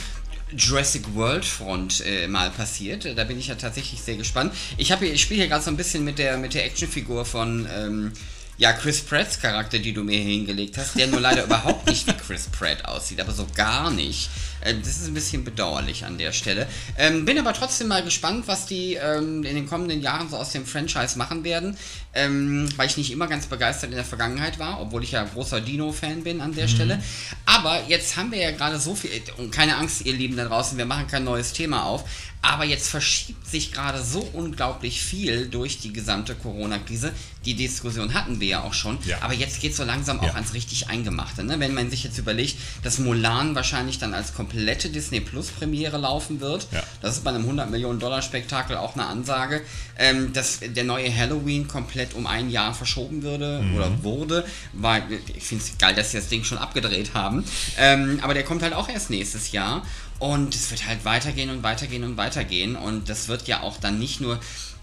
Jurassic 0.56 1.14
World 1.14 1.44
Front 1.44 2.02
äh, 2.04 2.26
mal 2.26 2.50
passiert. 2.50 3.06
Da 3.16 3.22
bin 3.22 3.38
ich 3.38 3.46
ja 3.46 3.54
tatsächlich 3.54 4.02
sehr 4.02 4.16
gespannt. 4.16 4.52
Ich, 4.76 4.90
ich 4.90 5.22
spiele 5.22 5.42
hier 5.42 5.48
gerade 5.48 5.62
so 5.62 5.70
ein 5.70 5.76
bisschen 5.76 6.02
mit 6.02 6.18
der, 6.18 6.36
mit 6.36 6.54
der 6.54 6.64
Actionfigur 6.64 7.24
von 7.24 7.68
ähm, 7.72 8.12
ja, 8.56 8.72
Chris 8.72 9.00
Pratts 9.00 9.40
Charakter, 9.40 9.78
die 9.78 9.92
du 9.92 10.04
mir 10.04 10.16
hier 10.16 10.32
hingelegt 10.32 10.78
hast, 10.78 10.96
der 10.96 11.08
nur 11.08 11.20
leider 11.20 11.44
überhaupt 11.46 11.86
nicht 11.86 12.06
wie 12.06 12.12
Chris 12.12 12.46
Pratt 12.46 12.84
aussieht, 12.84 13.20
aber 13.20 13.32
so 13.32 13.46
gar 13.54 13.90
nicht. 13.90 14.30
Äh, 14.60 14.74
das 14.78 14.88
ist 14.88 15.08
ein 15.08 15.14
bisschen 15.14 15.44
bedauerlich 15.44 16.04
an 16.04 16.18
der 16.18 16.32
Stelle. 16.32 16.66
Ähm, 16.96 17.24
bin 17.24 17.38
aber 17.38 17.52
trotzdem 17.52 17.88
mal 17.88 18.02
gespannt, 18.02 18.46
was 18.46 18.66
die 18.66 18.94
ähm, 18.94 19.42
in 19.44 19.56
den 19.56 19.68
kommenden 19.68 20.00
Jahren 20.00 20.28
so 20.28 20.36
aus 20.36 20.50
dem 20.50 20.66
Franchise 20.66 21.18
machen 21.18 21.44
werden, 21.44 21.76
ähm, 22.14 22.68
weil 22.76 22.86
ich 22.86 22.96
nicht 22.96 23.10
immer 23.10 23.26
ganz 23.26 23.46
begeistert 23.46 23.90
in 23.90 23.96
der 23.96 24.04
Vergangenheit 24.04 24.58
war, 24.58 24.80
obwohl 24.80 25.02
ich 25.02 25.12
ja 25.12 25.24
großer 25.24 25.60
Dino-Fan 25.60 26.22
bin 26.22 26.40
an 26.40 26.54
der 26.54 26.66
mhm. 26.66 26.70
Stelle. 26.70 27.02
Aber 27.46 27.82
jetzt 27.88 28.16
haben 28.16 28.30
wir 28.30 28.38
ja 28.38 28.52
gerade 28.52 28.78
so 28.78 28.94
viel, 28.94 29.10
und 29.36 29.50
keine 29.50 29.76
Angst, 29.76 30.06
ihr 30.06 30.14
Lieben 30.14 30.36
da 30.36 30.44
draußen, 30.44 30.78
wir 30.78 30.86
machen 30.86 31.08
kein 31.08 31.24
neues 31.24 31.52
Thema 31.52 31.84
auf, 31.84 32.04
aber 32.44 32.64
jetzt 32.64 32.88
verschiebt 32.88 33.48
sich 33.48 33.72
gerade 33.72 34.02
so 34.04 34.20
unglaublich 34.34 35.00
viel 35.00 35.48
durch 35.48 35.78
die 35.78 35.94
gesamte 35.94 36.34
Corona-Krise. 36.34 37.10
Die 37.46 37.54
Diskussion 37.54 38.12
hatten 38.12 38.38
wir 38.38 38.48
ja 38.48 38.62
auch 38.62 38.74
schon. 38.74 38.98
Ja. 39.06 39.18
Aber 39.22 39.32
jetzt 39.32 39.62
geht 39.62 39.70
es 39.70 39.78
so 39.78 39.84
langsam 39.84 40.20
auch 40.20 40.26
ja. 40.26 40.34
ans 40.34 40.52
richtig 40.52 40.88
Eingemachte. 40.88 41.42
Ne? 41.42 41.58
Wenn 41.58 41.72
man 41.72 41.90
sich 41.90 42.04
jetzt 42.04 42.18
überlegt, 42.18 42.56
dass 42.82 42.98
Mulan 42.98 43.54
wahrscheinlich 43.54 43.98
dann 43.98 44.12
als 44.12 44.34
komplette 44.34 44.90
Disney 44.90 45.20
Plus 45.20 45.48
Premiere 45.48 45.96
laufen 45.96 46.40
wird. 46.40 46.68
Ja. 46.70 46.82
Das 47.00 47.16
ist 47.16 47.24
bei 47.24 47.30
einem 47.30 47.42
100 47.42 47.70
Millionen 47.70 47.98
Dollar 47.98 48.20
Spektakel 48.20 48.76
auch 48.76 48.94
eine 48.94 49.06
Ansage. 49.06 49.62
Ähm, 49.96 50.32
dass 50.32 50.60
der 50.60 50.84
neue 50.84 51.14
Halloween 51.14 51.66
komplett 51.68 52.14
um 52.14 52.26
ein 52.26 52.50
Jahr 52.50 52.74
verschoben 52.74 53.22
würde 53.22 53.62
mhm. 53.62 53.76
oder 53.76 54.02
wurde. 54.02 54.44
Weil 54.74 55.02
ich 55.34 55.44
finde 55.44 55.64
es 55.64 55.78
geil, 55.78 55.94
dass 55.94 56.10
sie 56.10 56.18
das 56.18 56.28
Ding 56.28 56.44
schon 56.44 56.58
abgedreht 56.58 57.14
haben. 57.14 57.44
Ähm, 57.78 58.18
aber 58.22 58.34
der 58.34 58.44
kommt 58.44 58.62
halt 58.62 58.74
auch 58.74 58.88
erst 58.88 59.08
nächstes 59.08 59.52
Jahr. 59.52 59.82
Und 60.18 60.54
es 60.54 60.70
wird 60.70 60.86
halt 60.86 61.04
weitergehen 61.04 61.50
und 61.50 61.62
weitergehen 61.62 62.04
und 62.04 62.16
weitergehen. 62.16 62.76
Und 62.76 63.08
das 63.08 63.28
wird 63.28 63.46
ja 63.48 63.62
auch 63.62 63.78
dann 63.78 63.98
nicht 63.98 64.20
nur 64.20 64.40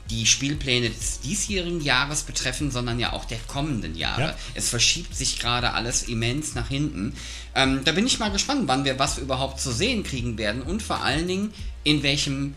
die 0.09 0.25
Spielpläne 0.25 0.89
des 0.89 1.21
diesjährigen 1.21 1.81
Jahres 1.81 2.23
betreffen, 2.23 2.69
sondern 2.69 2.99
ja 2.99 3.13
auch 3.13 3.25
der 3.25 3.39
kommenden 3.47 3.95
Jahre. 3.95 4.21
Ja. 4.21 4.35
Es 4.53 4.69
verschiebt 4.69 5.15
sich 5.15 5.39
gerade 5.39 5.73
alles 5.73 6.03
immens 6.03 6.53
nach 6.53 6.67
hinten. 6.67 7.15
Ähm, 7.55 7.81
da 7.85 7.93
bin 7.93 8.05
ich 8.05 8.19
mal 8.19 8.29
gespannt, 8.29 8.63
wann 8.65 8.83
wir 8.83 8.99
was 8.99 9.17
überhaupt 9.17 9.59
zu 9.59 9.71
sehen 9.71 10.03
kriegen 10.03 10.37
werden 10.37 10.61
und 10.61 10.83
vor 10.83 11.01
allen 11.01 11.27
Dingen 11.27 11.53
in 11.83 12.03
welchem 12.03 12.53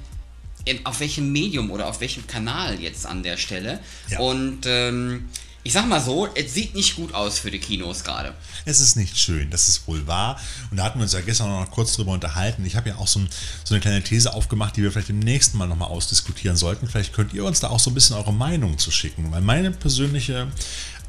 in, 0.64 0.84
auf 0.86 1.00
welchem 1.00 1.30
Medium 1.30 1.70
oder 1.70 1.86
auf 1.86 2.00
welchem 2.00 2.26
Kanal 2.26 2.80
jetzt 2.80 3.06
an 3.06 3.22
der 3.22 3.36
Stelle. 3.36 3.80
Ja. 4.08 4.20
Und 4.20 4.60
ähm, 4.64 5.28
ich 5.66 5.72
sag 5.72 5.88
mal 5.88 6.00
so, 6.00 6.28
es 6.34 6.52
sieht 6.52 6.74
nicht 6.74 6.94
gut 6.94 7.14
aus 7.14 7.38
für 7.38 7.50
die 7.50 7.58
Kinos 7.58 8.04
gerade. 8.04 8.34
Es 8.66 8.80
ist 8.80 8.96
nicht 8.96 9.18
schön, 9.18 9.48
das 9.48 9.66
ist 9.68 9.88
wohl 9.88 10.06
wahr. 10.06 10.38
Und 10.70 10.76
da 10.76 10.84
hatten 10.84 10.98
wir 10.98 11.04
uns 11.04 11.14
ja 11.14 11.22
gestern 11.22 11.48
noch 11.48 11.70
kurz 11.70 11.94
drüber 11.94 12.12
unterhalten. 12.12 12.66
Ich 12.66 12.76
habe 12.76 12.90
ja 12.90 12.96
auch 12.96 13.06
so, 13.06 13.20
ein, 13.20 13.30
so, 13.64 13.74
eine 13.74 13.80
kleine 13.80 14.02
These 14.02 14.34
aufgemacht, 14.34 14.76
die 14.76 14.82
wir 14.82 14.92
vielleicht 14.92 15.08
im 15.08 15.20
nächsten 15.20 15.56
Mal 15.56 15.66
nochmal 15.66 15.88
ausdiskutieren 15.88 16.58
sollten. 16.58 16.86
Vielleicht 16.86 17.14
könnt 17.14 17.32
ihr 17.32 17.46
uns 17.46 17.60
da 17.60 17.70
auch 17.70 17.80
so 17.80 17.90
ein 17.90 17.94
bisschen 17.94 18.14
eure 18.14 18.32
Meinung 18.34 18.76
zu 18.76 18.90
schicken. 18.90 19.32
Weil 19.32 19.40
meine 19.40 19.70
persönliche 19.70 20.48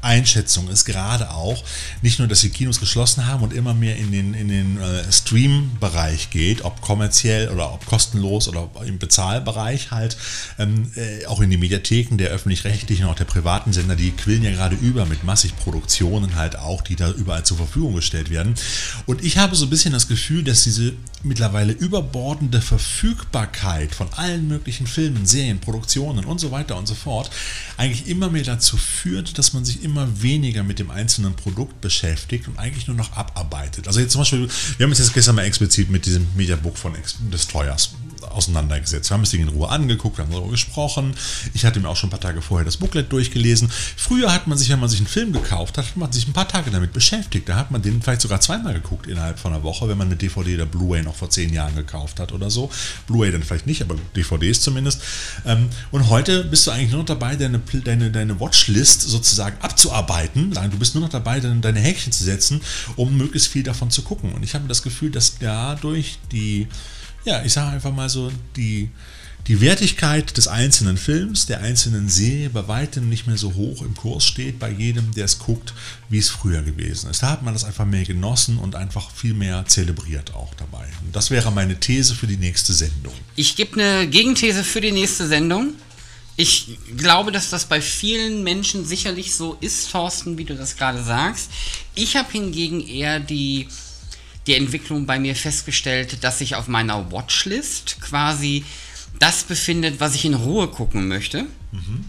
Einschätzung 0.00 0.68
ist 0.68 0.86
gerade 0.86 1.30
auch 1.30 1.62
nicht 2.00 2.18
nur, 2.18 2.28
dass 2.28 2.40
die 2.40 2.50
Kinos 2.50 2.80
geschlossen 2.80 3.26
haben 3.26 3.42
und 3.42 3.52
immer 3.52 3.74
mehr 3.74 3.96
in 3.96 4.10
den, 4.10 4.32
in 4.32 4.48
den 4.48 4.80
äh, 4.80 5.10
Stream-Bereich 5.26 6.30
geht, 6.30 6.62
ob 6.64 6.80
kommerziell 6.80 7.48
oder 7.48 7.72
ob 7.72 7.84
kostenlos 7.86 8.48
oder 8.48 8.70
im 8.86 8.98
Bezahlbereich 8.98 9.90
halt, 9.90 10.16
ähm, 10.58 10.92
äh, 10.94 11.26
auch 11.26 11.40
in 11.40 11.50
die 11.50 11.56
Mediatheken 11.56 12.16
der 12.16 12.30
öffentlich-rechtlichen 12.30 13.06
und 13.06 13.12
auch 13.12 13.16
der 13.16 13.24
privaten 13.24 13.72
Sender, 13.72 13.96
die 13.96 14.12
quillen 14.12 14.42
ja 14.42 14.52
gerade 14.52 14.76
über 14.76 15.04
mit 15.04 15.24
massig 15.24 15.56
Produktionen 15.56 16.36
halt 16.36 16.56
auch, 16.58 16.82
die 16.82 16.96
da 16.96 17.10
überall 17.10 17.44
zur 17.44 17.56
Verfügung 17.56 17.94
gestellt 17.94 18.30
werden. 18.30 18.54
Und 19.06 19.24
ich 19.24 19.38
habe 19.38 19.56
so 19.56 19.66
ein 19.66 19.70
bisschen 19.70 19.92
das 19.92 20.06
Gefühl, 20.06 20.44
dass 20.44 20.62
diese 20.62 20.92
mittlerweile 21.22 21.72
überbordende 21.72 22.60
Verfügbarkeit 22.60 23.94
von 23.94 24.08
allen 24.12 24.46
möglichen 24.46 24.86
Filmen, 24.86 25.26
Serien, 25.26 25.58
Produktionen 25.58 26.24
und 26.24 26.38
so 26.38 26.52
weiter 26.52 26.76
und 26.76 26.86
so 26.86 26.94
fort 26.94 27.30
eigentlich 27.76 28.06
immer 28.06 28.30
mehr 28.30 28.44
dazu 28.44 28.76
führt, 28.76 29.38
dass 29.38 29.52
man 29.52 29.64
sich 29.64 29.82
immer 29.82 30.22
weniger 30.22 30.62
mit 30.62 30.78
dem 30.78 30.90
einzelnen 30.90 31.34
Produkt 31.34 31.80
beschäftigt 31.80 32.46
und 32.46 32.58
eigentlich 32.58 32.86
nur 32.86 32.96
noch 32.96 33.12
abarbeitet. 33.16 33.88
Also 33.88 34.00
jetzt 34.00 34.12
zum 34.12 34.20
Beispiel, 34.20 34.48
wir 34.76 34.84
haben 34.84 34.90
uns 34.90 35.00
jetzt 35.00 35.14
gestern 35.16 35.36
mal 35.36 35.44
explizit 35.44 35.88
mit 35.88 36.04
diesem 36.04 36.26
Mediabook 36.36 36.76
von 36.76 36.92
Destroyers 37.32 37.92
auseinandergesetzt. 38.36 39.10
Wir 39.10 39.14
haben 39.14 39.22
es 39.22 39.32
in 39.32 39.48
Ruhe 39.48 39.68
angeguckt, 39.68 40.18
wir 40.18 40.24
haben 40.24 40.32
darüber 40.32 40.50
gesprochen. 40.50 41.14
Ich 41.54 41.64
hatte 41.64 41.80
mir 41.80 41.88
auch 41.88 41.96
schon 41.96 42.08
ein 42.08 42.10
paar 42.10 42.20
Tage 42.20 42.42
vorher 42.42 42.64
das 42.64 42.76
Booklet 42.76 43.10
durchgelesen. 43.10 43.70
Früher 43.96 44.32
hat 44.32 44.46
man 44.46 44.58
sich, 44.58 44.68
wenn 44.68 44.80
man 44.80 44.88
sich 44.88 44.98
einen 44.98 45.08
Film 45.08 45.32
gekauft 45.32 45.78
hat, 45.78 45.86
hat 45.86 45.96
man 45.96 46.12
sich 46.12 46.26
ein 46.26 46.32
paar 46.32 46.48
Tage 46.48 46.70
damit 46.70 46.92
beschäftigt. 46.92 47.48
Da 47.48 47.56
hat 47.56 47.70
man 47.70 47.82
den 47.82 48.02
vielleicht 48.02 48.20
sogar 48.20 48.40
zweimal 48.40 48.74
geguckt 48.74 49.06
innerhalb 49.06 49.38
von 49.38 49.52
einer 49.52 49.62
Woche, 49.62 49.88
wenn 49.88 49.98
man 49.98 50.08
eine 50.08 50.16
DVD 50.16 50.54
oder 50.54 50.66
Blu-ray 50.66 51.02
noch 51.02 51.14
vor 51.14 51.30
zehn 51.30 51.52
Jahren 51.52 51.74
gekauft 51.74 52.20
hat 52.20 52.32
oder 52.32 52.50
so. 52.50 52.70
Blu-ray 53.06 53.32
dann 53.32 53.42
vielleicht 53.42 53.66
nicht, 53.66 53.82
aber 53.82 53.96
DVDs 54.14 54.60
zumindest. 54.60 55.00
Ähm, 55.44 55.68
und 55.90 56.08
heute 56.08 56.44
bist 56.44 56.66
du 56.66 56.70
eigentlich 56.70 56.90
nur 56.90 57.00
noch 57.00 57.06
dabei, 57.06 57.36
deine, 57.36 57.60
deine, 57.84 58.10
deine 58.10 58.40
Watchlist 58.40 59.02
sozusagen 59.02 59.56
abzuarbeiten. 59.62 60.50
Du 60.70 60.78
bist 60.78 60.94
nur 60.94 61.04
noch 61.04 61.10
dabei, 61.10 61.40
deine 61.40 61.80
Häkchen 61.80 62.12
zu 62.12 62.24
setzen, 62.24 62.60
um 62.96 63.16
möglichst 63.16 63.48
viel 63.48 63.62
davon 63.62 63.90
zu 63.90 64.02
gucken. 64.02 64.32
Und 64.32 64.42
ich 64.42 64.54
habe 64.54 64.68
das 64.68 64.82
Gefühl, 64.82 65.05
dass 65.10 65.38
dadurch 65.38 66.18
die 66.32 66.68
ja, 67.26 67.42
ich 67.44 67.52
sage 67.52 67.72
einfach 67.72 67.92
mal 67.92 68.08
so, 68.08 68.30
die, 68.54 68.88
die 69.48 69.60
Wertigkeit 69.60 70.36
des 70.36 70.48
einzelnen 70.48 70.96
Films, 70.96 71.46
der 71.46 71.60
einzelnen 71.60 72.08
Serie 72.08 72.50
bei 72.50 72.66
weitem 72.68 73.08
nicht 73.08 73.26
mehr 73.26 73.36
so 73.36 73.54
hoch 73.54 73.82
im 73.82 73.94
Kurs 73.94 74.24
steht 74.24 74.58
bei 74.58 74.70
jedem, 74.70 75.12
der 75.12 75.26
es 75.26 75.38
guckt, 75.38 75.74
wie 76.08 76.18
es 76.18 76.28
früher 76.28 76.62
gewesen 76.62 77.10
ist. 77.10 77.22
Da 77.22 77.30
hat 77.30 77.42
man 77.42 77.52
das 77.52 77.64
einfach 77.64 77.84
mehr 77.84 78.04
genossen 78.04 78.58
und 78.58 78.76
einfach 78.76 79.10
viel 79.10 79.34
mehr 79.34 79.64
zelebriert 79.66 80.34
auch 80.34 80.54
dabei. 80.54 80.86
Und 81.04 81.14
das 81.14 81.30
wäre 81.30 81.50
meine 81.50 81.78
These 81.78 82.14
für 82.14 82.28
die 82.28 82.36
nächste 82.36 82.72
Sendung. 82.72 83.12
Ich 83.34 83.56
gebe 83.56 83.80
eine 83.80 84.08
Gegenthese 84.08 84.62
für 84.64 84.80
die 84.80 84.92
nächste 84.92 85.26
Sendung. 85.26 85.74
Ich 86.36 86.78
glaube, 86.96 87.32
dass 87.32 87.50
das 87.50 87.64
bei 87.64 87.80
vielen 87.80 88.44
Menschen 88.44 88.84
sicherlich 88.84 89.34
so 89.34 89.56
ist, 89.60 89.90
Thorsten, 89.90 90.38
wie 90.38 90.44
du 90.44 90.54
das 90.54 90.76
gerade 90.76 91.02
sagst. 91.02 91.50
Ich 91.94 92.14
habe 92.14 92.30
hingegen 92.30 92.86
eher 92.86 93.20
die 93.20 93.68
die 94.46 94.54
Entwicklung 94.54 95.06
bei 95.06 95.18
mir 95.18 95.34
festgestellt, 95.34 96.22
dass 96.22 96.38
sich 96.38 96.54
auf 96.54 96.68
meiner 96.68 97.10
Watchlist 97.10 98.00
quasi 98.00 98.64
das 99.18 99.44
befindet, 99.44 100.00
was 100.00 100.14
ich 100.14 100.24
in 100.24 100.34
Ruhe 100.34 100.68
gucken 100.68 101.08
möchte. 101.08 101.46
Mhm. 101.72 102.04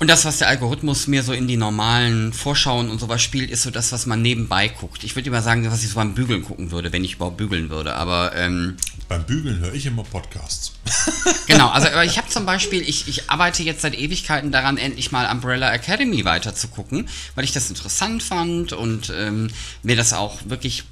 Und 0.00 0.08
das, 0.08 0.24
was 0.24 0.38
der 0.38 0.48
Algorithmus 0.48 1.06
mir 1.06 1.22
so 1.22 1.32
in 1.32 1.46
die 1.46 1.56
normalen 1.56 2.32
Vorschauen 2.32 2.90
und 2.90 2.98
sowas 2.98 3.22
spielt, 3.22 3.50
ist 3.50 3.62
so 3.62 3.70
das, 3.70 3.92
was 3.92 4.06
man 4.06 4.22
nebenbei 4.22 4.68
guckt. 4.68 5.04
Ich 5.04 5.14
würde 5.14 5.28
immer 5.28 5.40
sagen, 5.40 5.70
was 5.70 5.82
ich 5.82 5.90
so 5.90 5.94
beim 5.94 6.14
Bügeln 6.14 6.42
gucken 6.42 6.72
würde, 6.72 6.92
wenn 6.92 7.04
ich 7.04 7.14
überhaupt 7.14 7.36
bügeln 7.36 7.70
würde. 7.70 7.94
Aber 7.94 8.34
ähm, 8.34 8.76
beim 9.08 9.24
Bügeln 9.24 9.60
höre 9.60 9.72
ich 9.72 9.86
immer 9.86 10.02
Podcasts. 10.02 10.72
genau, 11.46 11.68
also 11.68 11.88
ich 12.02 12.18
habe 12.18 12.28
zum 12.28 12.44
Beispiel, 12.44 12.82
ich, 12.82 13.06
ich 13.06 13.30
arbeite 13.30 13.62
jetzt 13.62 13.82
seit 13.82 13.96
Ewigkeiten 13.96 14.50
daran, 14.50 14.78
endlich 14.78 15.12
mal 15.12 15.30
Umbrella 15.30 15.72
Academy 15.72 16.24
weiter 16.24 16.54
zu 16.54 16.68
gucken, 16.68 17.08
weil 17.36 17.44
ich 17.44 17.52
das 17.52 17.68
interessant 17.68 18.22
fand 18.22 18.72
und 18.72 19.12
ähm, 19.16 19.48
mir 19.82 19.96
das 19.96 20.12
auch 20.12 20.40
wirklich 20.46 20.84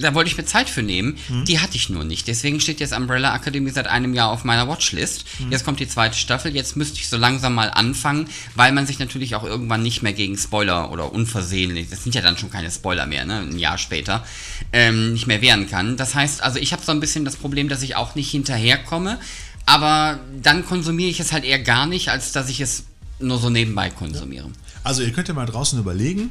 da 0.00 0.14
wollte 0.14 0.30
ich 0.30 0.36
mir 0.36 0.44
Zeit 0.44 0.68
für 0.68 0.82
nehmen. 0.82 1.18
Mhm. 1.28 1.44
Die 1.44 1.60
hatte 1.60 1.76
ich 1.76 1.90
nur 1.90 2.04
nicht. 2.04 2.26
Deswegen 2.26 2.60
steht 2.60 2.80
jetzt 2.80 2.92
Umbrella 2.92 3.34
Academy 3.34 3.70
seit 3.70 3.86
einem 3.86 4.14
Jahr 4.14 4.30
auf 4.30 4.44
meiner 4.44 4.68
Watchlist. 4.68 5.24
Mhm. 5.38 5.52
Jetzt 5.52 5.64
kommt 5.64 5.80
die 5.80 5.88
zweite 5.88 6.16
Staffel. 6.16 6.54
Jetzt 6.54 6.76
müsste 6.76 6.98
ich 6.98 7.08
so 7.08 7.16
langsam 7.16 7.54
mal 7.54 7.70
anfangen, 7.70 8.28
weil 8.54 8.72
man 8.72 8.86
sich 8.86 8.98
natürlich 8.98 9.34
auch 9.34 9.44
irgendwann 9.44 9.82
nicht 9.82 10.02
mehr 10.02 10.12
gegen 10.12 10.36
Spoiler 10.36 10.90
oder 10.90 11.12
unversehentlich, 11.12 11.90
das 11.90 12.02
sind 12.02 12.14
ja 12.14 12.20
dann 12.20 12.38
schon 12.38 12.50
keine 12.50 12.70
Spoiler 12.70 13.06
mehr, 13.06 13.24
ne? 13.24 13.40
ein 13.40 13.58
Jahr 13.58 13.78
später, 13.78 14.24
ähm, 14.72 15.12
nicht 15.12 15.26
mehr 15.26 15.42
wehren 15.42 15.68
kann. 15.68 15.96
Das 15.96 16.14
heißt, 16.14 16.42
also 16.42 16.58
ich 16.58 16.72
habe 16.72 16.82
so 16.84 16.92
ein 16.92 17.00
bisschen 17.00 17.24
das 17.24 17.36
Problem, 17.36 17.68
dass 17.68 17.82
ich 17.82 17.96
auch 17.96 18.14
nicht 18.14 18.30
hinterherkomme. 18.30 19.18
Aber 19.66 20.18
dann 20.42 20.64
konsumiere 20.64 21.10
ich 21.10 21.20
es 21.20 21.32
halt 21.32 21.44
eher 21.44 21.58
gar 21.58 21.86
nicht, 21.86 22.08
als 22.08 22.32
dass 22.32 22.48
ich 22.48 22.62
es 22.62 22.84
nur 23.20 23.38
so 23.38 23.50
nebenbei 23.50 23.90
konsumiere. 23.90 24.50
Also 24.84 25.02
ihr 25.02 25.12
könnt 25.12 25.28
ja 25.28 25.34
mal 25.34 25.46
draußen 25.46 25.78
überlegen, 25.78 26.30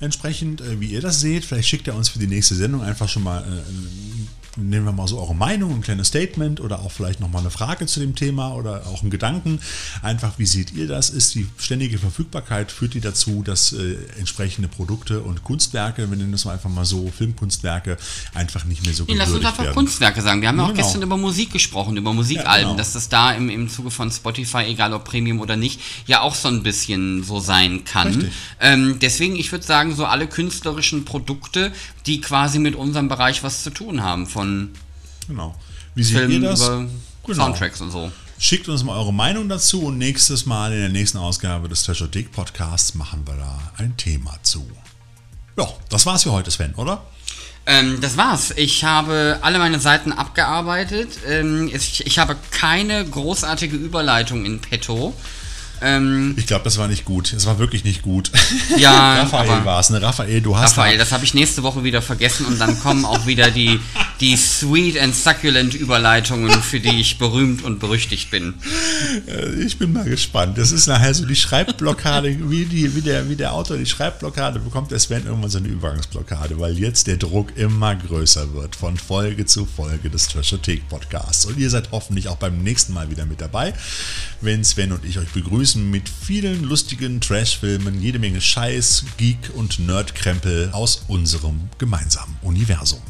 entsprechend, 0.00 0.60
äh, 0.60 0.80
wie 0.80 0.86
ihr 0.86 1.00
das 1.00 1.20
seht. 1.20 1.44
Vielleicht 1.44 1.68
schickt 1.68 1.86
ihr 1.86 1.94
uns 1.94 2.08
für 2.08 2.18
die 2.18 2.26
nächste 2.26 2.54
Sendung 2.54 2.82
einfach 2.82 3.08
schon 3.08 3.24
mal 3.24 3.42
äh, 3.42 4.37
nehmen 4.58 4.84
wir 4.86 4.92
mal 4.92 5.08
so 5.08 5.18
eure 5.20 5.34
Meinung, 5.34 5.74
ein 5.74 5.80
kleines 5.82 6.08
Statement 6.08 6.60
oder 6.60 6.80
auch 6.80 6.90
vielleicht 6.92 7.20
nochmal 7.20 7.42
eine 7.42 7.50
Frage 7.50 7.86
zu 7.86 8.00
dem 8.00 8.14
Thema 8.14 8.54
oder 8.54 8.86
auch 8.86 9.02
einen 9.02 9.10
Gedanken. 9.10 9.60
Einfach, 10.02 10.38
wie 10.38 10.46
seht 10.46 10.72
ihr 10.72 10.86
das? 10.88 11.10
Ist 11.10 11.34
die 11.34 11.46
ständige 11.58 11.98
Verfügbarkeit, 11.98 12.72
führt 12.72 12.94
die 12.94 13.00
dazu, 13.00 13.42
dass 13.42 13.72
äh, 13.72 13.96
entsprechende 14.18 14.68
Produkte 14.68 15.20
und 15.20 15.44
Kunstwerke, 15.44 16.08
wir 16.10 16.16
nennen 16.16 16.32
das 16.32 16.44
mal 16.44 16.52
einfach 16.52 16.70
mal 16.70 16.84
so, 16.84 17.10
Filmkunstwerke, 17.16 17.96
einfach 18.34 18.64
nicht 18.64 18.84
mehr 18.84 18.94
so 18.94 19.04
Nee, 19.04 19.14
lass 19.14 19.30
uns 19.30 19.44
einfach 19.44 19.62
werden? 19.64 19.74
Kunstwerke 19.74 20.20
sagen. 20.22 20.40
Wir 20.40 20.48
haben 20.48 20.58
ja 20.58 20.64
auch 20.64 20.68
Genau. 20.68 20.82
gestern 20.82 21.02
über 21.02 21.16
Musik 21.16 21.52
gesprochen, 21.52 21.96
über 21.96 22.12
Musikalben, 22.12 22.48
Ja, 22.52 22.62
genau. 22.62 22.76
dass 22.76 22.92
das 22.92 23.08
da 23.08 23.32
im, 23.32 23.48
im 23.48 23.68
Zuge 23.68 23.90
von 23.90 24.10
Spotify, 24.10 24.64
egal 24.68 24.92
ob 24.92 25.04
Premium 25.04 25.40
oder 25.40 25.56
nicht, 25.56 25.80
ja 26.06 26.20
auch 26.20 26.34
so 26.34 26.48
ein 26.48 26.62
bisschen 26.62 27.22
so 27.24 27.40
sein 27.40 27.84
kann. 27.84 28.30
Ähm, 28.60 28.98
deswegen, 29.00 29.36
ich 29.36 29.50
würde 29.52 29.64
sagen, 29.64 29.94
so 29.94 30.04
alle 30.04 30.26
künstlerischen 30.26 31.04
Produkte, 31.04 31.72
die 32.08 32.20
quasi 32.20 32.58
mit 32.58 32.74
unserem 32.74 33.08
Bereich 33.08 33.42
was 33.44 33.62
zu 33.62 33.70
tun 33.70 34.02
haben, 34.02 34.26
von 34.26 34.70
Genau. 35.28 35.54
Wie 35.94 36.02
seht 36.02 36.16
Filmen 36.16 36.42
ihr 36.42 36.48
das? 36.48 36.60
über 36.60 36.86
Genau. 37.26 37.44
Soundtracks 37.44 37.80
und 37.82 37.90
so. 37.90 38.10
Schickt 38.38 38.68
uns 38.68 38.82
mal 38.84 38.96
eure 38.96 39.12
Meinung 39.12 39.48
dazu 39.48 39.82
und 39.82 39.98
nächstes 39.98 40.46
Mal 40.46 40.72
in 40.72 40.78
der 40.78 40.88
nächsten 40.88 41.18
Ausgabe 41.18 41.68
des 41.68 41.82
Treasure 41.82 42.08
Dick 42.08 42.32
Podcasts 42.32 42.94
machen 42.94 43.26
wir 43.26 43.34
da 43.34 43.58
ein 43.76 43.96
Thema 43.96 44.38
zu. 44.42 44.66
Ja, 45.58 45.68
das 45.90 46.06
war's 46.06 46.22
für 46.22 46.32
heute, 46.32 46.50
Sven, 46.50 46.74
oder? 46.76 47.02
Ähm, 47.66 48.00
das 48.00 48.16
war's. 48.16 48.52
Ich 48.56 48.84
habe 48.84 49.38
alle 49.42 49.58
meine 49.58 49.78
Seiten 49.80 50.12
abgearbeitet. 50.12 51.18
Ähm, 51.26 51.68
ich, 51.74 52.06
ich 52.06 52.18
habe 52.18 52.36
keine 52.50 53.04
großartige 53.04 53.76
Überleitung 53.76 54.46
in 54.46 54.60
petto. 54.60 55.12
Ähm, 55.82 56.34
Ich 56.36 56.46
glaube, 56.46 56.64
das 56.64 56.78
war 56.78 56.88
nicht 56.88 57.04
gut. 57.04 57.32
Es 57.32 57.46
war 57.46 57.58
wirklich 57.58 57.84
nicht 57.84 58.02
gut. 58.02 58.30
Ja, 58.76 59.22
Raphael 59.22 59.64
war 59.64 59.80
es, 59.80 59.90
ne? 59.90 60.00
Raphael, 60.00 60.40
du 60.40 60.56
hast 60.56 60.76
Raphael, 60.76 60.96
da, 60.98 61.04
das 61.04 61.12
habe 61.12 61.24
ich 61.24 61.34
nächste 61.34 61.62
Woche 61.62 61.84
wieder 61.84 62.00
vergessen 62.02 62.46
und 62.46 62.60
dann 62.60 62.78
kommen 62.80 63.04
auch 63.04 63.26
wieder 63.26 63.50
die, 63.50 63.80
die 64.20 64.36
sweet 64.36 64.98
and 65.00 65.14
succulent 65.14 65.74
Überleitungen, 65.74 66.50
für 66.62 66.78
die 66.80 67.00
ich 67.00 67.18
berühmt 67.18 67.62
und 67.62 67.78
berüchtigt 67.80 68.30
bin. 68.30 68.54
äh, 69.26 69.48
ich 69.64 69.78
bin 69.78 69.92
mal 69.92 70.04
gespannt. 70.04 70.58
Das 70.58 70.70
ist 70.70 70.86
nachher 70.86 71.12
so 71.14 71.24
die 71.26 71.36
Schreibblockade, 71.36 72.36
wie, 72.50 72.64
die, 72.66 72.94
wie, 72.94 73.00
der, 73.00 73.28
wie 73.28 73.36
der 73.36 73.52
Autor 73.52 73.76
die 73.78 73.86
Schreibblockade 73.86 74.60
bekommt, 74.60 74.90
der 74.90 74.98
Sven 75.00 75.26
irgendwann 75.26 75.50
so 75.50 75.58
eine 75.58 75.68
Übergangsblockade, 75.68 76.58
weil 76.60 76.78
jetzt 76.78 77.06
der 77.06 77.16
Druck 77.16 77.56
immer 77.56 77.96
größer 77.96 78.54
wird 78.54 78.76
von 78.76 78.96
Folge 78.96 79.46
zu 79.46 79.66
Folge 79.66 80.10
des 80.10 80.28
Trashothek 80.28 80.88
Podcasts. 80.88 81.46
Und 81.46 81.58
ihr 81.58 81.70
seid 81.70 81.90
hoffentlich 81.90 82.28
auch 82.28 82.36
beim 82.36 82.58
nächsten 82.62 82.92
Mal 82.92 83.10
wieder 83.10 83.26
mit 83.26 83.40
dabei, 83.40 83.74
wenn 84.40 84.62
Sven 84.64 84.92
und 84.92 85.04
ich 85.04 85.18
euch 85.18 85.28
begrüßen 85.30 85.67
mit 85.76 86.08
vielen 86.08 86.64
lustigen 86.64 87.20
Trash-Filmen, 87.20 88.00
jede 88.00 88.18
Menge 88.18 88.40
Scheiß, 88.40 89.04
Geek 89.16 89.50
und 89.54 89.78
Nerdkrempel 89.78 90.70
aus 90.72 91.02
unserem 91.08 91.68
gemeinsamen 91.78 92.36
Universum. 92.42 93.00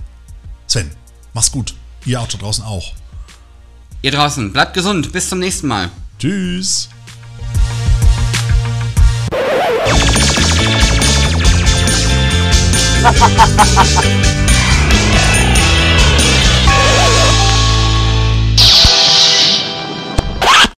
Sven, 0.67 0.91
mach's 1.35 1.53
gut. 1.53 1.75
Ihr 2.05 2.21
auch 2.21 2.29
da 2.29 2.39
draußen 2.39 2.65
auch. 2.65 2.95
Ihr 4.03 4.11
draußen, 4.11 4.53
bleibt 4.53 4.75
gesund, 4.75 5.13
bis 5.13 5.29
zum 5.29 5.39
nächsten 5.39 5.69
Mal. 5.69 5.91
Tschüss. 6.19 6.89
ha 13.03 13.13
ha 13.13 13.29
ha 13.37 13.85
ha 13.93 14.48